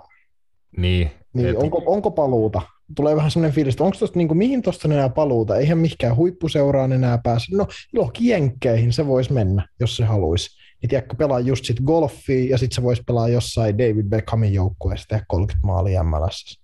niin, 0.78 1.12
niin 1.34 1.50
et... 1.50 1.56
onko, 1.56 1.84
onko 1.86 2.12
paluuta? 2.12 2.62
Tulee 2.96 3.16
vähän 3.16 3.32
sellainen 3.32 3.56
fiilis, 3.56 3.74
että 3.74 3.84
onko 3.84 3.98
tosta, 4.00 4.18
niin 4.18 4.28
kuin, 4.28 4.38
mihin 4.38 4.62
tuosta 4.62 4.88
enää 4.88 5.10
paluuta? 5.10 5.56
Eihän 5.56 5.78
mihinkään 5.78 6.16
huippuseuraan 6.16 6.94
enää 6.94 7.18
pääse. 7.18 7.56
No, 7.56 7.68
johonkin 7.94 8.28
jenkkeihin 8.28 8.94
se 8.94 9.08
voisi 9.08 9.34
mennä, 9.34 9.68
jos 9.80 9.98
se 9.98 10.06
haluaisi. 10.06 10.50
Niin 10.82 10.90
tiedätkö, 10.90 11.16
pelaa 11.16 11.40
just 11.40 11.66
sit 11.66 11.82
golfia 11.86 12.50
ja 12.50 12.58
sitten 12.58 12.76
se 12.76 12.84
voisi 12.84 13.04
pelaa 13.08 13.30
jossain 13.30 13.78
David 13.78 14.06
Beckhamin 14.06 14.54
joukkueessa 14.54 15.08
tehdä 15.08 15.26
30 15.28 15.68
maalia 15.68 16.04
MLS. 16.04 16.62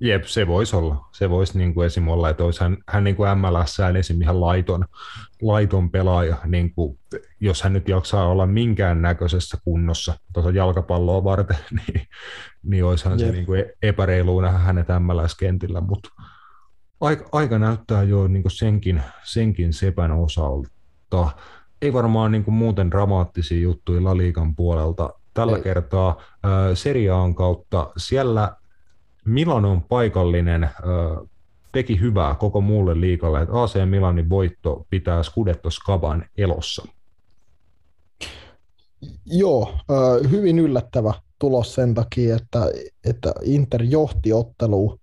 Jep, 0.00 0.24
se 0.24 0.46
voisi 0.46 0.76
olla. 0.76 1.08
Se 1.12 1.30
voisi 1.30 1.58
niin 1.58 1.74
kuin 1.74 1.86
esim. 1.86 2.08
olla, 2.08 2.28
että 2.28 2.44
olisi 2.44 2.60
hän, 2.60 2.76
hän 2.88 3.04
niin 3.04 3.16
kuin 3.16 3.38
MLSään 3.38 3.96
esim. 3.96 4.22
ihan 4.22 4.40
laiton, 4.40 4.84
laiton 5.42 5.90
pelaaja, 5.90 6.36
niin 6.44 6.74
kuin, 6.74 6.98
jos 7.40 7.62
hän 7.62 7.72
nyt 7.72 7.88
jaksaa 7.88 8.28
olla 8.28 8.46
minkään 8.46 9.02
näköisessä 9.02 9.58
kunnossa 9.64 10.14
tuota 10.32 10.50
jalkapalloa 10.50 11.24
varten, 11.24 11.56
niin, 11.86 12.06
niin 12.62 12.84
olisihan 12.84 13.20
Jep. 13.20 13.28
se 13.28 13.32
niin 13.32 13.46
kuin 13.46 13.64
epäreilu 13.82 14.40
nähdä 14.40 14.58
hänet 14.58 14.86
MLS-kentillä, 14.88 15.80
mutta 15.80 16.08
aika, 17.00 17.28
aika 17.32 17.58
näyttää 17.58 18.02
jo 18.02 18.26
niin 18.28 18.42
kuin 18.42 18.52
senkin, 18.52 19.02
senkin 19.24 19.72
sepän 19.72 20.12
osalta. 20.12 21.30
Ei 21.82 21.92
varmaan 21.92 22.32
niin 22.32 22.44
kuin 22.44 22.54
muuten 22.54 22.90
dramaattisia 22.90 23.60
juttuja 23.60 24.04
La 24.04 24.16
Liigan 24.16 24.56
puolelta. 24.56 25.10
Tällä 25.34 25.56
Ei. 25.56 25.62
kertaa 25.62 26.08
äh, 26.18 26.50
seriaan 26.74 27.34
kautta 27.34 27.92
siellä 27.96 28.56
Milanon 29.24 29.82
paikallinen 29.82 30.70
teki 31.72 32.00
hyvää 32.00 32.34
koko 32.34 32.60
muulle 32.60 33.00
liikalle, 33.00 33.42
että 33.42 33.62
AC 33.62 33.74
Milanin 33.84 34.30
voitto 34.30 34.86
pitää 34.90 35.22
Scudetto 35.22 35.70
Skaban 35.70 36.24
elossa. 36.38 36.86
Joo, 39.26 39.74
hyvin 40.30 40.58
yllättävä 40.58 41.14
tulos 41.38 41.74
sen 41.74 41.94
takia, 41.94 42.36
että, 42.36 42.70
että 43.04 43.34
Inter 43.42 43.82
johti 43.82 44.32
otteluun 44.32 44.98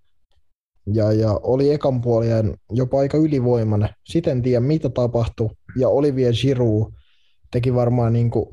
ja, 0.86 1.12
ja 1.12 1.40
oli 1.42 1.72
ekan 1.72 2.00
puolien 2.00 2.54
jopa 2.70 2.98
aika 2.98 3.18
ylivoimainen. 3.18 3.88
Sitten 4.04 4.42
tiedä, 4.42 4.60
mitä 4.60 4.88
tapahtui. 4.88 5.50
Ja 5.76 5.88
Olivier 5.88 6.34
Giroud 6.42 6.92
teki 7.50 7.74
varmaan 7.74 8.12
niin 8.12 8.30
kuin 8.30 8.46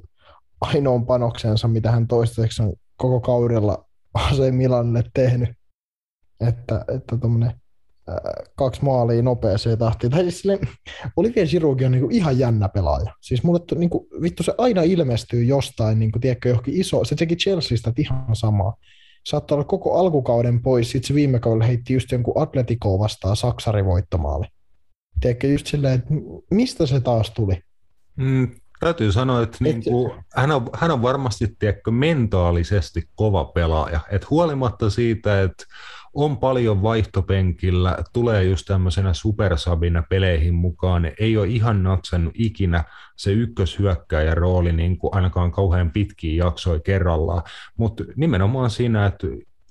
ainoan 0.61 1.05
panoksensa, 1.05 1.67
mitä 1.67 1.91
hän 1.91 2.07
toistaiseksi 2.07 2.63
on 2.63 2.73
koko 2.97 3.19
kaudella 3.19 3.85
AC 4.13 4.51
Milanille 4.51 5.03
tehnyt 5.13 5.49
että, 6.47 6.85
että 6.95 7.17
tommonen, 7.17 7.53
kaksi 8.55 8.83
maalia 8.83 9.21
nopeeseen 9.21 9.77
tahtiin. 9.77 10.11
Tai 10.11 10.21
siis 10.21 10.41
silleen, 10.41 10.59
Olivier 11.15 11.47
Giroud 11.47 11.81
on 11.81 11.91
niinku 11.91 12.09
ihan 12.11 12.39
jännä 12.39 12.69
pelaaja. 12.69 13.13
Siis 13.21 13.43
mulle 13.43 13.59
niinku, 13.75 14.07
vittu 14.21 14.43
se 14.43 14.53
aina 14.57 14.81
ilmestyy 14.81 15.43
jostain, 15.43 15.99
niinku, 15.99 16.19
tiedätkö, 16.19 16.49
johonkin 16.49 16.81
iso. 16.81 17.05
Se 17.05 17.15
teki 17.15 17.35
Chelseastä 17.35 17.93
ihan 17.97 18.35
samaa. 18.35 18.75
Saattaa 19.25 19.55
olla 19.55 19.65
koko 19.65 19.99
alkukauden 19.99 20.61
pois, 20.61 20.91
sitten 20.91 21.07
se 21.07 21.13
viime 21.13 21.39
kaudella 21.39 21.65
heitti 21.65 21.93
just 21.93 22.11
jonkun 22.11 22.41
Atletico 22.41 22.99
vastaan 22.99 23.35
Saksari 23.35 23.85
voittomaali. 23.85 24.45
Tiedätkö, 25.21 25.47
just 25.47 25.67
silleen, 25.67 25.93
että 25.93 26.13
mistä 26.51 26.85
se 26.85 26.99
taas 26.99 27.31
tuli? 27.31 27.63
Mm, 28.15 28.51
täytyy 28.79 29.11
sanoa, 29.11 29.43
että 29.43 29.57
niin 29.61 29.83
kuin, 29.83 30.11
hän, 30.35 30.51
on, 30.51 30.69
hän 30.73 30.91
on 30.91 31.01
varmasti 31.01 31.47
tiedätkö, 31.59 31.91
mentaalisesti 31.91 33.03
kova 33.15 33.45
pelaaja. 33.45 33.99
Et 34.11 34.29
huolimatta 34.29 34.89
siitä, 34.89 35.41
että 35.41 35.63
on 36.13 36.37
paljon 36.37 36.81
vaihtopenkillä, 36.81 37.97
tulee 38.13 38.43
just 38.43 38.65
tämmöisenä 38.67 39.13
supersabina 39.13 40.03
peleihin 40.09 40.53
mukaan, 40.53 41.11
ei 41.19 41.37
ole 41.37 41.47
ihan 41.47 41.83
natsannut 41.83 42.33
ikinä 42.37 42.83
se 43.15 43.31
ykköshyökkäjän 43.31 44.37
rooli 44.37 44.73
niin 44.73 44.97
kuin 44.97 45.15
ainakaan 45.15 45.51
kauhean 45.51 45.91
pitkiä 45.91 46.45
jaksoja 46.45 46.79
kerrallaan, 46.79 47.43
mutta 47.77 48.03
nimenomaan 48.15 48.69
siinä, 48.69 49.05
että 49.05 49.27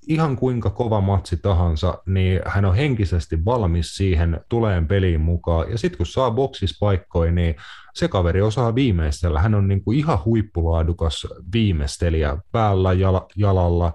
ihan 0.08 0.36
kuinka 0.36 0.70
kova 0.70 1.00
matsi 1.00 1.36
tahansa, 1.36 2.02
niin 2.06 2.40
hän 2.46 2.64
on 2.64 2.74
henkisesti 2.74 3.44
valmis 3.44 3.96
siihen 3.96 4.40
tuleen 4.48 4.88
peliin 4.88 5.20
mukaan. 5.20 5.70
Ja 5.70 5.78
sitten 5.78 5.96
kun 5.96 6.06
saa 6.06 6.30
boksispaikkoja, 6.30 7.32
niin 7.32 7.54
se 7.94 8.08
kaveri 8.08 8.42
osaa 8.42 8.74
viimeistellä. 8.74 9.40
Hän 9.40 9.54
on 9.54 9.68
niin 9.68 9.84
kuin 9.84 9.98
ihan 9.98 10.18
huippulaadukas 10.24 11.26
viimeistelijä 11.52 12.36
päällä, 12.52 12.90
jalalla, 13.36 13.92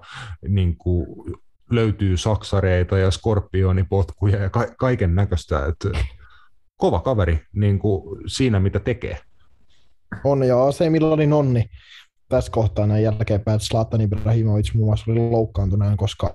niin 0.48 0.76
kuin 0.76 1.06
löytyy 1.74 2.16
saksareita 2.16 2.98
ja 2.98 3.10
skorpionipotkuja 3.10 4.42
ja 4.42 4.50
ka- 4.50 4.74
kaiken 4.78 5.14
näköistä. 5.14 5.72
Kova 6.76 7.00
kaveri 7.00 7.40
niin 7.52 7.78
kuin 7.78 8.20
siinä, 8.26 8.60
mitä 8.60 8.80
tekee. 8.80 9.18
On 10.24 10.46
ja 10.46 10.66
AC 10.66 10.90
Milanin 10.90 11.32
onni 11.32 11.64
tässä 12.28 12.52
kohtaa 12.52 12.86
näin 12.86 13.02
jälkeenpäin, 13.02 13.56
että 13.56 13.68
Zlatan 13.68 14.00
Ibrahimovic 14.00 14.74
muun 14.74 14.88
muassa 14.88 15.12
oli 15.12 15.20
loukkaantuneen, 15.20 15.96
koska 15.96 16.34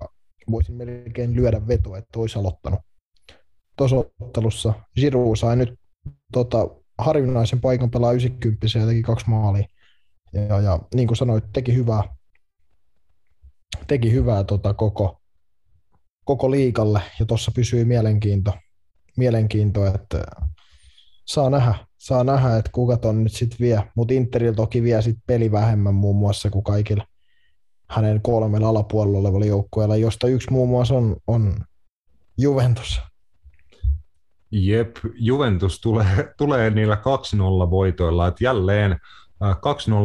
voisin 0.52 0.76
melkein 0.76 1.36
lyödä 1.36 1.68
vetoa, 1.68 1.98
että 1.98 2.20
olisi 2.20 2.40
aloittanut 2.40 2.80
tuossa 3.78 3.96
ottelussa. 4.20 4.74
Giroud 4.96 5.36
sai 5.36 5.56
nyt 5.56 5.80
tota, 6.34 6.68
harvinaisen 6.98 7.62
paikan 7.62 7.92
pelaa 7.92 8.12
90 8.12 8.68
ja 8.80 8.86
teki 8.86 9.02
kaksi 9.02 9.30
maalia. 9.30 9.68
Ja, 10.34 10.60
ja 10.60 10.80
niin 10.96 11.08
kuin 11.08 11.18
sanoit, 11.18 11.44
teki 11.54 11.76
hyvää, 11.76 12.04
teki 13.88 14.12
hyvää 14.12 14.44
tota, 14.44 14.74
koko, 14.74 15.19
koko 16.30 16.52
liikalle 16.52 17.02
ja 17.20 17.26
tuossa 17.26 17.52
pysyy 17.56 17.86
mielenkiinto, 17.86 18.54
mielenkiinto, 19.18 19.86
että 19.86 20.24
saa 21.26 21.50
nähdä, 21.50 21.76
saa 21.98 22.24
nähdä, 22.24 22.58
että 22.58 22.72
kuka 22.72 22.98
ton 22.98 23.24
nyt 23.24 23.34
sitten 23.34 23.60
vie, 23.60 23.84
mutta 23.96 24.14
Interil 24.14 24.54
toki 24.54 24.84
vie 24.84 25.02
sitten 25.02 25.24
peli 25.28 25.52
vähemmän 25.52 25.94
muun 25.94 26.16
muassa 26.16 26.50
kuin 26.50 26.64
kaikilla 26.64 27.06
hänen 27.90 28.22
kolmella 28.22 28.70
alapuolella 28.70 29.18
olevalla 29.18 29.46
joukkueella, 29.46 29.96
josta 29.96 30.28
yksi 30.28 30.52
muun 30.52 30.70
muassa 30.70 30.94
on, 30.94 31.18
on 31.28 31.56
Juventus. 32.38 33.02
Jep, 34.52 34.98
Juventus 35.14 35.82
tulee, 35.82 36.34
tulee 36.38 36.70
niillä 36.70 36.98
2-0 37.68 37.70
voitoilla, 37.70 38.28
että 38.28 38.44
jälleen 38.44 39.00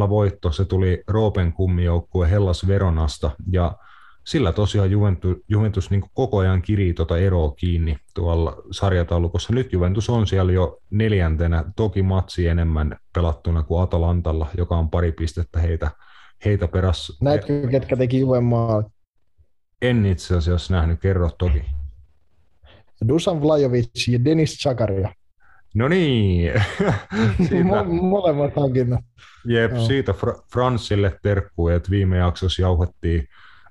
2-0 0.06 0.08
voitto, 0.08 0.52
se 0.52 0.64
tuli 0.64 1.02
Roopen 1.06 1.52
kummijoukkue 1.52 2.30
Hellas 2.30 2.66
Veronasta, 2.66 3.30
ja 3.52 3.76
sillä 4.24 4.52
tosiaan 4.52 4.90
Juventus, 4.90 5.36
Juventus 5.48 5.90
niin 5.90 6.04
koko 6.14 6.38
ajan 6.38 6.62
kirii 6.62 6.94
tuota 6.94 7.18
eroa 7.18 7.50
kiinni 7.50 7.96
tuolla 8.14 8.56
sarjataulukossa. 8.70 9.52
Nyt 9.52 9.72
Juventus 9.72 10.10
on 10.10 10.26
siellä 10.26 10.52
jo 10.52 10.78
neljäntenä, 10.90 11.64
toki 11.76 12.02
matsi 12.02 12.46
enemmän 12.46 12.96
pelattuna 13.14 13.62
kuin 13.62 13.82
Atalantalla, 13.82 14.46
joka 14.56 14.76
on 14.76 14.90
pari 14.90 15.12
pistettä 15.12 15.60
heitä, 15.60 15.90
heitä 16.44 16.68
perässä. 16.68 17.12
Näetkö, 17.20 17.68
ketkä 17.70 17.96
teki 17.96 18.20
Juven 18.20 18.44
En 19.82 20.06
itse 20.06 20.36
asiassa 20.36 20.74
nähnyt, 20.74 21.00
kerro 21.00 21.30
toki. 21.38 21.62
Dusan 23.08 23.42
Vlajovic 23.42 24.08
ja 24.08 24.24
Denis 24.24 24.58
Chakaria. 24.58 25.14
No 25.74 25.88
niin. 25.88 26.52
Molemmat 28.00 28.56
hankinnat. 28.56 29.00
Jep, 29.46 29.72
no. 29.72 29.86
siitä 29.86 30.12
Fra- 30.12 30.42
Fransille 30.52 31.18
terkkuja, 31.22 31.76
että 31.76 31.90
viime 31.90 32.16
jaksossa 32.16 32.62
jauhettiin 32.62 33.28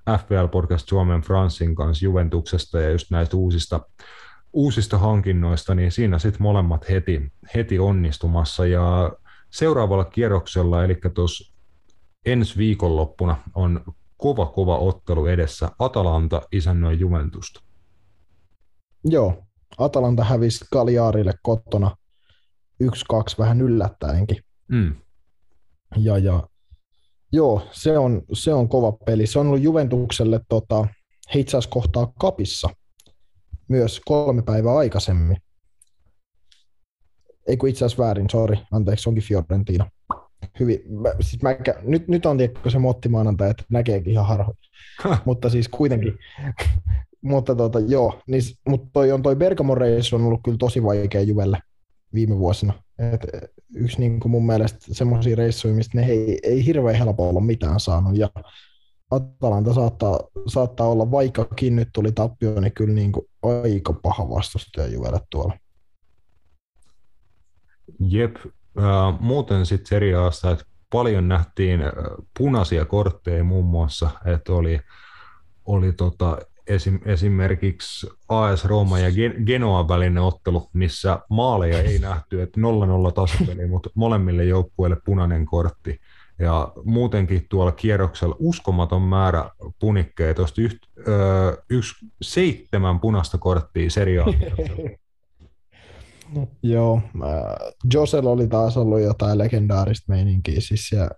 FPL 0.09 0.47
Podcast 0.51 0.89
Suomen 0.89 1.21
Fransin 1.21 1.75
kanssa 1.75 2.05
Juventuksesta 2.05 2.81
ja 2.81 2.89
just 2.89 3.11
näistä 3.11 3.37
uusista, 3.37 3.79
uusista 4.53 4.97
hankinnoista, 4.97 5.75
niin 5.75 5.91
siinä 5.91 6.19
sitten 6.19 6.41
molemmat 6.41 6.89
heti, 6.89 7.31
heti 7.55 7.79
onnistumassa. 7.79 8.65
Ja 8.65 9.13
seuraavalla 9.49 10.05
kierroksella, 10.05 10.83
eli 10.83 10.97
tuossa 11.13 11.53
ensi 12.25 12.57
viikonloppuna, 12.57 13.37
on 13.55 13.85
kova 14.17 14.45
kova 14.45 14.77
ottelu 14.77 15.25
edessä. 15.25 15.69
Atalanta 15.79 16.41
isännöi 16.51 16.99
Juventusta. 16.99 17.61
Joo, 19.05 19.43
Atalanta 19.77 20.23
hävisi 20.23 20.65
Cagliarille 20.73 21.33
kotona 21.43 21.95
1-2 22.83 22.85
vähän 23.37 23.61
yllättäenkin. 23.61 24.37
Mm. 24.67 24.95
Ja, 25.97 26.17
ja 26.17 26.43
joo, 27.33 27.61
se 27.71 27.97
on, 27.97 28.21
se 28.33 28.53
on 28.53 28.69
kova 28.69 28.91
peli. 28.91 29.27
Se 29.27 29.39
on 29.39 29.47
ollut 29.47 29.61
Juventukselle 29.61 30.39
tota, 30.49 30.87
he 31.33 31.39
itse 31.39 31.57
asiassa 31.57 31.69
kohtaa 31.69 32.13
kapissa 32.19 32.69
myös 33.67 34.01
kolme 34.05 34.41
päivää 34.41 34.75
aikaisemmin. 34.75 35.37
Ei 37.47 37.57
kun 37.57 37.69
itse 37.69 37.85
asiassa 37.85 38.03
väärin, 38.03 38.29
sori, 38.29 38.57
anteeksi, 38.71 39.09
onkin 39.09 39.23
Fiorentina. 39.23 39.91
Hyvin, 40.59 40.79
mä, 40.89 41.09
siis 41.21 41.41
mä, 41.41 41.55
nyt, 41.81 42.07
nyt 42.07 42.25
on 42.25 42.37
tiedätkö 42.37 42.69
se 42.69 42.79
motti 42.79 43.09
maanantai, 43.09 43.49
että 43.49 43.63
näkeekin 43.69 44.13
ihan 44.13 44.27
harhoin. 44.27 44.57
mutta 45.25 45.49
siis 45.49 45.67
kuitenkin, 45.67 46.13
mutta 47.21 47.55
tota, 47.55 47.79
joo, 47.79 48.21
niin, 48.27 48.41
mutta 48.67 48.89
toi, 48.93 49.11
on 49.11 49.21
toi 49.21 49.35
Bergamo 49.35 49.75
reissu 49.75 50.15
on 50.15 50.23
ollut 50.23 50.41
kyllä 50.43 50.57
tosi 50.57 50.83
vaikea 50.83 51.21
Juvelle 51.21 51.59
viime 52.13 52.37
vuosina. 52.37 52.82
Et 52.99 53.21
yksi 53.75 53.99
niin 53.99 54.19
kuin 54.19 54.31
mun 54.31 54.45
mielestä 54.45 54.79
semmoisia 54.91 55.35
reissuja, 55.35 55.73
mistä 55.73 55.97
ne 55.97 56.07
ei, 56.07 56.39
ei 56.43 56.65
hirveän 56.65 56.95
helpolla 56.95 57.39
mitään 57.39 57.79
saanut. 57.79 58.17
Ja 58.17 58.29
Atalanta 59.11 59.73
saattaa, 59.73 60.19
saattaa 60.47 60.87
olla, 60.87 61.11
vaikkakin 61.11 61.75
nyt 61.75 61.89
tuli 61.93 62.11
tappio, 62.11 62.59
niin 62.59 62.73
kyllä 62.73 62.93
niin 62.93 63.11
kuin 63.11 63.25
aika 63.43 63.93
paha 63.93 64.29
vastustaja 64.29 64.87
Juvelle 64.87 65.19
tuolla. 65.29 65.57
Jep, 67.99 68.35
äh, 68.77 69.19
muuten 69.19 69.65
sitten 69.65 69.87
Serie 69.87 70.15
että 70.53 70.65
paljon 70.89 71.27
nähtiin 71.27 71.79
punaisia 72.37 72.85
kortteja 72.85 73.43
muun 73.43 73.65
muassa, 73.65 74.09
että 74.25 74.53
oli, 74.53 74.79
oli 75.65 75.93
tota 75.93 76.37
esim, 76.67 76.99
esimerkiksi 77.05 78.07
AS 78.29 78.65
Rooma 78.65 78.99
ja 78.99 79.09
Genoa 79.45 79.87
välinen 79.87 80.23
ottelu, 80.23 80.69
missä 80.73 81.19
maaleja 81.29 81.81
ei 81.81 81.99
nähty, 81.99 82.41
että 82.41 82.61
0-0 83.09 83.11
tasapeli, 83.11 83.67
mutta 83.67 83.89
molemmille 83.95 84.43
joukkueille 84.45 84.97
punainen 85.05 85.45
kortti. 85.45 85.99
Ja 86.39 86.71
muutenkin 86.83 87.45
tuolla 87.49 87.71
kierroksella 87.71 88.35
uskomaton 88.39 89.01
määrä 89.01 89.49
punikkeja, 89.79 90.33
tuosta 90.33 90.61
yht, 90.61 90.77
öö, 91.07 91.57
yksi 91.69 92.05
seitsemän 92.21 92.99
punaista 92.99 93.37
korttia 93.37 93.89
seriaa. 93.89 94.27
Joo, 96.63 97.01
Josel 97.93 98.27
oli 98.27 98.47
taas 98.47 98.77
ollut 98.77 99.01
jotain 99.01 99.37
legendaarista 99.37 100.13
meininkiä, 100.13 100.61
siis 100.61 100.91
ja 100.91 101.09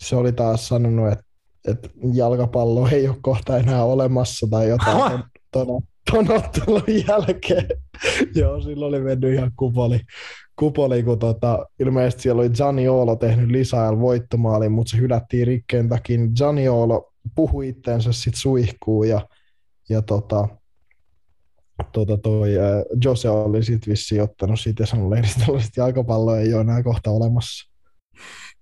se 0.00 0.16
oli 0.16 0.32
taas 0.32 0.68
sanonut, 0.68 1.12
että, 1.12 1.24
että 1.68 1.88
jalkapallo 2.14 2.88
ei 2.88 3.08
ole 3.08 3.16
kohta 3.22 3.58
enää 3.58 3.84
olemassa 3.84 4.46
tai 4.50 4.68
jotain 4.68 5.22
ton, 5.52 5.82
ton 6.10 6.30
ottelun 6.30 6.82
jälkeen. 7.08 7.66
Joo, 8.34 8.60
silloin 8.60 8.94
oli 8.94 9.00
mennyt 9.00 9.34
ihan 9.34 9.52
kupoli, 9.56 10.00
kupoli 10.56 11.02
kun 11.02 11.18
tota, 11.18 11.66
ilmeisesti 11.78 12.22
siellä 12.22 12.40
oli 12.40 12.50
Zaniolo 12.50 13.16
tehnyt 13.16 13.50
lisäajalla 13.50 14.00
voittomaalin, 14.00 14.72
mutta 14.72 14.90
se 14.90 14.96
hylättiin 14.96 15.46
rikkeen 15.46 15.88
takia. 15.88 16.18
Zaniolo 16.38 17.12
puhui 17.34 17.68
itteensä 17.68 18.12
sitten 18.12 18.40
suihkuun 18.40 19.08
ja, 19.08 19.28
ja 19.88 20.02
tota, 20.02 20.48
tota 21.92 22.16
toi, 22.16 22.58
äh, 22.58 22.64
Jose 23.04 23.28
oli 23.28 23.62
sitten 23.62 23.90
vissiin 23.90 24.22
ottanut 24.22 24.60
siitä 24.60 24.82
ja 24.82 24.86
sanonut 24.86 25.10
lehdistöllä, 25.10 25.60
että 25.60 25.80
jalkapallo 25.80 26.36
ei 26.36 26.54
ole 26.54 26.60
enää 26.60 26.82
kohta 26.82 27.10
olemassa. 27.10 27.69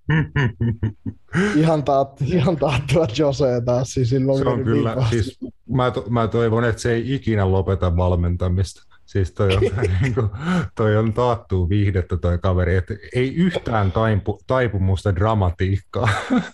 ihan, 1.56 1.84
taat, 1.84 2.22
ihan 2.22 2.56
taattua 2.56 3.06
Jose 3.18 3.60
taas. 3.64 3.88
Siis 3.88 4.08
silloin 4.08 4.38
se 4.38 4.48
on 4.48 4.64
kyllä, 4.64 4.94
niin 4.94 5.06
siis, 5.08 5.38
mä, 5.68 5.90
to, 5.90 6.04
mä 6.08 6.28
toivon, 6.28 6.64
että 6.64 6.82
se 6.82 6.92
ei 6.92 7.14
ikinä 7.14 7.52
lopeta 7.52 7.96
valmentamista. 7.96 8.82
Siis 9.06 9.32
toi 9.32 9.56
on, 9.56 9.62
niin 10.02 10.14
kuin, 10.14 10.28
toi 10.74 10.96
on 10.96 11.12
taattuu 11.12 11.68
viihdettä 11.68 12.16
toi 12.16 12.38
kaveri, 12.38 12.76
että 12.76 12.94
ei 13.14 13.34
yhtään 13.34 13.92
taipu, 13.92 14.40
taipumusta 14.46 15.14
dramatiikkaa. 15.14 16.08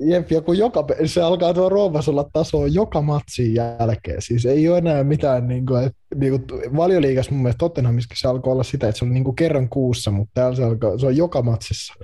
Jep, 0.00 0.30
ja 0.30 0.40
kun 0.40 0.58
joka, 0.58 0.84
se 1.06 1.22
alkaa 1.22 1.54
tuo 1.54 1.68
Roomassa 1.68 2.10
olla 2.10 2.30
taso 2.32 2.66
joka 2.66 3.02
matsin 3.02 3.54
jälkeen. 3.54 4.22
Siis 4.22 4.46
ei 4.46 4.68
ole 4.68 4.78
enää 4.78 5.04
mitään, 5.04 5.48
niin 5.48 5.66
kuin, 5.66 5.84
että, 5.84 5.98
niin 6.14 6.30
kuin 6.32 6.76
valioliigassa 6.76 7.32
mun 7.32 7.42
mielestä 7.42 7.58
Tottenhamiskin 7.58 8.16
se 8.20 8.28
alkoi 8.28 8.52
olla 8.52 8.62
sitä, 8.62 8.88
että 8.88 8.98
se 8.98 9.04
on 9.04 9.14
niin 9.14 9.24
kuin 9.24 9.36
kerran 9.36 9.68
kuussa, 9.68 10.10
mutta 10.10 10.30
täällä 10.34 10.56
se, 10.56 10.64
alkaa, 10.64 10.98
se 10.98 11.06
on 11.06 11.16
joka 11.16 11.42
matsissa. 11.42 11.94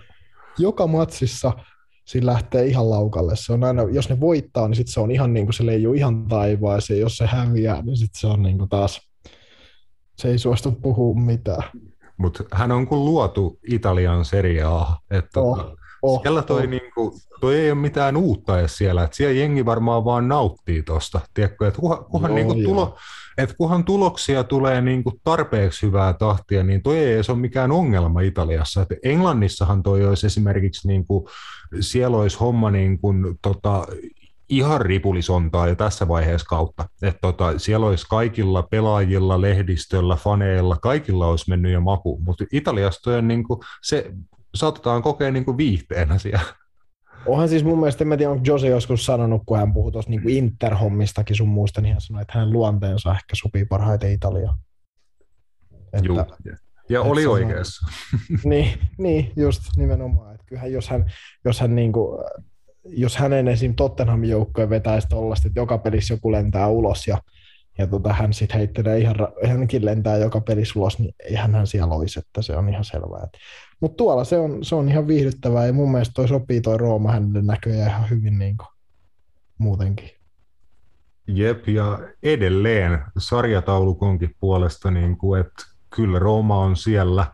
Joka 0.59 0.87
matsissa 0.87 1.53
siinä 2.05 2.27
lähtee 2.27 2.67
ihan 2.67 2.91
laukalle. 2.91 3.37
Se 3.37 3.53
on 3.53 3.65
aina, 3.65 3.83
jos 3.83 4.09
ne 4.09 4.21
voittaa, 4.21 4.69
niin 4.69 4.77
sit 4.77 4.89
se 4.89 5.01
on 5.01 5.11
ihan 5.11 5.33
niin 5.33 5.47
kuin 5.47 5.55
se 5.55 5.67
leijuu 5.67 5.95
ihan 5.95 6.29
taivaaseen. 6.29 7.01
Jos 7.01 7.17
se 7.17 7.27
häviää, 7.27 7.83
niin 7.83 7.97
sitten 7.97 8.21
se 8.21 8.27
on 8.27 8.43
niin 8.43 8.59
kuin 8.59 8.69
taas, 8.69 9.01
se 10.17 10.29
ei 10.29 10.39
suostu 10.39 10.73
puhua 10.73 11.15
mitään. 11.15 11.63
Mutta 12.17 12.45
hän 12.53 12.73
on 12.73 12.87
kuin 12.87 13.05
luotu 13.05 13.59
Italian 13.69 14.25
Serie 14.25 14.63
A. 14.63 14.87
Että 15.11 15.41
oh 15.41 15.81
Oh, 16.03 16.23
siellä 16.23 16.43
toi, 16.43 16.63
oh. 16.63 16.69
niinku, 16.69 17.19
toi 17.41 17.57
ei 17.57 17.71
ole 17.71 17.81
mitään 17.81 18.17
uutta 18.17 18.59
edes 18.59 18.77
siellä, 18.77 19.05
että 19.05 19.17
siellä 19.17 19.35
jengi 19.35 19.65
varmaan 19.65 20.05
vaan 20.05 20.29
nauttii 20.29 20.83
tuosta, 20.83 21.21
tiedätkö, 21.35 21.69
että 21.69 21.81
kuhan, 21.81 22.05
kuhan, 22.05 22.31
joo, 22.31 22.37
niinku 22.37 22.55
tulo, 22.55 22.97
että 23.43 23.57
kuhan 23.57 23.85
tuloksia 23.85 24.45
tulee 24.45 24.81
niinku 24.81 25.13
tarpeeksi 25.25 25.87
hyvää 25.87 26.13
tahtia, 26.13 26.63
niin 26.63 26.83
toi 26.83 26.99
ei 26.99 27.15
edes 27.15 27.31
ole 27.31 27.39
mikään 27.39 27.73
ongelma 27.73 28.21
Italiassa. 28.21 28.83
Et 28.83 28.89
Englannissahan 29.03 29.83
toi 29.83 30.07
olisi 30.07 30.27
esimerkiksi, 30.27 30.89
niinku, 30.89 31.29
siellä 31.81 32.17
olisi 32.17 32.39
homma 32.39 32.71
niinku, 32.71 33.15
tota, 33.43 33.87
ihan 34.49 34.81
ripulisontaa 34.81 35.69
jo 35.69 35.75
tässä 35.75 36.09
vaiheessa 36.09 36.47
kautta. 36.47 36.89
Et 37.03 37.17
tota, 37.21 37.59
siellä 37.59 37.87
olisi 37.87 38.07
kaikilla 38.11 38.63
pelaajilla, 38.63 39.41
lehdistöllä, 39.41 40.17
faneilla, 40.17 40.77
kaikilla 40.77 41.27
olisi 41.27 41.51
mennyt 41.51 41.73
jo 41.73 41.81
maku, 41.81 42.21
mutta 42.25 42.45
Italiasta 42.53 43.11
on 43.11 43.29
niin 43.29 43.45
kuin, 43.45 43.61
se 43.83 44.13
saatetaan 44.55 45.03
kokea 45.03 45.31
niin 45.31 45.45
kuin 45.45 45.57
viihteenä 45.57 46.19
siellä. 46.19 46.60
Onhan 47.27 47.49
siis 47.49 47.65
mun 47.65 47.79
mielestä, 47.79 48.05
en 48.05 48.19
tiedä, 48.19 48.31
onko 48.31 48.45
Jose 48.47 48.69
joskus 48.69 49.07
sanonut, 49.07 49.43
kun 49.47 49.59
hän 49.59 49.73
puhui 49.73 49.93
tuossa 49.93 50.11
niin 50.11 50.29
Interhommistakin 50.29 51.37
sun 51.37 51.49
muista, 51.49 51.81
niin 51.81 51.93
hän 51.93 52.01
sanoi, 52.01 52.23
että 52.23 52.39
hänen 52.39 52.53
luonteensa 52.53 53.11
ehkä 53.11 53.35
sopii 53.35 53.65
parhaiten 53.65 54.13
Italiaan. 54.13 54.59
Joo, 56.03 56.27
ja 56.89 57.03
oli 57.03 57.27
oikeassa. 57.27 57.87
niin, 58.45 58.79
niin, 58.99 59.33
just 59.37 59.63
nimenomaan. 59.77 60.35
Että 60.35 60.47
kyllähän 60.47 60.73
jos 60.73 60.89
hän, 60.89 61.13
jos 61.45 61.61
hän 61.61 61.77
niin 61.77 61.93
kuin, 61.93 62.25
jos 62.85 63.17
hänen 63.17 63.49
esim. 63.49 63.75
Tottenhamin 63.75 64.31
joukkojen 64.31 64.71
vetäisi 64.71 65.09
tollaista, 65.09 65.49
että 65.49 65.61
joka 65.61 65.79
pelissä 65.79 66.15
joku 66.15 66.33
lentää 66.33 66.69
ulos 66.69 67.07
ja 67.07 67.19
ja 67.79 67.87
tota, 67.87 68.13
hän 68.13 68.33
sitten 68.33 68.59
heittelee 68.59 68.99
ihan, 68.99 69.17
hänkin 69.47 69.85
lentää 69.85 70.17
joka 70.17 70.41
pelissä 70.41 70.79
ulos, 70.79 70.99
niin 70.99 71.15
eihän 71.25 71.55
hän 71.55 71.67
siellä 71.67 71.95
olisi, 71.95 72.19
että 72.19 72.43
se 72.43 72.57
on 72.57 72.69
ihan 72.69 72.85
selvää. 72.85 73.29
Mutta 73.81 73.97
tuolla 73.97 74.25
se 74.25 74.39
on, 74.39 74.65
se 74.65 74.75
on 74.75 74.89
ihan 74.89 75.07
viihdyttävää 75.07 75.67
ja 75.67 75.73
mun 75.73 75.91
mielestä 75.91 76.13
toi 76.15 76.29
sopii 76.29 76.61
toi 76.61 76.79
Rooma 76.79 77.13
hänelle 77.13 77.43
näköjään 77.43 77.91
ihan 77.91 78.11
hyvin 78.11 78.39
niin 78.39 78.57
kuin, 78.57 78.69
muutenkin. 79.59 80.11
Jep, 81.27 81.69
ja 81.69 81.99
edelleen 82.23 83.05
sarjataulukonkin 83.19 84.37
puolesta, 84.41 84.91
niin 84.91 85.17
kuin, 85.17 85.41
että 85.41 85.67
kyllä 85.97 86.19
Rooma 86.19 86.59
on 86.59 86.77
siellä 86.77 87.27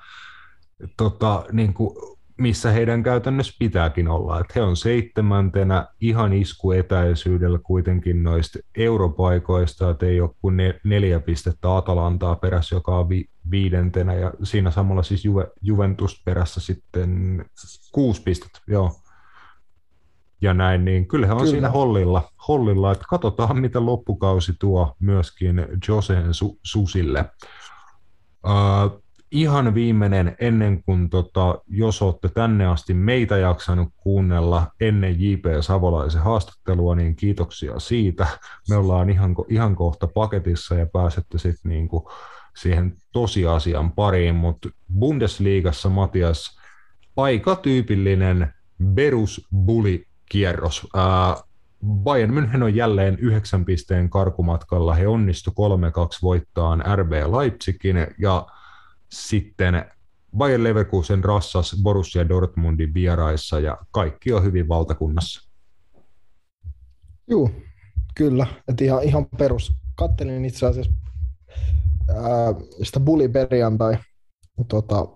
tota, 0.97 1.45
niin 1.53 1.75
kuin 1.75 2.16
missä 2.39 2.71
heidän 2.71 3.03
käytännössä 3.03 3.55
pitääkin 3.59 4.09
olla. 4.09 4.41
Että 4.41 4.53
he 4.57 4.63
on 4.63 4.77
seitsemäntenä 4.77 5.87
ihan 6.01 6.33
iskuetäisyydellä 6.33 7.59
kuitenkin 7.63 8.23
noista 8.23 8.59
europaikoista, 8.75 9.91
että 9.91 10.07
ei 10.07 10.21
ole 10.21 10.31
kuin 10.41 10.57
neljä 10.85 11.21
pistettä 11.21 11.77
Atalantaa 11.77 12.37
perässä, 12.37 12.77
joka 12.77 12.99
on 12.99 13.09
vi- 13.09 13.31
viidentenä, 13.51 14.15
ja 14.15 14.33
siinä 14.43 14.71
samalla 14.71 15.03
siis 15.03 15.25
Juve, 15.25 15.49
Juventus 15.63 16.23
perässä 16.25 16.61
sitten 16.61 17.45
kuusi 17.93 18.23
pistettä, 18.23 18.61
joo. 18.67 18.93
Ja 20.41 20.55
näin, 20.55 20.85
niin 20.85 21.09
kyllähän 21.09 21.37
on 21.37 21.41
Kyllä. 21.41 21.51
siinä 21.51 21.71
hollilla, 21.71 22.31
hollilla, 22.49 22.93
että 22.93 23.05
katsotaan, 23.09 23.61
mitä 23.61 23.87
loppukausi 23.87 24.53
tuo 24.59 24.95
myöskin 24.99 25.67
Joseen 25.89 26.27
su- 26.27 26.59
Susille. 26.63 27.25
Uh, 28.45 29.06
ihan 29.31 29.75
viimeinen 29.75 30.37
ennen 30.41 30.83
kuin, 30.83 31.11
tota, 31.11 31.59
jos 31.69 32.03
olette 32.03 32.29
tänne 32.29 32.67
asti 32.67 32.95
meitä 32.95 33.37
jaksanut 33.37 33.89
kuunnella 33.97 34.67
ennen 34.81 35.21
J.P. 35.21 35.45
Savolaisen 35.61 36.23
haastattelua, 36.23 36.95
niin 36.95 37.17
kiitoksia 37.17 37.79
siitä. 37.79 38.27
Me 38.69 38.77
ollaan 38.77 39.11
ihan, 39.11 39.35
ihan 39.49 39.77
kohta 39.77 40.07
paketissa 40.07 40.75
ja 40.75 40.87
pääsette 40.87 41.39
sitten 41.39 41.71
niinku 41.71 42.11
siihen 42.57 42.97
tosiasian 43.13 43.93
pariin, 43.93 44.35
mutta 44.35 44.69
Bundesliigassa 44.99 45.89
Matias 45.89 46.59
aika 47.17 47.57
tyypillinen 47.57 48.55
Berus 48.85 49.47
Bulli 49.57 50.07
kierros. 50.31 50.89
Bayern 51.87 52.35
München 52.35 52.63
on 52.63 52.75
jälleen 52.75 53.19
yhdeksän 53.19 53.65
pisteen 53.65 54.11
karkumatkalla. 54.11 54.95
He 54.95 55.09
onnistu 55.09 55.51
3-2 55.51 55.55
voittaan 56.23 56.85
RB 56.97 57.13
Leipzigin 57.13 57.97
ja 58.19 58.47
sitten 59.13 59.85
Bayer 60.37 60.63
Leverkusen 60.63 61.25
rassas 61.25 61.77
Borussia 61.83 62.29
Dortmundin 62.29 62.95
vieraissa 62.95 63.61
ja 63.61 63.79
kaikki 63.91 64.33
on 64.33 64.45
hyvin 64.45 64.69
valtakunnassa. 64.69 65.51
Joo, 67.29 67.51
kyllä. 68.15 68.47
Et 68.69 68.81
ihan, 68.81 69.03
ihan 69.03 69.27
perus. 69.39 69.73
Kattelin 69.95 70.45
itse 70.45 70.67
asiassa 70.67 70.93
ää, 72.09 72.55
sitä 72.83 73.01
Bulli 73.01 73.29
perjantai 73.29 73.99
tota, 74.69 75.09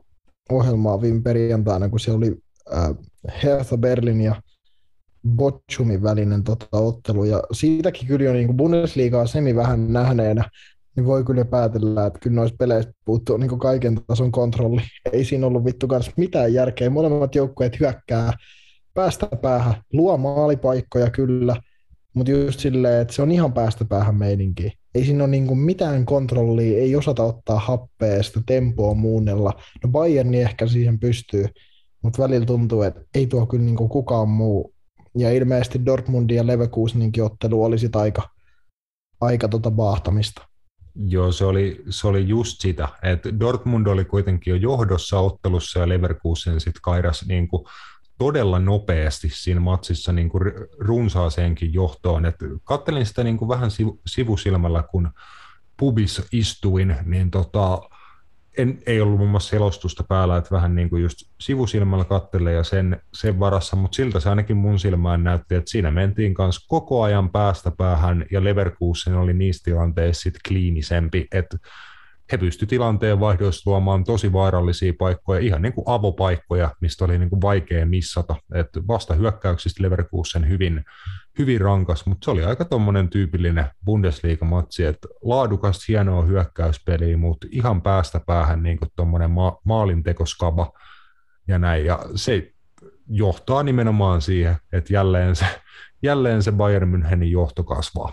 ohjelmaa 0.50 1.00
viime 1.00 1.20
perjantaina, 1.22 1.88
kun 1.88 2.00
siellä 2.00 2.18
oli 2.18 2.36
ää, 2.72 2.94
Hertha 3.42 3.76
Berlin 3.76 4.20
ja 4.20 4.42
Bochumin 5.28 6.02
välinen 6.02 6.44
tota, 6.44 6.78
ottelu, 6.78 7.24
ja 7.24 7.42
siitäkin 7.52 8.08
kyllä 8.08 8.24
jo 8.24 8.32
niin 8.32 8.56
Bundesliigaa 8.56 9.26
semi 9.26 9.56
vähän 9.56 9.92
nähneenä, 9.92 10.44
niin 10.96 11.06
voi 11.06 11.24
kyllä 11.24 11.44
päätellä, 11.44 12.06
että 12.06 12.18
kyllä 12.18 12.36
noissa 12.36 12.56
peleissä 12.58 12.92
puuttuu 13.04 13.36
niin 13.36 13.58
kaiken 13.58 14.00
tason 14.06 14.32
kontrolli. 14.32 14.82
Ei 15.12 15.24
siinä 15.24 15.46
ollut 15.46 15.64
vittu 15.64 15.88
kanssa 15.88 16.12
mitään 16.16 16.54
järkeä. 16.54 16.90
Molemmat 16.90 17.34
joukkueet 17.34 17.80
hyökkää 17.80 18.32
päästä 18.94 19.28
päähän, 19.42 19.74
luo 19.92 20.16
maalipaikkoja 20.16 21.10
kyllä, 21.10 21.56
mutta 22.14 22.32
just 22.32 22.60
silleen, 22.60 23.02
että 23.02 23.14
se 23.14 23.22
on 23.22 23.30
ihan 23.30 23.52
päästä 23.52 23.84
päähän 23.84 24.14
meininki. 24.14 24.72
Ei 24.94 25.04
siinä 25.04 25.24
ole 25.24 25.30
niinku 25.30 25.54
mitään 25.54 26.06
kontrollia, 26.06 26.78
ei 26.78 26.96
osata 26.96 27.22
ottaa 27.22 27.58
happea, 27.58 28.22
sitä 28.22 28.40
tempoa 28.46 28.94
muunnella. 28.94 29.52
No 29.84 29.90
Bayerni 29.90 30.40
ehkä 30.40 30.66
siihen 30.66 31.00
pystyy, 31.00 31.46
mutta 32.02 32.22
välillä 32.22 32.46
tuntuu, 32.46 32.82
että 32.82 33.00
ei 33.14 33.26
tuo 33.26 33.46
kyllä 33.46 33.64
niinku 33.64 33.88
kukaan 33.88 34.28
muu. 34.28 34.74
Ja 35.18 35.32
ilmeisesti 35.32 35.86
Dortmundin 35.86 36.36
ja 36.36 36.46
Leverkuseninkin 36.46 37.24
ottelu 37.24 37.64
olisi 37.64 37.90
aika, 37.94 38.22
aika 39.20 39.48
tota 39.48 39.70
baahtamista. 39.70 40.49
Joo, 40.94 41.32
se 41.32 41.44
oli, 41.44 41.82
se 41.90 42.06
oli 42.08 42.28
just 42.28 42.60
sitä, 42.60 42.88
että 43.02 43.40
Dortmund 43.40 43.86
oli 43.86 44.04
kuitenkin 44.04 44.50
jo 44.50 44.56
johdossa 44.56 45.18
ottelussa 45.18 45.80
ja 45.80 45.88
Leverkusen 45.88 46.60
sitten 46.60 46.82
kairas 46.82 47.26
niin 47.26 47.48
kuin 47.48 47.64
todella 48.18 48.58
nopeasti 48.58 49.28
siinä 49.32 49.60
matsissa 49.60 50.12
niin 50.12 50.28
kuin 50.28 50.42
runsaaseenkin 50.78 51.72
johtoon. 51.72 52.26
Et 52.26 52.36
kattelin 52.64 53.06
sitä 53.06 53.24
niin 53.24 53.38
kuin 53.38 53.48
vähän 53.48 53.70
sivusilmällä, 54.06 54.82
kun 54.82 55.10
pubissa 55.76 56.22
istuin, 56.32 56.96
niin 57.04 57.30
tota, 57.30 57.80
en, 58.62 58.78
ei 58.86 59.00
ollut 59.00 59.18
muun 59.18 59.30
muassa 59.30 59.50
selostusta 59.50 60.04
päällä, 60.08 60.36
että 60.36 60.54
vähän 60.54 60.74
niin 60.74 60.90
kuin 60.90 61.02
just 61.02 61.18
sivusilmällä 61.40 62.04
kattelee 62.04 62.54
ja 62.54 62.64
sen, 62.64 63.02
sen 63.14 63.40
varassa, 63.40 63.76
mutta 63.76 63.96
siltä 63.96 64.20
se 64.20 64.28
ainakin 64.28 64.56
mun 64.56 64.78
silmään 64.78 65.24
näytti, 65.24 65.54
että 65.54 65.70
siinä 65.70 65.90
mentiin 65.90 66.34
kanssa 66.34 66.66
koko 66.68 67.02
ajan 67.02 67.30
päästä 67.30 67.70
päähän 67.78 68.26
ja 68.30 68.44
Leverkusen 68.44 69.14
oli 69.14 69.32
niissä 69.32 69.64
tilanteissa 69.64 70.22
sitten 70.22 70.40
kliinisempi, 70.48 71.26
että 71.32 71.56
he 72.32 72.38
pystyivät 72.38 72.70
tilanteen 72.70 73.20
vaihdoissa 73.20 73.70
luomaan 73.70 74.04
tosi 74.04 74.32
vaarallisia 74.32 74.92
paikkoja, 74.98 75.40
ihan 75.40 75.62
niin 75.62 75.72
kuin 75.72 75.84
avopaikkoja, 75.86 76.74
mistä 76.80 77.04
oli 77.04 77.18
niin 77.18 77.30
kuin 77.30 77.42
vaikea 77.42 77.86
missata. 77.86 78.36
että 78.54 78.80
vasta 78.88 79.14
hyökkäyksistä 79.14 79.82
Leverkusen 79.82 80.48
hyvin, 80.48 80.84
hyvin 81.38 81.60
rankas, 81.60 82.06
mutta 82.06 82.24
se 82.24 82.30
oli 82.30 82.44
aika 82.44 82.64
tuommoinen 82.64 83.08
tyypillinen 83.08 83.66
Bundesliga-matsi, 83.84 84.84
että 84.84 85.08
laadukas, 85.22 85.88
hienoa 85.88 86.22
hyökkäyspeliä, 86.22 87.16
mutta 87.16 87.46
ihan 87.50 87.82
päästä 87.82 88.20
päähän 88.26 88.62
niin 88.62 88.78
tuommoinen 88.96 89.30
ma- 89.30 89.58
maalintekoskaba 89.64 90.72
ja 91.48 91.58
näin. 91.58 91.84
Ja 91.84 91.98
se 92.14 92.52
johtaa 93.08 93.62
nimenomaan 93.62 94.22
siihen, 94.22 94.56
että 94.72 94.94
jälleen 94.94 95.36
se, 95.36 95.44
jälleen 96.02 96.42
se 96.42 96.52
Bayern 96.52 96.94
Münchenin 96.94 97.24
johto 97.24 97.64
kasvaa. 97.64 98.12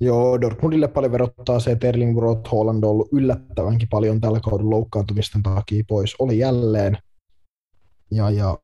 Joo, 0.00 0.40
Dortmundille 0.40 0.88
paljon 0.88 1.12
verottaa 1.12 1.60
se, 1.60 1.70
että 1.70 1.86
Erling 1.86 2.18
Holland 2.52 2.84
on 2.84 2.90
ollut 2.90 3.08
yllättävänkin 3.12 3.88
paljon 3.88 4.20
tällä 4.20 4.40
kaudella 4.40 4.70
loukkaantumisten 4.70 5.42
takia 5.42 5.84
pois. 5.88 6.16
Oli 6.18 6.38
jälleen. 6.38 6.98
Ja, 8.10 8.30
ja 8.30 8.58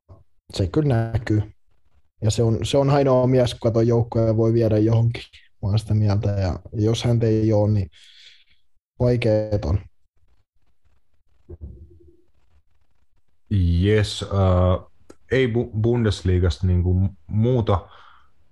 se 0.52 0.66
kyllä 0.66 1.12
näkyy. 1.12 1.42
Ja 2.22 2.30
se 2.30 2.42
on, 2.42 2.58
se 2.62 2.78
on 2.78 2.90
ainoa 2.90 3.26
mies, 3.26 3.54
kuka 3.54 3.70
tuon 3.70 3.86
joukkoja 3.86 4.36
voi 4.36 4.52
viedä 4.52 4.78
johonkin. 4.78 5.22
Mä 5.62 5.78
sitä 5.78 5.94
mieltä. 5.94 6.30
Ja 6.30 6.58
jos 6.72 7.04
hän 7.04 7.22
ei 7.22 7.52
ole, 7.52 7.72
niin 7.72 7.90
vaikeet 9.00 9.64
on. 9.64 9.80
Yes, 13.82 14.22
uh, 14.22 14.92
ei 15.32 15.52
Bundesliigasta 15.80 16.66
niin 16.66 16.82
kuin 16.82 17.08
muuta, 17.26 17.88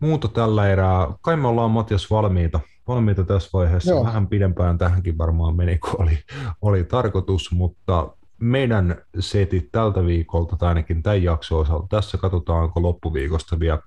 muuta 0.00 0.28
tällä 0.28 0.68
erää. 0.68 1.08
Kai 1.20 1.36
me 1.36 1.48
ollaan 1.48 1.70
Matias 1.70 2.10
valmiita 2.10 2.60
valmiita 2.88 3.24
tässä 3.24 3.50
vaiheessa. 3.52 3.90
Joo. 3.90 4.04
Vähän 4.04 4.28
pidempään 4.28 4.78
tähänkin 4.78 5.18
varmaan 5.18 5.56
meni, 5.56 5.78
kun 5.78 6.02
oli, 6.02 6.18
oli 6.62 6.84
tarkoitus, 6.84 7.52
mutta 7.52 8.16
meidän 8.38 9.02
setit 9.20 9.72
tältä 9.72 10.06
viikolta, 10.06 10.56
tai 10.56 10.68
ainakin 10.68 11.02
tämän 11.02 11.22
jakson 11.22 11.60
osalta, 11.60 11.86
tässä 11.88 12.18
katsotaanko 12.18 12.82
loppuviikosta 12.82 13.60
vielä, 13.60 13.78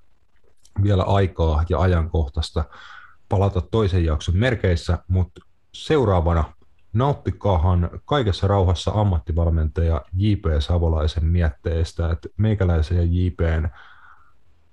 vielä 0.82 1.02
aikaa 1.02 1.64
ja 1.68 1.80
ajankohtaista 1.80 2.64
palata 3.28 3.60
toisen 3.60 4.04
jakson 4.04 4.36
merkeissä, 4.36 4.98
mutta 5.08 5.40
seuraavana 5.72 6.44
nauttikaahan 6.92 7.90
kaikessa 8.04 8.48
rauhassa 8.48 8.90
ammattivalmentaja 8.94 10.02
J.P. 10.14 10.44
Savolaisen 10.58 11.24
mietteestä, 11.24 12.10
että 12.10 12.28
meikäläisen 12.36 12.96
ja 12.96 13.02
J.P.n 13.02 13.68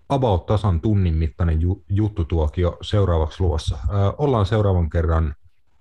about 0.09 0.45
tasan 0.45 0.81
tunnin 0.81 1.15
mittainen 1.15 1.61
ju- 1.61 1.83
juttutuokio 1.89 2.77
seuraavaksi 2.81 3.43
luossa. 3.43 3.77
Ö, 3.89 4.13
ollaan 4.17 4.45
seuraavan 4.45 4.89
kerran 4.89 5.35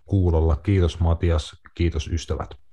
kuulolla. 0.04 0.56
Kiitos 0.56 1.00
Matias, 1.00 1.62
kiitos 1.74 2.08
ystävät. 2.08 2.64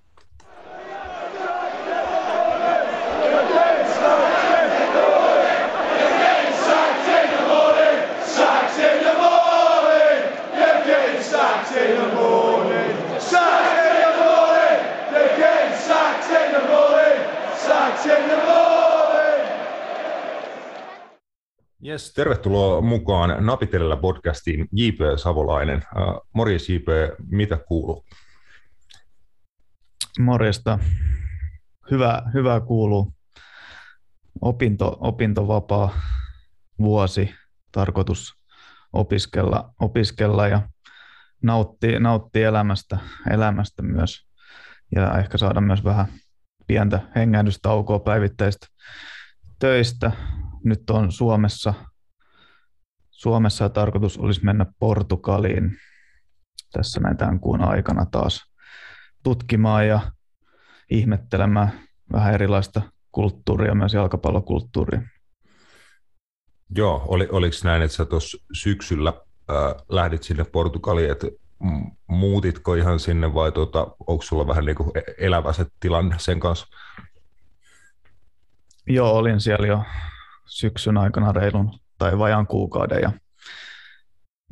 Yes, 21.86 22.14
tervetuloa 22.14 22.82
mukaan 22.82 23.46
Napitellä 23.46 23.98
podcastiin 23.98 24.68
J.P. 24.72 24.98
Savolainen. 25.16 25.78
Uh, 25.78 26.28
morjes 26.34 26.70
J.P., 26.70 26.88
mitä 27.30 27.58
kuuluu? 27.58 28.06
Morjesta. 30.20 30.80
Hyvä, 31.92 32.22
hyvä 32.34 32.60
kuuluu. 32.60 33.14
Opinto, 34.42 34.98
opintovapaa 35.00 35.94
vuosi, 36.80 37.34
tarkoitus 37.72 38.34
opiskella, 38.94 39.74
opiskella 39.80 40.48
ja 40.48 40.70
nauttia, 41.44 42.00
nauttia 42.00 42.48
elämästä, 42.48 42.98
elämästä 43.32 43.82
myös 43.82 44.28
ja 44.96 45.20
ehkä 45.20 45.38
saada 45.38 45.62
myös 45.62 45.84
vähän 45.84 46.06
pientä 46.68 47.00
hengähdystaukoa 47.16 48.00
päivittäistä 48.00 48.68
töistä, 49.60 50.12
nyt 50.64 50.90
on 50.90 51.12
Suomessa, 51.12 51.74
Suomessa 53.12 53.70
tarkoitus 53.70 54.18
olisi 54.18 54.46
mennä 54.46 54.66
Portugaliin 54.80 55.78
tässä 56.72 57.00
näin 57.00 57.18
tämän 57.18 57.40
kuun 57.40 57.62
aikana 57.62 58.06
taas 58.06 58.54
tutkimaan 59.24 59.88
ja 59.88 60.12
ihmettelemään 60.92 61.72
vähän 62.12 62.34
erilaista 62.34 62.82
kulttuuria, 63.12 63.76
myös 63.76 63.94
jalkapallokulttuuria. 63.94 65.02
Joo, 66.76 67.04
oli, 67.08 67.28
oliko 67.32 67.56
näin, 67.64 67.82
että 67.82 67.98
sä 67.98 68.06
tuossa 68.06 68.38
syksyllä 68.54 69.14
äh, 69.50 69.56
lähdit 69.90 70.24
sinne 70.24 70.44
Portugaliin, 70.44 71.12
että 71.12 71.28
muutitko 72.08 72.76
ihan 72.76 73.00
sinne 73.00 73.34
vai 73.34 73.52
tuota, 73.52 73.88
onko 74.08 74.22
sulla 74.22 74.48
vähän 74.48 74.66
niin 74.66 74.76
elävä 75.18 75.54
se 75.54 75.66
tilanne 75.80 76.16
sen 76.20 76.40
kanssa? 76.40 76.68
Joo, 78.88 79.12
olin 79.12 79.40
siellä 79.40 79.68
jo 79.68 79.84
syksyn 80.46 80.98
aikana 80.98 81.32
reilun 81.32 81.80
tai 81.98 82.18
vajan 82.18 82.48
kuukauden 82.48 83.02
ja 83.02 83.12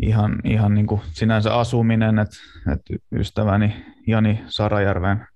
ihan, 0.02 0.42
ihan 0.44 0.74
niin 0.74 0.88
kuin 0.88 1.02
sinänsä 1.12 1.56
asuminen, 1.56 2.20
että, 2.20 2.38
että 2.74 2.94
ystäväni 3.16 3.86
Jani 4.08 4.44
Sarajärven 4.48 5.28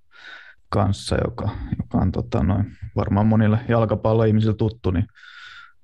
kanssa, 0.70 1.18
joka, 1.24 1.50
joka 1.78 1.98
on 1.98 2.12
tota, 2.12 2.44
noin, 2.44 2.78
varmaan 2.96 3.28
monille 3.28 3.60
jalkapalloihmisille 3.68 4.56
tuttu, 4.56 4.92
niin 4.92 5.08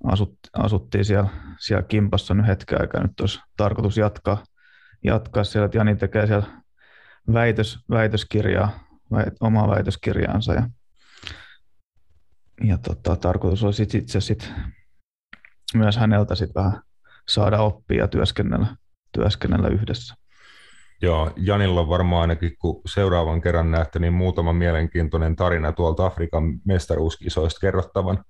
asut, 0.04 0.38
asuttiin 0.58 1.04
siellä, 1.04 1.28
siellä 1.58 1.82
kimpassa 1.82 2.34
nyt 2.34 2.46
hetken 2.46 2.80
aikaa. 2.80 3.02
Nyt 3.02 3.20
olisi 3.20 3.40
tarkoitus 3.56 3.96
jatkaa, 3.96 4.44
jatkaa 5.04 5.44
siellä, 5.44 5.66
että 5.66 5.78
Jani 5.78 5.96
tekee 5.96 6.26
siellä 6.26 6.46
väitös, 7.32 7.78
väitöskirjaa, 7.90 8.80
väit, 9.12 9.34
omaa 9.40 9.68
väitöskirjaansa 9.68 10.54
ja 10.54 10.68
ja 12.64 12.78
tota, 12.78 13.16
tarkoitus 13.16 13.64
olisi 13.64 13.82
itse 13.82 14.20
sit 14.20 14.52
myös 15.74 15.96
häneltä 15.96 16.34
sit 16.34 16.54
vähän 16.54 16.82
saada 17.28 17.60
oppia 17.60 17.98
ja 17.98 18.08
työskennellä, 18.08 18.76
työskennellä 19.12 19.68
yhdessä. 19.68 20.14
Joo, 21.02 21.32
Janilla 21.36 21.80
on 21.80 21.88
varmaan 21.88 22.20
ainakin, 22.20 22.56
kun 22.58 22.80
seuraavan 22.86 23.40
kerran 23.40 23.70
näette, 23.70 23.98
niin 23.98 24.12
muutama 24.12 24.52
mielenkiintoinen 24.52 25.36
tarina 25.36 25.72
tuolta 25.72 26.06
Afrikan 26.06 26.60
mestaruuskisoista 26.64 27.60
kerrottavan. 27.60 28.24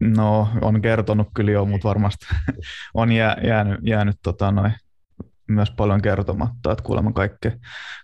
No, 0.00 0.48
on 0.60 0.82
kertonut 0.82 1.28
kyllä 1.34 1.50
jo, 1.50 1.64
mutta 1.64 1.88
varmasti 1.88 2.26
on 2.94 3.12
jää, 3.12 3.36
jäänyt, 3.44 3.80
jäänyt 3.82 4.16
tota, 4.22 4.52
noin 4.52 4.72
myös 5.48 5.70
paljon 5.70 6.02
kertomatta, 6.02 6.72
että 6.72 6.84
kuulemma 6.84 7.12
kaikke, 7.12 7.58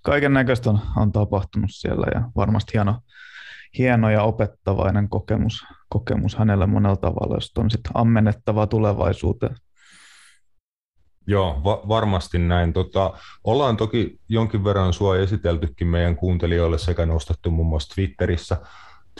kaiken 0.05 0.33
näköistä 0.33 0.71
on, 0.71 0.81
on 0.97 1.13
tapahtunut 1.13 1.71
siellä 1.73 2.07
ja 2.15 2.31
varmasti 2.37 2.73
hieno, 2.73 3.01
hieno 3.79 4.11
ja 4.11 4.23
opettavainen 4.23 5.09
kokemus, 5.09 5.65
kokemus 5.89 6.37
hänelle 6.37 6.67
monella 6.67 6.97
tavalla, 6.97 7.37
josta 7.37 7.61
on 7.61 7.71
sitten 7.71 7.93
ammennettava 7.95 8.67
tulevaisuuteen. 8.67 9.57
Joo, 11.27 11.61
va- 11.65 11.83
varmasti 11.89 12.39
näin. 12.39 12.73
Tota, 12.73 13.13
ollaan 13.45 13.77
toki 13.77 14.21
jonkin 14.29 14.65
verran 14.65 14.93
sua 14.93 15.17
esiteltykin 15.17 15.87
meidän 15.87 16.17
kuuntelijoille 16.17 16.79
sekä 16.79 17.07
nostettu 17.07 17.51
muun 17.51 17.69
muassa 17.69 17.95
Twitterissä. 17.95 18.57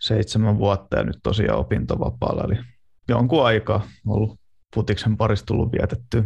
seitsemän 0.00 0.58
vuotta 0.58 0.96
ja 0.96 1.04
nyt 1.04 1.18
tosiaan 1.22 1.58
opintovapaalla, 1.58 2.44
eli 2.44 2.58
jonkun 3.08 3.46
aikaa 3.46 3.82
ollut 4.06 4.38
futiksen 4.74 5.16
parissa 5.16 5.46
tullut 5.46 5.72
vietettyä. 5.72 6.24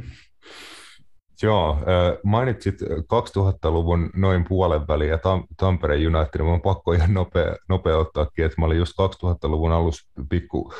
Joo, 1.42 1.78
mainitsit 2.22 2.82
2000-luvun 2.82 4.10
noin 4.16 4.44
puolen 4.48 4.88
väliin 4.88 5.10
ja 5.10 5.18
Tampereen 5.56 6.16
United, 6.16 6.42
mä 6.42 6.52
on 6.52 6.60
pakko 6.60 6.92
ihan 6.92 7.14
nopea, 7.14 7.56
nopeuttaakin, 7.68 8.44
että 8.44 8.60
mä 8.60 8.66
olin 8.66 8.78
just 8.78 8.92
2000-luvun 8.92 9.72
alussa 9.72 10.08
pikku 10.28 10.72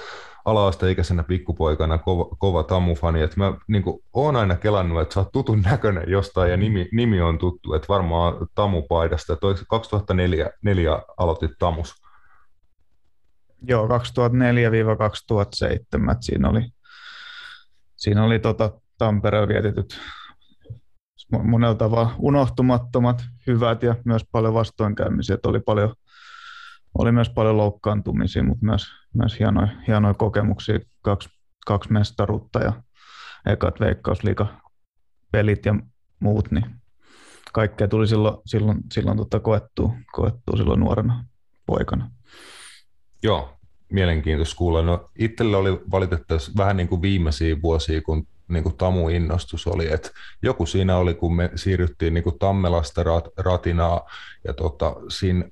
ala-asteikäisenä 0.51 1.23
pikkupoikana 1.23 1.99
kova, 1.99 2.37
kova 2.39 2.63
Tamu-fani, 2.63 3.23
että 3.23 3.37
mä 3.37 3.55
niin 3.69 3.83
kuin, 3.83 4.03
oon 4.13 4.37
aina 4.37 4.57
kelannut, 4.57 5.03
että 5.03 5.15
sä 5.15 5.21
oot 5.21 5.33
tutun 5.33 5.63
näköinen 5.63 6.11
jostain 6.11 6.51
ja 6.51 6.57
nimi, 6.57 6.89
nimi 6.93 7.21
on 7.21 7.39
tuttu, 7.39 7.75
että 7.75 7.89
varmaan 7.89 8.35
Tamu-paidasta. 8.55 9.37
Toi 9.37 9.55
2004 9.69 10.51
neljä 10.63 11.03
aloitit 11.17 11.51
Tamus. 11.59 11.95
Joo, 13.69 13.89
2004-2007, 13.89 13.91
siinä 16.21 16.49
oli, 16.49 16.63
siinä 17.97 18.25
oli 18.25 18.39
tota 18.39 18.71
Tampereella 18.99 19.49
vietetyt 19.49 20.01
monella 21.33 21.75
tavalla 21.75 22.15
unohtumattomat, 22.19 23.25
hyvät 23.47 23.83
ja 23.83 23.95
myös 24.05 24.25
paljon 24.33 24.55
vastoinkäymisiä. 24.55 25.35
Että 25.35 25.49
oli, 25.49 25.61
paljon, 25.61 25.95
oli 26.99 27.13
myös 27.13 27.31
paljon 27.31 27.57
loukkaantumisia, 27.57 28.43
mutta 28.43 28.67
myös, 28.67 28.87
myös 29.15 29.39
hienoja, 29.39 29.69
hienoja 29.87 30.15
kokemuksia. 30.15 30.79
Kaksi, 31.03 31.29
kaksi 31.67 31.93
mestaruutta 31.93 32.59
ja 32.59 32.73
ekat 33.47 33.81
veikkausliiga 33.81 34.47
pelit 35.33 35.67
ja 35.67 35.75
muut, 36.21 36.51
niin 36.51 36.65
kaikkea 37.53 37.89
tuli 37.89 38.07
silloin, 38.07 38.37
silloin, 38.47 38.79
silloin 38.93 39.17
tota 39.17 39.41
koettua, 39.41 39.93
koettua 40.13 40.57
silloin 40.57 40.81
nuorena 40.81 41.25
poikana. 41.67 42.11
Joo, 43.23 43.59
mielenkiintoista 43.93 44.57
kuulla. 44.57 44.83
No, 44.83 45.11
itselle 45.19 45.57
oli 45.57 45.81
valitettavasti 45.91 46.53
vähän 46.57 46.77
niin 46.77 46.89
kuin 46.89 47.03
viimeisiä 47.03 47.63
vuosia, 47.63 48.03
kun 48.03 48.27
niin 48.49 48.63
kuin 48.63 48.77
Tamu 48.77 49.09
innostus 49.09 49.67
oli, 49.67 49.93
että 49.93 50.11
joku 50.43 50.67
siinä 50.67 50.97
oli, 50.97 51.15
kun 51.15 51.37
me 51.37 51.51
siirryttiin 51.55 52.15
niin 52.15 52.25
kuin 52.25 52.39
Tammelasta 52.39 53.03
rat, 53.03 53.25
ratinaa, 53.37 54.11
ja 54.47 54.55
tota, 54.55 54.97
siinä, 55.09 55.49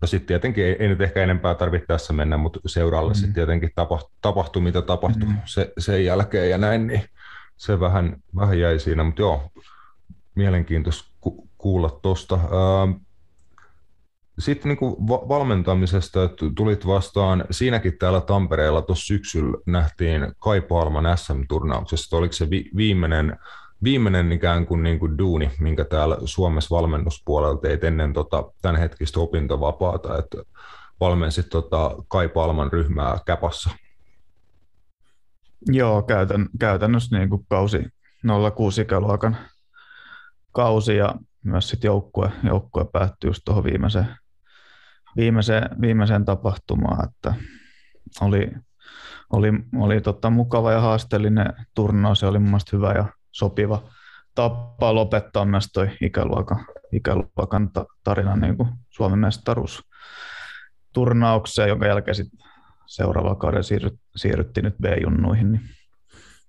no 0.00 0.06
sitten 0.08 0.26
tietenkin 0.26 0.64
ei, 0.64 0.76
ei, 0.78 0.88
nyt 0.88 1.00
ehkä 1.00 1.22
enempää 1.22 1.54
tarvitse 1.54 1.86
tässä 1.86 2.12
mennä, 2.12 2.36
mutta 2.36 2.60
seuraalle 2.66 3.12
mm. 3.12 3.14
sitten 3.14 3.34
tietenkin 3.34 3.70
tapahtui, 3.74 4.10
tapahtui, 4.22 4.62
mitä 4.62 4.82
tapahtui 4.82 5.28
mm. 5.28 5.36
se, 5.44 5.72
sen 5.78 6.04
jälkeen 6.04 6.50
ja 6.50 6.58
näin, 6.58 6.86
niin 6.86 7.02
se 7.56 7.80
vähän, 7.80 8.16
vähän 8.36 8.58
jäi 8.58 8.78
siinä, 8.78 9.04
mutta 9.04 9.22
joo, 9.22 9.50
mielenkiintoista 10.34 11.10
ku, 11.20 11.48
kuulla 11.58 11.98
tuosta. 12.02 12.34
Ähm, 12.34 12.92
sitten 14.38 14.68
niin 14.68 14.92
valmentamisesta 15.08 16.24
että 16.24 16.46
tulit 16.56 16.86
vastaan, 16.86 17.44
siinäkin 17.50 17.98
täällä 17.98 18.20
Tampereella 18.20 18.82
tuossa 18.82 19.06
syksyllä 19.06 19.58
nähtiin 19.66 20.32
Kai 20.38 20.60
Palman 20.60 21.18
SM-turnauksessa, 21.18 22.16
oliko 22.16 22.32
se 22.32 22.50
vi- 22.50 22.70
viimeinen, 22.76 23.38
viimeinen 23.86 24.32
ikään 24.32 24.66
kuin, 24.66 24.82
niin 24.82 24.98
kuin 24.98 25.18
duuni, 25.18 25.50
minkä 25.60 25.84
täällä 25.84 26.16
Suomessa 26.24 26.76
valmennuspuolella 26.76 27.60
teit 27.60 27.84
ennen 27.84 28.12
tota, 28.12 28.44
tämän 28.62 28.76
hetkistä 28.76 29.20
opintovapaata, 29.20 30.18
että 30.18 30.38
valmensit 31.00 31.48
tota 31.48 31.96
Kai 32.08 32.28
Palman 32.28 32.72
ryhmää 32.72 33.18
Käpassa. 33.26 33.70
Joo, 35.66 36.02
käytän, 36.02 36.46
käytännössä 36.60 37.18
niin 37.18 37.30
kuin 37.30 37.46
kausi 37.48 37.78
06 38.54 38.80
ikäluokan 38.80 39.36
kausi 40.52 40.96
ja 40.96 41.14
myös 41.44 41.68
sitten 41.68 41.88
joukkue, 41.88 42.32
joukkue 42.42 42.84
päättyi 42.92 43.28
just 43.28 43.42
tuohon 43.44 43.64
viimeiseen 43.64 44.06
viimeiseen, 45.16 45.80
viimeiseen 45.80 46.24
tapahtumaan, 46.24 47.08
että 47.08 47.34
oli, 48.20 48.50
oli, 49.32 49.52
oli 49.74 50.00
tota 50.00 50.30
mukava 50.30 50.72
ja 50.72 50.80
haasteellinen 50.80 51.52
turnaus, 51.74 52.20
se 52.20 52.26
oli 52.26 52.38
mun 52.38 52.48
mielestä 52.48 52.76
hyvä 52.76 52.92
ja 52.92 53.04
sopiva 53.36 53.82
tapa 54.34 54.94
lopettaa 54.94 55.44
myös 55.44 55.68
toi 55.72 55.90
ikäluokan, 56.00 56.66
ikäluokan 56.92 57.70
tarina 58.04 58.36
niin 58.36 58.56
kuin 58.56 58.68
Suomen 58.90 59.18
mestaruus 59.18 59.82
turnaukseen, 60.92 61.68
jonka 61.68 61.86
jälkeen 61.86 62.14
sit 62.14 62.32
seuraava 62.86 63.34
kauden 63.34 63.64
siirry, 63.64 63.90
siirryttiin 64.16 64.64
nyt 64.64 64.76
B-junnuihin. 64.82 65.52
Niin 65.52 65.62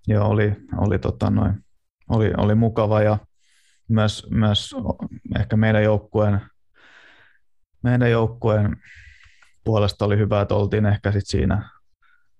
joo, 0.08 0.28
oli, 0.28 0.56
oli, 0.78 1.00
tota 1.00 1.30
noin, 1.30 1.66
oli, 2.10 2.32
oli 2.38 2.56
mukava 2.56 3.02
ja 3.02 3.18
myös, 3.88 4.28
myös 4.32 4.76
ehkä 5.40 5.58
meidän 5.58 5.84
joukkueen 5.84 6.42
meidän 7.84 8.12
joukkueen 8.12 8.78
puolesta 9.64 10.06
oli 10.06 10.18
hyvä, 10.18 10.42
että 10.42 10.56
oltiin 10.56 10.86
ehkä 10.86 11.12
sit 11.12 11.28
siinä, 11.28 11.70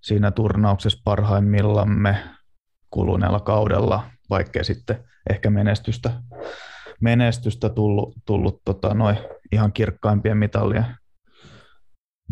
siinä 0.00 0.30
turnauksessa 0.30 0.98
parhaimmillamme 1.04 2.24
kuluneella 2.90 3.40
kaudella, 3.40 4.10
vaikkei 4.30 4.64
sitten 4.64 5.04
ehkä 5.30 5.50
menestystä, 5.50 6.22
menestystä 7.00 7.68
tullut, 7.68 8.14
tullut 8.26 8.62
tota, 8.64 8.94
noin 8.94 9.18
ihan 9.52 9.72
kirkkaimpien 9.72 10.36
mitallien 10.36 10.86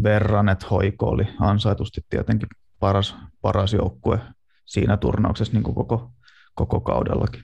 verran, 0.02 0.48
että 0.48 0.66
Hoiko 0.70 1.06
oli 1.06 1.28
ansaitusti 1.40 2.01
tietenkin 2.10 2.48
paras, 2.81 3.16
paras 3.43 3.73
joukkue 3.73 4.20
siinä 4.64 4.97
turnauksessa 4.97 5.52
niin 5.52 5.62
kuin 5.62 5.74
koko, 5.74 6.10
koko 6.55 6.81
kaudellakin. 6.81 7.43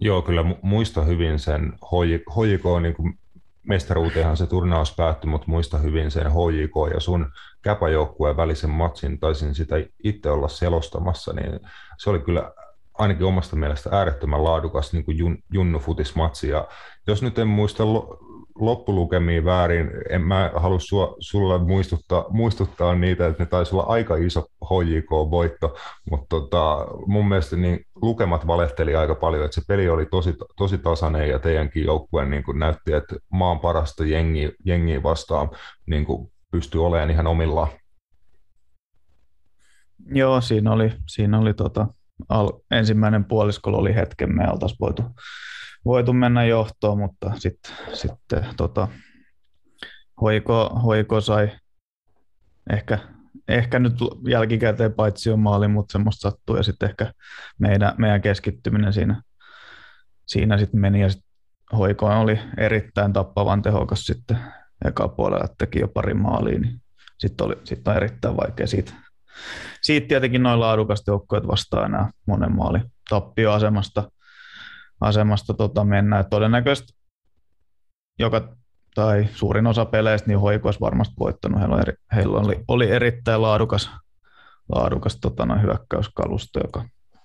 Joo, 0.00 0.22
kyllä 0.22 0.44
muista 0.62 1.02
hyvin 1.02 1.38
sen. 1.38 1.72
On 2.64 2.82
niin 2.82 2.94
kuin 2.94 3.18
mestaruuteenhan 3.62 4.36
se 4.36 4.46
turnaus 4.46 4.94
päättyi, 4.96 5.30
mutta 5.30 5.46
muista 5.48 5.78
hyvin 5.78 6.10
sen 6.10 6.30
HJK 6.30 6.94
ja 6.94 7.00
sun 7.00 7.32
käpäjoukkueen 7.62 8.36
välisen 8.36 8.70
matsin, 8.70 9.20
taisin 9.20 9.54
sitä 9.54 9.76
itse 10.04 10.30
olla 10.30 10.48
selostamassa, 10.48 11.32
niin 11.32 11.60
se 11.98 12.10
oli 12.10 12.18
kyllä 12.18 12.52
ainakin 12.98 13.26
omasta 13.26 13.56
mielestä 13.56 13.90
äärettömän 13.92 14.44
laadukas 14.44 14.92
niin 14.92 15.04
kuin 15.04 15.18
jun, 15.18 15.38
junnufutismatsi. 15.52 16.48
Ja 16.48 16.68
jos 17.06 17.22
nyt 17.22 17.38
en 17.38 17.48
muista 17.48 17.84
loppulukemiin 18.58 19.44
väärin. 19.44 19.90
En 20.10 20.22
mä 20.22 20.50
halua 20.56 20.78
sua, 20.78 21.16
sulla 21.18 21.58
muistuttaa, 21.58 22.24
muistuttaa 22.28 22.94
niitä, 22.94 23.26
että 23.26 23.42
ne 23.42 23.46
taisi 23.46 23.74
olla 23.74 23.84
aika 23.84 24.16
iso 24.16 24.46
HJK-voitto, 24.64 25.76
mutta 26.10 26.26
tota, 26.28 26.86
mun 27.06 27.28
mielestä 27.28 27.56
niin 27.56 27.80
lukemat 27.94 28.46
valehteli 28.46 28.96
aika 28.96 29.14
paljon, 29.14 29.44
että 29.44 29.54
se 29.60 29.66
peli 29.68 29.88
oli 29.88 30.06
tosi, 30.06 30.34
tosi 30.56 30.78
tasainen 30.78 31.28
ja 31.28 31.38
teidänkin 31.38 31.84
joukkue 31.84 32.24
niin 32.24 32.44
näytti, 32.54 32.92
että 32.92 33.16
maan 33.32 33.60
parasta 33.60 34.04
jengiä, 34.04 34.50
jengiä 34.64 35.02
vastaan 35.02 35.50
niin 35.86 36.06
pystyi 36.50 36.80
olemaan 36.80 37.10
ihan 37.10 37.26
omillaan. 37.26 37.68
Joo, 40.06 40.40
siinä 40.40 40.72
oli, 40.72 40.92
siinä 41.08 41.38
oli 41.38 41.54
tota, 41.54 41.86
al, 42.28 42.52
ensimmäinen 42.70 43.24
puolisko 43.24 43.70
oli 43.70 43.94
hetken, 43.94 44.36
me 44.36 44.50
oltaisiin 44.50 44.78
voitu, 44.80 45.02
voitu 45.84 46.12
mennä 46.12 46.44
johtoon, 46.44 46.98
mutta 46.98 47.32
sitten 47.34 47.72
sit, 47.92 48.12
tota, 48.56 48.88
hoiko, 50.20 50.80
hoiko 50.84 51.20
sai 51.20 51.50
ehkä, 52.72 52.98
ehkä 53.48 53.78
nyt 53.78 53.94
jälkikäteen 54.28 54.92
paitsi 54.92 55.30
on 55.30 55.40
maali, 55.40 55.68
mutta 55.68 55.92
semmoista 55.92 56.30
sattuu 56.30 56.56
ja 56.56 56.62
sitten 56.62 56.88
ehkä 56.88 57.12
meidän, 57.58 57.94
meidän 57.98 58.22
keskittyminen 58.22 58.92
siinä, 58.92 59.22
siinä 60.26 60.58
sitten 60.58 60.80
meni 60.80 61.00
ja 61.00 61.08
sit 61.08 61.24
hoiko 61.72 62.06
oli 62.06 62.38
erittäin 62.56 63.12
tappavan 63.12 63.62
tehokas 63.62 64.06
sitten 64.06 64.38
eka 64.84 65.08
puolella, 65.08 65.48
teki 65.58 65.80
jo 65.80 65.88
pari 65.88 66.14
maalia, 66.14 66.58
niin 66.58 66.82
sitten 67.18 67.46
sit 67.64 67.88
on 67.88 67.96
erittäin 67.96 68.36
vaikea 68.36 68.66
siitä 68.66 69.05
siitä 69.82 70.08
tietenkin 70.08 70.42
noin 70.42 70.60
laadukasta 70.60 71.10
joukkoja 71.10 71.46
vastaan 71.46 71.86
enää 71.86 72.10
monen 72.26 72.56
maali 72.56 72.80
tappioasemasta 73.08 74.10
asemasta 75.00 75.54
tota 75.54 75.84
mennä. 75.84 76.18
Et 76.18 76.30
todennäköisesti 76.30 76.96
joka, 78.18 78.56
tai 78.94 79.28
suurin 79.34 79.66
osa 79.66 79.84
peleistä 79.84 80.28
niin 80.28 80.40
hoiko 80.40 80.68
olisi 80.68 80.80
varmasti 80.80 81.14
voittanut. 81.18 81.60
Heillä, 81.60 81.80
eri, 81.80 81.92
heillä 82.14 82.38
oli, 82.38 82.64
oli, 82.68 82.90
erittäin 82.90 83.42
laadukas, 83.42 83.90
laadukas 84.74 85.18
tota, 85.20 85.46
noin 85.46 85.62
hyökkäyskalusto, 85.62 86.60
joka, 86.60 86.84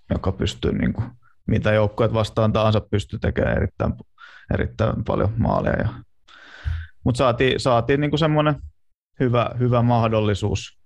joka 0.09 0.31
pystyy 0.31 0.71
niin 0.71 0.93
kuin, 0.93 1.11
mitä 1.47 1.73
joukkoja 1.73 2.13
vastaan 2.13 2.53
tahansa 2.53 2.81
pystyy 2.81 3.19
tekemään 3.19 3.57
erittäin, 3.57 3.93
erittäin 4.53 5.03
paljon 5.03 5.33
maaleja. 5.37 5.89
Mutta 7.03 7.17
saatiin, 7.17 7.59
saatiin 7.59 8.01
niin 8.01 8.17
semmoinen 8.17 8.55
hyvä, 9.19 9.49
hyvä 9.59 9.81
mahdollisuus 9.81 10.80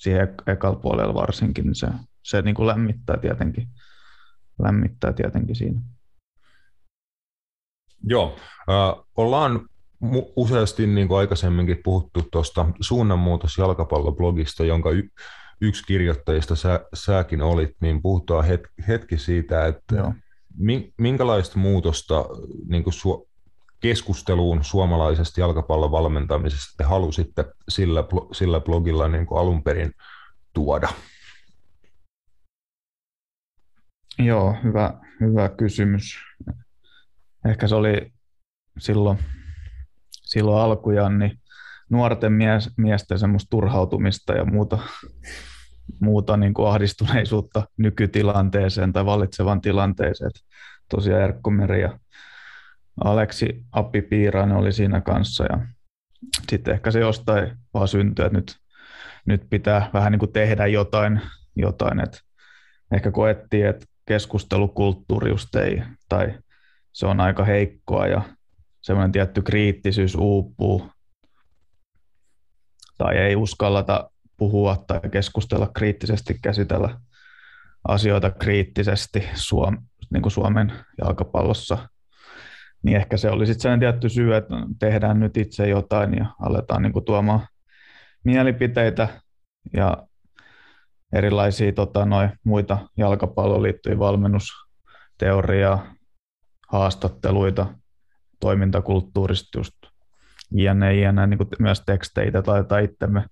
siihen 0.00 0.34
ekalla 0.46 0.78
puolella 0.78 1.14
varsinkin, 1.14 1.64
niin 1.64 1.74
se, 1.74 1.86
se 2.22 2.42
niin 2.42 2.54
kuin 2.54 2.66
lämmittää, 2.66 3.16
tietenkin, 3.16 3.68
lämmittää 4.62 5.12
tietenkin 5.12 5.56
siinä. 5.56 5.80
Joo, 8.04 8.36
äh, 8.70 9.04
ollaan 9.16 9.68
useasti 10.36 10.86
niin 10.86 11.08
kuin 11.08 11.18
aikaisemminkin 11.18 11.80
puhuttu 11.84 12.22
tuosta 12.32 12.66
suunnanmuutos 12.80 13.58
jalkapalloblogista, 13.58 14.64
jonka 14.64 14.90
y- 14.90 15.08
yksi 15.60 15.84
kirjoittajista 15.86 16.56
sä, 16.56 16.80
säkin 16.94 17.42
olit, 17.42 17.76
niin 17.80 18.02
puhutaan 18.02 18.44
het- 18.44 18.84
hetki 18.88 19.18
siitä, 19.18 19.66
että 19.66 19.96
Joo. 19.96 20.14
minkälaista 20.98 21.58
muutosta 21.58 22.24
niin 22.68 22.84
kuin 22.84 22.94
su- 22.94 23.29
keskusteluun 23.80 24.64
suomalaisesta 24.64 25.40
jalkapallon 25.40 25.90
valmentamisesta 25.90 26.74
te 26.76 26.84
halusitte 26.84 27.44
sillä, 27.68 28.04
sillä 28.32 28.60
blogilla 28.60 29.08
niin 29.08 29.26
kuin 29.26 29.40
alun 29.40 29.62
perin 29.62 29.92
tuoda? 30.54 30.88
Joo, 34.18 34.56
hyvä, 34.64 34.94
hyvä 35.20 35.48
kysymys. 35.48 36.18
Ehkä 37.48 37.68
se 37.68 37.74
oli 37.74 38.12
silloin, 38.78 39.18
silloin 40.10 40.62
alkujaan 40.62 41.18
niin 41.18 41.40
nuorten 41.90 42.32
mies, 42.32 42.70
miesten 42.76 43.18
semmoista 43.18 43.50
turhautumista 43.50 44.32
ja 44.32 44.44
muuta, 44.44 44.78
muuta 46.00 46.36
niin 46.36 46.54
kuin 46.54 46.68
ahdistuneisuutta 46.68 47.68
nykytilanteeseen 47.76 48.92
tai 48.92 49.06
vallitsevan 49.06 49.60
tilanteeseen. 49.60 50.30
Tosiaan 50.88 51.22
Erkko 51.22 51.50
Meri 51.50 51.82
ja 51.82 51.98
Aleksi 53.04 53.64
Appi 53.72 54.02
Piirainen 54.02 54.56
oli 54.56 54.72
siinä 54.72 55.00
kanssa 55.00 55.44
ja 55.44 55.58
sitten 56.48 56.74
ehkä 56.74 56.90
se 56.90 57.00
jostain 57.00 57.56
vaan 57.74 57.88
syntyi, 57.88 58.24
että 58.24 58.38
nyt, 58.38 58.56
nyt 59.26 59.46
pitää 59.50 59.90
vähän 59.92 60.12
niin 60.12 60.18
kuin 60.18 60.32
tehdä 60.32 60.66
jotain, 60.66 61.20
jotain 61.56 62.00
että 62.00 62.18
ehkä 62.92 63.10
koettiin, 63.10 63.66
että 63.66 63.86
keskustelukulttuuri 64.06 65.30
just 65.30 65.54
ei, 65.54 65.82
tai 66.08 66.38
se 66.92 67.06
on 67.06 67.20
aika 67.20 67.44
heikkoa 67.44 68.06
ja 68.06 68.22
semmoinen 68.80 69.12
tietty 69.12 69.42
kriittisyys 69.42 70.14
uupuu. 70.14 70.90
Tai 72.98 73.16
ei 73.16 73.36
uskallata 73.36 74.10
puhua 74.36 74.84
tai 74.86 75.00
keskustella 75.10 75.70
kriittisesti, 75.74 76.38
käsitellä 76.42 77.00
asioita 77.88 78.30
kriittisesti 78.30 79.28
Suom, 79.34 79.78
niin 80.10 80.22
kuin 80.22 80.32
Suomen 80.32 80.72
jalkapallossa– 80.98 81.78
niin 82.82 82.96
ehkä 82.96 83.16
se 83.16 83.30
oli 83.30 83.46
sitten 83.46 83.62
sellainen 83.62 83.80
tietty 83.80 84.08
syy, 84.08 84.34
että 84.34 84.54
tehdään 84.78 85.20
nyt 85.20 85.36
itse 85.36 85.68
jotain 85.68 86.16
ja 86.16 86.26
aletaan 86.40 86.82
niin 86.82 86.92
kuin 86.92 87.04
tuomaan 87.04 87.40
mielipiteitä 88.24 89.08
ja 89.72 90.06
erilaisia 91.12 91.72
tota, 91.72 92.04
noi, 92.04 92.28
muita 92.44 92.78
jalkapalloon 92.96 93.62
liittyviä 93.62 93.98
valmennusteoriaa, 93.98 95.94
haastatteluita, 96.68 97.66
toimintakulttuurista 98.40 99.58
just 99.58 99.74
jne, 100.50 100.94
jne 100.94 101.26
niin 101.26 101.38
kuin 101.38 101.48
myös 101.58 101.82
teksteitä 101.86 102.42
tai 102.68 102.84
itsemme, 102.84 103.24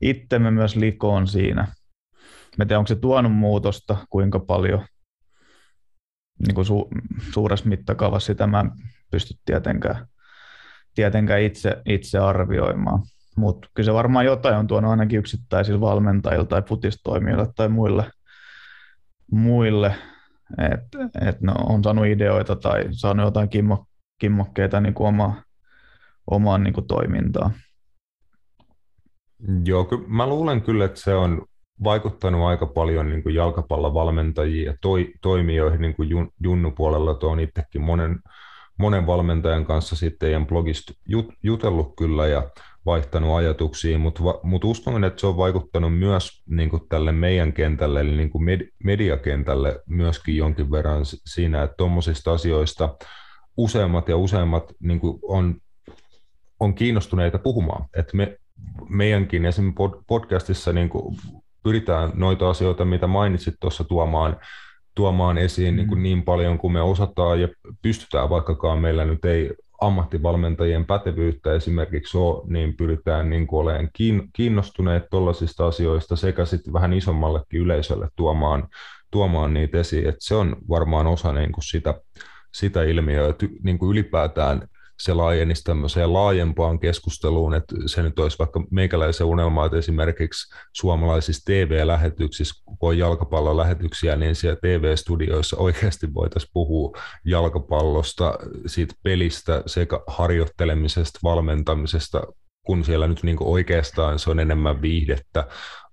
itsemme 0.00 0.50
myös 0.50 0.76
likoon 0.76 1.26
siinä. 1.26 1.66
Mä 2.58 2.64
tiedän, 2.64 2.78
onko 2.78 2.88
se 2.88 2.94
tuonut 2.94 3.32
muutosta, 3.32 3.96
kuinka 4.10 4.38
paljon 4.38 4.84
niin 6.46 6.54
kuin 6.54 6.64
su, 6.64 6.88
suuressa 7.32 7.68
mittakaavassa 7.68 8.26
sitä 8.26 8.46
mä 8.46 8.60
en 8.60 8.70
pysty 9.10 9.34
tietenkään, 9.44 10.06
tietenkään 10.94 11.42
itse, 11.42 11.82
itse 11.86 12.18
arvioimaan. 12.18 13.02
Mutta 13.36 13.68
kyllä 13.74 13.84
se 13.86 13.94
varmaan 13.94 14.24
jotain 14.24 14.56
on 14.56 14.66
tuonut 14.66 14.90
ainakin 14.90 15.18
yksittäisillä 15.18 15.80
valmentajilla 15.80 16.46
tai 16.46 16.62
futistoimijoilla 16.62 17.52
tai 17.56 17.68
muille, 17.68 18.10
muille 19.30 19.94
että 20.72 20.98
et 21.28 21.40
no, 21.40 21.52
on 21.52 21.84
saanut 21.84 22.06
ideoita 22.06 22.56
tai 22.56 22.84
saanut 22.90 23.24
jotain 23.24 23.48
kimmo, 23.48 23.86
kimmokkeita 24.18 24.80
niin 24.80 24.94
kuin 24.94 25.08
oma, 25.08 25.42
omaan 26.30 26.62
niin 26.62 26.74
kuin 26.74 26.86
toimintaan. 26.86 27.50
Joo, 29.64 29.88
mä 30.06 30.26
luulen 30.26 30.62
kyllä, 30.62 30.84
että 30.84 31.00
se 31.00 31.14
on 31.14 31.46
vaikuttanut 31.84 32.42
aika 32.42 32.66
paljon 32.66 33.08
niin 33.08 33.22
kuin 33.22 33.34
jalkapallovalmentajiin 33.34 34.66
ja 34.66 34.74
toi, 34.80 35.12
toimijoihin 35.22 35.80
niin 35.80 35.94
kuin 35.94 36.08
jun, 36.08 36.32
junnupuolella. 36.40 37.14
Tuo 37.14 37.30
on 37.30 37.40
itsekin 37.40 37.80
monen, 37.80 38.20
monen 38.78 39.06
valmentajan 39.06 39.66
kanssa 39.66 39.96
sitten 39.96 40.18
teidän 40.18 40.46
blogista 40.46 40.92
jut, 41.06 41.26
jutellut 41.42 41.96
kyllä 41.96 42.26
ja 42.26 42.50
vaihtanut 42.86 43.36
ajatuksia, 43.36 43.98
mutta 43.98 44.22
mut 44.42 44.64
uskon, 44.64 45.04
että 45.04 45.20
se 45.20 45.26
on 45.26 45.36
vaikuttanut 45.36 45.98
myös 45.98 46.42
niin 46.46 46.70
kuin 46.70 46.82
tälle 46.88 47.12
meidän 47.12 47.52
kentälle, 47.52 48.00
eli 48.00 48.16
niin 48.16 48.30
kuin 48.30 48.44
med, 48.44 48.60
mediakentälle 48.84 49.80
myöskin 49.86 50.36
jonkin 50.36 50.70
verran 50.70 51.04
siinä, 51.04 51.62
että 51.62 51.76
tuommoisista 51.76 52.32
asioista 52.32 52.96
useammat 53.56 54.08
ja 54.08 54.16
useammat 54.16 54.72
niin 54.80 55.00
kuin 55.00 55.18
on, 55.22 55.54
on 56.60 56.74
kiinnostuneita 56.74 57.38
puhumaan. 57.38 57.84
Et 57.96 58.12
me, 58.14 58.38
meidänkin 58.88 59.46
esimerkiksi 59.46 60.04
podcastissa 60.06 60.72
niin 60.72 60.88
kuin 60.88 61.16
pyritään 61.62 62.10
noita 62.14 62.50
asioita, 62.50 62.84
mitä 62.84 63.06
mainitsit 63.06 63.54
tuossa 63.60 63.84
tuomaan, 63.84 64.36
tuomaan 64.94 65.38
esiin 65.38 65.74
mm. 65.74 65.76
niin, 65.76 65.88
kuin 65.88 66.02
niin 66.02 66.22
paljon 66.22 66.58
kuin 66.58 66.72
me 66.72 66.80
osataan 66.80 67.40
ja 67.40 67.48
pystytään, 67.82 68.30
vaikkakaan 68.30 68.78
meillä 68.78 69.04
nyt 69.04 69.24
ei 69.24 69.50
ammattivalmentajien 69.80 70.86
pätevyyttä 70.86 71.54
esimerkiksi 71.54 72.18
ole, 72.18 72.42
niin 72.46 72.76
pyritään 72.76 73.30
niin 73.30 73.46
kuin 73.46 73.60
olemaan 73.60 73.90
kiinnostuneet 74.32 75.04
tuollaisista 75.10 75.66
asioista 75.66 76.16
sekä 76.16 76.44
sitten 76.44 76.72
vähän 76.72 76.92
isommallekin 76.92 77.60
yleisölle 77.60 78.08
tuomaan, 78.16 78.68
tuomaan 79.10 79.54
niitä 79.54 79.78
esiin. 79.78 80.08
että 80.08 80.18
se 80.20 80.34
on 80.34 80.56
varmaan 80.68 81.06
osa 81.06 81.32
niin 81.32 81.52
kuin 81.52 81.64
sitä, 81.64 82.00
sitä 82.54 82.82
ilmiöä, 82.82 83.28
että 83.28 83.46
niin 83.62 83.78
kuin 83.78 83.90
ylipäätään 83.90 84.68
se 84.98 85.14
laajenisi 85.14 85.64
tämmöiseen 85.64 86.12
laajempaan 86.12 86.78
keskusteluun, 86.78 87.54
että 87.54 87.76
se 87.86 88.02
nyt 88.02 88.18
olisi 88.18 88.38
vaikka 88.38 88.64
meikäläisen 88.70 89.26
unelma, 89.26 89.66
että 89.66 89.78
esimerkiksi 89.78 90.54
suomalaisissa 90.72 91.42
TV-lähetyksissä, 91.44 92.62
kun 92.64 92.76
on 92.80 92.98
jalkapallon 92.98 93.56
lähetyksiä, 93.56 94.16
niin 94.16 94.34
siellä 94.34 94.58
TV-studioissa 94.62 95.56
oikeasti 95.56 96.14
voitaisiin 96.14 96.50
puhua 96.52 96.98
jalkapallosta, 97.24 98.38
siitä 98.66 98.94
pelistä 99.02 99.62
sekä 99.66 100.00
harjoittelemisesta, 100.06 101.18
valmentamisesta, 101.22 102.22
kun 102.66 102.84
siellä 102.84 103.08
nyt 103.08 103.22
niin 103.22 103.36
oikeastaan 103.40 104.18
se 104.18 104.30
on 104.30 104.40
enemmän 104.40 104.82
viihdettä, 104.82 105.48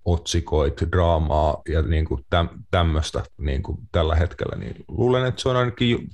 otsikoit, 0.05 0.81
draamaa 0.91 1.61
ja 1.69 1.81
niin 1.81 2.05
kuin 2.05 2.21
täm, 2.29 2.49
tämmöistä 2.71 3.23
niin 3.37 3.63
kuin 3.63 3.77
tällä 3.91 4.15
hetkellä, 4.15 4.55
niin 4.57 4.75
luulen, 4.87 5.25
että 5.25 5.41
se 5.41 5.49
on 5.49 5.55
ainakin 5.55 6.07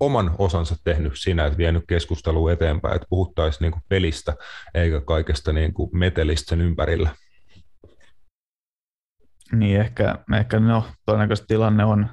oman 0.00 0.34
osansa 0.38 0.76
tehnyt 0.84 1.12
siinä, 1.16 1.46
että 1.46 1.58
vienyt 1.58 1.84
keskustelua 1.88 2.52
eteenpäin, 2.52 2.96
että 2.96 3.06
puhuttaisiin 3.10 3.60
niin 3.60 3.72
kuin 3.72 3.82
pelistä 3.88 4.34
eikä 4.74 5.00
kaikesta 5.00 5.52
niin 5.52 5.74
kuin 5.74 5.90
metelistä 5.92 6.48
sen 6.50 6.60
ympärillä. 6.60 7.10
Niin 9.52 9.80
ehkä, 9.80 10.18
ehkä 10.36 10.60
no, 10.60 10.84
todennäköisesti 11.06 11.46
tilanne 11.48 11.84
on, 11.84 12.08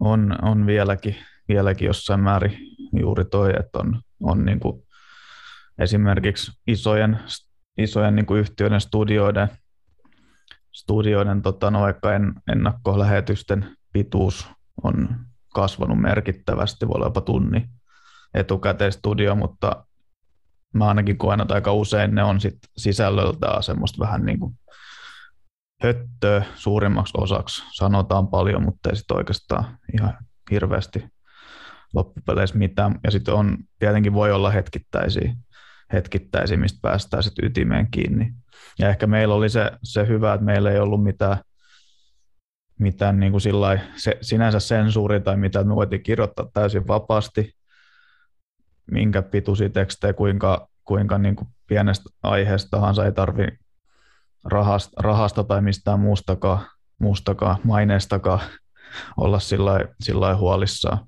on, 0.00 0.36
on 0.42 0.66
vieläkin, 0.66 1.16
vieläkin 1.48 1.86
jossain 1.86 2.20
määrin 2.20 2.58
juuri 2.92 3.24
toi, 3.24 3.50
että 3.60 3.78
on, 3.78 4.00
on 4.22 4.44
niin 4.44 4.60
kuin 4.60 4.82
esimerkiksi 5.78 6.52
isojen, 6.66 7.20
isojen 7.78 8.16
niin 8.16 8.26
kuin 8.26 8.40
yhtiöiden 8.40 8.80
studioiden, 8.80 9.48
studioiden 10.72 11.42
tota, 11.42 11.70
no, 11.70 11.88
en, 11.88 12.34
ennakkolähetysten 12.52 13.76
pituus 13.92 14.48
on 14.82 15.08
kasvanut 15.54 16.00
merkittävästi, 16.00 16.88
voi 16.88 16.94
olla 16.94 17.06
jopa 17.06 17.20
tunni 17.20 17.66
etukäteistudio, 18.34 19.34
mutta 19.34 19.86
mä 20.74 20.88
ainakin 20.88 21.18
koen, 21.18 21.40
että 21.40 21.54
aika 21.54 21.72
usein 21.72 22.14
ne 22.14 22.24
on 22.24 22.40
sit 22.40 22.58
sisällöltään 22.76 23.62
semmoista 23.62 24.04
vähän 24.04 24.24
niin 24.24 24.40
kuin 24.40 24.54
höttöä 25.82 26.44
suurimmaksi 26.54 27.12
osaksi. 27.16 27.62
Sanotaan 27.72 28.28
paljon, 28.28 28.62
mutta 28.62 28.90
ei 28.90 28.96
sitten 28.96 29.16
oikeastaan 29.16 29.78
ihan 29.94 30.18
hirveästi 30.50 31.04
loppupeleissä 31.94 32.58
mitään. 32.58 33.00
Ja 33.04 33.10
sitten 33.10 33.34
on, 33.34 33.58
tietenkin 33.78 34.12
voi 34.12 34.32
olla 34.32 34.50
hetkittäisiä, 34.50 35.34
hetkittäisiä 35.92 36.56
mistä 36.56 36.78
päästään 36.82 37.22
sitten 37.22 37.44
ytimeen 37.44 37.90
kiinni. 37.90 38.32
Ja 38.78 38.88
ehkä 38.88 39.06
meillä 39.06 39.34
oli 39.34 39.48
se, 39.48 39.70
se 39.82 40.06
hyvä, 40.06 40.34
että 40.34 40.44
meillä 40.44 40.70
ei 40.70 40.78
ollut 40.78 41.02
mitään, 41.02 41.38
mitään 42.78 43.20
niin 43.20 43.32
kuin 43.32 43.40
sillai, 43.40 43.80
se, 43.96 44.18
sinänsä 44.20 44.60
sensuuri 44.60 45.20
tai 45.20 45.36
mitä, 45.36 45.64
me 45.64 45.74
voitiin 45.74 46.02
kirjoittaa 46.02 46.50
täysin 46.52 46.88
vapaasti, 46.88 47.54
minkä 48.90 49.22
pituisia 49.22 49.70
tekstejä, 49.70 50.12
kuinka, 50.12 50.68
kuinka 50.84 51.18
niin 51.18 51.36
kuin 51.36 51.48
pienestä 51.66 52.10
aiheesta 52.22 52.68
tahansa 52.70 53.04
ei 53.04 53.12
tarvitse 53.12 53.58
rahasta, 54.44 55.02
rahasta 55.02 55.44
tai 55.44 55.62
mistään 55.62 56.00
muustakaan, 56.00 56.66
muustakaan 56.98 57.56
maineestakaan 57.64 58.40
olla 59.16 59.40
sillä 59.40 59.72
lailla 60.14 60.36
huolissaan. 60.36 60.98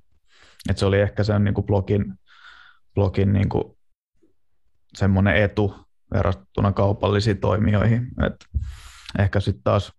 Et 0.69 0.77
se 0.77 0.85
oli 0.85 0.99
ehkä 0.99 1.23
sen 1.23 1.43
niin 1.43 1.53
kuin 1.53 1.65
blogin, 1.65 2.13
blogin 2.95 3.33
niin 3.33 3.49
kuin 3.49 3.77
semmoinen 4.93 5.35
etu 5.35 5.75
verrattuna 6.13 6.71
kaupallisiin 6.71 7.37
toimijoihin. 7.37 8.07
Et 8.25 8.35
ehkä 9.19 9.39
sitten 9.39 9.63
taas 9.63 9.93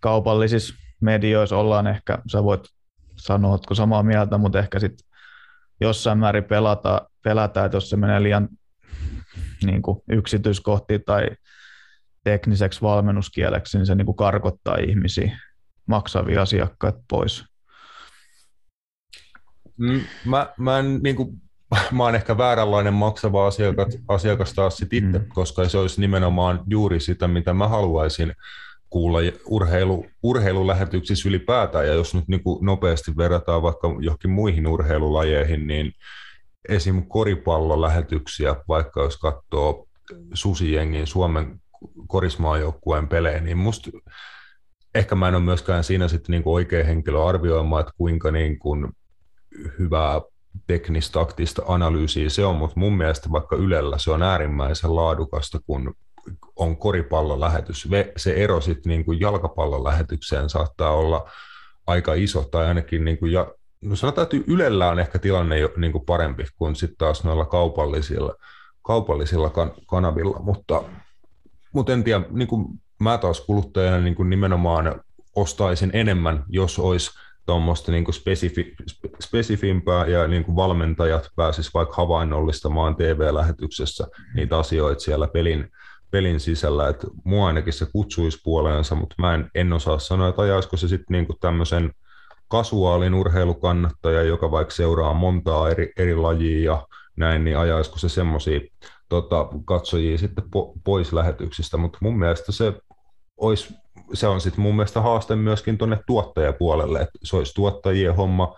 kaupallisissa 0.00 0.74
medioissa 1.00 1.56
ollaan 1.56 1.86
ehkä, 1.86 2.18
sä 2.32 2.44
voit 2.44 2.60
sanoa, 3.16 3.54
että 3.54 3.74
samaa 3.74 4.02
mieltä, 4.02 4.38
mutta 4.38 4.58
ehkä 4.58 4.78
sitten 4.78 5.08
jossain 5.80 6.18
määrin 6.18 6.44
pelata, 6.44 7.08
pelätään, 7.24 7.66
että 7.66 7.76
jos 7.76 7.90
se 7.90 7.96
menee 7.96 8.22
liian 8.22 8.48
niin 9.64 9.82
kuin 9.82 10.00
yksityiskohtiin 10.08 11.02
tai 11.06 11.28
tekniseksi 12.24 12.82
valmennuskieleksi, 12.82 13.78
niin 13.78 13.86
se 13.86 13.94
niin 13.94 14.06
kuin 14.06 14.16
karkottaa 14.16 14.76
ihmisiä, 14.76 15.38
maksavia 15.86 16.42
asiakkaita 16.42 17.00
pois. 17.08 17.44
Mm, 19.76 20.00
mä, 20.24 20.52
mä, 20.58 20.78
en, 20.78 21.00
niin 21.02 21.16
kuin, 21.16 21.42
mä 21.92 22.04
oon 22.04 22.14
ehkä 22.14 22.38
vääränlainen 22.38 22.94
maksava 22.94 23.46
asiakas, 23.46 23.98
asiakas 24.08 24.52
taas 24.54 24.76
sit 24.76 24.92
itse, 24.92 25.18
mm. 25.18 25.28
koska 25.28 25.68
se 25.68 25.78
olisi 25.78 26.00
nimenomaan 26.00 26.62
juuri 26.66 27.00
sitä, 27.00 27.28
mitä 27.28 27.54
mä 27.54 27.68
haluaisin 27.68 28.34
kuulla 28.90 29.18
urheilu, 29.46 30.06
urheilulähetyksissä 30.22 31.28
ylipäätään. 31.28 31.86
Ja 31.86 31.94
jos 31.94 32.14
nyt 32.14 32.28
niin 32.28 32.42
kuin 32.42 32.64
nopeasti 32.66 33.16
verrataan 33.16 33.62
vaikka 33.62 33.88
johonkin 34.00 34.30
muihin 34.30 34.66
urheilulajeihin, 34.66 35.66
niin 35.66 35.92
esim. 36.68 37.02
koripallolähetyksiä, 37.08 38.56
vaikka 38.68 39.02
jos 39.02 39.16
katsoo 39.16 39.88
Susijengin 40.34 41.06
Suomen 41.06 41.60
korismaajoukkueen 42.06 43.08
pelejä, 43.08 43.40
niin 43.40 43.58
musta 43.58 43.90
ehkä 44.94 45.14
mä 45.14 45.28
en 45.28 45.34
ole 45.34 45.42
myöskään 45.42 45.84
siinä 45.84 46.08
sitten 46.08 46.32
niin 46.32 46.42
oikea 46.46 46.84
henkilö 46.84 47.24
arvioimaan, 47.24 47.80
että 47.80 47.92
kuinka 47.96 48.30
niin 48.30 48.58
kuin 48.58 48.88
hyvää 49.78 50.20
teknistaktista 50.66 51.62
analyysiä 51.66 52.28
se 52.28 52.44
on, 52.44 52.56
mutta 52.56 52.80
mun 52.80 52.96
mielestä 52.96 53.32
vaikka 53.32 53.56
Ylellä 53.56 53.98
se 53.98 54.10
on 54.10 54.22
äärimmäisen 54.22 54.96
laadukasta, 54.96 55.58
kun 55.66 55.94
on 56.56 56.76
koripallolähetys. 56.76 57.88
Se 58.16 58.32
ero 58.32 58.60
sitten 58.60 58.90
niin 58.90 59.04
kuin 59.04 59.20
jalkapallolähetykseen 59.20 60.48
saattaa 60.48 60.90
olla 60.90 61.30
aika 61.86 62.14
iso, 62.14 62.42
tai 62.50 62.66
ainakin 62.66 63.04
niin 63.04 63.18
kuin, 63.18 63.32
ja, 63.32 63.52
no 63.80 63.96
sanotaan, 63.96 64.22
että 64.22 64.36
Ylellä 64.46 64.88
on 64.88 64.98
ehkä 64.98 65.18
tilanne 65.18 65.58
jo 65.58 65.72
niin 65.76 65.92
kuin 65.92 66.04
parempi 66.04 66.44
kuin 66.56 66.76
sitten 66.76 66.98
taas 66.98 67.24
noilla 67.24 67.44
kaupallisilla, 67.44 68.34
kaupallisilla 68.82 69.50
kan- 69.50 69.72
kanavilla, 69.86 70.38
mutta 70.42 70.82
mutta 71.72 71.92
en 71.92 72.04
tiedä, 72.04 72.24
niin 72.30 72.48
kuin 72.48 72.66
mä 73.00 73.18
taas 73.18 73.40
kuluttajana 73.40 73.98
niin 73.98 74.14
kuin 74.14 74.30
nimenomaan 74.30 75.00
ostaisin 75.36 75.90
enemmän, 75.92 76.44
jos 76.48 76.78
olisi 76.78 77.10
tuommoista 77.46 77.92
niin 77.92 78.12
spesifi, 78.12 78.74
spesifimpää 79.22 80.06
ja 80.06 80.28
niin 80.28 80.44
kuin 80.44 80.56
valmentajat 80.56 81.30
pääsis 81.36 81.74
vaikka 81.74 81.96
havainnollistamaan 81.96 82.96
TV-lähetyksessä 82.96 84.06
niitä 84.34 84.58
asioita 84.58 85.00
siellä 85.00 85.28
pelin, 85.28 85.70
pelin 86.10 86.40
sisällä, 86.40 86.88
että 86.88 87.06
mua 87.24 87.46
ainakin 87.46 87.72
se 87.72 87.86
kutsuisi 87.92 88.40
puoleensa, 88.44 88.94
mutta 88.94 89.14
mä 89.18 89.34
en, 89.34 89.50
en 89.54 89.72
osaa 89.72 89.98
sanoa, 89.98 90.28
että 90.28 90.42
ajaisiko 90.42 90.76
se 90.76 90.88
sitten 90.88 91.06
niin 91.14 91.26
tämmöisen 91.40 91.92
kasuaalin 92.48 93.14
urheilukannattaja, 93.14 94.22
joka 94.22 94.50
vaikka 94.50 94.74
seuraa 94.74 95.14
montaa 95.14 95.70
eri, 95.70 95.92
eri 95.96 96.14
lajia 96.16 96.72
ja 96.72 96.86
näin, 97.16 97.44
niin 97.44 97.58
ajaisiko 97.58 97.98
se 97.98 98.08
semmoisia 98.08 98.60
tota, 99.08 99.48
katsojia 99.64 100.18
sitten 100.18 100.44
po, 100.50 100.74
pois 100.84 101.12
lähetyksistä, 101.12 101.76
mutta 101.76 101.98
mun 102.00 102.18
mielestä 102.18 102.52
se, 102.52 102.72
olisi, 103.36 103.74
se 104.12 104.26
on 104.26 104.40
sitten 104.40 104.60
mun 104.60 104.76
mielestä 104.76 105.00
haaste 105.00 105.36
myöskin 105.36 105.78
tuonne 105.78 106.00
tuottajapuolelle, 106.06 107.00
että 107.00 107.18
se 107.22 107.36
olisi 107.36 107.54
tuottajien 107.54 108.16
homma 108.16 108.56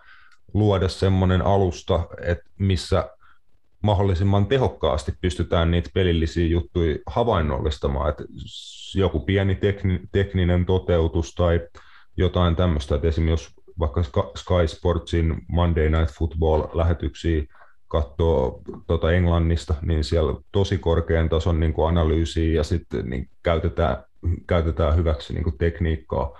luoda 0.55 0.89
semmoinen 0.89 1.43
alusta, 1.43 2.07
että 2.21 2.45
missä 2.59 3.11
mahdollisimman 3.83 4.47
tehokkaasti 4.47 5.13
pystytään 5.21 5.71
niitä 5.71 5.91
pelillisiä 5.95 6.47
juttuja 6.47 6.99
havainnollistamaan, 7.07 8.11
että 8.11 8.25
joku 8.95 9.21
pieni 9.21 9.55
tekni, 9.55 10.01
tekninen 10.13 10.67
toteutus 10.67 11.35
tai 11.35 11.61
jotain 12.17 12.57
tämmöistä, 12.57 12.95
että 12.95 13.09
esimerkiksi 13.09 13.45
jos 13.47 13.55
vaikka 13.79 14.03
Sky 14.37 14.67
Sportsin 14.67 15.43
Monday 15.49 15.91
Night 15.91 16.15
Football-lähetyksiä 16.15 17.43
katsoo 17.89 18.63
tuota 18.87 19.13
Englannista, 19.13 19.75
niin 19.83 20.05
siellä 20.05 20.35
tosi 20.53 20.79
korkean 20.79 21.29
tason 21.29 21.61
niin 21.61 21.73
kuin 21.73 21.89
analyysiä 21.89 22.55
ja 22.55 22.65
sitten 22.65 23.11
niin 23.11 23.31
käytetään, 23.43 23.97
käytetään 24.47 24.97
hyväksi 24.97 25.33
niin 25.35 25.45
kuin 25.45 25.59
tekniikkaa 25.59 26.39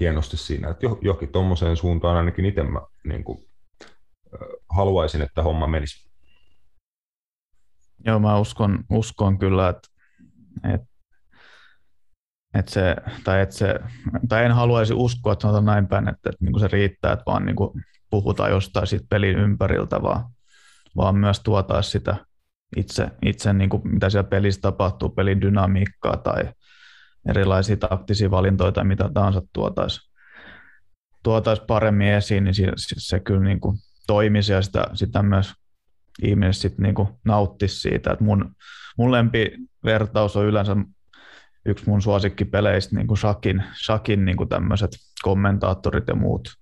hienosti 0.00 0.36
siinä, 0.36 0.68
että 0.68 0.86
johonkin 1.00 1.32
tuommoiseen 1.32 1.76
suuntaan 1.76 2.16
ainakin 2.16 2.44
itse 2.44 2.62
mä 2.62 2.80
niin 3.04 3.24
kuin, 3.24 3.38
haluaisin, 4.68 5.22
että 5.22 5.42
homma 5.42 5.66
menisi. 5.66 6.09
Joo, 8.06 8.18
mä 8.18 8.38
uskon, 8.38 8.84
uskon 8.90 9.38
kyllä, 9.38 9.68
että, 9.68 9.88
että, 10.74 10.86
että 12.54 12.72
se, 12.72 12.96
tai, 13.24 13.40
että 13.40 13.56
se, 13.56 13.74
tai 14.28 14.44
en 14.44 14.52
haluaisi 14.52 14.94
uskoa, 14.94 15.32
että 15.32 15.42
sanotaan 15.42 15.64
näin 15.64 15.86
päin, 15.86 16.08
että, 16.08 16.30
että 16.30 16.44
niin 16.44 16.52
kuin 16.52 16.60
se 16.60 16.68
riittää, 16.68 17.12
että 17.12 17.24
vaan 17.26 17.46
niin 17.46 17.56
kuin 17.56 17.70
puhutaan 18.10 18.50
jostain 18.50 18.86
siitä 18.86 19.06
pelin 19.10 19.38
ympäriltä, 19.38 20.02
vaan, 20.02 20.24
vaan 20.96 21.16
myös 21.16 21.40
tuotaisi 21.40 21.90
sitä 21.90 22.16
itse, 22.76 23.10
itse 23.22 23.52
niin 23.52 23.70
kuin 23.70 23.82
mitä 23.84 24.10
siellä 24.10 24.28
pelissä 24.28 24.60
tapahtuu, 24.60 25.08
pelin 25.08 25.40
dynamiikkaa 25.40 26.16
tai 26.16 26.52
erilaisia 27.28 27.76
taktisia 27.76 28.30
valintoja 28.30 28.72
tai 28.72 28.84
mitä 28.84 29.10
tahansa 29.14 29.42
tuotaisi 29.52 30.10
tuotais 31.22 31.60
paremmin 31.60 32.08
esiin, 32.08 32.44
niin 32.44 32.54
se, 32.54 32.72
se 32.76 33.20
kyllä 33.20 33.44
niin 33.44 33.60
kuin 33.60 33.76
toimisi 34.06 34.52
ja 34.52 34.62
sitä, 34.62 34.84
sitä 34.94 35.22
myös 35.22 35.52
ihmiset 36.22 36.62
sitten 36.62 36.82
niin 36.82 37.08
nauttisi 37.24 37.80
siitä. 37.80 38.12
että 38.12 38.24
mun, 38.24 38.54
mun 38.98 39.12
lempivertaus 39.12 40.36
on 40.36 40.46
yleensä 40.46 40.76
yksi 41.66 41.88
mun 41.88 42.02
suosikkipeleistä, 42.02 42.96
niin 42.96 43.06
kuin 43.06 43.18
Shakin, 43.18 43.64
Shakin 43.84 44.24
niin 44.24 44.48
tämmöiset 44.48 44.90
kommentaattorit 45.22 46.08
ja 46.08 46.14
muut 46.14 46.60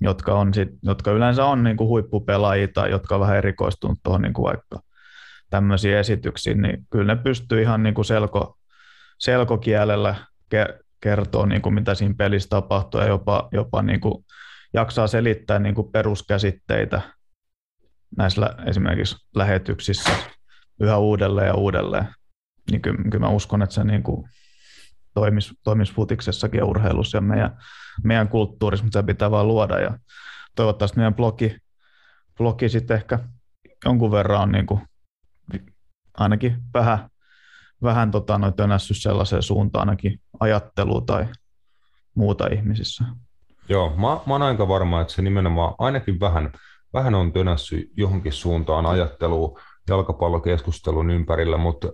jotka, 0.00 0.34
on 0.34 0.54
sit, 0.54 0.68
jotka 0.82 1.10
yleensä 1.10 1.44
on 1.44 1.64
niin 1.64 1.76
kuin 1.76 1.88
huippupelaajia 1.88 2.68
tai 2.68 2.90
jotka 2.90 3.14
on 3.14 3.20
vähän 3.20 3.36
erikoistunut 3.36 3.98
tuohon 4.02 4.22
niin 4.22 4.32
vaikka 4.42 4.80
tämmöisiin 5.50 5.96
esityksiin, 5.96 6.62
niin 6.62 6.86
kyllä 6.90 7.14
ne 7.14 7.22
pystyy 7.22 7.62
ihan 7.62 7.82
niin 7.82 7.94
kuin 7.94 8.04
selko, 8.04 8.58
selkokielellä 9.18 10.14
ke- 10.54 10.82
kertoa, 11.00 11.46
niin 11.46 11.62
kuin 11.62 11.74
mitä 11.74 11.94
siinä 11.94 12.14
pelissä 12.18 12.48
tapahtuu 12.48 13.00
ja 13.00 13.06
jopa, 13.06 13.48
jopa 13.52 13.82
niin 13.82 14.00
kuin 14.00 14.24
jaksaa 14.74 15.06
selittää 15.06 15.58
niin 15.58 15.74
kuin 15.74 15.92
peruskäsitteitä 15.92 17.00
näissä 18.16 18.54
esimerkiksi 18.66 19.16
lähetyksissä 19.34 20.10
yhä 20.80 20.98
uudelleen 20.98 21.46
ja 21.46 21.54
uudelleen. 21.54 22.08
Niin 22.70 22.82
kyllä, 22.82 23.02
kyllä 23.02 23.18
mä 23.18 23.28
uskon, 23.28 23.62
että 23.62 23.74
se 23.74 23.84
niin 23.84 24.02
kuin 24.02 24.28
toimisi, 25.14 25.54
toimisi 25.64 25.94
futiksessakin 25.94 26.58
ja 26.58 26.64
urheilussa 26.64 27.16
ja 27.16 27.22
meidän, 27.22 27.58
meidän 28.04 28.28
kulttuurissa, 28.28 28.84
mutta 28.84 28.98
se 28.98 29.06
pitää 29.06 29.30
vaan 29.30 29.48
luoda 29.48 29.80
ja 29.80 29.98
toivottavasti 30.54 30.96
meidän 30.96 31.14
blogi, 31.14 31.56
blogi 32.38 32.68
sitten 32.68 32.96
ehkä 32.96 33.18
jonkun 33.84 34.10
verran 34.10 34.42
on 34.42 34.52
niin 34.52 34.66
kuin, 34.66 34.80
ainakin 36.18 36.56
vähän, 36.74 37.10
vähän 37.82 38.10
tota, 38.10 38.38
noin 38.38 38.54
tönässy 38.54 38.94
sellaiseen 38.94 39.42
suuntaan 39.42 39.88
ainakin 39.88 40.20
ajattelua 40.40 41.00
tai 41.00 41.26
muuta 42.14 42.46
ihmisissä. 42.46 43.04
Joo, 43.68 43.90
mä, 43.90 44.06
mä 44.26 44.34
oon 44.34 44.42
aika 44.42 44.68
varma, 44.68 45.00
että 45.00 45.12
se 45.12 45.22
nimenomaan 45.22 45.74
ainakin 45.78 46.20
vähän, 46.20 46.52
vähän 46.92 47.14
on 47.14 47.32
tönässy 47.32 47.90
johonkin 47.96 48.32
suuntaan 48.32 48.86
ajattelua 48.86 49.60
jalkapallokeskustelun 49.88 51.10
ympärillä, 51.10 51.56
mutta 51.56 51.88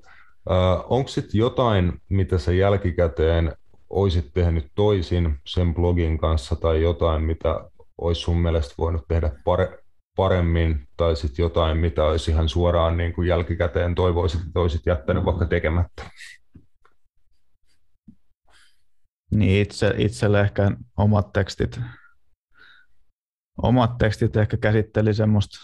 äh, 0.51 0.85
onko 0.89 1.09
sitten 1.09 1.39
jotain, 1.39 1.93
mitä 2.09 2.39
sä 2.39 2.53
jälkikäteen 2.53 3.53
olisit 3.91 4.31
tehnyt 4.35 4.66
toisin 4.75 5.39
sen 5.47 5.75
blogin 5.75 6.19
kanssa 6.19 6.57
tai 6.57 6.83
jotain, 6.83 7.23
mitä 7.23 7.71
olisi 7.99 8.21
sun 8.21 8.39
mielestä 8.39 8.75
voinut 8.79 9.05
tehdä 9.09 9.31
pare, 9.45 9.79
paremmin 10.16 10.89
tai 10.97 11.16
sitten 11.16 11.43
jotain, 11.43 11.79
mitä 11.79 12.05
olisi 12.05 12.31
ihan 12.31 12.49
suoraan 12.49 12.97
niin 12.97 13.12
kuin 13.12 13.29
jälkikäteen 13.29 13.95
toivoisit, 13.95 14.41
että 14.47 14.61
olisit 14.61 14.87
jättänyt 14.87 15.25
vaikka 15.25 15.45
tekemättä? 15.47 16.03
Niin 19.31 19.62
itse, 19.62 19.95
itselle 19.99 20.41
ehkä 20.41 20.71
omat 20.97 21.33
tekstit, 21.33 21.81
omat 23.62 23.98
tekstit 23.98 24.36
ehkä 24.36 24.56
käsitteli 24.56 25.14
semmoista, 25.14 25.59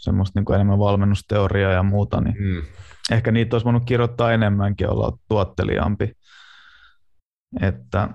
semmoista 0.00 0.38
niin 0.38 0.44
kuin 0.44 0.54
enemmän 0.54 0.78
valmennusteoriaa 0.78 1.72
ja 1.72 1.82
muuta, 1.82 2.20
niin 2.20 2.36
mm. 2.38 2.62
ehkä 3.10 3.32
niitä 3.32 3.54
olisi 3.54 3.64
voinut 3.64 3.84
kirjoittaa 3.84 4.32
enemmänkin, 4.32 4.90
olla 4.90 5.18
tuotteliaampi. 5.28 6.12
Että, 7.60 8.08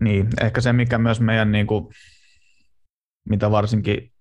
niin, 0.00 0.28
ehkä 0.40 0.60
se, 0.60 0.72
mikä 0.72 0.98
myös 0.98 1.20
meidän, 1.20 1.52
niin 1.52 1.66
kuin, 1.66 1.94
mitä 3.28 3.50
varsinkin 3.50 4.12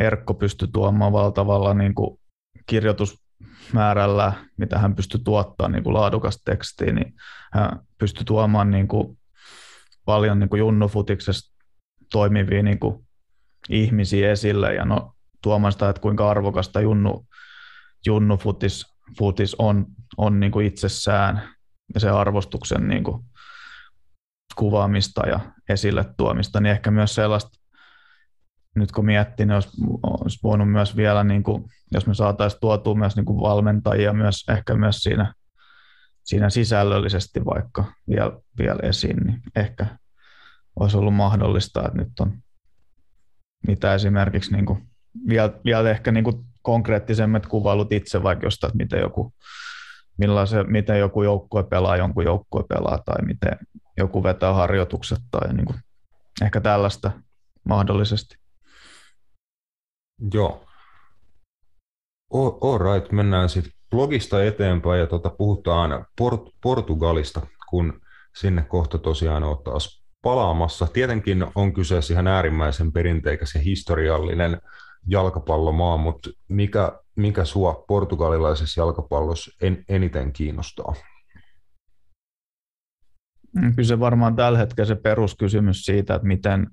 Erkko 0.00 0.34
pystyi 0.34 0.68
tuomaan 0.72 1.12
valtavalla 1.12 1.74
niin 1.74 1.94
kuin 1.94 2.20
kirjoitusmäärällä, 2.66 4.32
mitä 4.56 4.78
hän 4.78 4.94
pystyi 4.94 5.20
tuottamaan 5.24 5.72
niin 5.72 5.84
kuin 5.84 5.94
laadukasta 5.94 6.42
tekstiä, 6.44 6.92
niin 6.92 7.14
hän 7.52 7.80
pystyi 7.98 8.24
tuomaan 8.24 8.70
niin 8.70 8.88
kuin 8.88 9.18
paljon 10.04 10.40
niin 10.40 10.48
kuin 10.48 10.58
junnufutiksesta 10.58 11.53
toimivia 12.14 12.62
niin 12.62 12.78
kuin 12.78 13.06
ihmisiä 13.68 14.30
esille. 14.30 14.74
Ja 14.74 14.84
no, 14.84 15.14
tuomaan 15.42 15.72
sitä, 15.72 15.88
että 15.88 16.02
kuinka 16.02 16.30
arvokasta 16.30 16.80
junnu, 16.80 17.26
junnufutis 18.06 18.86
futis 19.18 19.54
on, 19.58 19.86
on 20.16 20.40
niin 20.40 20.52
kuin 20.52 20.66
itsessään 20.66 21.42
ja 21.94 22.00
se 22.00 22.10
arvostuksen 22.10 22.88
niin 22.88 23.04
kuin 23.04 23.24
kuvaamista 24.56 25.28
ja 25.28 25.40
esille 25.68 26.04
tuomista, 26.16 26.60
niin 26.60 26.70
ehkä 26.70 26.90
myös 26.90 27.14
sellaista, 27.14 27.50
nyt 28.74 28.92
kun 28.92 29.04
miettii, 29.04 29.46
niin 29.46 29.54
olisi, 29.54 29.68
olisi 30.02 30.38
voinut 30.42 30.72
myös 30.72 30.96
vielä, 30.96 31.24
niin 31.24 31.42
kuin, 31.42 31.64
jos 31.92 32.06
me 32.06 32.14
saataisiin 32.14 32.60
tuotua 32.60 32.94
myös 32.94 33.16
niin 33.16 33.26
kuin 33.26 33.40
valmentajia 33.40 34.12
myös 34.12 34.44
ehkä 34.48 34.74
myös 34.74 34.96
siinä, 34.96 35.34
siinä 36.24 36.50
sisällöllisesti 36.50 37.44
vaikka 37.44 37.84
vielä, 38.08 38.32
vielä 38.58 38.78
esiin, 38.82 39.16
niin 39.16 39.40
ehkä 39.56 39.86
olisi 40.80 40.96
ollut 40.96 41.14
mahdollista, 41.14 41.80
että 41.86 41.98
nyt 41.98 42.20
on 42.20 42.38
mitä 43.66 43.94
esimerkiksi 43.94 44.52
niin 44.52 44.66
kuin, 44.66 44.88
vielä, 45.28 45.52
vielä 45.64 45.90
ehkä 45.90 46.12
niin 46.12 46.24
kuin 46.24 46.44
konkreettisemmat 46.62 47.46
kuvailut 47.46 47.92
itse 47.92 48.22
vaikka 48.22 48.46
jostain, 48.46 48.68
että 48.68 48.84
miten 48.84 49.00
joku 49.00 49.32
miten 50.66 50.98
joku 50.98 51.22
joukkue 51.22 51.62
pelaa, 51.62 51.96
jonkun 51.96 52.24
joukkue 52.24 52.64
pelaa 52.68 52.98
tai 53.04 53.24
miten 53.24 53.58
joku 53.96 54.22
vetää 54.22 54.52
harjoitukset 54.52 55.18
tai 55.30 55.54
niin 55.54 55.66
kuin, 55.66 55.78
ehkä 56.42 56.60
tällaista 56.60 57.10
mahdollisesti. 57.68 58.36
Joo. 60.34 60.66
All 62.32 62.78
right, 62.78 63.12
mennään 63.12 63.48
sitten 63.48 63.72
blogista 63.90 64.44
eteenpäin 64.44 65.00
ja 65.00 65.06
tuota, 65.06 65.30
puhutaan 65.30 66.06
Port- 66.20 66.50
Portugalista, 66.62 67.46
kun 67.70 68.00
sinne 68.36 68.62
kohta 68.62 68.98
tosiaan 68.98 69.42
on 69.42 69.62
taas 69.64 70.03
palaamassa. 70.24 70.86
Tietenkin 70.86 71.46
on 71.54 71.72
kyseessä 71.72 72.14
ihan 72.14 72.26
äärimmäisen 72.26 72.92
perinteikäs 72.92 73.54
ja 73.54 73.60
historiallinen 73.60 74.60
jalkapallomaa, 75.06 75.96
mutta 75.96 76.30
mikä, 76.48 76.92
mikä 77.16 77.44
sua 77.44 77.84
portugalilaisessa 77.88 78.80
jalkapallossa 78.80 79.50
en, 79.62 79.84
eniten 79.88 80.32
kiinnostaa? 80.32 80.94
Mm, 83.54 83.74
kyllä 83.74 83.88
se 83.88 84.00
varmaan 84.00 84.36
tällä 84.36 84.58
hetkellä 84.58 84.88
se 84.88 84.94
peruskysymys 84.94 85.84
siitä, 85.84 86.14
että 86.14 86.28
miten, 86.28 86.66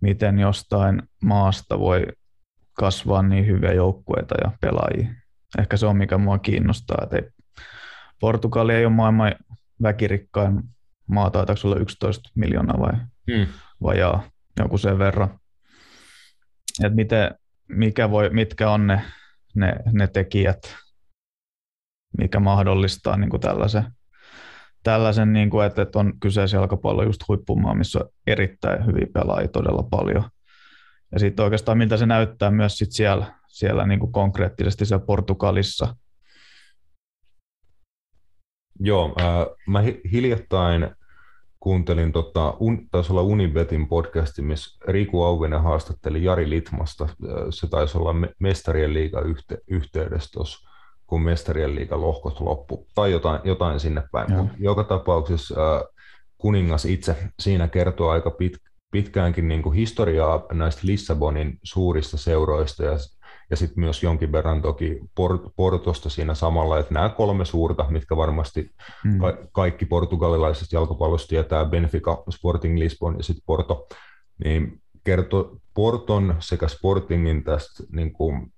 miten 0.00 0.38
jostain 0.38 1.02
maasta 1.24 1.78
voi 1.78 2.06
kasvaa 2.72 3.22
niin 3.22 3.46
hyviä 3.46 3.72
joukkueita 3.72 4.34
ja 4.44 4.50
pelaajia. 4.60 5.14
Ehkä 5.58 5.76
se 5.76 5.86
on, 5.86 5.96
mikä 5.96 6.18
mua 6.18 6.38
kiinnostaa. 6.38 6.98
Että 7.02 7.16
ei, 7.16 7.22
Portugali 8.20 8.74
ei 8.74 8.84
ole 8.84 8.92
maailman 8.92 9.34
väkirikkain 9.82 10.62
maa, 11.10 11.30
taitaako 11.30 11.60
olla 11.64 11.76
11 11.76 12.30
miljoonaa 12.34 12.80
vai 12.80 12.92
hmm. 13.32 13.46
vajaa 13.82 14.22
joku 14.58 14.78
sen 14.78 14.98
verran. 14.98 15.40
Että 16.84 16.96
miten, 16.96 17.34
mikä 17.68 18.10
voi, 18.10 18.30
mitkä 18.30 18.70
on 18.70 18.86
ne, 18.86 19.02
ne, 19.54 19.74
ne 19.92 20.06
tekijät, 20.06 20.76
mikä 22.18 22.40
mahdollistaa 22.40 23.16
niin 23.16 23.30
kuin 23.30 23.40
tällaisen, 23.40 23.84
tällaisen 24.82 25.32
niin 25.32 25.50
kuin, 25.50 25.66
että, 25.66 25.82
että 25.82 25.98
on 25.98 26.20
kyseessä 26.20 26.56
jalkapallo 26.56 27.02
just 27.02 27.20
huippumaa, 27.28 27.74
missä 27.74 27.98
on 27.98 28.08
erittäin 28.26 28.86
hyviä 28.86 29.06
pelaajia 29.14 29.48
todella 29.48 29.82
paljon. 29.82 30.24
Ja 31.12 31.18
sitten 31.18 31.44
oikeastaan 31.44 31.78
miltä 31.78 31.96
se 31.96 32.06
näyttää 32.06 32.50
myös 32.50 32.78
sit 32.78 32.92
siellä, 32.92 33.34
siellä 33.48 33.86
niin 33.86 34.00
kuin 34.00 34.12
konkreettisesti 34.12 34.86
siellä 34.86 35.06
Portugalissa. 35.06 35.96
Joo, 38.80 39.14
äh, 39.20 39.26
mä 39.66 39.82
hiljattain 40.12 40.90
kuuntelin, 41.60 42.12
tota, 42.12 42.56
un, 42.60 42.88
taisi 42.90 43.12
olla 43.12 43.22
Unibetin 43.22 43.88
podcasti, 43.88 44.42
missä 44.42 44.78
Riku 44.88 45.22
Auvinen 45.22 45.62
haastatteli 45.62 46.24
Jari 46.24 46.50
Litmasta. 46.50 47.08
Se 47.50 47.66
taisi 47.66 47.98
olla 47.98 48.14
Mestarien 48.38 48.94
liiga 48.94 49.20
yhte, 49.20 49.58
yhteydessä 49.68 50.30
tuossa, 50.32 50.68
kun 51.06 51.22
Mestarien 51.22 51.74
liiga 51.74 52.00
lohkot 52.00 52.40
loppu, 52.40 52.86
tai 52.94 53.12
jotain, 53.12 53.40
jotain 53.44 53.80
sinne 53.80 54.02
päin. 54.12 54.32
Mutta 54.32 54.54
joka 54.58 54.84
tapauksessa 54.84 55.76
äh, 55.76 55.82
kuningas 56.38 56.84
itse 56.84 57.16
siinä 57.40 57.68
kertoo 57.68 58.08
aika 58.08 58.30
pit, 58.30 58.52
pitkäänkin 58.90 59.48
niin 59.48 59.62
kuin 59.62 59.74
historiaa 59.74 60.46
näistä 60.52 60.80
Lissabonin 60.84 61.58
suurista 61.62 62.16
seuroista 62.16 62.84
ja 62.84 62.92
ja 63.50 63.56
sitten 63.56 63.84
myös 63.84 64.02
jonkin 64.02 64.32
verran 64.32 64.62
toki 64.62 65.00
Port- 65.14 65.52
Portosta 65.56 66.10
siinä 66.10 66.34
samalla, 66.34 66.78
että 66.78 66.94
nämä 66.94 67.08
kolme 67.08 67.44
suurta, 67.44 67.86
mitkä 67.90 68.16
varmasti 68.16 68.70
mm. 69.04 69.20
ka- 69.20 69.38
kaikki 69.52 69.86
portugalilaisesta 69.86 70.76
jalkapallosta 70.76 71.28
tietää, 71.28 71.64
Benfica, 71.64 72.22
Sporting 72.30 72.78
Lisbon 72.78 73.16
ja 73.16 73.22
sitten 73.22 73.42
Porto, 73.46 73.86
niin 74.44 74.82
kertoo 75.04 75.56
Porton 75.74 76.36
sekä 76.38 76.68
Sportingin 76.68 77.44
tästä 77.44 77.84
niin 77.92 78.12
kuin 78.12 78.52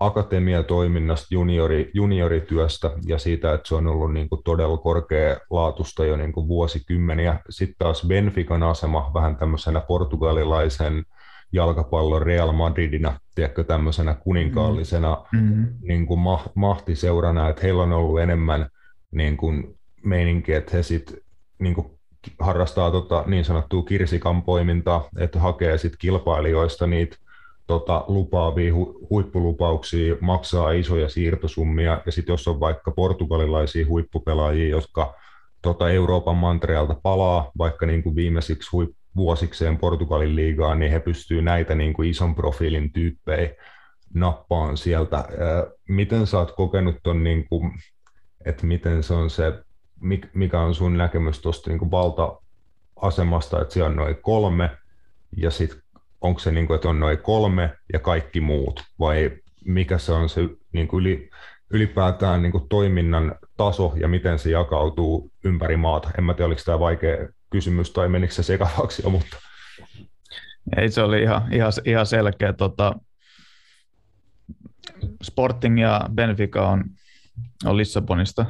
akatemiatoiminnasta, 0.00 1.26
juniori, 1.30 1.90
juniorityöstä 1.94 2.90
ja 3.06 3.18
siitä, 3.18 3.54
että 3.54 3.68
se 3.68 3.74
on 3.74 3.86
ollut 3.86 4.12
niin 4.12 4.28
kuin 4.28 4.42
todella 4.44 4.78
korkealaatusta 4.78 6.04
jo 6.04 6.16
niin 6.16 6.32
kuin 6.32 6.48
vuosikymmeniä. 6.48 7.40
Sitten 7.50 7.76
taas 7.78 8.06
Benfican 8.06 8.62
asema 8.62 9.10
vähän 9.14 9.36
tämmöisenä 9.36 9.80
portugalilaisen 9.80 11.04
jalkapallon 11.52 12.22
Real 12.22 12.52
Madridina, 12.52 13.20
tiedätkö, 13.34 13.64
tämmöisenä 13.64 14.14
kuninkaallisena 14.14 15.24
mm-hmm. 15.32 15.66
niin 15.82 16.06
kuin 16.06 16.20
ma- 16.20 16.44
mahtiseurana, 16.54 17.48
että 17.48 17.62
heillä 17.62 17.82
on 17.82 17.92
ollut 17.92 18.20
enemmän 18.20 18.68
niin 19.10 19.36
kuin 19.36 19.78
meininki, 20.04 20.52
että 20.52 20.76
he 20.76 20.82
sitten 20.82 21.16
niin 21.58 21.74
kuin 21.74 21.86
harrastaa 22.38 22.90
tota, 22.90 23.24
niin 23.26 23.44
sanottua 23.44 23.82
kirsikan 23.82 24.42
poimintaa, 24.42 25.08
että 25.18 25.40
hakee 25.40 25.78
sitten 25.78 25.98
kilpailijoista 25.98 26.86
niitä 26.86 27.16
tota, 27.66 28.04
lupaavia 28.08 28.72
hu- 28.72 29.06
huippulupauksia, 29.10 30.16
maksaa 30.20 30.72
isoja 30.72 31.08
siirtosummia, 31.08 32.02
ja 32.06 32.12
sitten 32.12 32.32
jos 32.32 32.48
on 32.48 32.60
vaikka 32.60 32.90
portugalilaisia 32.90 33.86
huippupelaajia, 33.86 34.68
jotka 34.68 35.14
tota, 35.62 35.90
Euroopan 35.90 36.36
mantereelta 36.36 36.96
palaa, 37.02 37.50
vaikka 37.58 37.86
niin 37.86 38.02
kuin 38.02 38.14
viimeisiksi 38.14 38.70
huip- 38.76 38.99
vuosikseen 39.16 39.78
Portugalin 39.78 40.36
liigaan, 40.36 40.78
niin 40.78 40.92
he 40.92 41.00
pystyvät 41.00 41.44
näitä 41.44 41.74
niin 41.74 41.92
kuin 41.92 42.10
ison 42.10 42.34
profiilin 42.34 42.92
tyyppejä 42.92 43.50
nappaan 44.14 44.76
sieltä. 44.76 45.24
Miten 45.88 46.26
sä 46.26 46.38
oot 46.38 46.52
kokenut 46.52 46.96
ton, 47.02 47.24
niin 47.24 47.48
kuin, 47.48 47.72
että 48.44 48.66
miten 48.66 49.02
se 49.02 49.14
on 49.14 49.30
se, 49.30 49.52
mikä 50.34 50.60
on 50.60 50.74
sun 50.74 50.98
näkemys 50.98 51.40
tuosta 51.40 51.70
niin 51.70 51.90
valta-asemasta, 51.90 53.60
että 53.60 53.74
siellä 53.74 53.90
on 53.90 53.96
noin 53.96 54.16
kolme, 54.22 54.70
ja 55.36 55.50
sitten 55.50 55.82
onko 56.20 56.40
se 56.40 56.50
niin 56.50 56.66
kuin, 56.66 56.74
että 56.74 56.88
on 56.88 57.00
noin 57.00 57.18
kolme 57.18 57.70
ja 57.92 57.98
kaikki 57.98 58.40
muut, 58.40 58.84
vai 58.98 59.30
mikä 59.64 59.98
se 59.98 60.12
on 60.12 60.28
se 60.28 60.40
niin 60.72 60.88
kuin 60.88 61.00
yli, 61.00 61.30
ylipäätään 61.70 62.42
niin 62.42 62.52
kuin 62.52 62.68
toiminnan 62.68 63.34
taso 63.56 63.92
ja 63.96 64.08
miten 64.08 64.38
se 64.38 64.50
jakautuu 64.50 65.30
ympäri 65.44 65.76
maata. 65.76 66.10
En 66.18 66.24
mä 66.24 66.34
tiedä, 66.34 66.46
oliko 66.46 66.60
tämä 66.64 66.78
vaikea 66.78 67.28
kysymys 67.50 67.90
tai 67.90 68.08
menikö 68.08 68.34
se 68.34 68.42
sekavaksi 68.42 69.02
jo, 69.02 69.10
mutta... 69.10 69.36
Ei, 70.76 70.90
se 70.90 71.02
oli 71.02 71.22
ihan, 71.22 71.52
ihan, 71.52 71.72
ihan 71.84 72.06
selkeä. 72.06 72.52
Tota, 72.52 72.94
Sporting 75.22 75.80
ja 75.80 76.00
Benfica 76.14 76.68
on, 76.68 76.84
on 77.64 77.76
Lissabonista, 77.76 78.46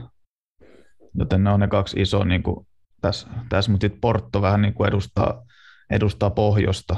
joten 1.14 1.44
ne 1.44 1.50
on 1.50 1.60
ne 1.60 1.68
kaksi 1.68 2.00
isoa 2.00 2.24
niin 2.24 2.42
kuin 2.42 2.66
tässä, 3.00 3.28
tässä 3.48 3.70
mutta 3.70 3.86
Porto 4.00 4.42
vähän 4.42 4.62
niin 4.62 4.74
kuin 4.74 4.88
edustaa, 4.88 5.46
edustaa 5.90 6.30
pohjosta, 6.30 6.96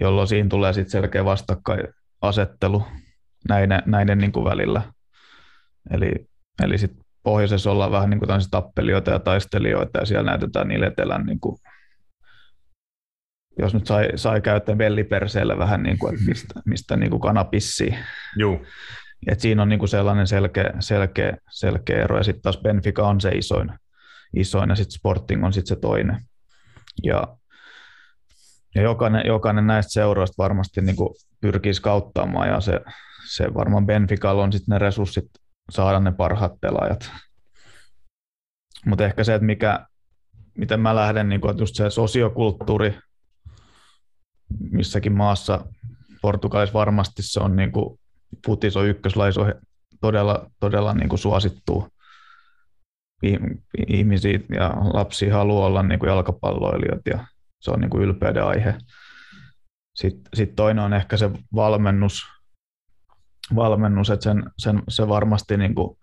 jolloin 0.00 0.28
siinä 0.28 0.48
tulee 0.48 0.72
sitten 0.72 0.90
selkeä 0.90 1.24
vastakkainasettelu 1.24 2.86
näiden, 3.48 3.82
näiden 3.86 4.18
niin 4.18 4.32
välillä. 4.32 4.92
Eli, 5.90 6.12
eli 6.62 6.78
sitten 6.78 7.05
pohjoisessa 7.26 7.70
ollaan 7.70 7.92
vähän 7.92 8.10
niin 8.10 8.18
kuin 8.20 8.30
tappelijoita 8.50 9.10
ja 9.10 9.18
taistelijoita, 9.18 9.98
ja 9.98 10.06
siellä 10.06 10.30
näytetään 10.30 10.68
niille 10.68 10.86
etelän, 10.86 11.26
niin 11.26 11.40
kuin, 11.40 11.56
jos 13.58 13.74
nyt 13.74 13.86
sai, 13.86 14.08
sai 14.16 14.40
käyttää 14.40 14.78
velliperseellä 14.78 15.58
vähän, 15.58 15.82
niin 15.82 15.98
kuin, 15.98 16.14
että 16.14 16.26
mistä, 16.26 16.60
mistä 16.70 16.96
niin 16.96 17.10
kuin 17.10 17.20
kana 17.20 17.44
pissii. 17.44 17.98
Joo. 18.36 18.62
Et 19.28 19.40
siinä 19.40 19.62
on 19.62 19.68
niin 19.68 19.78
kuin 19.78 19.88
sellainen 19.88 20.26
selkeä, 20.26 20.70
selkeä, 20.80 21.36
selkeä 21.50 22.04
ero, 22.04 22.16
ja 22.16 22.24
sitten 22.24 22.42
taas 22.42 22.58
Benfica 22.58 23.08
on 23.08 23.20
se 23.20 23.28
isoin, 23.28 23.72
isoin 24.36 24.70
ja 24.70 24.76
sitten 24.76 24.98
Sporting 24.98 25.44
on 25.44 25.52
sitten 25.52 25.76
se 25.76 25.80
toinen. 25.80 26.20
Ja, 27.02 27.36
ja 28.74 28.82
jokainen, 28.82 29.22
jokainen 29.26 29.66
näistä 29.66 29.92
seuroista 29.92 30.42
varmasti 30.42 30.80
niin 30.80 30.96
kuin 30.96 31.14
pyrkii 31.40 31.72
kauttaamaan, 31.82 32.48
ja 32.48 32.60
se, 32.60 32.80
se 33.28 33.54
varmaan 33.54 33.86
Benficalla 33.86 34.42
on 34.42 34.52
sitten 34.52 34.72
ne 34.72 34.78
resurssit 34.78 35.26
saada 35.70 36.00
ne 36.00 36.12
parhaat 36.12 36.60
pelaajat. 36.60 37.10
Mutta 38.86 39.04
ehkä 39.04 39.24
se, 39.24 39.34
että 39.34 39.46
mikä, 39.46 39.86
miten 40.58 40.80
mä 40.80 40.94
lähden, 40.94 41.28
niin 41.28 41.40
kuin, 41.40 41.50
että 41.50 41.62
just 41.62 41.74
se 41.74 41.90
sosiokulttuuri 41.90 42.98
missäkin 44.70 45.12
maassa, 45.12 45.66
Portugalissa 46.22 46.78
varmasti 46.78 47.22
se 47.22 47.40
on 47.40 47.56
niin 47.56 47.72
kuin, 47.72 48.00
futis 48.46 48.76
on 48.76 48.86
ykköslaisu 48.86 49.40
todella, 50.00 50.50
todella 50.60 50.94
niin 50.94 51.08
kuin 51.08 51.20
ihmisiä 53.88 54.40
ja 54.54 54.74
lapsia 54.92 55.34
haluaa 55.34 55.66
olla 55.66 55.82
niin 55.82 55.98
kuin 55.98 56.08
jalkapalloilijat 56.08 57.06
ja 57.06 57.26
se 57.60 57.70
on 57.70 57.80
niin 57.80 57.90
kuin 57.90 58.02
ylpeyden 58.02 58.44
aihe. 58.44 58.74
Sitten 59.94 60.24
sit 60.34 60.54
toinen 60.56 60.84
on 60.84 60.92
ehkä 60.92 61.16
se 61.16 61.30
valmennus, 61.54 62.22
valmennus 63.54 64.10
että 64.10 64.24
sen, 64.24 64.44
sen, 64.58 64.82
se 64.88 65.08
varmasti, 65.08 65.56
niin 65.56 65.74
kuin, 65.74 65.98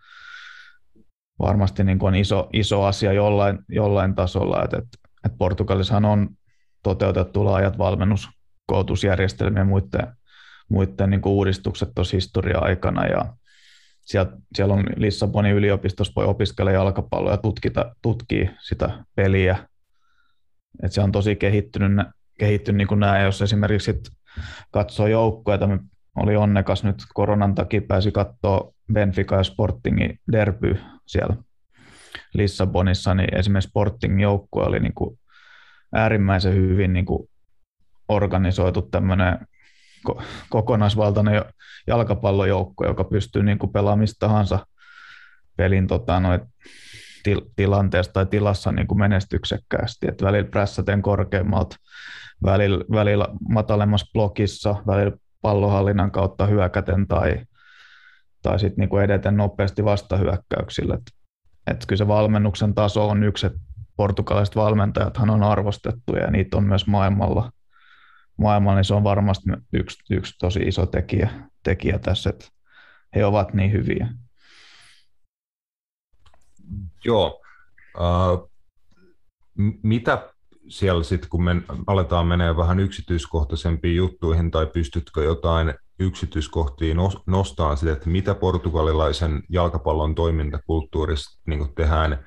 varmasti 1.40 1.84
niin 1.84 1.99
kuin 1.99 2.07
on 2.07 2.15
iso, 2.15 2.49
iso 2.53 2.84
asia 2.84 3.14
jollain, 3.14 3.60
jollain 3.70 4.15
tasolla, 4.15 4.64
että, 4.64 4.78
että, 4.78 4.98
että 5.26 5.38
Portugalissahan 5.38 6.06
on 6.06 6.30
toteutettu 6.84 7.45
laajat 7.45 7.78
valmennuskoulutusjärjestelmiä 7.78 9.64
muiden, 9.64 10.07
muiden 10.70 11.10
niin 11.10 11.22
kuin 11.22 11.34
uudistukset 11.34 11.90
tuossa 11.95 12.18
historia-aikana 12.18 13.06
ja 13.06 13.34
siellä, 14.02 14.32
siellä 14.56 14.74
on 14.74 14.86
Lissabonin 14.95 15.56
yliopistossa 15.56 16.14
voi 16.15 16.26
opiskella 16.26 16.72
jalkapalloa 16.72 17.32
ja 17.32 17.38
tutkita, 17.38 17.95
tutkii 18.02 18.49
sitä 18.60 19.06
peliä. 19.15 19.68
Et 20.84 20.91
se 20.91 21.02
on 21.02 21.11
tosi 21.11 21.36
kehittynyt, 21.36 22.07
kehittynyt 22.40 22.78
niin 22.78 22.88
kuin 22.88 22.99
nämä, 22.99 23.20
jos 23.20 23.41
esimerkiksi 23.41 24.02
katsoo 24.72 25.07
joukkoja, 25.07 25.56
että 25.56 25.68
oli 26.15 26.35
onnekas 26.35 26.84
nyt 26.84 26.95
koronan 27.14 27.56
takia 27.56 27.81
pääsi 27.88 28.11
katsoa 28.11 28.73
Benfica 28.94 29.35
ja 29.35 29.44
Sportingin 29.44 30.19
derby 30.31 30.80
siellä 31.06 31.35
Lissabonissa, 32.34 33.14
niin 33.14 33.38
esimerkiksi 33.38 33.69
Sportingin 33.69 34.19
joukkue 34.19 34.64
oli 34.64 34.80
niin 34.80 34.94
kuin 34.94 35.19
äärimmäisen 35.94 36.53
hyvin 36.53 36.94
niin 36.94 37.06
kuin 37.06 37.30
organisoitu 38.07 38.81
tämmöinen 38.81 39.40
kokonaisvaltainen 40.49 41.45
jalkapallojoukko, 41.88 42.85
joka 42.85 43.03
pystyy 43.03 43.44
niin 43.44 43.60
kuin 43.60 43.72
tahansa 44.19 44.68
pelin 45.56 45.88
tota, 45.88 46.19
noit, 46.19 46.41
til, 47.23 47.41
tilanteesta 47.56 48.14
tai 48.14 48.26
tilassa 48.26 48.72
niin 48.72 48.88
kuin 48.88 48.99
menestyksekkäästi. 48.99 50.07
Et 50.07 50.22
välillä 50.22 50.49
prässäten 50.49 51.02
korkeammalta, 51.02 51.76
välillä, 52.44 52.85
välillä 52.91 53.27
matalemmassa 53.49 54.11
blokissa, 54.14 54.76
välillä 54.88 55.18
pallohallinnan 55.44 56.11
kautta 56.11 56.45
hyökäten 56.45 57.07
tai, 57.07 57.45
tai 58.41 58.60
sitten 58.60 58.82
niin 58.82 58.90
kuin 58.90 59.03
edeten 59.03 59.38
nopeasti 59.38 59.86
vastahyökkäyksillä. 59.86 60.94
Et, 60.94 61.11
et 61.68 61.86
kyllä 61.88 61.98
se 61.98 62.07
valmennuksen 62.07 62.74
taso 62.74 63.10
on 63.10 63.24
yksi, 63.24 63.45
että 63.45 63.60
portugalaiset 63.95 64.56
valmentajathan 64.56 65.30
on 65.30 65.44
arvostettuja 65.44 66.24
ja 66.24 66.32
niitä 66.32 66.57
on 66.57 66.64
myös 66.64 66.88
maailmalla– 66.88 67.52
maailmalla, 68.38 68.76
niin 68.76 68.86
se 68.86 68.94
on 68.94 69.03
varmasti 69.03 69.49
yksi, 69.74 69.98
yksi 70.10 70.34
tosi 70.40 70.60
iso 70.60 70.86
tekijä, 70.86 71.30
tekijä 71.64 71.99
tässä, 71.99 72.30
että 72.30 72.45
he 73.15 73.26
ovat 73.26 73.53
niin 73.53 73.72
hyviä. 73.72 74.07
Joo. 77.06 77.41
Uh, 77.98 78.52
mitä 79.84 80.32
siellä 80.68 81.03
sitten, 81.03 81.30
kun 81.30 81.44
me 81.44 81.56
aletaan 81.88 82.27
menee 82.27 82.57
vähän 82.57 82.80
yksityiskohtaisempiin 82.80 83.95
juttuihin, 83.95 84.52
tai 84.52 84.65
pystytkö 84.65 85.23
jotain 85.23 85.73
yksityiskohtia 85.99 86.95
nostamaan 87.27 87.77
sitä, 87.77 87.91
että 87.91 88.10
mitä 88.10 88.35
portugalilaisen 88.35 89.44
jalkapallon 89.49 90.15
toimintakulttuurissa 90.15 91.40
niin 91.45 91.76
tehdään 91.76 92.26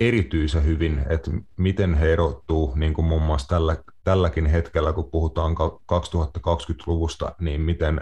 erityisen 0.00 0.64
hyvin, 0.64 1.06
että 1.08 1.30
miten 1.56 1.94
he 1.94 2.12
erottuu 2.12 2.72
niin 2.74 2.94
kuin 2.94 3.04
muun 3.04 3.22
muassa 3.22 3.48
tällä, 3.48 3.76
tälläkin 4.04 4.46
hetkellä, 4.46 4.92
kun 4.92 5.10
puhutaan 5.10 5.56
2020-luvusta, 5.92 7.34
niin 7.40 7.60
miten, 7.60 8.00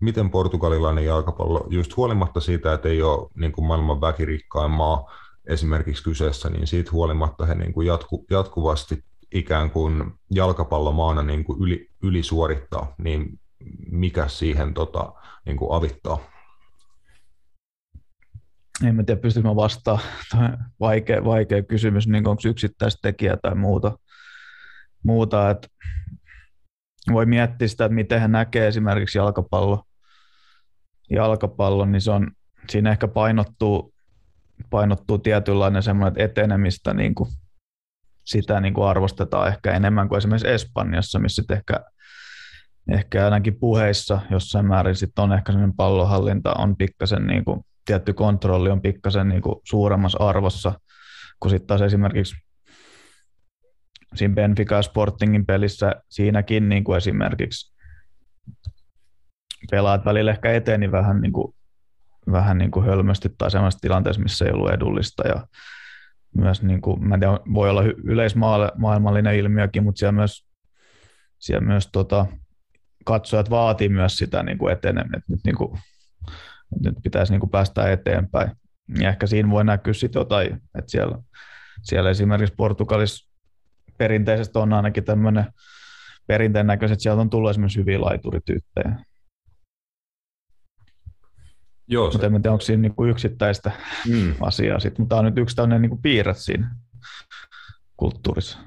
miten 0.00 0.30
portugalilainen 0.30 1.04
jalkapallo, 1.04 1.66
just 1.70 1.96
huolimatta 1.96 2.40
siitä, 2.40 2.72
että 2.72 2.88
ei 2.88 3.02
ole 3.02 3.28
niin 3.34 3.52
kuin 3.52 3.66
maailman 3.66 4.00
väkirikkain 4.00 4.70
maa 4.70 5.12
esimerkiksi 5.46 6.04
kyseessä, 6.04 6.50
niin 6.50 6.66
siitä 6.66 6.90
huolimatta 6.92 7.46
he 7.46 7.54
niin 7.54 7.72
kuin 7.72 7.86
jatku, 7.86 8.26
jatkuvasti 8.30 9.04
ikään 9.34 9.70
kuin 9.70 10.12
jalkapallomaana 10.30 11.22
niin 11.22 11.44
kuin 11.44 11.62
yli, 11.62 11.88
ylisuorittaa, 12.02 12.94
niin 12.98 13.40
mikä 13.90 14.28
siihen 14.28 14.74
tota, 14.74 15.12
niin 15.46 15.56
kuin 15.56 15.72
avittaa? 15.72 16.18
en 18.84 18.94
mä 18.94 19.02
tiedä, 19.02 19.20
pystykö 19.20 19.48
mä 19.48 19.56
vastaamaan. 19.56 20.08
Vaikea, 20.80 21.24
vaikea 21.24 21.62
kysymys, 21.62 22.08
niin 22.08 22.28
onko 22.28 22.42
yksittäistekijä 22.48 23.36
tai 23.42 23.54
muuta. 23.54 23.98
muuta 25.02 25.50
että 25.50 25.68
voi 27.12 27.26
miettiä 27.26 27.68
sitä, 27.68 27.84
että 27.84 27.94
miten 27.94 28.20
hän 28.20 28.32
näkee 28.32 28.68
esimerkiksi 28.68 29.18
jalkapallo, 29.18 29.84
jalkapallo, 31.10 31.84
niin 31.84 32.00
se 32.00 32.10
on, 32.10 32.30
siinä 32.70 32.90
ehkä 32.90 33.08
painottuu, 33.08 33.94
painottuu 34.70 35.18
tietynlainen 35.18 35.82
semmoinen 35.82 36.24
etenemistä, 36.24 36.94
niin 36.94 37.14
kuin 37.14 37.30
sitä 38.24 38.60
niin 38.60 38.74
kuin 38.74 38.86
arvostetaan 38.86 39.48
ehkä 39.48 39.72
enemmän 39.72 40.08
kuin 40.08 40.18
esimerkiksi 40.18 40.48
Espanjassa, 40.48 41.18
missä 41.18 41.42
ehkä, 41.50 41.80
ehkä 42.92 43.24
ainakin 43.24 43.56
puheissa 43.60 44.20
jossain 44.30 44.66
määrin 44.66 44.96
sit 44.96 45.18
on 45.18 45.32
ehkä 45.32 45.52
semmoinen 45.52 45.76
pallohallinta 45.76 46.54
on 46.58 46.76
pikkasen 46.76 47.26
niin 47.26 47.44
kuin 47.44 47.60
tietty 47.84 48.12
kontrolli 48.12 48.70
on 48.70 48.82
pikkasen 48.82 49.28
niin 49.28 49.42
kuin 49.42 49.56
suuremmassa 49.64 50.18
arvossa, 50.28 50.72
kun 51.40 51.50
sitten 51.50 51.66
taas 51.66 51.82
esimerkiksi 51.82 52.34
siinä 54.14 54.34
Benfica 54.34 54.82
Sportingin 54.82 55.46
pelissä 55.46 55.94
siinäkin 56.08 56.68
niin 56.68 56.84
kuin 56.84 56.96
esimerkiksi 56.96 57.74
pelaat 59.70 60.04
välillä 60.04 60.30
ehkä 60.30 60.52
eteni 60.52 60.92
vähän, 60.92 61.20
niin 61.20 61.32
kuin, 61.32 61.54
vähän 62.32 62.58
niin 62.58 62.70
kuin 62.70 62.86
hölmösti 62.86 63.28
tai 63.38 63.50
sellaisessa 63.50 63.80
tilanteessa, 63.80 64.22
missä 64.22 64.44
ei 64.44 64.52
ollut 64.52 64.70
edullista 64.70 65.28
ja 65.28 65.46
myös, 66.34 66.62
niin 66.62 66.80
kuin, 66.80 67.08
mä 67.08 67.14
en 67.14 67.20
tiedä, 67.20 67.38
voi 67.54 67.70
olla 67.70 67.82
yleismaailmallinen 68.04 69.36
ilmiökin, 69.36 69.84
mutta 69.84 69.98
siellä 69.98 70.12
myös, 70.12 70.46
siellä 71.38 71.66
myös 71.66 71.88
tota, 71.92 72.26
katsojat 73.04 73.50
vaatii 73.50 73.88
myös 73.88 74.16
sitä 74.16 74.42
niin 74.42 74.58
kuin 74.58 74.72
etenemistä. 74.72 75.24
Nyt 75.28 75.40
niin 75.44 75.56
kuin, 75.56 75.78
nyt 76.84 76.94
pitäisi 77.02 77.32
niin 77.32 77.40
kuin 77.40 77.50
päästä 77.50 77.92
eteenpäin. 77.92 78.50
Ja 78.98 79.08
ehkä 79.08 79.26
siinä 79.26 79.50
voi 79.50 79.64
näkyä 79.64 79.92
sitten 79.92 80.20
jotain, 80.20 80.54
että 80.54 80.90
siellä, 80.90 81.18
siellä 81.82 82.10
esimerkiksi 82.10 82.54
Portugalissa 82.56 83.30
perinteisesti 83.98 84.58
on 84.58 84.72
ainakin 84.72 85.04
tämmöinen 85.04 85.46
perinteen 86.26 86.66
näköiset, 86.66 86.92
että 86.92 87.02
sieltä 87.02 87.20
on 87.20 87.30
tullut 87.30 87.50
esimerkiksi 87.50 87.78
hyviä 87.78 88.00
laiturityyppejä. 88.00 88.96
Joo, 91.90 92.10
se... 92.10 92.14
Mutta 92.14 92.26
en 92.26 92.32
tiedä, 92.32 92.52
onko 92.52 92.64
siinä 92.64 92.82
niinku 92.82 93.04
yksittäistä 93.04 93.72
mm. 94.08 94.34
asiaa, 94.40 94.80
sit, 94.80 94.98
mutta 94.98 95.08
tämä 95.08 95.18
on 95.18 95.24
nyt 95.24 95.38
yksi 95.38 95.56
tämmöinen 95.56 95.82
niinku 95.82 95.98
piirre 96.02 96.34
siinä 96.34 96.76
kulttuurissa. 97.96 98.58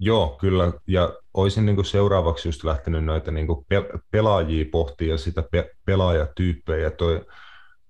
Joo, 0.00 0.36
kyllä. 0.40 0.72
Ja 0.86 1.14
olisin 1.34 1.66
niin 1.66 1.76
kuin 1.76 1.86
seuraavaksi 1.86 2.48
just 2.48 2.64
lähtenyt 2.64 3.04
noita 3.04 3.30
niin 3.30 3.46
kuin 3.46 3.66
pelaajia 4.10 4.64
pohtia 4.72 5.08
ja 5.08 5.18
sitä 5.18 5.42
pe- 5.50 5.70
pelaajatyyppejä. 5.86 6.84
Ja 6.84 6.90
toi, 6.90 7.26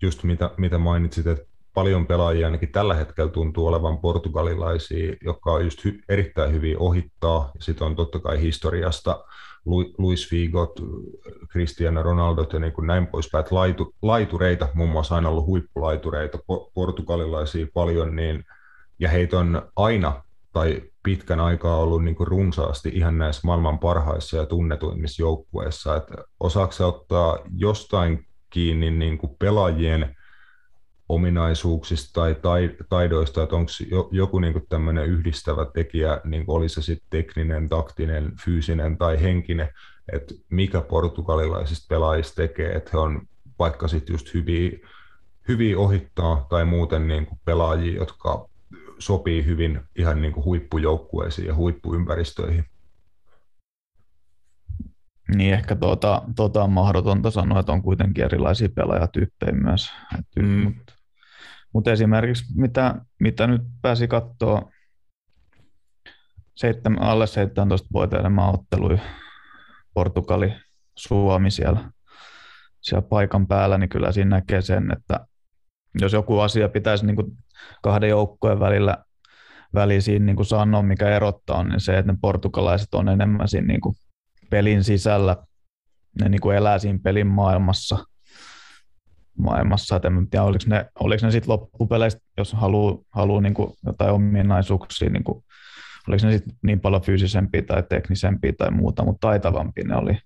just 0.02 0.22
mitä, 0.22 0.50
mitä 0.56 0.78
mainitsit, 0.78 1.26
että 1.26 1.44
paljon 1.74 2.06
pelaajia, 2.06 2.46
ainakin 2.46 2.72
tällä 2.72 2.94
hetkellä 2.94 3.30
tuntuu 3.30 3.66
olevan 3.66 3.98
portugalilaisia, 3.98 5.16
jotka 5.24 5.52
on 5.52 5.64
just 5.64 5.84
hy, 5.84 6.00
erittäin 6.08 6.52
hyvin 6.52 6.78
ohittaa. 6.78 7.50
Sitten 7.60 7.86
on 7.86 7.96
totta 7.96 8.18
kai 8.20 8.40
historiasta 8.40 9.24
Luis 9.98 10.28
Figot, 10.30 10.72
Cristiano 11.52 12.02
Ronaldo 12.02 12.46
ja 12.52 12.58
niin 12.58 12.72
kuin 12.72 12.86
näin 12.86 13.06
poispäin, 13.06 13.40
että 13.40 13.54
laitu, 13.54 13.94
laitureita, 14.02 14.68
muun 14.74 14.90
muassa 14.90 15.14
aina 15.14 15.28
ollut 15.28 15.46
huippulaitureita, 15.46 16.38
portugalilaisia 16.74 17.66
paljon, 17.74 18.16
niin, 18.16 18.44
ja 18.98 19.08
heitä 19.08 19.38
on 19.38 19.62
aina 19.76 20.22
tai 20.52 20.82
pitkän 21.02 21.40
aikaa 21.40 21.76
ollut 21.76 22.04
niin 22.04 22.14
kuin 22.14 22.26
runsaasti 22.26 22.90
ihan 22.94 23.18
näissä 23.18 23.40
maailman 23.44 23.78
parhaissa 23.78 24.36
ja 24.36 24.46
tunnetuimmissa 24.46 25.22
joukkueissa. 25.22 25.96
Että 25.96 26.14
osaako 26.40 26.86
ottaa 26.86 27.38
jostain 27.56 28.26
kiinni 28.50 28.90
niin 28.90 29.18
kuin 29.18 29.36
pelaajien 29.38 30.16
ominaisuuksista 31.14 32.20
tai 32.42 32.70
taidoista, 32.88 33.42
että 33.42 33.56
onko 33.56 33.70
joku 34.10 34.38
niin 34.38 34.52
kuin 34.52 34.66
tämmöinen 34.68 35.06
yhdistävä 35.06 35.66
tekijä, 35.74 36.20
niin 36.24 36.44
oli 36.46 36.68
se 36.68 36.82
sitten 36.82 37.06
tekninen, 37.10 37.68
taktinen, 37.68 38.32
fyysinen 38.44 38.98
tai 38.98 39.22
henkinen, 39.22 39.68
että 40.12 40.34
mikä 40.50 40.80
portugalilaisista 40.80 41.86
pelaajista 41.88 42.34
tekee, 42.34 42.72
että 42.72 42.90
he 42.92 42.98
on 42.98 43.22
vaikka 43.58 43.88
sitten 43.88 44.14
just 44.14 44.34
hyviä, 44.34 44.78
hyviä 45.48 45.78
ohittaa 45.78 46.46
tai 46.50 46.64
muuten 46.64 47.08
niin 47.08 47.26
kuin 47.26 47.40
pelaajia, 47.44 47.98
jotka 47.98 48.48
sopii 48.98 49.44
hyvin 49.44 49.80
ihan 49.96 50.22
niin 50.22 50.32
kuin 50.32 50.44
huippujoukkueisiin 50.44 51.46
ja 51.46 51.54
huippuympäristöihin. 51.54 52.64
Niin 55.36 55.54
ehkä 55.54 55.76
tuota, 55.76 56.22
tuota 56.36 56.64
on 56.64 56.72
mahdotonta 56.72 57.30
sanoa, 57.30 57.60
että 57.60 57.72
on 57.72 57.82
kuitenkin 57.82 58.24
erilaisia 58.24 58.68
pelaajatyyppejä 58.68 59.52
myös. 59.52 59.92
Mm. 60.36 60.74
Mutta 61.74 61.90
mut 61.90 61.94
esimerkiksi 61.94 62.44
mitä, 62.56 62.94
mitä 63.20 63.46
nyt 63.46 63.62
pääsi 63.82 64.08
katsoa 64.08 64.70
seitsemän, 66.54 67.02
alle 67.02 67.24
17-vuotiaiden 67.24 68.32
maaotteluja 68.32 68.98
Portugali, 69.94 70.54
Suomi 70.96 71.50
siellä, 71.50 71.90
siellä 72.80 73.08
paikan 73.08 73.46
päällä, 73.46 73.78
niin 73.78 73.88
kyllä 73.88 74.12
siinä 74.12 74.36
näkee 74.36 74.62
sen, 74.62 74.92
että 74.92 75.26
jos 76.00 76.12
joku 76.12 76.38
asia 76.38 76.68
pitäisi 76.68 77.06
niin 77.06 77.16
kuin 77.16 77.26
kahden 77.82 78.10
joukkojen 78.10 78.60
välillä 78.60 78.96
välisiin 79.74 80.26
niin 80.26 80.36
kuin 80.36 80.46
sanoa, 80.46 80.82
mikä 80.82 81.16
erottaa, 81.16 81.64
niin 81.64 81.80
se, 81.80 81.98
että 81.98 82.12
ne 82.12 82.18
portugalaiset 82.20 82.94
on 82.94 83.08
enemmän 83.08 83.48
siinä 83.48 83.66
niin 83.66 83.80
kuin 83.80 83.94
pelin 84.50 84.84
sisällä, 84.84 85.36
ne 86.20 86.28
niin 86.28 86.40
kuin 86.40 86.56
elää 86.56 86.78
siinä 86.78 86.98
pelin 87.02 87.26
maailmassa, 87.26 88.04
maailmassa. 89.38 89.96
Et 89.96 90.04
en 90.04 90.30
tiedä, 90.30 90.44
oliko 90.44 90.64
ne, 90.66 90.86
oliko 91.00 91.26
ne 91.26 91.30
sitten 91.30 91.52
loppupeleistä, 91.52 92.20
jos 92.38 92.52
haluaa 92.52 92.98
haluu 93.10 93.40
niin 93.40 93.54
jotain 93.86 94.10
ominaisuuksia, 94.10 95.10
niin 95.10 95.24
kuin, 95.24 95.44
oliko 96.08 96.26
ne 96.26 96.32
sitten 96.32 96.56
niin 96.62 96.80
paljon 96.80 97.02
fyysisempiä 97.02 97.62
tai 97.62 97.82
teknisempiä 97.88 98.52
tai 98.58 98.70
muuta, 98.70 99.04
mutta 99.04 99.28
taitavampia 99.28 99.84
ne 99.88 99.96
oli 99.96 100.18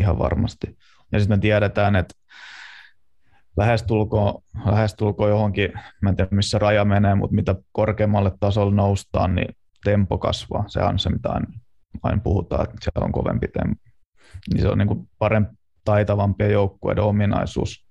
ihan 0.00 0.18
varmasti. 0.18 0.78
Ja 1.12 1.20
sitten 1.20 1.38
me 1.38 1.40
tiedetään, 1.40 1.96
että 1.96 2.14
lähestulkoon, 3.56 4.42
lähestulkoon 4.66 5.30
johonkin, 5.30 5.72
mä 6.02 6.08
en 6.08 6.16
tiedä 6.16 6.28
missä 6.32 6.58
raja 6.58 6.84
menee, 6.84 7.14
mutta 7.14 7.34
mitä 7.34 7.54
korkeammalle 7.72 8.32
tasolle 8.40 8.74
noustaan, 8.74 9.34
niin 9.34 9.56
tempo 9.84 10.18
kasvaa. 10.18 10.64
Se 10.68 10.80
on 10.80 10.98
se, 10.98 11.10
mitä 11.10 11.28
aina 12.02 12.22
puhutaan, 12.22 12.64
että 12.64 12.76
siellä 12.82 13.04
on 13.04 13.12
kovempi 13.12 13.48
tempo. 13.48 13.80
Niin 14.52 14.62
se 14.62 14.68
on 14.68 14.78
niin 14.78 14.88
kuin 14.88 15.08
parempi, 15.18 15.52
taitavampia 15.84 16.48
joukkueiden 16.48 17.04
ominaisuus. 17.04 17.87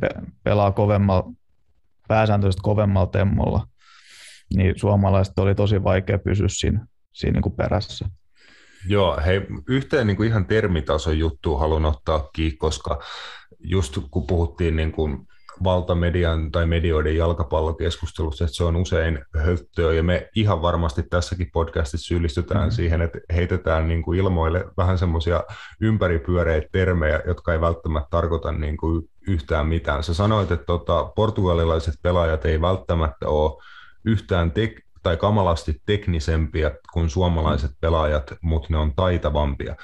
Pe- 0.00 0.32
pelaa 0.42 0.72
kovemmalla, 0.72 1.32
pääsääntöisesti 2.08 2.62
kovemmalla 2.62 3.06
temmolla. 3.06 3.66
Niin 4.56 4.74
suomalaiset 4.76 5.38
oli 5.38 5.54
tosi 5.54 5.84
vaikea 5.84 6.18
pysyä 6.18 6.48
siinä, 6.48 6.86
siinä 7.12 7.32
niin 7.32 7.42
kuin 7.42 7.56
perässä. 7.56 8.08
Joo, 8.88 9.20
hei, 9.24 9.40
yhteen 9.68 10.06
niin 10.06 10.16
kuin 10.16 10.28
ihan 10.28 10.46
termitason 10.46 11.18
juttu 11.18 11.56
haluan 11.56 11.84
ottaa 11.84 12.28
kiinni, 12.34 12.56
koska 12.56 13.00
just 13.58 13.98
kun 14.10 14.26
puhuttiin 14.26 14.76
niin 14.76 14.92
kuin 14.92 15.26
valtamedian 15.64 16.52
tai 16.52 16.66
medioiden 16.66 17.16
jalkapallokeskustelussa, 17.16 18.44
että 18.44 18.56
se 18.56 18.64
on 18.64 18.76
usein 18.76 19.24
höttöä, 19.36 19.92
ja 19.92 20.02
me 20.02 20.28
ihan 20.36 20.62
varmasti 20.62 21.02
tässäkin 21.02 21.50
podcastissa 21.52 22.06
syyllistytään 22.06 22.60
mm-hmm. 22.60 22.74
siihen, 22.74 23.02
että 23.02 23.18
heitetään 23.34 23.88
niin 23.88 24.02
kuin 24.02 24.18
ilmoille 24.18 24.64
vähän 24.76 24.98
semmoisia 24.98 25.44
ympäripyöreitä 25.80 26.68
termejä, 26.72 27.20
jotka 27.26 27.52
ei 27.52 27.60
välttämättä 27.60 28.08
tarkoita 28.10 28.52
niin 28.52 28.76
kuin 28.76 29.10
yhtään 29.28 29.66
mitään. 29.66 30.02
Sä 30.02 30.14
sanoit, 30.14 30.50
että 30.50 30.66
tota, 30.66 31.04
portugalilaiset 31.16 31.94
pelaajat 32.02 32.44
ei 32.44 32.60
välttämättä 32.60 33.28
ole 33.28 33.62
yhtään 34.04 34.52
tek- 34.52 34.84
tai 35.04 35.16
kamalasti 35.16 35.82
teknisempiä 35.86 36.70
kuin 36.92 37.10
suomalaiset 37.10 37.70
pelaajat, 37.80 38.34
mutta 38.40 38.68
ne 38.70 38.78
on 38.78 38.92
taitavampia. 38.96 39.76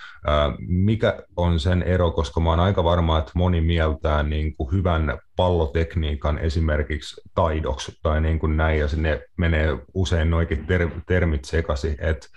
Mikä 0.59 1.23
on 1.37 1.61
sen 1.61 1.83
ero, 1.83 2.11
koska 2.11 2.41
mä 2.41 2.51
oon 2.51 2.61
aika 2.61 2.85
varma, 2.85 3.19
että 3.19 3.33
moni 3.35 3.61
mieltää 3.61 4.23
niin 4.23 4.57
kuin 4.57 4.73
hyvän 4.73 5.19
pallotekniikan 5.37 6.39
esimerkiksi 6.39 7.21
taidoksi 7.35 7.99
tai 8.03 8.21
niin 8.21 8.39
kuin 8.39 8.57
näin, 8.57 8.79
ja 8.79 8.89
sinne 8.89 9.23
menee 9.37 9.79
usein 9.95 10.31
noikin 10.31 10.67
ter- 10.67 11.01
termit 11.07 11.45
sekaisin, 11.45 11.97
että 12.01 12.29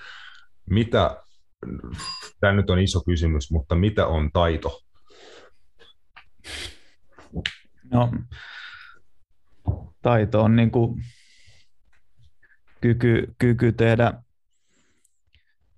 mitä, 0.69 1.23
tämä 2.39 2.53
nyt 2.53 2.69
on 2.69 2.79
iso 2.79 3.01
kysymys, 3.05 3.51
mutta 3.51 3.75
mitä 3.75 4.07
on 4.07 4.29
taito? 4.33 4.79
No, 7.91 8.09
taito 10.01 10.41
on 10.41 10.55
niin 10.55 10.71
kuin 10.71 11.03
kyky, 12.83 13.35
kyky 13.39 13.71
tehdä, 13.71 14.13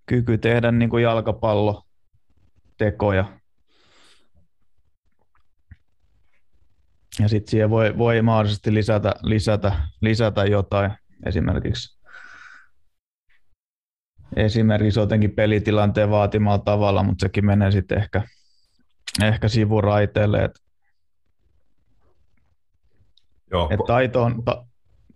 kyky 0.06 0.38
tehdä 0.38 0.72
niin 0.72 0.90
kuin 0.90 1.04
jalkapallotekoja. 1.04 3.40
Ja 7.20 7.28
sitten 7.28 7.52
siihen 7.52 7.70
voi, 7.70 7.98
voi 7.98 8.22
mahdollisesti 8.22 8.74
lisätä, 8.74 9.14
lisätä, 9.24 9.88
lisätä 10.02 10.46
jotain, 10.46 10.92
esimerkiksi 11.26 11.96
esimerkiksi 14.36 15.00
jotenkin 15.00 15.32
pelitilanteen 15.32 16.10
vaatimalla 16.10 16.60
tavalla, 16.60 17.04
mutta 17.04 17.24
sekin 17.24 17.46
menee 17.46 17.72
sitten 17.72 17.98
ehkä, 17.98 18.24
ehkä 19.24 19.48
Et, 20.44 20.52
Joo. 23.52 23.70
Et 23.72 23.80
taito, 23.88 24.24
on, 24.24 24.44
ta, 24.44 24.66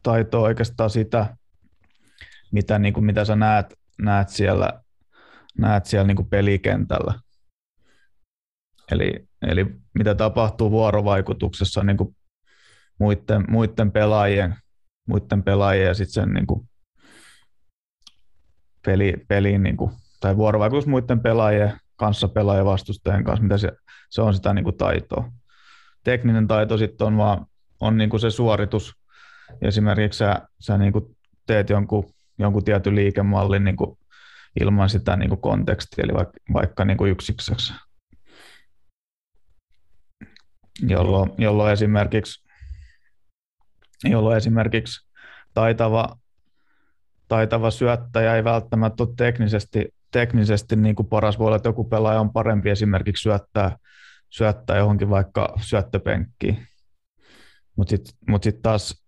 taito 0.04 0.38
on 0.38 0.44
oikeastaan 0.44 0.90
sitä, 0.90 1.38
mitä, 2.52 2.80
niin 2.80 2.94
kuin, 2.94 3.06
mitä 3.06 3.26
sä 3.26 3.36
näet, 3.36 3.80
näet 4.02 4.30
siellä, 4.30 4.82
näet 5.58 5.86
siellä 5.86 6.08
niin 6.08 6.16
kuin 6.16 6.30
pelikentällä. 6.30 7.14
Eli, 8.92 9.28
eli 9.42 9.66
mitä 9.94 10.16
tapahtuu 10.16 10.72
vuorovaikutuksessa 10.72 11.84
niin 11.84 11.98
kuin 11.98 12.16
muiden, 13.00 13.46
muiden 13.50 13.92
pelaajien, 13.92 14.56
muiden 15.08 15.44
pelaajien 15.44 15.88
ja 15.88 15.94
sitten 15.94 16.14
sen 16.14 16.34
niin 16.34 16.48
kuin 16.48 16.70
peli, 18.86 19.14
peliin, 19.28 19.64
niin 19.64 19.78
kuin, 19.78 19.92
tai 20.20 20.38
vuorovaikutus 20.38 20.88
muiden 20.88 21.20
pelaajien 21.20 21.80
kanssa, 21.96 22.28
pelaajien 22.28 22.66
vastustajien 22.66 23.24
kanssa, 23.24 23.44
mitä 23.44 23.58
se, 23.58 23.72
se 24.10 24.22
on 24.22 24.34
sitä 24.34 24.54
niin 24.54 24.64
kuin 24.64 24.78
taitoa. 24.78 25.32
Tekninen 26.04 26.48
taito 26.48 26.78
sitten 26.78 27.08
on 27.08 27.18
vaan 27.18 27.46
on 27.80 27.98
niin 27.98 28.10
kuin 28.10 28.20
se 28.20 28.32
suoritus. 28.32 28.94
Esimerkiksi 29.62 30.18
sä, 30.18 30.48
sä 30.60 30.78
niin 30.78 30.94
kuin 30.94 31.18
teet 31.46 31.70
jonkun 31.70 32.14
jonkun 32.40 32.64
tietyn 32.64 32.96
liikemallin 32.96 33.64
niin 33.64 33.76
kuin 33.76 33.98
ilman 34.60 34.90
sitä 34.90 35.16
niin 35.16 35.30
kuin 35.30 35.42
kontekstia, 35.42 36.04
eli 36.04 36.14
vaikka, 36.14 36.40
vaikka 36.54 36.86
niin 36.86 36.98
kuin 36.98 37.12
yksikseksi. 37.12 37.74
Jolloin, 40.82 41.32
jolloin, 41.38 41.74
esimerkiksi, 41.74 42.50
jolloin 44.04 44.38
esimerkiksi 44.38 45.10
taitava, 45.54 46.18
taitava 47.28 47.72
syöttäjä 47.72 48.36
ei 48.36 48.44
välttämättä 48.44 49.04
ole 49.04 49.14
teknisesti, 49.18 49.96
teknisesti 50.12 50.76
niin 50.76 50.96
kuin 50.96 51.08
paras. 51.08 51.40
Voi 51.40 51.48
olla, 51.48 51.56
että 51.56 51.70
joku 51.70 51.84
pelaaja 51.84 52.20
on 52.20 52.34
parempi 52.34 52.70
esimerkiksi 52.70 53.22
syöttää, 53.22 53.78
syöttää 54.30 54.78
johonkin 54.78 55.10
vaikka 55.10 55.54
syöttöpenkkiin. 55.62 56.68
Mutta 57.76 57.90
sitten 57.90 58.14
mut 58.28 58.44
sit 58.44 58.62
taas 58.62 59.06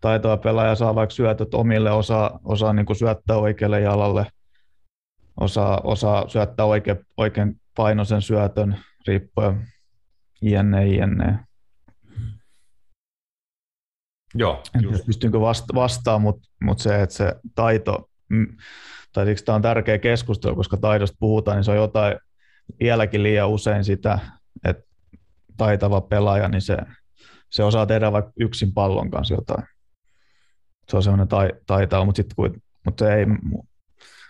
taitava 0.00 0.36
pelaaja 0.36 0.74
saa 0.74 0.94
vaikka 0.94 1.14
syötöt 1.14 1.54
omille, 1.54 1.90
osaa, 1.90 2.40
osaa 2.44 2.72
niin 2.72 2.86
kuin 2.86 2.96
syöttää 2.96 3.36
oikealle 3.36 3.80
jalalle, 3.80 4.26
osaa, 5.40 5.80
osaa 5.84 6.28
syöttää 6.28 6.66
oike, 6.66 6.96
oikein 7.16 7.60
painoisen 7.76 8.22
syötön, 8.22 8.78
riippuen 9.06 9.66
jne, 10.42 10.86
jne. 10.86 11.38
Joo, 14.34 14.62
en 14.74 14.80
tiedä, 14.80 14.98
pystynkö 15.06 15.40
vasta- 15.40 15.74
vastaan, 15.74 16.22
mutta 16.22 16.48
mut 16.62 16.78
se, 16.78 17.02
että 17.02 17.14
se 17.14 17.34
taito, 17.54 18.10
mm, 18.28 18.56
tai 19.12 19.26
siksi 19.26 19.44
tämä 19.44 19.56
on 19.56 19.62
tärkeä 19.62 19.98
keskustelu, 19.98 20.56
koska 20.56 20.76
taidosta 20.76 21.16
puhutaan, 21.20 21.56
niin 21.56 21.64
se 21.64 21.70
on 21.70 21.76
jotain 21.76 22.18
vieläkin 22.80 23.22
liian 23.22 23.48
usein 23.48 23.84
sitä, 23.84 24.18
että 24.64 24.82
taitava 25.56 26.00
pelaaja, 26.00 26.48
niin 26.48 26.62
se 26.62 26.76
se 27.50 27.64
osaa 27.64 27.86
tehdä 27.86 28.12
vaikka 28.12 28.32
yksin 28.40 28.72
pallon 28.72 29.10
kanssa 29.10 29.34
jotain. 29.34 29.64
Se 30.90 30.96
on 30.96 31.02
semmoinen 31.02 31.28
tai, 31.28 31.52
taitava, 31.66 32.04
mutta, 32.04 32.16
sit, 32.16 32.34
mutta 32.84 33.04
se 33.04 33.14
ei, 33.14 33.26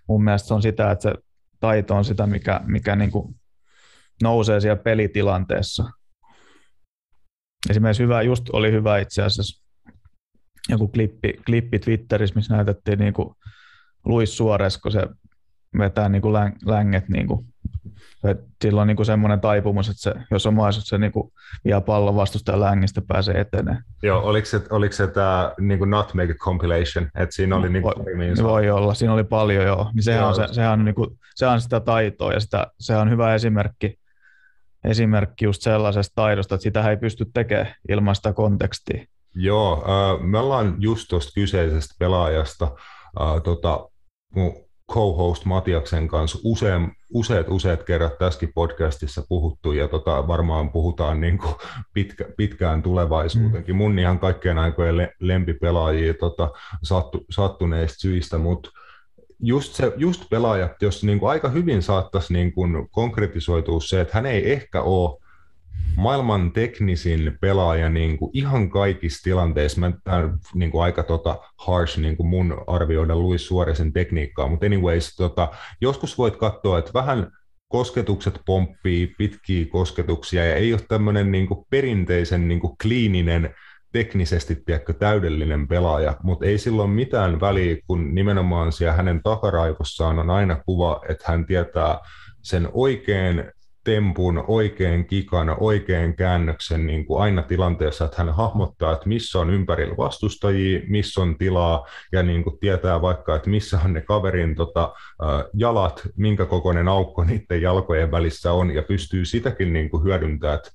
mun 0.09 0.25
mielestä 0.25 0.49
se 0.49 0.55
on 0.55 0.63
sitä, 0.63 0.91
että 0.91 1.03
se 1.03 1.15
taito 1.61 1.95
on 1.95 2.05
sitä, 2.05 2.27
mikä, 2.27 2.61
mikä 2.65 2.97
niin 2.97 3.11
kuin 3.11 3.35
nousee 4.23 4.61
siellä 4.61 4.83
pelitilanteessa. 4.83 5.85
Esimerkiksi 7.71 8.03
hyvä, 8.03 8.23
just 8.23 8.51
oli 8.53 8.73
hyvä 8.73 8.99
itse 8.99 9.23
asiassa 9.23 9.65
joku 10.69 10.89
klippi, 10.89 11.33
klippi 11.47 11.79
Twitterissä, 11.79 12.35
missä 12.35 12.55
näytettiin 12.55 12.99
niin 12.99 13.15
kuin 13.15 13.35
Luis 14.05 14.37
Suores, 14.37 14.79
kun 14.79 14.93
se 14.93 15.01
vetää 15.79 16.09
niin 16.09 16.23
kuin 16.23 16.33
läng, 16.33 16.57
länget 16.67 17.09
niin 17.09 17.27
kuin 17.27 17.47
sillä 18.63 18.81
on 18.81 18.87
niin 18.87 19.05
semmoinen 19.05 19.41
taipumus, 19.41 19.89
että 19.89 20.03
se, 20.03 20.15
jos 20.31 20.47
on 20.47 20.55
mahdollisuus, 20.55 20.89
se 20.89 20.99
niin 20.99 21.13
kuin 21.13 21.33
vie 21.65 21.81
pallon 21.81 22.17
vastustajan 22.17 22.61
längistä 22.61 23.03
pääsee 23.09 23.41
eteneen. 23.41 23.85
Joo, 24.03 24.23
oliko 24.23 24.47
se, 24.47 24.61
oliko 24.71 24.93
se 24.93 25.07
tämä 25.07 25.53
niin 25.61 25.79
kuin 25.79 25.91
Nutmeg 25.91 26.31
Compilation, 26.37 27.11
että 27.15 27.35
siinä 27.35 27.57
oli 27.57 27.69
niin 27.69 27.83
voi, 27.83 27.95
niin 28.17 28.43
voi 28.43 28.71
olla, 28.71 28.95
siinä 28.95 29.15
oli 29.15 29.25
paljon 29.25 29.65
joo, 29.65 29.91
niin 29.95 30.03
sehän, 30.03 30.21
joo. 30.21 30.29
On, 30.29 30.35
se, 30.35 30.47
sehän, 30.53 30.73
on, 30.73 30.85
niin 30.85 30.95
kuin, 30.95 31.11
sehän 31.35 31.55
on 31.55 31.61
sitä 31.61 31.81
taitoa 31.81 32.33
ja 32.33 32.41
sitä, 32.41 32.67
sehän 32.81 33.03
on 33.03 33.11
hyvä 33.11 33.35
esimerkki, 33.35 33.99
esimerkki 34.85 35.45
just 35.45 35.63
sellaisesta 35.63 36.13
taidosta, 36.15 36.55
että 36.55 36.63
sitä 36.63 36.91
ei 36.91 36.97
pysty 36.97 37.27
tekemään 37.35 37.75
ilman 37.89 38.15
sitä 38.15 38.33
kontekstia. 38.33 39.05
Joo, 39.35 39.85
äh, 39.89 40.27
me 40.27 40.39
ollaan 40.39 40.75
just 40.79 41.09
tuosta 41.09 41.33
kyseisestä 41.35 41.95
pelaajasta, 41.99 42.65
äh, 43.21 43.43
tota, 43.45 43.89
mun 44.35 44.68
co-host 44.93 45.45
Matiaksen 45.45 46.09
kanssa 46.09 46.39
usein, 46.45 46.93
useat, 47.15 47.47
useat 47.49 47.83
kerrat 47.83 48.19
tässäkin 48.19 48.53
podcastissa 48.55 49.23
puhuttu, 49.29 49.73
ja 49.73 49.89
tota, 49.89 50.29
varmaan 50.29 50.71
puhutaan 50.71 51.21
niin 51.25 51.39
kuin 51.39 51.55
pitkä, 51.95 52.25
pitkään 52.37 52.83
tulevaisuutenkin. 52.83 53.75
Mm. 53.75 53.79
Mun 53.79 53.99
ihan 53.99 54.19
kaikkien 54.19 54.59
aikojen 54.59 54.97
le, 54.97 55.13
lempipelaajia 55.21 56.15
tota, 56.15 56.51
sattu, 56.83 57.25
sattuneista 57.31 57.99
syistä, 57.99 58.39
mutta 58.39 58.71
just, 59.41 59.75
se, 59.75 59.93
just 59.97 60.25
pelaajat, 60.31 60.83
jos 60.83 61.05
niin 61.05 61.19
kuin 61.19 61.31
aika 61.31 61.49
hyvin 61.49 61.83
saattaisi 61.83 62.33
niin 62.33 62.53
kuin 62.53 62.89
konkretisoitua 62.91 63.81
se, 63.81 64.01
että 64.01 64.15
hän 64.15 64.27
ei 64.27 64.53
ehkä 64.53 64.83
ole 64.83 65.28
maailman 65.97 66.53
teknisin 66.53 67.39
pelaaja 67.41 67.89
niin 67.89 68.19
kuin 68.19 68.31
ihan 68.35 68.71
kaikissa 68.71 69.23
tilanteissa. 69.23 69.81
Mä 69.81 69.93
tämän, 70.05 70.39
niin 70.55 70.71
kuin 70.71 70.83
aika 70.83 71.03
tota, 71.03 71.39
harsh 71.57 71.99
niin 71.99 72.17
kuin 72.17 72.27
mun 72.27 72.65
arvioida 72.67 73.17
Luis 73.17 73.47
Suoresen 73.47 73.93
tekniikkaa, 73.93 74.49
mutta 74.49 74.67
anyways, 74.67 75.17
tota, 75.17 75.49
joskus 75.81 76.19
voit 76.19 76.37
katsoa, 76.37 76.79
että 76.79 76.91
vähän 76.95 77.31
kosketukset 77.69 78.41
pomppii, 78.47 79.15
pitkiä 79.19 79.67
kosketuksia 79.67 80.45
ja 80.45 80.55
ei 80.55 80.73
ole 80.73 80.81
tämmöinen 80.89 81.33
niin 81.33 81.47
kuin 81.47 81.67
perinteisen 81.71 82.49
niin 82.49 82.61
kuin 82.61 82.77
kliininen 82.83 83.55
teknisesti 83.93 84.57
tiedätkö, 84.67 84.93
täydellinen 84.93 85.69
pelaaja, 85.69 86.17
mutta 86.23 86.47
ei 86.47 86.59
silloin 86.59 86.91
mitään 86.91 87.41
väliä, 87.41 87.77
kun 87.87 88.15
nimenomaan 88.15 88.73
siellä 88.73 88.97
hänen 88.97 89.23
takaraivossaan 89.23 90.19
on 90.19 90.31
aina 90.31 90.63
kuva, 90.67 91.01
että 91.09 91.25
hän 91.29 91.47
tietää 91.47 91.99
sen 92.43 92.69
oikein 92.73 93.45
tempun, 93.89 94.45
oikein 94.49 95.07
kikan, 95.07 95.57
oikein 95.61 96.17
käännöksen 96.17 96.87
niin 96.87 97.07
kuin 97.07 97.23
aina 97.23 97.43
tilanteessa, 97.43 98.05
että 98.05 98.17
hän 98.25 98.35
hahmottaa, 98.35 98.93
että 98.93 99.09
missä 99.09 99.39
on 99.39 99.51
ympärillä 99.51 99.97
vastustajia, 99.97 100.81
missä 100.89 101.21
on 101.21 101.39
tilaa 101.39 101.87
ja 102.13 102.23
niin 102.23 102.45
kuin 102.45 102.59
tietää 102.59 103.03
vaikka, 103.03 103.37
että 103.37 103.51
missä 103.51 103.81
on 103.85 103.93
ne 103.93 104.01
kaverin 104.01 104.55
tota, 104.55 104.95
jalat, 105.55 106.03
minkä 106.17 106.45
kokoinen 106.45 106.89
aukko 106.89 107.25
niiden 107.25 107.63
jalkojen 107.63 108.11
välissä 108.11 108.53
on 108.53 108.71
ja 108.71 108.83
pystyy 108.83 109.25
sitäkin 109.25 109.73
niin 109.73 109.91
kuin 109.91 110.05
hyödyntämään, 110.05 110.59
että 110.59 110.71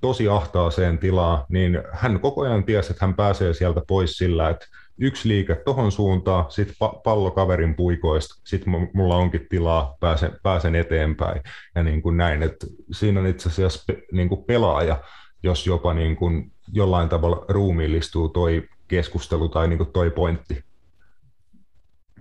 tosi 0.00 0.28
ahtaaseen 0.28 0.98
tilaa, 0.98 1.46
niin 1.48 1.82
hän 1.92 2.20
koko 2.20 2.42
ajan 2.42 2.64
tiesi, 2.64 2.92
että 2.92 3.06
hän 3.06 3.14
pääsee 3.14 3.54
sieltä 3.54 3.80
pois 3.88 4.18
sillä, 4.18 4.50
että 4.50 4.66
yksi 5.00 5.28
liike 5.28 5.54
tohon 5.54 5.92
suuntaan, 5.92 6.44
sitten 6.48 6.76
pa- 6.84 7.00
pallo 7.04 7.30
kaverin 7.30 7.74
puikoista, 7.74 8.40
sitten 8.44 8.90
mulla 8.94 9.16
onkin 9.16 9.46
tilaa, 9.50 9.96
pääsen, 10.00 10.32
pääsen 10.42 10.74
eteenpäin 10.74 11.42
ja 11.74 11.82
niin 11.82 12.02
kuin 12.02 12.16
näin, 12.16 12.42
että 12.42 12.66
siinä 12.92 13.20
on 13.20 13.26
itse 13.26 13.48
asiassa 13.48 13.84
pe- 13.86 14.02
niin 14.12 14.28
kuin 14.28 14.44
pelaaja, 14.44 15.02
jos 15.42 15.66
jopa 15.66 15.94
niin 15.94 16.16
kuin 16.16 16.52
jollain 16.72 17.08
tavalla 17.08 17.44
ruumiillistuu 17.48 18.28
toi 18.28 18.68
keskustelu 18.88 19.48
tai 19.48 19.68
niin 19.68 19.78
kuin 19.78 19.92
toi 19.92 20.10
pointti. 20.10 20.64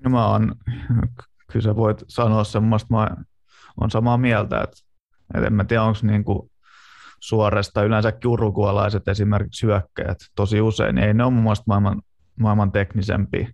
No 0.04 0.10
mä 0.10 0.28
oon, 0.28 0.56
kyllä 1.52 1.64
sä 1.64 1.76
voit 1.76 2.04
sanoa 2.08 2.44
semmoista, 2.44 2.88
mä 2.94 3.08
on 3.82 3.92
samaa 3.92 4.18
mieltä, 4.18 4.62
että, 4.62 4.78
että 5.36 5.48
en 5.48 5.54
mä 5.54 5.64
tiedä, 5.64 5.84
onko 5.84 6.00
niin 6.02 6.24
kuin 6.24 6.52
suoresta 7.20 7.84
yleensä 7.84 8.14
urugualaiset 8.26 9.08
esimerkiksi 9.08 9.66
hyökkäjät 9.66 10.18
tosi 10.36 10.62
usein, 10.62 10.98
ei 10.98 11.14
ne 11.14 11.24
ole 11.24 11.34
mun 11.34 11.44
mielestä 11.44 11.64
maailman 11.68 12.02
maailman 12.40 12.72
teknisempi. 12.72 13.48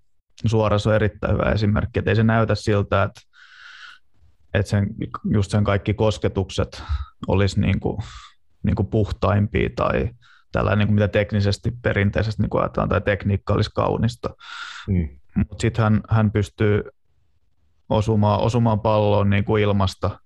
Suorassa 0.46 0.90
on 0.90 0.96
erittäin 0.96 1.34
hyvä 1.34 1.52
esimerkki, 1.52 2.00
että 2.00 2.12
ei 2.12 2.16
se 2.16 2.24
näytä 2.24 2.56
siltä, 2.56 3.04
että, 3.04 3.22
että 4.54 4.70
sen, 4.70 4.88
just 5.34 5.52
sen 5.52 5.64
kaikki 5.64 5.94
kosketukset 5.94 6.84
olisi 7.28 7.60
niin 7.60 7.80
kuin, 7.80 7.98
niin 8.64 8.76
kuin 8.76 8.88
puhtaimpia 8.88 9.70
tai 9.76 10.10
tällainen, 10.52 10.80
niin 10.80 10.88
kuin 10.88 10.96
mitä 10.96 11.08
teknisesti 11.08 11.72
perinteisesti 11.82 12.42
niin 12.42 12.50
kuin 12.50 12.62
ajatellaan, 12.62 12.90
tai 12.90 13.02
tekniikka 13.02 13.54
olisi 13.54 13.72
kaunista. 13.76 14.30
Mm. 14.88 15.10
Mutta 15.36 15.62
sitten 15.62 15.84
hän, 15.84 16.02
hän 16.10 16.32
pystyy 16.32 16.84
osumaan, 17.90 18.40
osumaan 18.40 18.80
palloon 18.80 19.30
niin 19.30 19.46
kuin 19.46 19.64
ilmasta, 19.64 20.20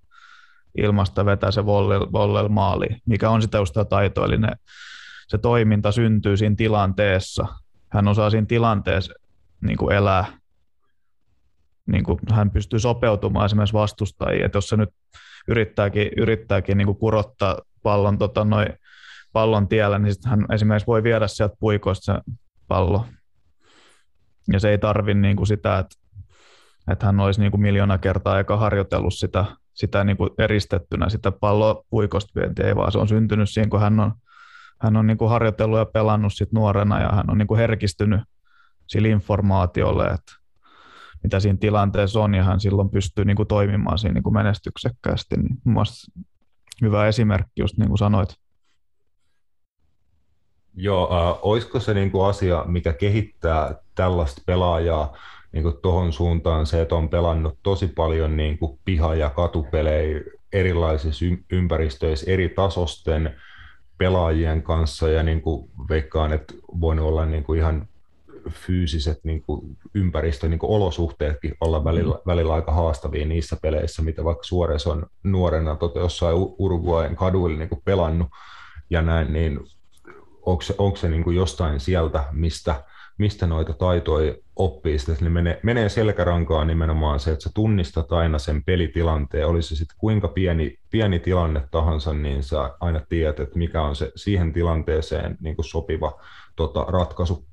ilmasta 0.78 1.26
vetää 1.26 1.52
se 1.52 1.66
vollel, 1.66 2.48
maali, 2.50 2.88
mikä 3.06 3.30
on 3.30 3.42
sitä 3.42 3.58
just 3.58 3.76
taitoa, 3.90 4.26
eli 4.26 4.38
ne, 4.38 4.52
se 5.28 5.38
toiminta 5.38 5.92
syntyy 5.92 6.38
siinä 6.38 6.56
tilanteessa, 6.56 7.46
hän 7.90 8.08
osaa 8.08 8.30
siinä 8.30 8.46
tilanteessa 8.46 9.14
niin 9.62 9.78
kuin 9.78 9.96
elää, 9.96 10.26
niin 11.86 12.04
kuin 12.04 12.20
hän 12.32 12.52
pystyy 12.52 12.80
sopeutumaan 12.80 13.46
esimerkiksi 13.46 13.74
vastustajiin, 13.74 14.46
että 14.46 14.58
jos 14.58 14.70
se 14.70 14.78
nyt 14.78 14.90
yrittääkin, 15.48 16.10
yrittääkin 16.18 16.78
niin 16.78 16.86
kuin 16.86 16.98
kurottaa 16.98 17.58
pallon, 17.84 18.18
tota, 18.18 18.46
noi, 18.46 18.66
pallon 19.34 19.68
tiellä, 19.68 20.00
niin 20.00 20.16
hän 20.26 20.46
esimerkiksi 20.54 20.88
voi 20.88 21.04
viedä 21.04 21.28
sieltä 21.28 21.56
puikoista 21.60 22.14
se 22.14 22.32
pallo. 22.68 23.06
Ja 24.54 24.60
se 24.60 24.70
ei 24.70 24.78
tarvi 24.78 25.14
niin 25.14 25.36
kuin 25.36 25.48
sitä, 25.48 25.80
että, 25.80 25.96
että 26.92 27.06
hän 27.06 27.20
olisi 27.20 27.42
niin 27.42 27.52
kuin 27.52 27.62
miljoona 27.62 27.98
kertaa 27.98 28.34
aika 28.34 28.58
harjoitellut 28.58 29.14
sitä, 29.14 29.46
sitä 29.74 30.04
niin 30.04 30.18
kuin 30.18 30.30
eristettynä, 30.38 31.10
sitä 31.10 31.32
palloa 31.32 31.84
puikosta 31.90 32.40
vientiä, 32.40 32.76
vaan 32.76 32.92
se 32.92 32.98
on 32.98 33.08
syntynyt 33.08 33.50
siinä, 33.50 33.70
kun 33.70 33.80
hän 33.80 34.00
on 34.00 34.14
hän 34.82 34.98
on 34.98 35.08
niin 35.08 35.18
kuin 35.18 35.30
harjoitellut 35.30 35.80
ja 35.80 35.86
pelannut 35.86 36.34
sit 36.34 36.52
nuorena 36.52 37.02
ja 37.02 37.10
hän 37.10 37.30
on 37.30 37.38
niin 37.38 37.48
kuin 37.48 37.58
herkistynyt 37.58 38.22
sille 38.88 39.10
informaatiolle, 39.10 40.08
että 40.08 40.32
mitä 41.24 41.40
siinä 41.40 41.58
tilanteessa 41.58 42.20
on 42.20 42.36
ja 42.36 42.44
hän 42.44 42.60
silloin 42.60 42.90
pystyy 42.90 43.26
niin 43.26 43.36
kuin 43.36 43.48
toimimaan 43.48 43.98
siinä 43.98 44.14
niin 44.14 44.24
kuin 44.24 44.34
menestyksekkäästi. 44.34 45.36
Niin 45.38 45.58
hyvä 46.82 47.08
esimerkki 47.08 47.62
just 47.62 47.78
niin 47.78 47.88
kuin 47.88 47.98
sanoit. 47.98 48.30
Joo, 50.74 51.10
äh, 51.18 51.40
olisiko 51.42 51.80
se 51.80 51.94
niin 51.94 52.12
kuin 52.12 52.26
asia, 52.26 52.64
mikä 52.68 52.94
kehittää 52.94 53.76
tällaista 53.96 54.42
pelaajaa 54.46 55.18
niin 55.52 55.64
kuin 55.64 55.76
tuohon 55.82 56.14
suuntaan 56.14 56.66
se, 56.66 56.82
että 56.82 56.96
on 56.96 57.10
pelannut 57.10 57.60
tosi 57.64 57.88
paljon 57.88 58.38
niin 58.38 58.58
kuin 58.58 58.80
piha- 58.86 59.16
ja 59.16 59.30
katupelejä 59.30 60.22
erilaisissa 60.54 61.26
ympäristöissä 61.52 62.32
eri 62.32 62.50
tasosten 62.50 63.42
pelaajien 64.00 64.64
kanssa 64.64 65.10
ja 65.10 65.24
niin 65.24 65.42
kuin 65.42 65.70
veikkaan, 65.90 66.34
että 66.34 66.54
voinut 66.82 67.06
olla 67.06 67.26
niin 67.26 67.44
kuin 67.44 67.60
ihan 67.60 67.88
fyysiset 68.50 69.20
niin 69.24 69.42
kuin 69.42 69.78
ympäristö, 69.94 70.48
niin 70.48 70.60
kuin 70.60 70.72
olosuhteetkin 70.72 71.56
olla 71.62 71.84
välillä, 71.84 72.16
mm. 72.16 72.22
välillä 72.26 72.54
aika 72.54 72.72
haastavia 72.72 73.26
niissä 73.26 73.58
peleissä, 73.62 74.02
mitä 74.02 74.24
vaikka 74.24 74.44
Suores 74.44 74.88
on 74.88 75.06
nuorena 75.24 75.76
tota, 75.76 76.00
jossain 76.00 76.36
Uruguayn 76.38 77.16
kaduilla 77.16 77.58
niin 77.58 77.70
kuin 77.70 77.82
pelannut 77.86 78.28
ja 78.90 79.02
näin, 79.02 79.34
niin 79.34 79.60
onko 80.42 80.62
se, 80.62 80.76
onko 80.78 80.98
se 80.98 81.10
niin 81.10 81.24
kuin 81.24 81.36
jostain 81.36 81.80
sieltä, 81.80 82.24
mistä 82.32 82.84
mistä 83.20 83.48
noita 83.48 83.74
taitoja 83.74 84.34
oppii, 84.56 85.00
sitten 85.00 85.18
ne 85.22 85.30
menee, 85.30 85.60
menee 85.64 85.90
selkärankaan 85.90 86.68
nimenomaan 86.68 87.20
se, 87.20 87.32
että 87.32 87.44
sä 87.44 87.50
tunnistat 87.54 88.12
aina 88.12 88.40
sen 88.40 88.64
pelitilanteen, 88.64 89.48
oli 89.48 89.62
se 89.62 89.76
sitten 89.76 89.98
kuinka 89.98 90.28
pieni, 90.28 90.78
pieni 90.90 91.20
tilanne 91.20 91.68
tahansa, 91.72 92.14
niin 92.14 92.44
sä 92.44 92.76
aina 92.80 93.02
tiedät, 93.10 93.40
että 93.40 93.58
mikä 93.58 93.82
on 93.82 93.96
se 93.96 94.12
siihen 94.16 94.54
tilanteeseen 94.54 95.38
niin 95.40 95.56
kuin 95.56 95.66
sopiva 95.66 96.22
tota, 96.56 96.86
ratkaisu. 96.88 97.48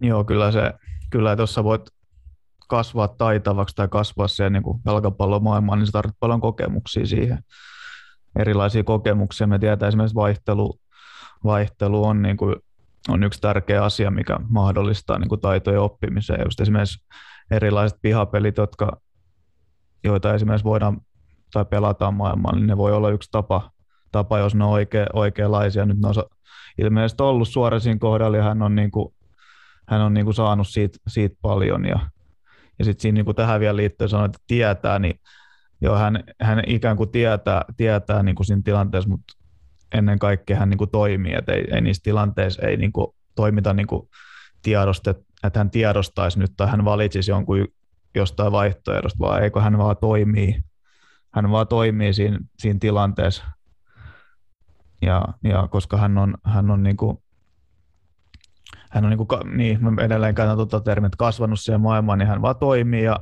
Joo, 0.00 0.24
kyllä 0.24 0.52
se, 0.52 0.72
kyllä 1.10 1.36
tuossa 1.36 1.64
voit 1.64 1.82
kasvaa 2.68 3.08
taitavaksi 3.08 3.76
tai 3.76 3.88
kasvaa 3.88 4.28
siihen 4.28 4.52
niin 4.52 4.80
jalkapallomaailmaan, 4.86 5.78
niin 5.78 5.86
sä 5.86 5.92
tarvitset 5.92 6.20
paljon 6.20 6.40
kokemuksia 6.40 7.06
siihen. 7.06 7.38
Erilaisia 8.38 8.84
kokemuksia. 8.84 9.46
Me 9.46 9.58
tietää 9.58 9.88
esimerkiksi 9.88 10.14
vaihtelu, 10.14 10.78
vaihtelu 11.44 12.04
on 12.04 12.22
niin 12.22 12.36
kuin 12.36 12.56
on 13.08 13.24
yksi 13.24 13.40
tärkeä 13.40 13.84
asia, 13.84 14.10
mikä 14.10 14.36
mahdollistaa 14.48 15.18
niin 15.18 15.28
kuin 15.28 15.40
taitojen 15.40 15.80
oppimisen. 15.80 16.36
Ja 16.38 16.44
just 16.44 16.60
esimerkiksi 16.60 17.06
erilaiset 17.50 17.98
pihapelit, 18.02 18.56
jotka, 18.56 19.00
joita 20.04 20.34
esimerkiksi 20.34 20.64
voidaan 20.64 21.00
tai 21.52 21.64
pelataan 21.64 22.14
maailmalla, 22.14 22.58
niin 22.58 22.66
ne 22.66 22.76
voi 22.76 22.92
olla 22.92 23.10
yksi 23.10 23.28
tapa, 23.32 23.70
tapa 24.12 24.38
jos 24.38 24.54
ne 24.54 24.64
on 24.64 24.70
oikea, 24.70 25.06
oikeanlaisia. 25.12 25.86
Nyt 25.86 25.98
ne 25.98 26.08
on 26.08 26.14
ilmeisesti 26.78 27.22
ollut 27.22 27.48
Suoresin 27.48 27.98
kohdalla 27.98 28.36
ja 28.36 28.42
hän 28.42 28.62
on, 28.62 28.74
niin 28.74 28.90
kuin, 28.90 29.14
hän 29.88 30.00
on 30.00 30.14
niin 30.14 30.24
kuin 30.24 30.34
saanut 30.34 30.68
siitä, 30.68 30.98
siitä 31.08 31.36
paljon. 31.42 31.84
Ja, 31.84 31.98
ja 32.78 32.84
sitten 32.84 33.02
siinä 33.02 33.14
niin 33.14 33.24
kuin 33.24 33.36
tähän 33.36 33.60
vielä 33.60 33.76
liittyen 33.76 34.08
sanoin, 34.08 34.30
että 34.30 34.44
tietää, 34.46 34.98
niin 34.98 35.20
joo, 35.80 35.96
hän, 35.96 36.24
hän 36.40 36.62
ikään 36.66 36.96
kuin 36.96 37.10
tietää, 37.10 37.64
tietää 37.76 38.22
niin 38.22 38.34
kuin 38.34 38.46
siinä 38.46 38.62
tilanteessa, 38.64 39.10
mutta 39.10 39.41
ennen 39.94 40.18
kaikkea 40.18 40.58
hän 40.58 40.70
niin 40.70 40.78
kuin 40.78 40.90
toimii, 40.90 41.34
että 41.34 41.52
ei, 41.52 41.64
ei 41.74 41.80
niissä 41.80 42.02
tilanteissa 42.02 42.62
ei 42.62 42.76
niin 42.76 42.92
kuin 42.92 43.06
toimita 43.34 43.74
niin 43.74 43.86
kuin 43.86 44.08
tiedosta, 44.62 45.10
että 45.44 45.60
hän 45.60 45.70
tiedostaisi 45.70 46.38
nyt 46.38 46.52
tai 46.56 46.68
hän 46.68 46.84
valitsisi 46.84 47.30
jonkun 47.30 47.68
jostain 48.14 48.52
vaihtoehdosta, 48.52 49.18
vaan 49.18 49.42
eikö 49.42 49.60
hän 49.60 49.78
vaan 49.78 49.96
toimii, 49.96 50.62
hän 51.34 51.50
vaan 51.50 51.68
toimii 51.68 52.12
siinä, 52.12 52.38
siinä 52.58 52.78
tilanteessa. 52.80 53.44
Ja, 55.02 55.24
ja 55.44 55.68
koska 55.70 55.96
hän 55.96 56.18
on, 56.18 56.34
hän 56.44 56.70
on 56.70 56.82
niin 56.82 56.96
kuin, 56.96 57.18
hän 58.90 59.04
on 59.04 59.10
niin, 59.10 59.26
kuin, 59.26 59.56
niin 59.56 59.84
mä 59.84 60.02
edelleen 60.02 60.34
käytän 60.34 60.56
tuota 60.56 60.80
termiä, 60.80 61.06
että 61.06 61.16
kasvanut 61.16 61.60
siihen 61.60 61.80
maailmaan, 61.80 62.18
niin 62.18 62.28
hän 62.28 62.42
vaan 62.42 62.56
toimii 62.56 63.04
ja 63.04 63.20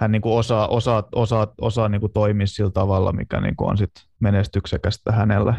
hän 0.00 0.12
niin 0.12 0.22
kuin 0.22 0.38
osaa, 0.38 0.68
osaa, 0.68 1.02
osaa, 1.14 1.46
osaa 1.60 1.88
niin 1.88 2.00
kuin 2.00 2.12
toimia 2.12 2.46
sillä 2.46 2.70
tavalla, 2.70 3.12
mikä 3.12 3.40
niin 3.40 3.56
kuin 3.56 3.70
on 3.70 3.78
sit 3.78 3.90
menestyksekästä 4.20 5.12
hänelle. 5.12 5.54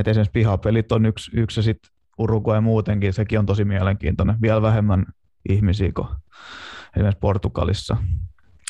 Et 0.00 0.08
esimerkiksi 0.08 0.32
pihapelit 0.32 0.92
on 0.92 1.06
yksi, 1.06 1.30
yksi 1.34 1.58
ja 1.58 1.62
sitten 1.62 1.90
Uruguay 2.18 2.60
muutenkin, 2.60 3.12
sekin 3.12 3.38
on 3.38 3.46
tosi 3.46 3.64
mielenkiintoinen. 3.64 4.40
Vielä 4.42 4.62
vähemmän 4.62 5.06
ihmisiä 5.48 5.92
kuin 5.94 6.08
esimerkiksi 6.96 7.20
Portugalissa. 7.20 7.96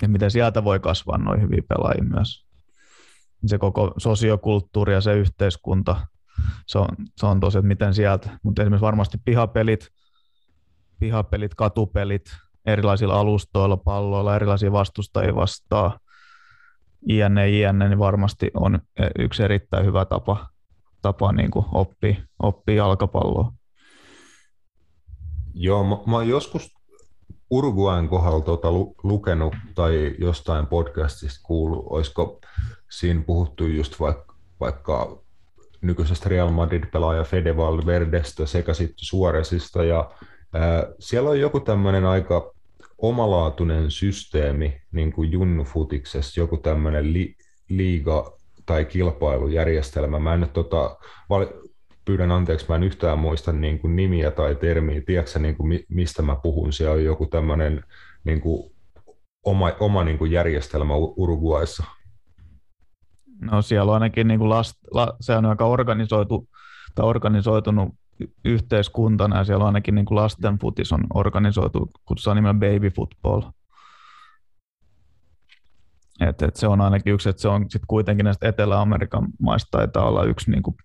Ja 0.03 0.09
miten 0.09 0.31
sieltä 0.31 0.65
voi 0.65 0.81
kasvaa 0.81 1.19
noin 1.19 1.43
hyviä 1.43 1.63
pelaajia 1.69 2.05
myös. 2.05 2.47
Se 3.47 3.59
koko 3.59 3.95
sosiokulttuuri 3.97 4.93
ja 4.93 5.01
se 5.01 5.15
yhteiskunta, 5.15 6.07
se 6.67 6.79
on, 6.79 6.89
se 7.17 7.27
on 7.27 7.41
tosi, 7.41 7.59
että 7.59 7.69
miten 7.69 7.95
sieltä, 7.95 8.39
mutta 8.43 8.63
esimerkiksi 8.63 8.85
varmasti 8.85 9.19
pihapelit, 9.25 9.89
pihapelit, 10.99 11.55
katupelit, 11.55 12.25
erilaisilla 12.67 13.21
alustoilla, 13.21 13.77
palloilla, 13.77 14.37
erilaisia 14.37 14.73
vastustajia 14.73 15.35
vastaan, 15.35 16.01
iänne, 17.09 17.51
iänne, 17.51 17.89
niin 17.89 17.99
varmasti 17.99 18.51
on 18.55 18.79
yksi 19.19 19.43
erittäin 19.43 19.87
hyvä 19.87 20.05
tapa 20.05 20.47
tapa 21.03 21.33
niin 21.33 21.51
kuin 21.51 21.67
oppia, 21.73 22.17
oppia 22.43 22.75
jalkapalloa. 22.75 23.53
Joo, 25.55 25.85
mä, 25.85 25.97
mä 26.07 26.17
oon 26.17 26.29
joskus 26.29 26.79
Uruguayn 27.51 28.09
kohdalla 28.09 28.41
tuota 28.41 28.73
lu, 28.73 28.95
lukenut 29.03 29.55
tai 29.75 30.15
jostain 30.19 30.67
podcastista 30.67 31.41
kuullut, 31.43 31.87
olisiko 31.91 32.41
siinä 32.91 33.23
puhuttu 33.27 33.67
just 33.67 34.01
vaikka, 34.01 34.35
vaikka 34.61 35.23
nykyisestä 35.81 36.29
Real 36.29 36.51
Madrid-pelaaja 36.51 37.25
Fede 37.25 37.57
Valverdestä 37.57 38.47
sekä 38.47 38.75
sitten 38.75 39.05
Suoresista 39.05 39.85
ja 39.85 40.11
ää, 40.55 40.87
siellä 40.99 41.31
on 41.31 41.41
joku 41.41 41.61
tämmöinen 41.61 42.05
aika 42.05 42.53
omalaatuinen 42.99 43.91
systeemi, 43.91 44.81
niin 44.93 45.13
kuin 45.13 45.33
Junnu 45.33 45.65
Futiksessa, 45.65 46.41
joku 46.41 46.57
tämmöinen 46.57 47.13
li, 47.13 47.37
liiga 47.69 48.38
tai 48.69 48.85
kilpailujärjestelmä. 48.85 50.19
Mä 50.19 50.35
en 50.35 50.41
nyt 50.41 50.53
tota, 50.53 50.97
val- 51.31 51.47
pyydän 52.05 52.33
anteeksi, 52.33 52.67
mä 52.69 52.77
en 52.77 52.83
yhtään 52.83 53.19
muista 53.19 53.53
niin 53.53 53.79
kuin 53.79 53.97
nimiä 53.97 54.31
tai 54.31 54.55
termiä. 54.55 55.01
Tiedätkö 55.07 55.39
niin 55.39 55.57
kuin, 55.57 55.81
mistä 55.89 56.23
mä 56.23 56.37
puhun? 56.37 56.73
Siellä 56.73 56.95
on 56.95 57.05
joku 57.05 57.27
tämmöinen 57.27 57.85
niin 58.25 58.41
kuin, 58.41 58.73
oma, 59.45 59.73
oma 59.81 60.05
niin 60.05 60.19
kuin 60.19 60.31
järjestelmä 60.31 60.95
Uruguayssa. 60.95 61.85
No 63.41 63.63
siellä 63.63 63.93
on 63.93 63.95
ainakin 63.95 64.29
niin 64.29 64.39
kuin 64.39 64.51
last, 64.51 64.77
la, 64.91 65.17
se 65.21 65.37
on 65.37 65.47
aika 65.47 65.67
organisoitu 65.67 66.49
tai 66.95 67.07
organisoitunut 67.07 67.89
yhteiskuntana 68.45 69.39
ja 69.39 69.45
siellä 69.45 69.63
on 69.63 69.67
ainakin 69.67 69.95
niin 69.95 70.05
kuin 70.05 70.17
lasten 70.17 70.59
futis 70.59 70.93
on 70.93 71.05
organisoitu, 71.15 71.91
kutsutaan 72.05 72.37
nimellä 72.37 72.55
baby 72.55 72.91
football. 72.91 73.43
Et, 76.21 76.43
et 76.43 76.57
se 76.57 76.67
on 76.67 76.81
ainakin 76.81 77.13
yksi, 77.13 77.29
että 77.29 77.43
se 77.43 77.49
on 77.49 77.71
sit 77.71 77.83
kuitenkin 77.89 78.25
näistä 78.25 78.49
Etelä-Amerikan 78.49 79.29
maista 79.41 79.79
taitaa 79.79 80.09
olla 80.09 80.25
yksi 80.25 80.51
niin 80.51 80.63
kuin 80.63 80.77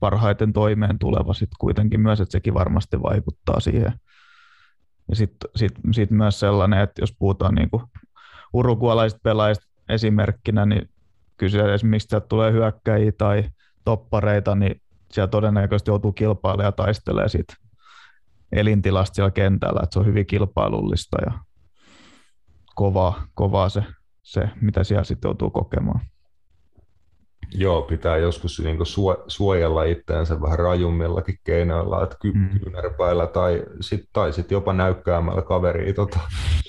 parhaiten 0.00 0.52
toimeen 0.52 0.98
tuleva 0.98 1.34
sit 1.34 1.50
kuitenkin 1.58 2.00
myös, 2.00 2.20
että 2.20 2.32
sekin 2.32 2.54
varmasti 2.54 3.02
vaikuttaa 3.02 3.60
siihen. 3.60 3.92
Ja 5.08 5.16
sitten 5.16 5.50
sit, 5.56 5.72
sit 5.92 6.10
myös 6.10 6.40
sellainen, 6.40 6.80
että 6.80 7.02
jos 7.02 7.14
puhutaan 7.18 7.54
niin 7.54 7.70
kuin 7.70 7.82
urugualaisista 8.52 9.20
pelaajista 9.22 9.66
esimerkkinä, 9.88 10.66
niin 10.66 10.90
kysyä 11.36 11.60
esimerkiksi, 11.60 11.86
mistä 11.86 12.20
tulee 12.20 12.52
hyökkäjiä 12.52 13.12
tai 13.18 13.44
toppareita, 13.84 14.54
niin 14.54 14.80
siellä 15.12 15.28
todennäköisesti 15.28 15.90
joutuu 15.90 16.12
kilpailemaan 16.12 16.68
ja 16.68 16.72
taistelemaan 16.72 17.30
siitä 17.30 17.54
elintilasta 18.52 19.14
siellä 19.14 19.30
kentällä, 19.30 19.80
että 19.82 19.92
se 19.94 19.98
on 19.98 20.06
hyvin 20.06 20.26
kilpailullista 20.26 21.16
ja 21.26 21.38
kovaa, 22.74 23.26
kovaa 23.34 23.68
se 23.68 23.82
se, 24.26 24.48
mitä 24.60 24.84
siellä 24.84 25.04
sitten 25.04 25.28
joutuu 25.28 25.50
kokemaan. 25.50 26.00
Joo, 27.54 27.82
pitää 27.82 28.16
joskus 28.16 28.60
niin 28.60 28.78
suojella 29.26 29.84
itseänsä 29.84 30.40
vähän 30.40 30.58
rajummillakin 30.58 31.38
keinoilla, 31.44 32.02
että 32.02 32.16
ky- 32.20 32.32
mm. 32.32 32.48
kyynärpäillä 32.48 33.26
tai 33.26 33.62
sitten 33.80 34.08
tai 34.12 34.32
sit 34.32 34.50
jopa 34.50 34.72
näykkäämällä 34.72 35.42
kaveria 35.42 35.94
tota, 35.94 36.20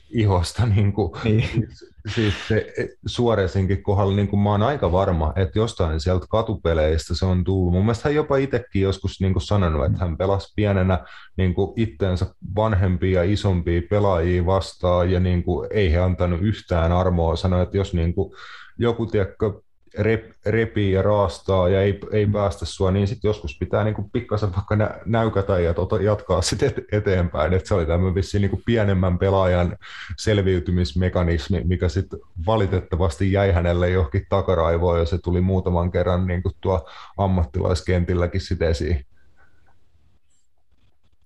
ihosta. 0.09 0.65
Niin 0.65 0.93
kuin, 0.93 1.11
niin. 1.23 1.41
Siis, 1.41 1.93
siis 2.15 2.47
se, 2.47 2.73
Suoresinkin 3.05 3.83
kohdalla 3.83 4.15
niin 4.15 4.27
kuin 4.27 4.39
mä 4.39 4.51
oon 4.51 4.63
aika 4.63 4.91
varma, 4.91 5.33
että 5.35 5.59
jostain 5.59 5.99
sieltä 5.99 6.25
katupeleistä 6.29 7.15
se 7.15 7.25
on 7.25 7.43
tullut. 7.43 7.73
Mun 7.73 7.83
mielestä 7.83 8.09
hän 8.09 8.15
jopa 8.15 8.37
itsekin 8.37 8.81
joskus 8.81 9.21
niin 9.21 9.33
kuin 9.33 9.43
sanonut, 9.43 9.85
että 9.85 9.97
hän 9.99 10.17
pelasi 10.17 10.53
pienenä 10.55 10.99
niin 11.37 11.53
kuin 11.53 11.73
itteensä 11.75 12.25
vanhempia 12.55 13.23
ja 13.23 13.31
isompia 13.31 13.81
pelaajia 13.89 14.45
vastaan 14.45 15.11
ja 15.11 15.19
niin 15.19 15.43
kuin, 15.43 15.67
ei 15.71 15.91
he 15.91 15.99
antanut 15.99 16.41
yhtään 16.41 16.91
armoa. 16.91 17.35
Sanoi, 17.35 17.63
että 17.63 17.77
jos 17.77 17.93
niin 17.93 18.13
kuin, 18.13 18.33
joku 18.77 19.05
tiedätkö, 19.05 19.61
rep, 19.97 20.31
repii 20.45 20.91
ja 20.91 21.01
raastaa 21.01 21.69
ja 21.69 21.81
ei, 21.81 21.99
ei 22.11 22.27
päästä 22.27 22.65
sua, 22.65 22.91
niin 22.91 23.07
sitten 23.07 23.29
joskus 23.29 23.57
pitää 23.59 23.83
niinku 23.83 24.09
pikkasen 24.13 24.55
vaikka 24.55 24.75
nä, 24.75 24.99
näykätä 25.05 25.59
ja 25.59 25.73
tota, 25.73 26.01
jatkaa 26.01 26.41
sitten 26.41 26.67
et, 26.69 26.75
eteenpäin. 26.91 27.53
Et 27.53 27.65
se 27.65 27.73
oli 27.73 27.85
tämmöinen 27.85 28.15
vissiin 28.15 28.41
niinku 28.41 28.61
pienemmän 28.65 29.19
pelaajan 29.19 29.77
selviytymismekanismi, 30.17 31.61
mikä 31.63 31.89
sitten 31.89 32.19
valitettavasti 32.45 33.31
jäi 33.31 33.51
hänelle 33.51 33.89
johonkin 33.89 34.25
takaraivoon 34.29 34.99
ja 34.99 35.05
se 35.05 35.17
tuli 35.17 35.41
muutaman 35.41 35.91
kerran 35.91 36.27
niinku 36.27 36.51
tuo 36.61 36.89
ammattilaiskentilläkin 37.17 38.41
sitten 38.41 38.69
esiin. 38.69 39.05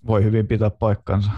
Voi 0.08 0.24
hyvin 0.24 0.48
pitää 0.48 0.70
paikkansa. 0.70 1.32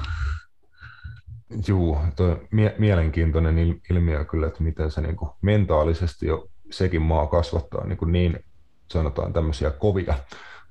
Joo, 1.67 2.01
tuo 2.15 2.39
mie- 2.51 2.75
mielenkiintoinen 2.77 3.79
ilmiö 3.89 4.25
kyllä, 4.25 4.47
että 4.47 4.63
miten 4.63 4.91
se 4.91 5.01
niinku 5.01 5.35
mentaalisesti 5.41 6.27
jo 6.27 6.47
sekin 6.77 7.01
maa 7.01 7.27
kasvattaa 7.27 7.87
niin, 7.87 8.11
niin 8.11 8.45
sanotaan 8.91 9.33
tämmöisiä 9.33 9.71
kovia, 9.71 10.13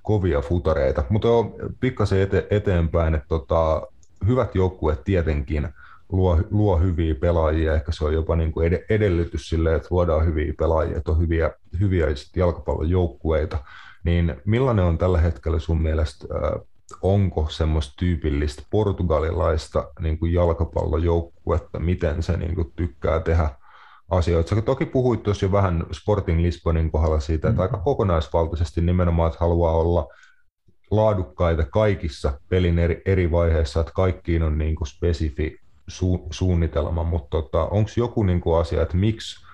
kovia 0.03 0.41
futareita. 0.41 1.05
Mutta 1.09 1.29
on 1.29 1.55
pikkasen 1.81 2.21
ete, 2.21 2.47
eteenpäin, 2.51 3.15
että 3.15 3.29
tota, 3.29 3.83
hyvät 4.27 4.55
joukkueet 4.55 5.05
tietenkin 5.05 5.69
luo, 6.13 6.39
luo 6.51 6.79
hyviä 6.79 7.15
pelaajia, 7.15 7.75
ehkä 7.75 7.93
se 7.93 8.05
on 8.05 8.15
jopa 8.15 8.37
niin 8.37 8.53
kuin 8.53 8.79
edellytys 8.89 9.49
sille, 9.49 9.75
että 9.75 9.89
luodaan 9.91 10.27
hyviä 10.27 10.55
pelaajia, 10.59 10.97
että 10.97 11.11
on 11.11 11.19
hyviä, 11.19 11.51
hyviä 11.81 12.07
jalkapallon 12.37 12.91
joukkueita, 12.91 13.59
niin 14.05 14.37
millainen 14.45 14.85
on 14.85 14.99
tällä 14.99 15.21
hetkellä 15.21 15.59
sun 15.59 15.83
mielestä, 15.83 16.27
onko 17.03 17.47
semmoista 17.49 17.95
tyypillistä 17.99 18.63
portugalilaista 18.71 19.89
niin 20.01 20.19
kuin 20.19 20.33
jalkapallojoukkuetta, 20.33 21.79
miten 21.79 22.23
se 22.23 22.37
niin 22.37 22.55
kuin 22.55 22.73
tykkää 22.77 23.21
tehdä 23.21 23.51
asioita. 24.13 24.55
Sä 24.55 24.63
toki 24.63 24.87
puhuit 24.87 25.23
tuossa 25.23 25.47
jo 25.47 25.53
vähän 25.53 25.87
Sporting 25.93 26.41
Lisbonin 26.41 26.91
kohdalla 26.91 27.21
siitä, 27.21 27.49
että 27.49 27.59
mm. 27.59 27.63
aika 27.63 27.79
kokonaisvaltaisesti 27.79 28.81
nimenomaan, 28.81 29.27
että 29.29 29.41
haluaa 29.41 29.73
olla 29.73 30.09
laadukkaita 30.91 31.65
kaikissa 31.65 32.41
pelin 32.49 32.79
eri, 32.79 33.03
eri 33.07 33.31
vaiheissa, 33.31 33.81
että 33.81 33.93
kaikkiin 33.93 34.43
on 34.43 34.59
niin 34.59 34.75
kuin 34.75 34.89
spesifi 34.89 35.59
su, 35.89 36.27
suunnitelma, 36.31 37.05
mutta 37.05 37.29
tota, 37.31 37.65
onko 37.65 37.91
joku 37.97 38.23
niin 38.23 38.41
kuin 38.41 38.61
asia, 38.61 38.83
että 38.83 38.97
miksi 38.97 39.47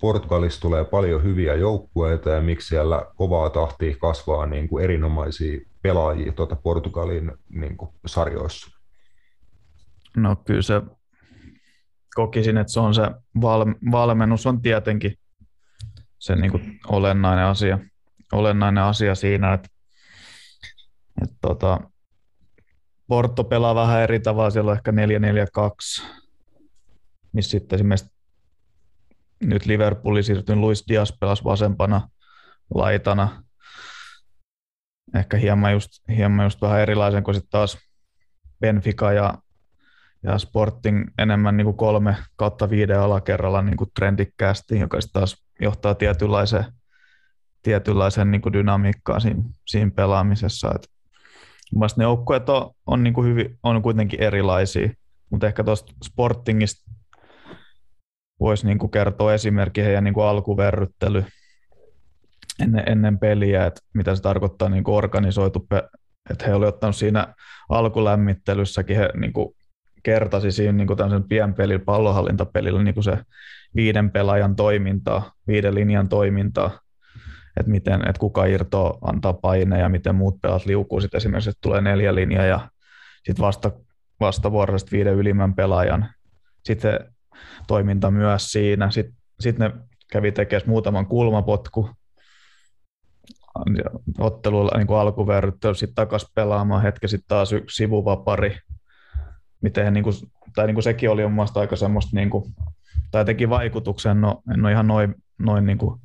Portugalissa 0.00 0.60
tulee 0.60 0.84
paljon 0.84 1.22
hyviä 1.22 1.54
joukkueita 1.54 2.30
ja 2.30 2.40
miksi 2.40 2.68
siellä 2.68 3.06
kovaa 3.16 3.50
tahtia 3.50 3.96
kasvaa 4.00 4.46
niin 4.46 4.68
kuin 4.68 4.84
erinomaisia 4.84 5.60
pelaajia 5.82 6.32
tuota 6.32 6.56
Portugalin 6.56 7.32
niin 7.48 7.76
kuin 7.76 7.90
sarjoissa? 8.06 8.78
No 10.16 10.36
kyllä 10.36 10.62
se 10.62 10.82
kokisin, 12.14 12.58
että 12.58 12.72
se 12.72 12.80
on 12.80 12.94
se 12.94 13.02
val, 13.40 13.66
valmennus 13.90 14.46
on 14.46 14.62
tietenkin 14.62 15.18
se 16.18 16.36
niin 16.36 16.50
kuin 16.50 16.80
olennainen 16.88 17.44
asia, 17.44 17.78
olennainen 18.32 18.84
asia 18.84 19.14
siinä, 19.14 19.52
että, 19.52 19.68
että 21.22 21.36
tota, 21.40 21.80
Porto 23.06 23.44
pelaa 23.44 23.74
vähän 23.74 24.02
eri 24.02 24.20
tavalla, 24.20 24.50
siellä 24.50 24.70
on 24.70 24.76
ehkä 24.76 24.90
4-4-2, 24.90 26.06
missä 27.32 27.50
sitten 27.50 27.76
esimerkiksi 27.76 28.12
nyt 29.42 29.66
Liverpoolin 29.66 30.24
siirtynyt 30.24 30.60
Luis 30.60 30.84
Diaz 30.88 31.12
pelasi 31.20 31.44
vasempana, 31.44 32.08
laitana. 32.74 33.42
Ehkä 35.14 35.36
hieman 35.36 35.72
just, 35.72 35.90
hieman 36.16 36.46
just 36.46 36.62
vähän 36.62 36.80
erilaisen 36.80 37.22
kuin 37.22 37.34
sitten 37.34 37.50
taas 37.50 37.78
Benfica 38.60 39.12
ja, 39.12 39.34
ja 40.22 40.38
Sporting 40.38 41.10
enemmän 41.18 41.56
niin 41.56 41.64
kuin 41.64 41.76
kolme 41.76 42.16
kautta 42.36 42.70
viiden 42.70 43.00
alakerralla 43.00 43.62
niin 43.62 43.76
kuin 43.76 43.90
trendikkäästi, 43.94 44.78
joka 44.78 44.98
taas 45.12 45.44
johtaa 45.60 45.94
tietynlaiseen, 45.94 46.64
tietynlaiseen 47.62 48.30
niin 48.30 48.42
kuin 48.42 48.52
dynamiikkaan 48.52 49.20
siinä, 49.20 49.42
siinä 49.66 49.90
pelaamisessa. 49.90 50.72
Et 50.74 50.92
Mielestäni 51.74 52.02
ne 52.02 52.04
joukkueet 52.04 52.48
on, 52.48 52.70
on, 52.86 53.02
niin 53.02 53.14
kuin 53.14 53.28
hyvin, 53.28 53.58
on 53.62 53.82
kuitenkin 53.82 54.20
erilaisia, 54.20 54.90
mutta 55.30 55.46
ehkä 55.46 55.64
tuosta 55.64 55.92
Sportingista 56.04 56.90
voisi 58.40 58.66
niin 58.66 58.90
kertoa 58.90 59.34
esimerkki 59.34 59.82
heidän 59.82 60.04
niin 60.04 60.14
kuin 60.14 60.26
alkuverryttely 60.26 61.24
ennen, 62.60 62.84
ennen 62.86 63.18
peliä, 63.18 63.66
että 63.66 63.80
mitä 63.94 64.16
se 64.16 64.22
tarkoittaa 64.22 64.68
niin 64.68 64.84
kuin 64.84 64.94
organisoitu, 64.94 65.66
että 66.30 66.46
he 66.46 66.54
olivat 66.54 66.74
ottanut 66.74 66.96
siinä 66.96 67.34
alkulämmittelyssäkin, 67.68 68.96
he 68.96 69.08
niin 69.14 69.32
kuin 69.32 69.54
kertasi 70.02 70.52
siinä 70.52 70.72
niin 70.72 70.96
tämmöisen 70.96 71.28
pienpelillä, 71.28 71.84
pallohallintapelillä 71.84 72.82
niin 72.82 73.02
se 73.02 73.18
viiden 73.74 74.10
pelaajan 74.10 74.56
toimintaa, 74.56 75.32
viiden 75.46 75.74
linjan 75.74 76.08
toimintaa, 76.08 76.70
että, 77.56 77.70
miten, 77.70 78.08
että 78.08 78.20
kuka 78.20 78.44
irtoaa, 78.44 78.98
antaa 79.02 79.32
paine 79.32 79.78
ja 79.78 79.88
miten 79.88 80.14
muut 80.14 80.40
pelaat 80.40 80.66
liukuu. 80.66 81.00
Sitten 81.00 81.18
esimerkiksi, 81.18 81.50
että 81.50 81.60
tulee 81.60 81.80
neljä 81.80 82.14
linjaa 82.14 82.44
ja 82.44 82.68
sitten 83.26 83.42
vasta, 83.42 83.70
vastavuoroisesti 84.20 84.96
viiden 84.96 85.14
ylimmän 85.14 85.54
pelaajan. 85.54 86.08
Sitten 86.64 86.98
toiminta 87.66 88.10
myös 88.10 88.52
siinä. 88.52 88.90
Sitten, 88.90 89.14
sitten 89.40 89.70
ne 89.70 89.78
kävi 90.12 90.32
tekemään 90.32 90.68
muutaman 90.68 91.06
kulmapotku 91.06 91.90
ottelulla 94.18 94.78
niin 94.78 94.98
alkuverryttely, 94.98 95.74
sitten 95.74 95.94
takaisin 95.94 96.28
pelaamaan 96.34 96.82
hetki, 96.82 97.08
sitten 97.08 97.28
taas 97.28 97.52
yksi 97.52 97.76
sivuvapari. 97.76 98.56
Miten 99.62 99.92
niin 99.92 100.04
kuin, 100.04 100.14
tai 100.54 100.66
niin 100.66 100.74
kuin 100.74 100.84
sekin 100.84 101.10
oli 101.10 101.22
mun 101.22 101.32
mielestä 101.32 101.60
aika 101.60 101.76
semmoista, 101.76 102.16
niin 102.16 102.30
kuin, 102.30 102.44
tai 103.10 103.24
teki 103.24 103.48
vaikutuksen, 103.48 104.20
no 104.20 104.42
en 104.54 104.64
ole 104.64 104.72
ihan 104.72 104.86
noin, 104.86 105.14
noin 105.38 105.66
niin 105.66 105.78
kuin, 105.78 106.00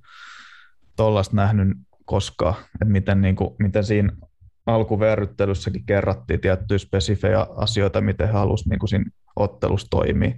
nähnyt 1.32 1.78
koskaan, 2.06 2.56
että 2.74 2.86
miten, 2.86 3.22
niin 3.22 3.36
kuin, 3.36 3.56
miten 3.60 3.84
siinä 3.84 4.14
alkuverryttelyssäkin 4.66 5.86
kerrattiin 5.86 6.42
tiettyjä 6.42 6.78
spesifejä 6.78 7.48
asioita, 7.56 8.02
miten 8.02 8.28
he 8.28 8.34
halusivat 8.34 8.70
niin 8.70 8.80
kuin 8.80 8.90
siinä 8.90 9.12
ottelussa 9.36 9.88
toimia. 9.90 10.32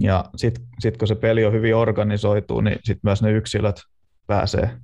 Ja 0.00 0.24
sitten 0.36 0.64
sit 0.78 0.96
kun 0.96 1.08
se 1.08 1.14
peli 1.14 1.44
on 1.44 1.52
hyvin 1.52 1.76
organisoitu, 1.76 2.60
niin 2.60 2.78
sitten 2.84 3.00
myös 3.02 3.22
ne 3.22 3.32
yksilöt 3.32 3.76
pääsee, 4.26 4.76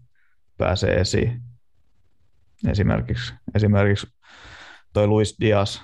pääsee 0.59 1.01
esiin. 1.01 1.43
Esimerkiksi, 2.69 3.35
esimerkiksi 3.55 4.06
toi 4.93 5.06
Luis 5.06 5.36
Diaz 5.40 5.81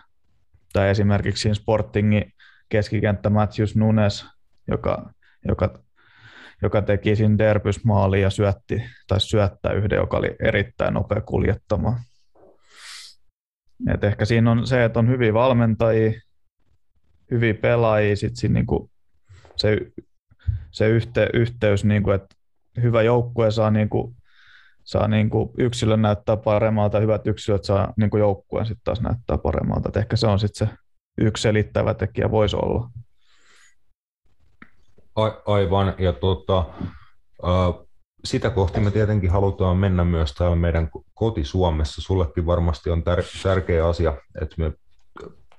tai 0.73 0.89
esimerkiksi 0.89 1.43
siinä 1.43 1.55
Sportingin 1.55 2.32
keskikenttä 2.69 3.31
Matthews 3.31 3.77
Nunes, 3.77 4.27
joka, 4.69 5.12
joka 5.49 5.78
joka 6.62 6.82
teki 6.82 7.16
siinä 7.16 7.39
Derbys 7.39 7.85
maaliin 7.85 8.23
ja 8.23 8.31
syötti, 8.31 8.82
tai 9.07 9.20
syöttää 9.20 9.73
yhden, 9.73 9.97
joka 9.97 10.16
oli 10.16 10.36
erittäin 10.45 10.95
nopea 10.95 11.20
kuljettamaan. 11.20 12.01
Et 13.95 14.05
ehkä 14.05 14.24
siinä 14.24 14.51
on 14.51 14.66
se, 14.66 14.85
että 14.85 14.99
on 14.99 15.09
hyviä 15.09 15.35
valmentajia, 15.35 16.12
hyviä 17.31 17.55
pelaajia, 17.55 18.16
sit 18.16 18.36
siinä 18.36 18.55
niinku 18.55 18.90
se, 19.57 19.78
se 20.70 20.89
yhte, 20.89 21.28
yhteys, 21.35 21.85
niinku, 21.85 22.11
että 22.11 22.36
hyvä 22.82 23.03
joukkue 23.03 23.51
saa, 23.51 23.70
niinku, 23.70 24.15
saa 24.89 25.09
niinku 25.09 25.55
yksilön 25.59 26.02
näyttää 26.02 26.36
paremmalta, 26.36 27.01
hyvät 27.01 27.27
yksilöt 27.27 27.65
saa 27.65 27.93
niinku 27.97 28.16
joukkueen 28.16 28.66
sitten 28.66 28.85
taas 28.85 29.01
näyttää 29.01 29.39
paremmalta. 29.39 29.89
Et 29.89 29.97
ehkä 29.97 30.16
se 30.16 30.27
on 30.27 30.39
sitten 30.39 30.69
se 30.69 30.74
yksi 31.19 31.43
selittävä 31.43 31.94
tekijä 31.94 32.31
voisi 32.31 32.56
olla. 32.56 32.90
A- 35.16 35.52
aivan, 35.52 35.94
ja 35.98 36.12
tota, 36.12 36.59
äh, 37.44 37.86
sitä 38.24 38.51
kohti 38.51 38.81
me 38.81 38.90
tietenkin 38.90 39.31
halutaan 39.31 39.77
mennä 39.77 40.05
myös 40.05 40.35
täällä 40.35 40.56
meidän 40.56 40.90
koti 41.15 41.44
Suomessa. 41.44 42.02
Sullekin 42.02 42.47
varmasti 42.47 42.90
on 42.90 43.01
tär- 43.02 43.43
tärkeä 43.43 43.86
asia, 43.86 44.15
että 44.43 44.55
me 44.59 44.73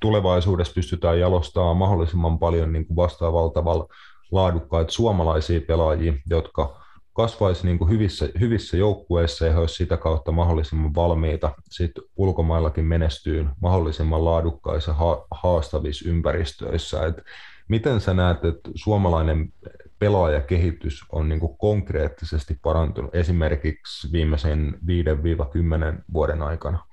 tulevaisuudessa 0.01 0.73
pystytään 0.73 1.19
jalostamaan 1.19 1.77
mahdollisimman 1.77 2.39
paljon 2.39 2.73
niin 2.73 2.87
kuin 2.87 2.95
vastaavalta 2.95 3.53
tavalla 3.53 3.87
laadukkaita 4.31 4.91
suomalaisia 4.91 5.61
pelaajia, 5.67 6.13
jotka 6.29 6.81
kasvaisi 7.13 7.65
niin 7.65 7.77
kuin 7.77 7.89
hyvissä, 7.89 8.29
hyvissä 8.39 8.77
joukkueissa 8.77 9.45
ja 9.45 9.51
he 9.51 9.59
olisivat 9.59 9.77
sitä 9.77 9.97
kautta 9.97 10.31
mahdollisimman 10.31 10.95
valmiita 10.95 11.55
sit 11.69 11.91
ulkomaillakin 12.15 12.85
menestyyn 12.85 13.49
mahdollisimman 13.61 14.25
laadukkaissa 14.25 14.93
ha- 14.93 15.25
haastavissa 15.31 16.09
ympäristöissä. 16.09 17.05
Et 17.05 17.15
Miten 17.69 18.01
sä 18.01 18.13
näet, 18.13 18.45
että 18.45 18.71
suomalainen 18.75 19.53
pelaajakehitys 19.99 21.05
on 21.11 21.29
niin 21.29 21.39
kuin 21.39 21.57
konkreettisesti 21.57 22.59
parantunut 22.61 23.15
esimerkiksi 23.15 24.11
viimeisen 24.11 24.73
5-10 24.73 26.03
vuoden 26.13 26.41
aikana? 26.41 26.85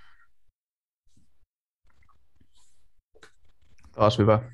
Taas 3.92 4.18
hyvä, 4.18 4.52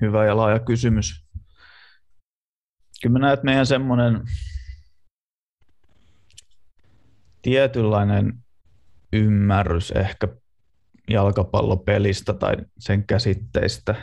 hyvä 0.00 0.24
ja 0.24 0.36
laaja 0.36 0.58
kysymys. 0.58 1.26
Kyllä 3.02 3.12
mä 3.12 3.18
näen, 3.18 3.34
että 3.34 3.44
meidän 3.44 3.66
semmoinen 3.66 4.22
tietynlainen 7.44 8.32
ymmärrys 9.12 9.90
ehkä 9.90 10.28
jalkapallopelistä 11.10 12.32
tai 12.32 12.56
sen 12.78 13.06
käsitteistä 13.06 13.94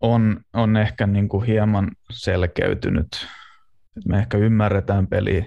on, 0.00 0.40
on 0.52 0.76
ehkä 0.76 1.06
niin 1.06 1.28
kuin 1.28 1.46
hieman 1.46 1.90
selkeytynyt. 2.10 3.26
Me 4.08 4.18
ehkä 4.18 4.38
ymmärretään 4.38 5.06
peliä, 5.06 5.46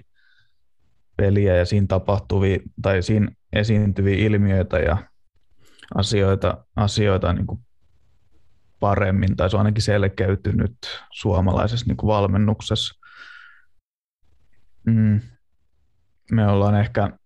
peliä 1.18 1.56
ja 1.56 1.66
siinä 1.66 1.88
tapahtuvia 1.88 2.60
tai 2.82 3.02
siinä 3.04 3.28
esiintyviä 3.54 4.26
ilmiöitä 4.26 4.80
ja 4.80 4.98
asioita, 5.96 6.66
asioita 6.76 7.34
niin 7.34 7.48
kuin 7.48 7.60
paremmin, 8.80 9.36
tai 9.36 9.50
se 9.50 9.56
on 9.56 9.60
ainakin 9.60 9.82
selkeytynyt 9.82 10.78
suomalaisessa 11.14 11.86
niin 11.88 11.98
kuin 11.98 12.08
valmennuksessa. 12.08 13.00
Mm. 14.86 15.22
Me 16.32 16.48
ollaan 16.48 16.76
ehkä, 16.76 17.18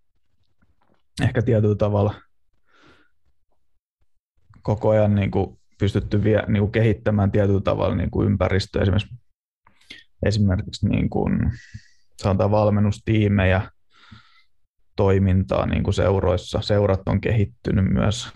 ehkä 1.21 1.41
tietyllä 1.41 1.75
tavalla 1.75 2.13
koko 4.61 4.89
ajan 4.89 5.15
niin 5.15 5.31
kuin 5.31 5.59
pystytty 5.79 6.23
vie, 6.23 6.43
niin 6.47 6.61
kuin 6.61 6.71
kehittämään 6.71 7.31
tietyllä 7.31 7.61
tavalla 7.61 7.95
niin 7.95 8.11
kuin 8.11 8.25
ympäristöä, 8.25 8.81
esimerkiksi, 8.81 9.15
esimerkiksi 10.25 10.89
niin 10.89 11.09
kuin, 11.09 11.51
sanotaan 12.21 12.51
valmennustiimejä, 12.51 13.71
toimintaa 14.95 15.65
niin 15.65 15.83
kuin 15.83 15.93
seuroissa. 15.93 16.61
Seurat 16.61 17.01
on 17.05 17.21
kehittynyt 17.21 17.85
myös 17.85 18.33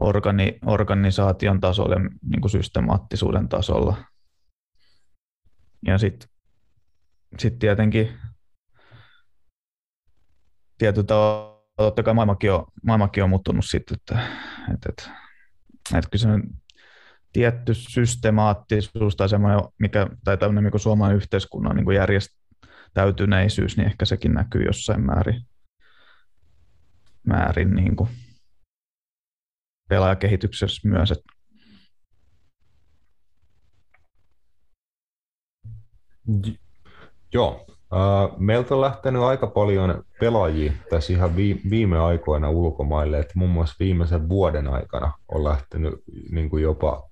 organi, 0.00 0.58
organisaation 0.66 1.60
tasolla 1.60 1.94
ja 1.94 2.00
niin 2.00 2.40
kuin 2.40 2.50
systemaattisuuden 2.50 3.48
tasolla. 3.48 4.04
Ja 5.86 5.98
sitten 5.98 6.28
sit 7.38 7.58
tietenkin 7.58 8.18
tietyllä 10.82 11.06
tavalla, 11.06 11.64
totta 11.76 12.02
kai 12.02 12.14
maailmakin 12.14 12.52
on, 12.52 12.66
maailmakin 12.86 13.24
on 13.24 13.30
muuttunut 13.30 13.64
sitten, 13.64 13.96
että, 13.96 14.28
että, 14.74 14.88
että 14.88 15.10
että 15.98 16.10
kyllä 16.10 16.22
se 16.22 16.28
tietty 17.32 17.74
systemaattisuus 17.74 19.16
tai 19.16 19.28
semmoinen, 19.28 19.60
mikä, 19.78 20.06
tai 20.24 20.38
tämmöinen 20.38 20.72
niin 20.72 20.80
suomalainen 20.80 21.16
yhteiskunnan 21.16 21.76
niin 21.76 21.94
järjestäytyneisyys, 21.94 23.76
niin 23.76 23.86
ehkä 23.86 24.04
sekin 24.04 24.34
näkyy 24.34 24.62
jossain 24.62 25.06
määrin, 25.06 25.42
määrin 27.26 27.74
niin 27.74 27.96
kuin 27.96 28.10
pelaajakehityksessä 29.88 30.88
myös. 30.88 31.10
Että 31.10 31.32
Joo, 37.32 37.66
Meiltä 38.38 38.74
on 38.74 38.80
lähtenyt 38.80 39.22
aika 39.22 39.46
paljon 39.46 40.04
pelaajia 40.20 40.72
tässä 40.90 41.12
ihan 41.12 41.36
viime 41.70 41.98
aikoina 41.98 42.50
ulkomaille, 42.50 43.18
että 43.18 43.32
muun 43.36 43.50
muassa 43.50 43.76
viimeisen 43.80 44.28
vuoden 44.28 44.68
aikana 44.68 45.12
on 45.28 45.44
lähtenyt 45.44 45.94
niin 46.30 46.50
kuin 46.50 46.62
jopa 46.62 47.08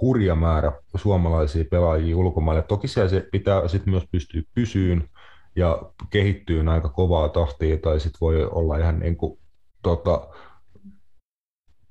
hurja 0.00 0.34
määrä 0.34 0.72
suomalaisia 0.96 1.64
pelaajia 1.70 2.16
ulkomaille. 2.16 2.62
Toki 2.62 2.88
se 2.88 3.28
pitää 3.32 3.68
sitten 3.68 3.90
myös 3.90 4.04
pystyä 4.12 4.42
pysyyn 4.54 5.08
ja 5.56 5.82
kehittyyn 6.10 6.68
aika 6.68 6.88
kovaa 6.88 7.28
tahtia, 7.28 7.76
tai 7.76 8.00
sitten 8.00 8.18
voi 8.20 8.44
olla 8.44 8.78
ihan 8.78 8.98
niin 8.98 9.16
kuin, 9.16 9.38
tota, 9.82 10.28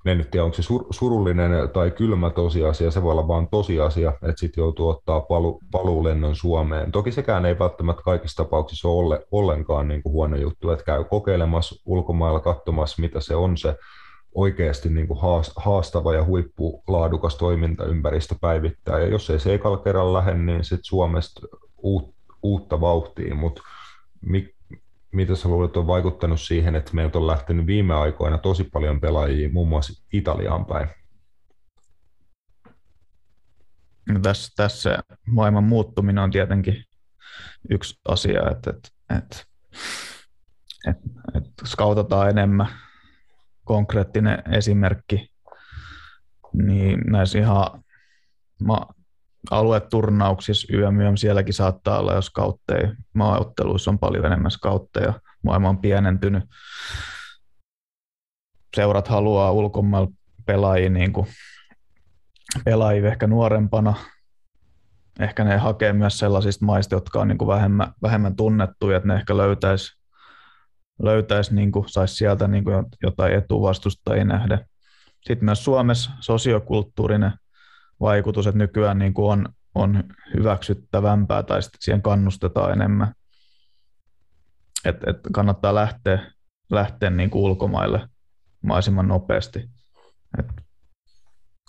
en 0.10 0.18
nyt 0.18 0.32
tiedä, 0.32 0.44
onko 0.44 0.56
se 0.56 0.62
sur, 0.62 0.86
surullinen 0.90 1.52
tai 1.74 1.92
kylmä 1.92 2.30
tosiasia, 2.30 2.92
se 2.92 3.04
voi 3.04 3.12
olla 3.12 3.28
vain 3.28 3.48
tosiasia, 3.48 4.10
että 4.10 4.40
sitten 4.40 4.62
joutuu 4.62 4.90
ottaa 4.90 5.22
palu, 5.22 5.60
paluulennon 5.72 6.36
Suomeen. 6.36 6.92
Toki 6.92 7.12
sekään 7.12 7.46
ei 7.46 7.60
välttämättä 7.60 8.02
kaikissa 8.04 8.44
tapauksissa 8.44 8.88
ole 8.88 9.28
ollenkaan 9.32 9.88
niin 9.88 10.04
kuin 10.04 10.14
huono 10.14 10.36
juttu, 10.36 10.72
että 10.72 10.86
käy 10.86 11.04
kokeilemassa 11.04 11.76
ulkomailla 11.86 12.40
katsomassa, 12.40 13.02
mitä 13.02 13.20
se 13.20 13.36
on 13.36 13.58
se 13.58 13.76
oikeasti 14.36 14.90
niin 14.90 15.08
kuin 15.08 15.20
haastava 15.56 16.14
ja 16.14 16.26
huippulaadukas 16.26 17.36
toimintaympäristö 17.36 18.36
päivittää. 18.42 19.00
Ja 19.00 19.08
jos 19.08 19.30
ei 19.30 19.40
se 19.40 19.54
ekalla 19.54 19.78
kerralla 19.78 20.18
lähde, 20.18 20.34
niin 20.34 20.64
sitten 20.64 20.84
Suomesta 20.86 21.48
uut, 21.78 22.16
uutta 22.44 22.82
vauhtia, 22.82 23.36
mutta 23.36 23.62
mitä 25.18 25.36
sä 25.36 25.50
luulet 25.50 25.78
on 25.78 25.88
vaikuttanut 25.88 26.42
siihen, 26.42 26.76
että 26.76 26.92
meiltä 26.94 27.18
on 27.18 27.28
lähtenyt 27.28 27.66
viime 27.66 27.94
aikoina 27.94 28.38
tosi 28.38 28.64
paljon 28.64 29.00
pelaajia 29.00 29.50
muun 29.52 29.68
muassa 29.68 30.04
Italiaan 30.14 30.66
päin? 30.66 30.90
No 34.10 34.20
tässä, 34.20 34.54
tässä 34.56 35.04
maailman 35.26 35.64
muuttuminen 35.64 36.24
on 36.24 36.32
tietenkin 36.32 36.84
yksi 37.70 38.00
asia, 38.08 38.50
että, 38.52 38.70
että, 38.70 38.90
että, 39.18 39.38
että, 40.88 41.10
että 41.36 41.66
skautataan 41.66 42.30
enemmän. 42.30 42.68
Konkreettinen 43.64 44.44
esimerkki, 44.52 45.30
niin 46.54 47.00
näissä 47.06 47.40
ihan 47.40 47.84
ma- 48.64 48.94
alueturnauksissa 49.52 50.78
yömyöm 50.78 51.18
sielläkin 51.18 51.54
saattaa 51.54 52.00
olla, 52.00 52.14
jos 52.14 52.30
kautteja, 52.30 52.96
maaotteluissa 53.14 53.92
on 53.92 54.00
paljon 54.00 54.26
enemmän 54.26 54.52
skautteja, 54.52 55.14
maailma 55.44 55.70
on 55.70 55.78
pienentynyt. 55.78 56.44
Seurat 58.76 59.08
haluaa 59.08 59.52
ulkomailla 59.52 60.12
pelaajia, 60.46 60.90
niin 60.90 61.14
kuin, 61.14 61.28
pelaajia 62.66 63.08
ehkä 63.08 63.28
nuorempana. 63.28 63.94
Ehkä 65.20 65.44
ne 65.44 65.58
hakee 65.58 65.94
myös 65.94 66.20
sellaisista 66.20 66.66
maista, 66.66 66.96
jotka 66.96 67.22
on 67.22 67.28
niin 67.28 67.38
kuin 67.38 67.48
vähemmän, 67.48 67.94
vähemmän 68.02 68.36
tunnettuja, 68.36 68.98
että 68.98 69.08
ne 69.08 69.16
ehkä 69.16 69.38
löytäisi, 69.38 69.98
löytäisi 71.02 71.56
niin 71.56 71.72
kuin, 71.72 71.90
saisi 71.90 72.16
sieltä 72.16 72.48
niin 72.48 72.64
kuin 72.64 72.86
jotain 73.04 73.34
etuvastustajia 73.34 74.26
nähdä. 74.26 74.66
Sitten 75.26 75.46
myös 75.46 75.64
Suomessa 75.64 76.12
sosiokulttuurinen 76.20 77.32
vaikutus, 78.00 78.48
että 78.48 78.58
nykyään 78.58 79.00
niin 79.00 79.14
kuin 79.14 79.32
on, 79.32 79.50
on 79.76 80.04
hyväksyttävämpää 80.34 81.44
tai 81.44 81.64
sitten 81.64 81.82
siihen 81.82 82.02
kannustetaan 82.02 82.72
enemmän. 82.72 83.14
Että 84.86 85.12
et 85.12 85.18
kannattaa 85.34 85.76
lähteä, 85.76 86.32
lähteä 86.72 87.10
niin 87.10 87.30
kuin 87.30 87.44
ulkomaille 87.44 88.10
mahdollisimman 88.62 89.08
nopeasti. 89.08 89.70
Et 90.40 90.46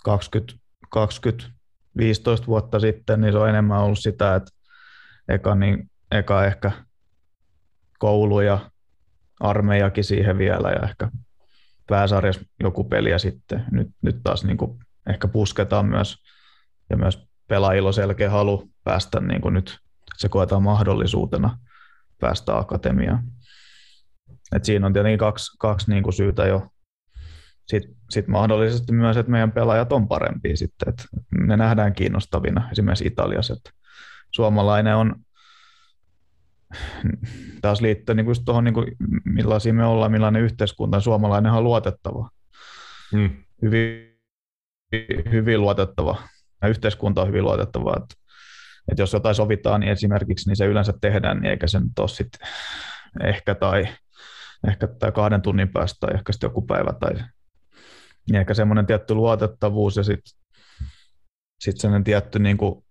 20, 0.03 0.53
20, 0.89 1.49
15 1.97 2.47
vuotta 2.47 2.79
sitten 2.79 3.21
niin 3.21 3.33
se 3.33 3.37
on 3.37 3.49
enemmän 3.49 3.79
ollut 3.79 3.99
sitä, 3.99 4.35
että 4.35 4.51
eka, 5.27 5.55
niin, 5.55 5.91
eka 6.11 6.45
ehkä 6.45 6.71
koulu 7.99 8.41
ja 8.41 8.71
armeijakin 9.39 10.03
siihen 10.03 10.37
vielä 10.37 10.69
ja 10.69 10.89
ehkä 10.89 11.11
pääsarjas 11.87 12.39
joku 12.59 12.83
peli 12.83 13.09
ja 13.09 13.19
sitten 13.19 13.65
nyt, 13.71 13.87
nyt 14.01 14.19
taas 14.23 14.43
niin 14.43 14.57
kuin 14.57 14.79
ehkä 15.09 15.27
pusketaan 15.27 15.85
myös, 15.85 16.15
ja 16.89 16.97
myös 16.97 17.27
pelaajilla 17.47 17.89
on 17.89 17.93
selkeä 17.93 18.29
halu 18.29 18.69
päästä 18.83 19.19
niin 19.19 19.41
kuin 19.41 19.53
nyt, 19.53 19.79
se 20.17 20.29
koetaan 20.29 20.63
mahdollisuutena 20.63 21.59
päästä 22.19 22.57
akatemiaan. 22.57 23.23
Et 24.55 24.65
siinä 24.65 24.85
on 24.85 24.93
tietenkin 24.93 25.19
kaksi, 25.19 25.57
kaksi 25.59 25.91
niin 25.91 26.03
kuin 26.03 26.13
syytä 26.13 26.45
jo. 26.45 26.67
Sitten 27.67 27.95
sit 28.09 28.27
mahdollisesti 28.27 28.91
myös, 28.91 29.17
että 29.17 29.31
meidän 29.31 29.51
pelaajat 29.51 29.93
on 29.93 30.07
parempia 30.07 30.57
sitten, 30.57 30.89
että 30.89 31.03
ne 31.47 31.57
nähdään 31.57 31.93
kiinnostavina 31.93 32.69
esimerkiksi 32.71 33.05
Italiassa, 33.07 33.53
että 33.53 33.69
suomalainen 34.31 34.95
on 34.95 35.15
taas 37.61 37.81
liittyen 37.81 38.15
niin 38.15 38.45
tuohon, 38.45 38.63
niin 38.63 38.75
millaisia 39.25 39.73
me 39.73 39.85
ollaan, 39.85 40.11
millainen 40.11 40.41
yhteiskunta, 40.41 40.99
suomalainen 40.99 41.51
on 41.51 41.63
luotettava. 41.63 42.29
Mm. 43.13 43.29
Hyvin 43.61 44.08
hyvin 45.31 45.61
luotettava 45.61 46.23
yhteiskunta 46.67 47.21
on 47.21 47.27
hyvin 47.27 47.43
luotettava. 47.43 47.93
Että, 47.97 48.15
että 48.91 49.01
jos 49.01 49.13
jotain 49.13 49.35
sovitaan 49.35 49.81
niin 49.81 49.91
esimerkiksi, 49.91 50.49
niin 50.49 50.55
se 50.55 50.65
yleensä 50.65 50.93
tehdään, 51.01 51.41
niin 51.41 51.51
eikä 51.51 51.67
se 51.67 51.79
nyt 51.79 51.99
ole 51.99 52.07
sit 52.07 52.29
ehkä 53.23 53.55
tai 53.55 53.87
ehkä 54.67 54.87
tai 54.87 55.11
kahden 55.11 55.41
tunnin 55.41 55.69
päästä 55.69 55.97
tai 55.99 56.15
ehkä 56.15 56.31
sitten 56.31 56.47
joku 56.47 56.61
päivä 56.61 56.93
tai 56.99 57.13
niin 58.29 58.39
ehkä 58.39 58.53
semmoinen 58.53 58.85
tietty 58.85 59.15
luotettavuus 59.15 59.97
ja 59.97 60.03
sitten 60.03 60.39
sit 61.59 61.77
sellainen 61.77 62.03
tietty 62.03 62.39
niin 62.39 62.57
kuin, 62.57 62.85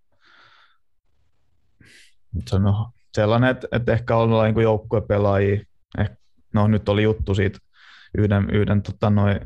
sano, 2.49 2.91
sellainen, 3.13 3.49
että, 3.49 3.67
että 3.71 3.91
ehkä 3.91 4.15
ollaan 4.15 4.53
niin 4.53 4.63
joukkuepelaajia. 4.63 5.61
Eh, 5.97 6.09
no 6.53 6.67
nyt 6.67 6.89
oli 6.89 7.03
juttu 7.03 7.35
siitä 7.35 7.59
yhden, 8.17 8.49
yhden 8.49 8.81
tota, 8.81 9.09
noin 9.09 9.39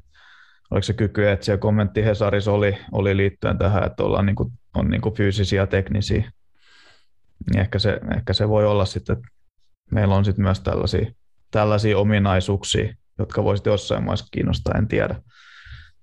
oliko 0.74 0.84
se 0.84 0.94
kyky 0.94 1.30
etsiä 1.30 1.58
kommentti 1.58 2.06
Hesaris 2.06 2.48
oli, 2.48 2.78
oli 2.92 3.18
liittyen 3.18 3.58
tähän, 3.58 3.84
että 3.84 4.04
ollaan 4.04 4.26
niin 4.26 4.36
kuin, 4.36 4.52
on 4.76 4.90
niin 4.90 5.02
kuin 5.02 5.16
fyysisiä 5.16 5.62
ja 5.62 5.68
teknisiä. 5.68 6.32
Niin 7.52 7.60
ehkä, 7.60 7.80
se, 7.80 8.00
ehkä 8.18 8.34
se 8.34 8.50
voi 8.50 8.66
olla 8.66 8.86
sitten, 8.86 9.18
että 9.18 9.28
meillä 9.92 10.16
on 10.16 10.26
sitten 10.26 10.44
myös 10.44 10.60
tällaisia, 10.60 11.12
tällaisia 11.52 11.98
ominaisuuksia, 11.98 12.94
jotka 13.20 13.44
voisivat 13.44 13.66
jossain 13.66 14.04
maassa 14.04 14.26
kiinnostaa, 14.32 14.78
en 14.78 14.88
tiedä, 14.88 15.16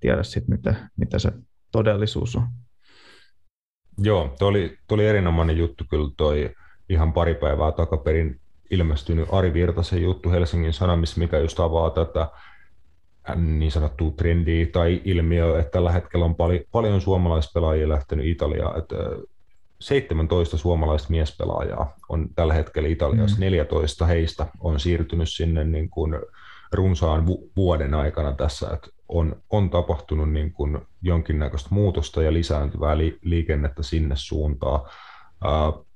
tiedä 0.01 0.23
sitten, 0.23 0.57
mitä, 0.57 0.75
mitä 0.97 1.19
se 1.19 1.33
todellisuus 1.73 2.37
on. 2.37 2.47
Joo, 3.99 4.35
tuo 4.39 4.49
oli, 4.49 4.79
tuo 4.89 4.95
oli 4.95 5.07
erinomainen 5.07 5.59
juttu 5.59 5.85
kyllä 5.91 6.11
toi 6.17 6.55
ihan 6.89 7.13
pari 7.13 7.35
päivää 7.35 7.73
takaperin 7.73 8.41
ilmestynyt 8.71 9.29
Ari 9.33 9.55
Virtasen 9.55 10.03
juttu 10.03 10.31
Helsingin 10.31 10.73
Sanomissa, 10.73 11.21
mikä 11.21 11.39
just 11.39 11.61
avaa 11.61 11.91
tätä 11.91 12.29
niin 13.35 13.73
sanottua 13.73 14.11
trendiä 14.11 14.67
tai 14.67 15.01
ilmiö, 15.05 15.59
että 15.59 15.71
tällä 15.71 15.93
hetkellä 15.93 16.25
on 16.25 16.35
paljon, 16.35 16.65
paljon 16.73 17.01
suomalaispelaajia 17.01 17.89
lähtenyt 17.89 18.27
Italiaan. 18.27 18.79
Että 18.79 18.97
17 19.81 20.57
suomalaista 20.57 21.11
miespelaajaa 21.11 21.97
on 22.09 22.29
tällä 22.35 22.55
hetkellä 22.55 22.89
Italiassa, 22.89 23.37
mm. 23.37 23.41
14 23.41 24.07
heistä 24.07 24.47
on 24.61 24.81
siirtynyt 24.81 25.29
sinne 25.29 25.65
niin 25.65 25.91
kuin 25.91 26.19
runsaan 26.73 27.27
vu- 27.27 27.51
vuoden 27.57 27.95
aikana 27.95 28.33
tässä, 28.33 28.71
että 28.75 28.89
on, 29.09 29.37
on 29.51 29.71
tapahtunut 29.71 30.33
niin 30.33 30.53
kuin 30.53 30.79
jonkinnäköistä 31.03 31.69
muutosta 31.73 32.23
ja 32.23 32.33
lisääntyvää 32.33 32.99
li- 32.99 33.19
liikennettä 33.23 33.83
sinne 33.83 34.15
suuntaan. 34.19 34.81
Uh, 35.45 35.87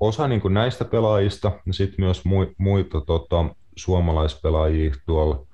osa 0.00 0.28
niin 0.28 0.40
kuin 0.40 0.54
näistä 0.54 0.84
pelaajista 0.84 1.52
ja 1.66 1.72
sitten 1.72 2.04
myös 2.04 2.22
mu- 2.26 2.54
muita 2.58 3.00
tota, 3.00 3.44
suomalaispelaajia 3.76 4.94
tuolla 5.06 5.45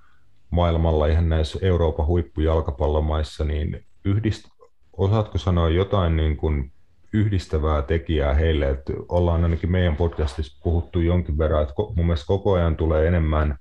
maailmalla 0.52 1.06
ihan 1.06 1.28
näissä 1.28 1.58
Euroopan 1.62 2.06
huippujalkapallomaissa, 2.06 3.44
niin 3.44 3.84
yhdist, 4.04 4.44
osaatko 4.92 5.38
sanoa 5.38 5.68
jotain 5.68 6.16
niin 6.16 6.36
kuin 6.36 6.72
yhdistävää 7.12 7.82
tekijää 7.82 8.34
heille, 8.34 8.70
että 8.70 8.92
ollaan 9.08 9.42
ainakin 9.42 9.70
meidän 9.70 9.96
podcastissa 9.96 10.60
puhuttu 10.64 11.00
jonkin 11.00 11.38
verran, 11.38 11.62
että 11.62 11.74
mun 11.96 12.06
mielestä 12.06 12.26
koko 12.26 12.52
ajan 12.52 12.76
tulee 12.76 13.08
enemmän 13.08 13.58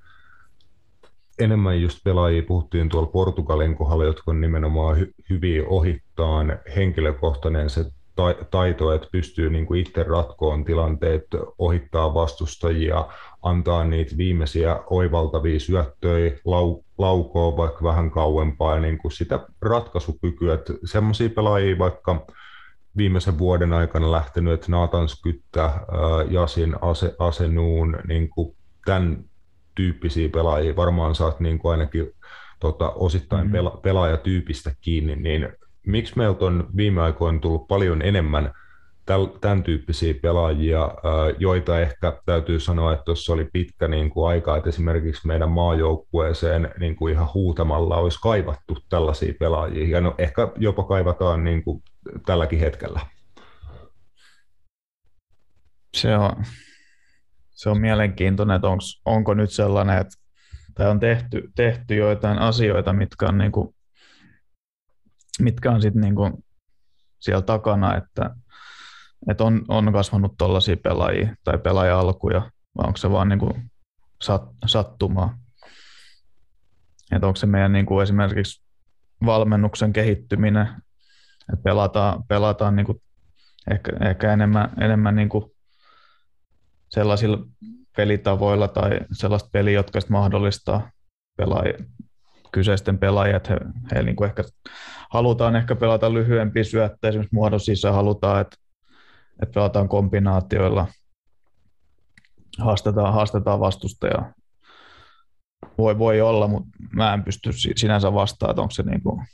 enemmän 1.39 1.81
just 1.81 1.99
pelaajia. 2.03 2.43
Puhuttiin 2.47 2.89
tuolla 2.89 3.09
Portugalin 3.11 3.75
kohdalla, 3.75 4.05
jotka 4.05 4.31
on 4.31 4.41
nimenomaan 4.41 4.97
hy- 4.97 5.13
hyvin 5.29 5.67
ohittaan 5.67 6.59
henkilökohtainen 6.75 7.69
se 7.69 7.85
taito, 8.51 8.93
että 8.93 9.07
pystyy 9.11 9.49
niin 9.49 9.65
kuin 9.65 9.81
itse 9.81 10.03
ratkoon 10.03 10.65
tilanteet, 10.65 11.27
ohittaa 11.57 12.13
vastustajia, 12.13 13.07
antaa 13.41 13.83
niitä 13.83 14.17
viimeisiä 14.17 14.79
oivaltavia 14.89 15.59
syöttöjä, 15.59 16.31
lau, 16.45 16.83
laukoo 16.97 17.57
vaikka 17.57 17.83
vähän 17.83 18.11
kauempaa 18.11 18.75
ja 18.75 18.81
niin 18.81 18.97
kuin 18.97 19.11
sitä 19.11 19.39
ratkaisukykyä, 19.61 20.53
että 20.53 20.73
semmoisia 20.85 21.29
pelaajia 21.29 21.77
vaikka 21.77 22.25
viimeisen 22.97 23.39
vuoden 23.39 23.73
aikana 23.73 24.11
lähtenyt, 24.11 24.53
että 24.53 24.71
Nathan 24.71 25.09
Skyttä, 25.09 25.71
Jasin 26.29 26.75
Ase, 26.81 27.15
Asenuun, 27.19 27.97
niin 28.07 28.29
kuin 28.29 28.55
tämän 28.85 29.23
tyyppisiä 29.75 30.29
pelaajia, 30.29 30.75
varmaan 30.75 31.15
saat 31.15 31.39
niin 31.39 31.59
kuin 31.59 31.71
ainakin 31.71 32.13
tota, 32.59 32.89
osittain 32.89 33.41
mm-hmm. 33.41 33.51
pela, 33.51 33.79
pelaajatyypistä 33.83 34.71
kiinni, 34.81 35.15
niin 35.15 35.49
miksi 35.87 36.13
meiltä 36.15 36.45
on 36.45 36.69
viime 36.75 37.01
aikoina 37.01 37.39
tullut 37.39 37.67
paljon 37.67 38.01
enemmän 38.01 38.53
tämän 39.41 39.63
tyyppisiä 39.63 40.13
pelaajia, 40.21 40.91
joita 41.37 41.79
ehkä 41.79 42.21
täytyy 42.25 42.59
sanoa, 42.59 42.93
että 42.93 43.03
tuossa 43.03 43.33
oli 43.33 43.49
pitkä 43.53 43.87
niin 43.87 44.09
kuin 44.09 44.29
aika, 44.29 44.57
että 44.57 44.69
esimerkiksi 44.69 45.27
meidän 45.27 45.51
maajoukkueeseen 45.51 46.73
niin 46.79 46.95
kuin 46.95 47.13
ihan 47.13 47.27
huutamalla 47.33 47.97
olisi 47.97 48.19
kaivattu 48.21 48.77
tällaisia 48.89 49.33
pelaajia, 49.39 49.87
ja 49.87 50.01
no 50.01 50.15
ehkä 50.17 50.51
jopa 50.57 50.83
kaivataan 50.83 51.43
niin 51.43 51.63
kuin 51.63 51.83
tälläkin 52.25 52.59
hetkellä. 52.59 52.99
Se 55.93 56.17
on, 56.17 56.31
se 57.51 57.69
on 57.69 57.81
mielenkiintoinen, 57.81 58.55
että 58.55 58.67
onks, 58.67 59.01
onko 59.05 59.33
nyt 59.33 59.51
sellainen, 59.51 59.97
että 59.97 60.21
tai 60.73 60.89
on 60.89 60.99
tehty, 60.99 61.51
tehty 61.55 61.95
joitain 61.95 62.39
asioita, 62.39 62.93
mitkä 62.93 63.25
on 63.25 63.37
niin 63.37 63.51
kuin 63.51 63.75
mitkä 65.41 65.71
on 65.71 65.81
sitten 65.81 66.01
niinku 66.01 66.43
siellä 67.19 67.41
takana, 67.41 67.97
että, 67.97 68.35
että 69.29 69.43
on, 69.43 69.65
on 69.67 69.93
kasvanut 69.93 70.37
tuollaisia 70.37 70.77
pelaajia 70.77 71.35
tai 71.43 71.57
pelaaja-alkuja, 71.57 72.51
vai 72.77 72.87
onko 72.87 72.97
se 72.97 73.11
vaan 73.11 73.29
niinku 73.29 73.57
sat, 74.21 74.43
sattumaa. 74.65 75.37
Että 77.11 77.27
onko 77.27 77.35
se 77.35 77.45
meidän 77.45 77.73
niinku 77.73 77.99
esimerkiksi 77.99 78.63
valmennuksen 79.25 79.93
kehittyminen, 79.93 80.67
että 81.53 81.63
pelataan, 81.63 82.23
pelataan 82.23 82.75
niinku 82.75 83.01
ehkä, 83.71 83.91
ehkä 84.09 84.33
enemmän, 84.33 84.69
enemmän 84.81 85.15
niinku 85.15 85.55
sellaisilla 86.89 87.37
pelitavoilla 87.97 88.67
tai 88.67 88.99
sellaista 89.11 89.49
peliä, 89.51 89.73
jotka 89.73 89.99
mahdollistaa 90.09 90.91
pelaaja, 91.37 91.73
kyseisten 92.51 92.97
pelaajia, 92.97 93.37
että 93.37 93.53
he, 93.53 93.59
he 93.95 94.03
niin 94.03 94.15
kuin 94.15 94.27
ehkä 94.27 94.43
halutaan 95.09 95.55
ehkä 95.55 95.75
pelata 95.75 96.13
lyhyempiä 96.13 96.63
syöttejä 96.63 97.09
esimerkiksi 97.09 97.35
muodon 97.35 97.59
sisään, 97.59 97.95
halutaan, 97.95 98.41
että, 98.41 98.57
että 99.41 99.53
pelataan 99.53 99.89
kombinaatioilla, 99.89 100.87
haastetaan, 102.59 103.13
haastetaan 103.13 103.59
vastustajaa. 103.59 104.33
Voi, 105.77 105.99
voi 105.99 106.21
olla, 106.21 106.47
mutta 106.47 106.69
mä 106.93 107.13
en 107.13 107.23
pysty 107.23 107.49
sinänsä 107.75 108.13
vastaamaan, 108.13 108.51
että 108.51 108.61
onko 108.61 108.71
se, 108.71 108.83
niin 108.83 109.03
kuin, 109.03 109.25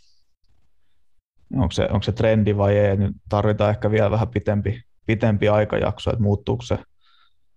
onko 1.54 1.72
se, 1.72 1.88
onko 1.92 2.04
se 2.04 2.12
trendi 2.12 2.58
vai 2.58 2.78
ei. 2.78 2.98
Nyt 2.98 3.16
tarvitaan 3.30 3.70
ehkä 3.70 3.92
vielä 3.92 4.12
vähän 4.12 4.28
pitempi, 4.28 4.82
pitempi 5.06 5.50
aikajakso, 5.50 6.10
että 6.10 6.24
muuttuuko 6.24 6.64
se, 6.64 6.80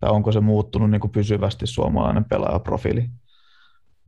tai 0.01 0.11
onko 0.11 0.33
se 0.33 0.41
muuttunut 0.41 0.91
niin 0.91 1.01
kuin 1.01 1.11
pysyvästi 1.11 1.67
suomalainen 1.67 2.25
pelaajaprofiili 2.25 3.11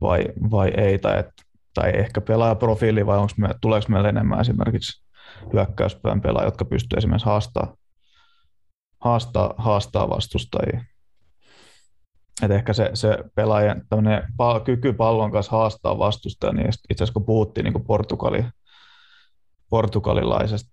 vai, 0.01 0.23
vai 0.51 0.69
ei, 0.77 0.99
tai, 0.99 1.19
et, 1.19 1.29
tai 1.73 1.91
ehkä 1.95 2.21
pelaajaprofiili, 2.21 3.05
vai 3.05 3.17
onko 3.17 3.33
me, 3.37 3.49
tuleeko 3.61 3.85
meillä 3.89 4.09
enemmän 4.09 4.41
esimerkiksi 4.41 5.03
hyökkäyspään 5.53 6.21
pelaajia, 6.21 6.47
jotka 6.47 6.65
pystyvät 6.65 6.97
esimerkiksi 6.97 7.25
haastaa, 7.25 7.75
haastaa, 8.99 9.53
haastaa 9.57 10.09
vastustajia. 10.09 10.83
Et 12.41 12.51
ehkä 12.51 12.73
se, 12.73 12.89
se 12.93 13.17
pelaajan 13.35 13.81
pal- 14.37 14.59
kyky 14.59 14.93
pallon 14.93 15.31
kanssa 15.31 15.51
haastaa 15.51 15.97
vastustaja, 15.97 16.53
niin 16.53 16.67
itse 16.67 17.03
asiassa 17.03 17.13
kun 17.13 17.25
puhuttiin 17.25 17.63
niin 17.63 17.73
kuin 17.73 17.85
Portugali, 17.85 18.45
portugalilaisesta 19.69 20.69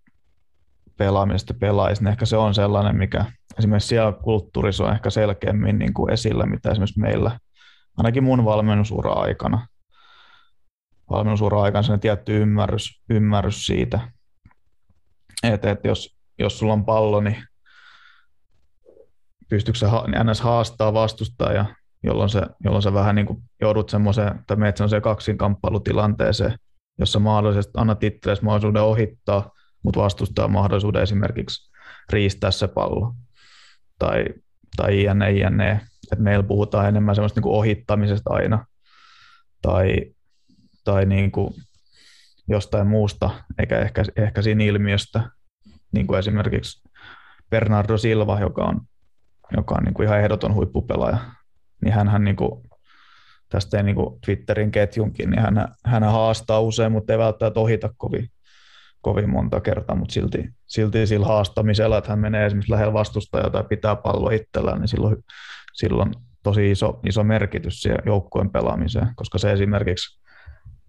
pelaamisesta 0.96 1.54
pelaajista, 1.54 2.04
niin 2.04 2.12
ehkä 2.12 2.26
se 2.26 2.36
on 2.36 2.54
sellainen, 2.54 2.96
mikä 2.96 3.24
esimerkiksi 3.58 3.88
siellä 3.88 4.12
kulttuurissa 4.12 4.84
on 4.84 4.92
ehkä 4.92 5.10
selkeämmin 5.10 5.78
niin 5.78 5.94
kuin 5.94 6.12
esillä, 6.12 6.46
mitä 6.46 6.70
esimerkiksi 6.70 7.00
meillä– 7.00 7.38
ainakin 8.00 8.24
mun 8.24 8.44
valmennusura 8.44 9.12
aikana. 9.12 9.66
Valmennusura 11.10 11.62
aikana 11.62 11.82
se 11.82 11.98
tietty 11.98 12.42
ymmärrys, 12.42 13.02
ymmärrys 13.10 13.66
siitä, 13.66 14.00
että, 15.42 15.70
että 15.70 15.88
jos, 15.88 16.16
jos 16.38 16.58
sulla 16.58 16.72
on 16.72 16.84
pallo, 16.84 17.20
niin 17.20 17.36
pystyykö 19.48 19.78
sä 19.78 19.88
ns. 20.24 20.40
haastaa 20.40 20.92
vastustaja, 20.92 21.64
jolloin, 22.02 22.30
se, 22.30 22.42
jolloin 22.64 22.82
sä 22.82 22.92
vähän 22.92 23.14
niin 23.14 23.26
kuin 23.26 23.42
joudut 23.60 23.88
semmoiseen, 23.88 24.44
tai 24.46 24.56
menet 24.56 24.76
semmoiseen 24.76 25.02
kaksinkamppailutilanteeseen, 25.02 26.58
jossa 26.98 27.18
mahdollisesti 27.18 27.72
annat 27.76 28.04
itsellesi 28.04 28.44
mahdollisuuden 28.44 28.82
ohittaa, 28.82 29.50
mutta 29.82 30.00
vastustaa 30.00 30.48
mahdollisuuden 30.48 31.02
esimerkiksi 31.02 31.72
riistää 32.12 32.50
se 32.50 32.68
pallo. 32.68 33.14
Tai, 33.98 34.24
tai 34.76 35.04
jne, 35.04 35.30
jne 35.30 35.80
että 36.12 36.22
meillä 36.22 36.42
puhutaan 36.42 36.88
enemmän 36.88 37.14
semmoista 37.14 37.38
niin 37.38 37.42
kuin 37.42 37.54
ohittamisesta 37.54 38.30
aina 38.32 38.66
tai, 39.62 39.94
tai 40.84 41.06
niin 41.06 41.32
kuin 41.32 41.54
jostain 42.48 42.86
muusta, 42.86 43.30
eikä 43.58 43.78
ehkä, 43.78 44.02
ehkä 44.16 44.42
siinä 44.42 44.64
ilmiöstä, 44.64 45.30
niin 45.92 46.06
kuin 46.06 46.18
esimerkiksi 46.18 46.88
Bernardo 47.50 47.98
Silva, 47.98 48.40
joka 48.40 48.64
on, 48.64 48.80
joka 49.56 49.74
on 49.74 49.84
niin 49.84 49.94
kuin 49.94 50.06
ihan 50.06 50.20
ehdoton 50.20 50.54
huippupelaaja, 50.54 51.18
niin 51.84 51.94
hän 51.94 52.24
niin 52.24 52.36
kuin, 52.36 52.62
tästä 53.48 53.76
ei 53.76 53.82
niin 53.82 53.96
kuin 53.96 54.20
Twitterin 54.26 54.70
ketjunkin, 54.70 55.30
niin 55.30 55.40
hän, 55.42 55.68
hän 55.84 56.02
haastaa 56.02 56.60
usein, 56.60 56.92
mutta 56.92 57.12
ei 57.12 57.18
välttämättä 57.18 57.60
ohita 57.60 57.90
kovin, 57.96 58.28
kovin 59.00 59.30
monta 59.30 59.60
kertaa, 59.60 59.96
mutta 59.96 60.12
silti, 60.12 60.48
silti 60.66 61.06
sillä 61.06 61.26
haastamisella, 61.26 61.98
että 61.98 62.10
hän 62.10 62.18
menee 62.18 62.46
esimerkiksi 62.46 62.72
lähellä 62.72 62.92
vastustajaa 62.92 63.50
tai 63.50 63.64
pitää 63.64 63.96
palloa 63.96 64.32
itsellään, 64.32 64.80
niin 64.80 64.88
silloin 64.88 65.16
silloin 65.72 66.14
tosi 66.42 66.70
iso, 66.70 67.00
iso 67.08 67.24
merkitys 67.24 67.80
siihen 67.80 68.02
joukkueen 68.06 68.50
pelaamiseen, 68.50 69.08
koska 69.16 69.38
se 69.38 69.52
esimerkiksi 69.52 70.19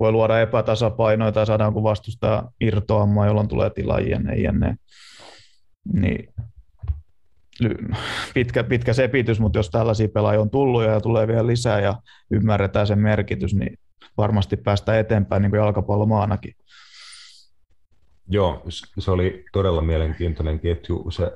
voi 0.01 0.11
luoda 0.11 0.41
epätasapainoja 0.41 1.31
tai 1.31 1.45
saada 1.45 1.63
jonkun 1.63 1.83
vastustaja 1.83 2.43
irtoamaan, 2.61 3.27
jolloin 3.27 3.47
tulee 3.47 3.69
tilaa 3.69 3.99
jne, 3.99 4.35
jne. 4.35 4.75
Niin 5.93 6.33
pitkä, 8.33 8.63
pitkä 8.63 8.93
sepitys, 8.93 9.39
mutta 9.39 9.59
jos 9.59 9.69
tällaisia 9.69 10.07
pelaajia 10.13 10.41
on 10.41 10.49
tullut 10.49 10.83
ja 10.83 11.01
tulee 11.01 11.27
vielä 11.27 11.47
lisää 11.47 11.79
ja 11.79 11.95
ymmärretään 12.31 12.87
sen 12.87 12.99
merkitys, 12.99 13.53
niin 13.53 13.77
varmasti 14.17 14.57
päästään 14.57 14.99
eteenpäin 14.99 15.41
niin 15.41 15.49
kuin 15.49 15.59
jalkapallomaanakin. 15.59 16.55
Joo, 18.27 18.63
se 18.99 19.11
oli 19.11 19.45
todella 19.53 19.81
mielenkiintoinen 19.81 20.59
ketju. 20.59 21.11
Se 21.11 21.31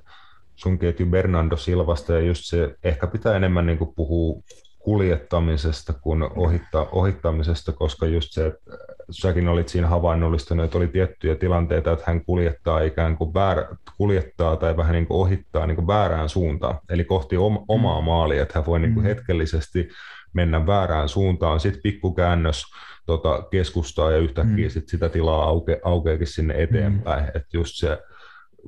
sun 0.55 0.79
ketju 0.79 1.05
Bernardo 1.05 1.57
Silvasta 1.57 2.13
ja 2.13 2.19
just 2.19 2.45
se, 2.45 2.75
ehkä 2.83 3.07
pitää 3.07 3.35
enemmän 3.35 3.65
niin 3.65 3.77
puhua 3.95 4.41
kuljettamisesta 4.85 5.93
kuin 5.93 6.23
ohittaa, 6.23 6.87
ohittamisesta, 6.91 7.71
koska 7.71 8.05
just 8.05 8.31
se, 8.31 8.45
että 8.45 8.71
säkin 9.11 9.47
olit 9.47 9.69
siinä 9.69 9.87
havainnollistanut, 9.87 10.65
että 10.65 10.77
oli 10.77 10.87
tiettyjä 10.87 11.35
tilanteita, 11.35 11.91
että 11.91 12.03
hän 12.07 12.25
kuljettaa 12.25 12.81
ikään 12.81 13.17
kuin 13.17 13.33
väärä, 13.33 13.67
kuljettaa 13.97 14.55
tai 14.55 14.77
vähän 14.77 14.93
niin 14.93 15.07
kuin 15.07 15.17
ohittaa 15.17 15.67
niin 15.67 15.75
kuin 15.75 15.87
väärään 15.87 16.29
suuntaan, 16.29 16.79
eli 16.89 17.03
kohti 17.03 17.35
omaa 17.67 18.01
mm. 18.01 18.05
maalia, 18.05 18.41
että 18.41 18.59
hän 18.59 18.65
voi 18.65 18.79
niin 18.79 18.93
kuin 18.93 19.03
mm. 19.03 19.07
hetkellisesti 19.07 19.89
mennä 20.33 20.67
väärään 20.67 21.09
suuntaan, 21.09 21.59
sitten 21.59 21.81
pikkukäännös 21.81 22.63
tota, 23.05 23.43
keskustaa 23.51 24.11
ja 24.11 24.17
yhtäkkiä 24.17 24.67
mm. 24.67 24.71
sit 24.71 24.89
sitä 24.89 25.09
tilaa 25.09 25.43
auke, 25.43 25.79
aukeakin 25.83 26.27
sinne 26.27 26.53
eteenpäin, 26.57 27.23
mm. 27.23 27.31
että 27.35 27.49
just 27.53 27.75
se 27.75 27.97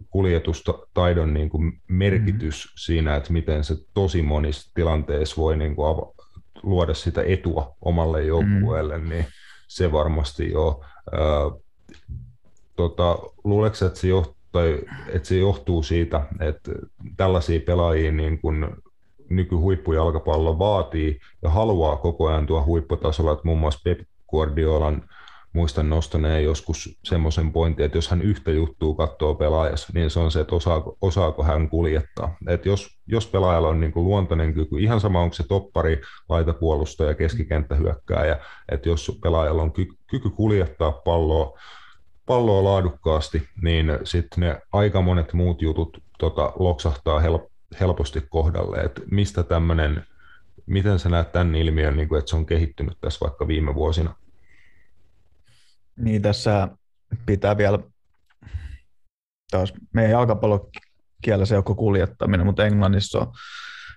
kuljetustaidon 0.10 1.34
niin 1.34 1.50
kuin 1.50 1.82
merkitys 1.88 2.66
mm-hmm. 2.66 2.78
siinä, 2.78 3.16
että 3.16 3.34
miten 3.34 3.64
se 3.64 3.76
tosi 3.94 4.22
monissa 4.22 4.72
tilanteissa 4.74 5.42
voi 5.42 5.58
niin 5.58 5.76
kuin 5.76 5.96
ava- 5.96 6.26
luoda 6.64 6.94
sitä 6.94 7.24
etua 7.24 7.76
omalle 7.82 8.24
joukkueelle, 8.24 8.98
mm-hmm. 8.98 9.10
niin 9.10 9.26
se 9.68 9.92
varmasti 9.92 10.52
jo. 10.52 10.82
Ää, 11.12 11.20
tota, 12.76 13.20
luuleeko, 13.44 13.86
että 13.86 14.00
se, 14.00 14.08
johtuu, 14.08 14.36
tai, 14.52 14.80
että 15.08 15.28
se 15.28 15.38
johtuu 15.38 15.84
siitä, 15.84 16.22
että 16.40 16.72
tällaisia 17.18 17.60
pelaajia 17.66 18.12
niin 18.12 18.40
kuin 18.40 18.68
nykyhuippujalkapallo 19.30 20.60
vaatii 20.60 21.20
ja 21.42 21.50
haluaa 21.50 21.96
koko 21.96 22.28
ajan 22.28 22.48
tuo 22.48 22.66
huipputasolla, 22.66 23.32
että 23.32 23.46
muun 23.46 23.60
muassa 23.60 23.82
Pep 23.84 24.00
Guardiolan 24.30 25.04
muistan 25.54 25.90
nostaneen 25.90 26.44
joskus 26.44 26.98
semmoisen 27.04 27.52
pointin, 27.52 27.86
että 27.86 27.98
jos 27.98 28.10
hän 28.10 28.22
yhtä 28.22 28.52
juttua 28.52 28.96
katsoo 28.96 29.36
pelaajassa, 29.36 29.94
niin 29.94 30.10
se 30.10 30.20
on 30.20 30.32
se, 30.32 30.40
että 30.40 30.56
osaako, 30.56 30.98
osaako 31.02 31.44
hän 31.44 31.70
kuljettaa. 31.70 32.38
että 32.48 32.70
jos, 32.70 33.00
jos 33.08 33.28
pelaajalla 33.28 33.68
on 33.68 33.80
niin 33.80 33.92
kuin 33.92 34.04
luontainen 34.04 34.54
kyky, 34.54 34.80
ihan 34.80 35.00
sama 35.00 35.22
onko 35.22 35.34
se 35.34 35.44
toppari, 35.48 36.02
laitapuolustaja, 36.30 37.14
keskikenttähyökkääjä, 37.14 38.40
että 38.72 38.90
jos 38.90 39.20
pelaajalla 39.24 39.62
on 39.62 39.74
ky, 39.74 39.88
kyky 40.08 40.30
kuljettaa 40.30 40.92
palloa, 40.92 41.60
palloa 42.26 42.64
laadukkaasti, 42.64 43.50
niin 43.62 44.00
sitten 44.04 44.40
ne 44.40 44.62
aika 44.74 45.02
monet 45.02 45.34
muut 45.34 45.62
jutut 45.62 45.98
tota, 46.20 46.54
loksahtaa 46.60 47.20
help, 47.20 47.44
helposti 47.80 48.22
kohdalle, 48.30 48.78
että 48.78 49.02
mistä 49.12 49.44
tämmöinen, 49.44 50.06
miten 50.66 51.00
sä 51.00 51.10
näet 51.10 51.32
tämän 51.32 51.56
ilmiön, 51.56 51.98
niin 51.98 52.10
kuin, 52.10 52.20
että 52.20 52.30
se 52.30 52.36
on 52.36 52.46
kehittynyt 52.46 52.98
tässä 53.02 53.26
vaikka 53.26 53.48
viime 53.48 53.76
vuosina? 53.76 54.16
Niin 55.98 56.22
tässä 56.22 56.68
pitää 57.26 57.58
vielä 57.58 57.80
taas 59.52 59.74
meidän 59.94 60.12
jalkapallokielessä 60.12 61.56
joku 61.56 61.76
kuljettaminen, 61.76 62.46
mutta 62.46 62.66
englannissa 62.66 63.20
on 63.20 63.34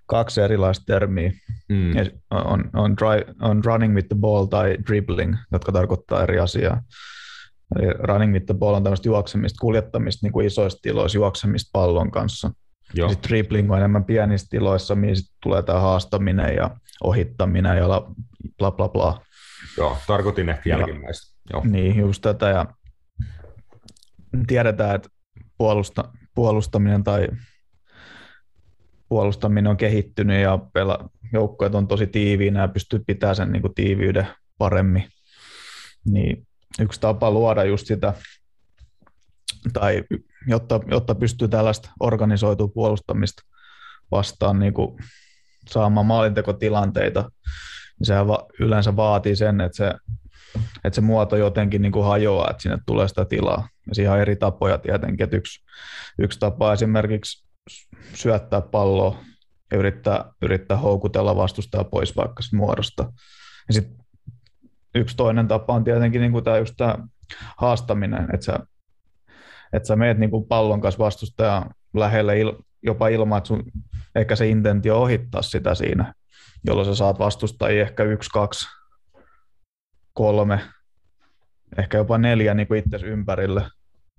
kaksi 0.06 0.40
erilaista 0.40 0.84
termiä. 0.86 1.32
Mm. 1.68 1.92
On, 2.30 2.70
on, 2.74 2.96
dry, 2.96 3.34
on 3.42 3.64
running 3.64 3.94
with 3.94 4.08
the 4.08 4.16
ball 4.20 4.44
tai 4.44 4.78
dribbling, 4.86 5.36
jotka 5.52 5.72
tarkoittaa 5.72 6.22
eri 6.22 6.38
asiaa. 6.38 6.82
Eli 7.76 7.92
running 7.92 8.32
with 8.32 8.46
the 8.46 8.54
ball 8.54 8.74
on 8.74 8.82
tämmöistä 8.82 9.08
juoksemista, 9.08 9.60
kuljettamista 9.60 10.26
niin 10.26 10.32
kuin 10.32 10.46
isoissa 10.46 10.78
tiloissa, 10.82 11.18
juoksemista 11.18 11.70
pallon 11.72 12.10
kanssa. 12.10 12.50
Joo. 12.94 13.08
Sitten 13.08 13.28
dribbling 13.28 13.72
on 13.72 13.78
enemmän 13.78 14.04
pienissä 14.04 14.46
tiloissa, 14.50 14.94
mihin 14.94 15.16
sit 15.16 15.26
tulee 15.42 15.62
tämä 15.62 15.80
haastaminen 15.80 16.56
ja 16.56 16.70
ohittaminen 17.04 17.76
ja 17.76 17.86
bla 18.58 18.70
bla 18.70 18.88
bla. 18.88 19.20
Joo, 19.76 19.98
tarkoitin 20.06 20.48
ehkä 20.48 20.70
jälkimmäistä. 20.70 21.29
Joo. 21.52 21.62
Niin, 21.64 21.96
just 21.96 22.22
tätä. 22.22 22.48
Ja 22.48 22.66
tiedetään, 24.46 24.96
että 24.96 25.08
puolusta, 25.58 26.12
puolustaminen 26.34 27.04
tai 27.04 27.28
puolustaminen 29.08 29.66
on 29.66 29.76
kehittynyt 29.76 30.42
ja 30.42 30.58
pela, 30.72 31.10
joukkueet 31.32 31.74
on 31.74 31.88
tosi 31.88 32.06
tiiviinä 32.06 32.60
ja 32.60 32.68
pystyy 32.68 33.04
pitämään 33.06 33.36
sen 33.36 33.52
niin 33.52 33.62
kuin 33.62 33.74
tiiviyden 33.74 34.26
paremmin. 34.58 35.08
Niin 36.04 36.46
yksi 36.80 37.00
tapa 37.00 37.30
luoda 37.30 37.64
just 37.64 37.86
sitä 37.86 38.14
tai 39.72 40.04
jotta, 40.46 40.80
jotta 40.90 41.14
pystyy 41.14 41.48
tällaista 41.48 41.90
organisoitua 42.00 42.68
puolustamista 42.68 43.42
vastaan 44.10 44.58
niin 44.58 44.74
kuin 44.74 44.98
saamaan 45.70 46.06
maalintekotilanteita, 46.06 47.30
niin 47.98 48.06
sehän 48.06 48.28
va- 48.28 48.46
yleensä 48.60 48.96
vaatii 48.96 49.36
sen, 49.36 49.60
että 49.60 49.76
se, 49.76 49.94
että 50.84 50.94
se 50.94 51.00
muoto 51.00 51.36
jotenkin 51.36 51.82
niin 51.82 51.92
kuin 51.92 52.04
hajoaa, 52.04 52.50
että 52.50 52.62
sinne 52.62 52.78
tulee 52.86 53.08
sitä 53.08 53.24
tilaa. 53.24 53.68
Ja 53.88 53.94
siihen 53.94 54.12
on 54.12 54.20
eri 54.20 54.36
tapoja 54.36 54.78
tietenkin, 54.78 55.24
että 55.24 55.36
yksi, 55.36 55.64
yksi 56.18 56.38
tapa 56.38 56.72
esimerkiksi 56.72 57.48
syöttää 58.14 58.60
palloa 58.60 59.18
ja 59.72 59.78
yrittää, 59.78 60.24
yrittää 60.42 60.76
houkutella 60.76 61.36
vastustaa 61.36 61.84
pois 61.84 62.16
vaikka 62.16 62.42
muodosta. 62.52 63.12
Ja 63.68 63.74
sit 63.74 63.88
yksi 64.94 65.16
toinen 65.16 65.48
tapa 65.48 65.74
on 65.74 65.84
tietenkin 65.84 66.20
niin 66.20 66.32
kuin 66.32 66.44
tämä, 66.44 66.58
just 66.58 66.74
tämä 66.76 66.94
haastaminen, 67.56 68.28
että 68.34 68.46
sä, 68.46 68.58
että 69.72 69.86
sä 69.86 69.96
meet 69.96 70.18
niin 70.18 70.30
kuin 70.30 70.46
pallon 70.46 70.80
kanssa 70.80 71.04
vastustajan 71.04 71.70
lähelle 71.94 72.38
il, 72.38 72.52
jopa 72.82 73.08
ilman, 73.08 73.38
että 73.38 73.48
sun 73.48 73.62
ehkä 74.14 74.36
se 74.36 74.48
intentio 74.48 75.00
ohittaa 75.02 75.42
sitä 75.42 75.74
siinä, 75.74 76.14
jolloin 76.66 76.86
sä 76.86 76.94
saat 76.94 77.18
vastustajia 77.18 77.82
ehkä 77.82 78.02
yksi, 78.02 78.30
kaksi, 78.30 78.66
kolme, 80.12 80.60
ehkä 81.78 81.98
jopa 81.98 82.18
neljä 82.18 82.54
niin 82.54 82.74
itse 82.74 83.06
ympärille. 83.06 83.62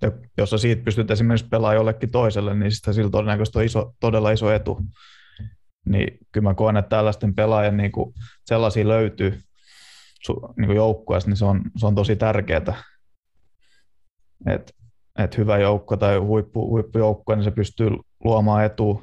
Ja 0.02 0.12
jos 0.38 0.50
sä 0.50 0.58
siitä 0.58 0.84
pystyt 0.84 1.10
esimerkiksi 1.10 1.48
pelaamaan 1.48 1.76
jollekin 1.76 2.10
toiselle, 2.10 2.54
niin 2.54 2.72
sitä 2.72 2.92
sillä 2.92 3.10
todennäköisesti 3.10 3.58
on 3.58 3.64
iso, 3.64 3.94
todella 4.00 4.30
iso 4.30 4.52
etu. 4.52 4.80
Niin 5.84 6.18
kyllä 6.32 6.48
mä 6.48 6.54
koen, 6.54 6.76
että 6.76 6.88
tällaisten 6.88 7.34
pelaajien 7.34 7.76
niin 7.76 7.92
kuin 7.92 8.14
sellaisia 8.46 8.88
löytyy 8.88 9.40
niin 10.56 10.76
joukkueesta, 10.76 11.30
niin 11.30 11.36
se 11.36 11.44
on, 11.44 11.62
se 11.76 11.86
on 11.86 11.94
tosi 11.94 12.16
tärkeää. 12.16 12.82
Et, 14.46 14.74
et 15.18 15.38
hyvä 15.38 15.58
joukko 15.58 15.96
tai 15.96 16.18
huippu, 16.18 16.68
huippujoukkue, 16.68 17.36
niin 17.36 17.44
se 17.44 17.50
pystyy 17.50 17.88
luomaan 18.24 18.64
etu 18.64 19.02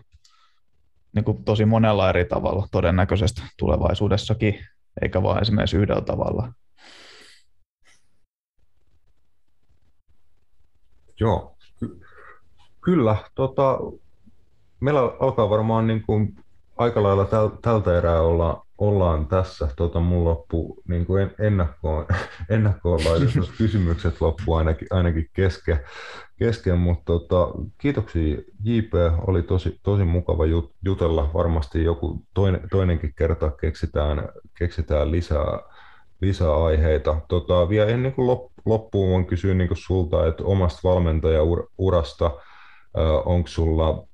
niin 1.16 1.26
kuin 1.26 1.43
tosi 1.43 1.66
monella 1.66 2.09
eri 2.09 2.26
tavalla 2.26 2.68
todennäköisesti 2.72 3.42
tulevaisuudessakin, 3.58 4.59
eikä 5.01 5.24
vain 5.24 5.42
esimerkiksi 5.42 5.77
yhdellä 5.77 6.01
tavalla. 6.01 6.53
Joo, 11.19 11.56
ky- 11.80 11.99
kyllä. 12.81 13.15
Tota, 13.35 13.80
meillä 14.80 15.01
alkaa 15.19 15.49
varmaan 15.49 15.88
niin 15.88 16.01
kuin 16.01 16.35
aika 16.77 17.03
lailla 17.03 17.25
täl, 17.25 17.49
tältä 17.61 17.98
erää 17.98 18.22
olla, 18.22 18.65
ollaan 18.77 19.27
tässä. 19.27 19.69
Tota, 19.75 19.99
mun 19.99 20.23
loppu 20.23 20.81
niin 20.88 21.06
kuin 21.06 21.31
ennakkoon, 21.39 22.06
ennakkoon 22.49 22.99
laitetut 23.06 23.51
kysymykset 23.57 24.22
loppu 24.22 24.53
ainakin, 24.53 24.88
ainakin 24.91 25.30
kesken, 25.33 25.80
kesken 26.38 26.77
mutta 26.77 27.06
tota, 27.06 27.51
kiitoksia 27.77 28.38
JP, 28.64 28.93
oli 29.27 29.43
tosi, 29.43 29.80
tosi 29.83 30.03
mukava 30.03 30.45
jut, 30.45 30.73
jutella. 30.85 31.31
Varmasti 31.33 31.83
joku 31.83 32.23
toinen, 32.33 32.61
toinenkin 32.72 33.14
kerta 33.15 33.51
keksitään, 33.51 34.30
keksitään 34.57 35.11
lisää, 35.11 35.59
lisää 36.22 36.64
aiheita. 36.64 37.22
Tota, 37.27 37.69
vielä 37.69 37.89
ennen 37.89 38.14
kuin 38.14 38.27
loppuun 38.65 39.11
voin 39.11 39.25
kysyä 39.25 39.53
niin 39.53 39.69
sulta, 39.73 40.27
että 40.27 40.43
omasta 40.43 40.80
valmentajaurasta, 40.83 42.31
onko 43.25 43.48
sulla 43.48 44.07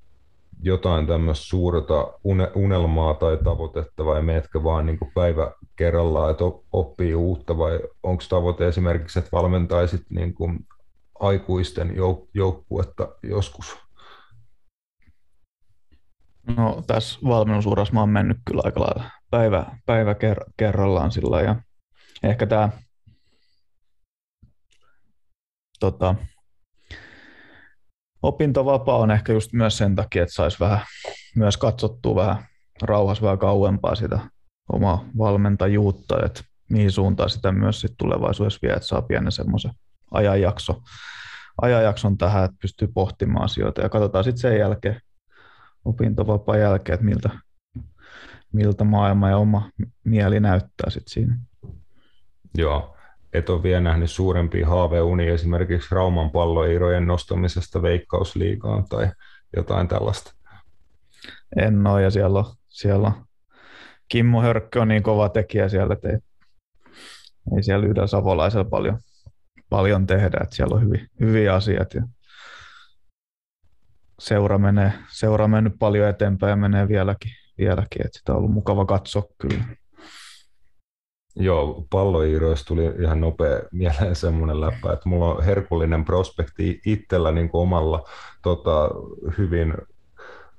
jotain 0.62 1.06
tämmöistä 1.06 1.46
suurta 1.46 2.12
unelmaa 2.54 3.14
tai 3.14 3.38
tavoitetta 3.44 4.04
vai 4.04 4.22
meetkö 4.22 4.64
vaan 4.64 4.86
niin 4.86 4.98
kuin 4.98 5.10
päivä 5.14 5.52
kerrallaan, 5.76 6.30
että 6.30 6.44
oppii 6.72 7.14
uutta 7.14 7.58
vai 7.58 7.80
onko 8.02 8.22
tavoite 8.28 8.68
esimerkiksi, 8.68 9.18
että 9.18 9.30
valmentaisit 9.32 10.02
niin 10.10 10.34
kuin 10.34 10.58
aikuisten 11.20 11.90
jouk- 11.90 12.28
joukkuetta 12.34 13.08
joskus? 13.22 13.78
No 16.56 16.82
tässä 16.86 17.18
valmennusurassa 17.24 17.94
mä 17.94 18.00
oon 18.00 18.08
mennyt 18.08 18.38
kyllä 18.44 18.62
aika 18.64 18.80
lailla 18.80 19.04
päivä, 19.30 19.66
päivä 19.86 20.12
ker- 20.12 20.52
kerrallaan 20.56 21.10
sillä 21.10 21.40
ja 21.40 21.56
ehkä 22.22 22.46
tämä 22.46 22.68
tota, 25.80 26.14
opintovapaa 28.22 28.96
on 28.96 29.10
ehkä 29.10 29.32
just 29.32 29.52
myös 29.52 29.78
sen 29.78 29.94
takia, 29.96 30.22
että 30.22 30.34
saisi 30.34 30.60
vähän 30.60 30.80
myös 31.36 31.56
katsottua 31.56 32.14
vähän 32.14 32.44
rauhassa 32.82 33.24
vähän 33.24 33.38
kauempaa 33.38 33.94
sitä 33.94 34.18
omaa 34.72 35.04
valmentajuutta, 35.18 36.26
että 36.26 36.42
mihin 36.70 36.92
suuntaan 36.92 37.30
sitä 37.30 37.52
myös 37.52 37.80
sit 37.80 37.92
tulevaisuudessa 37.98 38.58
vie, 38.62 38.72
että 38.72 38.88
saa 38.88 39.02
pienen 39.02 39.32
semmoisen 39.32 39.72
ajanjakso, 40.10 40.82
ajanjakson 41.62 42.18
tähän, 42.18 42.44
että 42.44 42.56
pystyy 42.62 42.88
pohtimaan 42.94 43.44
asioita 43.44 43.80
ja 43.80 43.88
katsotaan 43.88 44.24
sitten 44.24 44.40
sen 44.40 44.58
jälkeen, 44.58 45.00
opintovapaan 45.84 46.60
jälkeen, 46.60 46.94
että 46.94 47.06
miltä, 47.06 47.30
miltä 48.52 48.84
maailma 48.84 49.30
ja 49.30 49.36
oma 49.36 49.70
mieli 50.04 50.40
näyttää 50.40 50.90
sitten 50.90 51.12
siinä. 51.12 51.38
Joo, 52.54 52.96
et 53.32 53.50
ole 53.50 53.62
vielä 53.62 53.80
nähnyt 53.80 54.10
suurempia 54.10 54.68
haaveunia 54.68 55.34
esimerkiksi 55.34 55.94
Rauman 55.94 56.30
palloirojen 56.30 57.06
nostamisesta 57.06 57.82
veikkausliigaan 57.82 58.84
tai 58.88 59.10
jotain 59.56 59.88
tällaista? 59.88 60.34
En 61.56 61.86
ole, 61.86 62.02
ja 62.02 62.10
siellä 62.10 62.38
on, 62.38 62.44
siellä 62.68 63.06
on 63.06 63.26
Kimmo 64.08 64.40
Hörkkö 64.40 64.80
on 64.80 64.88
niin 64.88 65.02
kova 65.02 65.28
tekijä 65.28 65.68
siellä, 65.68 65.94
että 65.94 66.08
ei, 66.08 66.18
ei 67.56 67.62
siellä 67.62 67.86
yhdellä 67.86 68.06
savolaisella 68.06 68.64
paljon, 68.64 68.98
paljon 69.68 70.06
tehdä, 70.06 70.38
että 70.42 70.56
siellä 70.56 70.74
on 70.74 70.82
hyviä, 70.82 71.06
hyviä 71.20 71.54
asiat 71.54 71.94
ja 71.94 72.02
seura 74.18 74.58
menee, 74.58 74.92
seura 75.08 75.48
mennyt 75.48 75.72
paljon 75.78 76.08
eteenpäin 76.08 76.50
ja 76.50 76.56
menee 76.56 76.88
vieläkin, 76.88 77.32
vieläkin 77.58 78.06
että 78.06 78.18
sitä 78.18 78.32
on 78.32 78.38
ollut 78.38 78.52
mukava 78.52 78.86
katsoa 78.86 79.22
kyllä. 79.38 79.64
Joo, 81.36 81.86
palloiiroista 81.90 82.68
tuli 82.68 82.84
ihan 83.00 83.20
nopea 83.20 83.60
mieleen 83.72 84.16
semmoinen 84.24 84.60
läppä, 84.60 84.92
että 84.92 85.08
mulla 85.08 85.34
on 85.34 85.44
herkullinen 85.44 86.04
prospekti 86.04 86.80
itsellä 86.86 87.32
niin 87.32 87.48
kuin 87.48 87.62
omalla 87.62 88.08
tota, 88.42 88.90
hyvin 89.38 89.74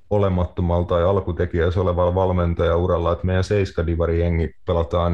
olemattomalta 0.09 0.87
tai 0.87 1.03
alkutekijässä 1.03 1.81
olevalla 1.81 2.15
valmentajauralla, 2.15 3.11
että 3.11 3.25
meidän 3.25 3.43
Seiska-divari 3.43 4.19
jengi 4.19 4.53
pelataan 4.65 5.13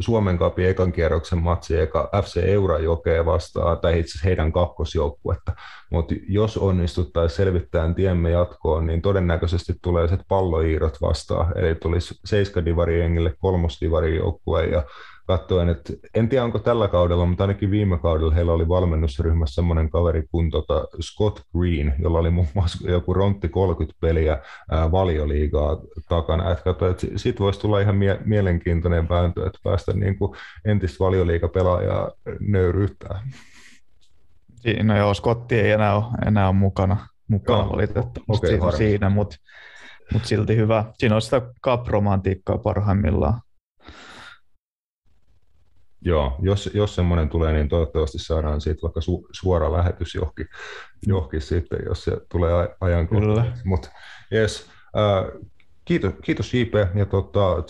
Suomen 0.00 0.38
kapin 0.38 0.68
ekan 0.68 0.92
kierroksen 0.92 1.42
matsi 1.42 1.78
eka 1.78 2.10
FC 2.22 2.36
Eurajokea 2.36 3.26
vastaan, 3.26 3.78
tai 3.78 4.00
itse 4.00 4.18
heidän 4.24 4.52
kakkosjoukkuetta. 4.52 5.52
Mutta 5.90 6.14
jos 6.28 6.58
onnistuttaisiin 6.58 7.36
selvittämään 7.36 7.94
tiemme 7.94 8.30
jatkoon, 8.30 8.86
niin 8.86 9.02
todennäköisesti 9.02 9.72
tulee 9.82 10.08
se 10.08 10.18
palloiirot 10.28 11.00
vastaan, 11.00 11.58
eli 11.58 11.74
tulisi 11.74 12.14
Seiska-divari 12.24 13.00
jengille 13.00 13.34
kolmosdivari 13.38 14.16
joukkue 14.16 14.64
ja 14.66 14.82
katsoen, 15.26 15.68
että 15.68 15.92
en 16.14 16.28
tiedä 16.28 16.44
onko 16.44 16.58
tällä 16.58 16.88
kaudella, 16.88 17.26
mutta 17.26 17.44
ainakin 17.44 17.70
viime 17.70 17.98
kaudella 17.98 18.34
heillä 18.34 18.52
oli 18.52 18.68
valmennusryhmässä 18.68 19.54
semmoinen 19.54 19.90
kaveri 19.90 20.22
kuin 20.30 20.50
tota 20.50 20.84
Scott 21.02 21.40
Green, 21.58 21.94
jolla 21.98 22.18
oli 22.18 22.30
muun 22.30 22.46
muassa 22.54 22.90
joku 22.90 23.14
rontti 23.14 23.48
30 23.48 23.98
peliä 24.00 24.38
ää, 24.70 24.90
valioliigaa 24.92 25.78
takana. 26.08 26.50
Että 26.50 26.64
katso, 26.64 26.90
että 26.90 27.06
siitä 27.16 27.38
voisi 27.38 27.60
tulla 27.60 27.80
ihan 27.80 27.96
mie- 27.96 28.20
mielenkiintoinen 28.24 29.08
vääntö, 29.08 29.46
että 29.46 29.58
päästä 29.64 29.92
niin 29.92 30.18
kuin 30.18 30.36
entistä 30.64 31.04
valioliigapelaajaa 31.04 32.10
nöyryyttää. 32.40 33.20
No 34.82 34.96
joo, 34.96 35.14
Scotti 35.14 35.60
ei 35.60 35.70
enää 35.70 35.96
ole, 35.96 36.04
enää 36.26 36.48
ole 36.48 36.56
mukana, 36.56 36.96
mukana 37.28 37.58
joo, 37.58 37.72
valitettavasti 37.72 38.54
okay, 38.54 38.76
siinä, 38.76 39.10
mutta 39.10 39.36
mut 40.12 40.24
silti 40.24 40.56
hyvä. 40.56 40.84
Siinä 40.98 41.14
on 41.14 41.22
sitä 41.22 41.42
kapromantiikkaa 41.60 42.58
parhaimmillaan. 42.58 43.40
Joo, 46.04 46.36
jos, 46.42 46.70
jos 46.74 46.94
semmoinen 46.94 47.28
tulee, 47.28 47.52
niin 47.52 47.68
toivottavasti 47.68 48.18
saadaan 48.18 48.60
siitä 48.60 48.82
vaikka 48.82 49.00
su, 49.00 49.28
suora 49.32 49.72
lähetys 49.72 50.14
johonkin, 50.14 50.48
johonkin 51.06 51.40
sitten, 51.40 51.78
jos 51.86 52.04
se 52.04 52.12
tulee 52.28 52.68
ajankohtaisesti. 52.80 53.60
Mutta 53.64 53.88
yes, 54.32 54.70
äh, 54.96 55.42
kiitos, 55.84 56.12
kiitos 56.22 56.54
JP 56.54 56.74
ja 56.94 57.06
tota, 57.06 57.62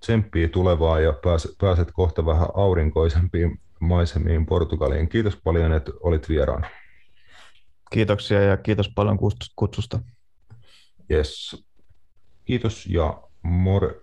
tsemppiä 0.00 0.48
tulevaa 0.48 1.00
ja 1.00 1.12
pääset, 1.12 1.50
pääset 1.60 1.88
kohta 1.92 2.26
vähän 2.26 2.48
aurinkoisempiin 2.54 3.60
maisemiin 3.80 4.46
Portugaliin. 4.46 5.08
Kiitos 5.08 5.36
paljon, 5.44 5.72
että 5.72 5.92
olit 6.00 6.28
vieraana. 6.28 6.68
Kiitoksia 7.90 8.42
ja 8.42 8.56
kiitos 8.56 8.88
paljon 8.94 9.18
kutsusta. 9.56 10.00
Yes. 11.10 11.64
Kiitos 12.44 12.86
ja 12.86 13.22
mor. 13.42 13.94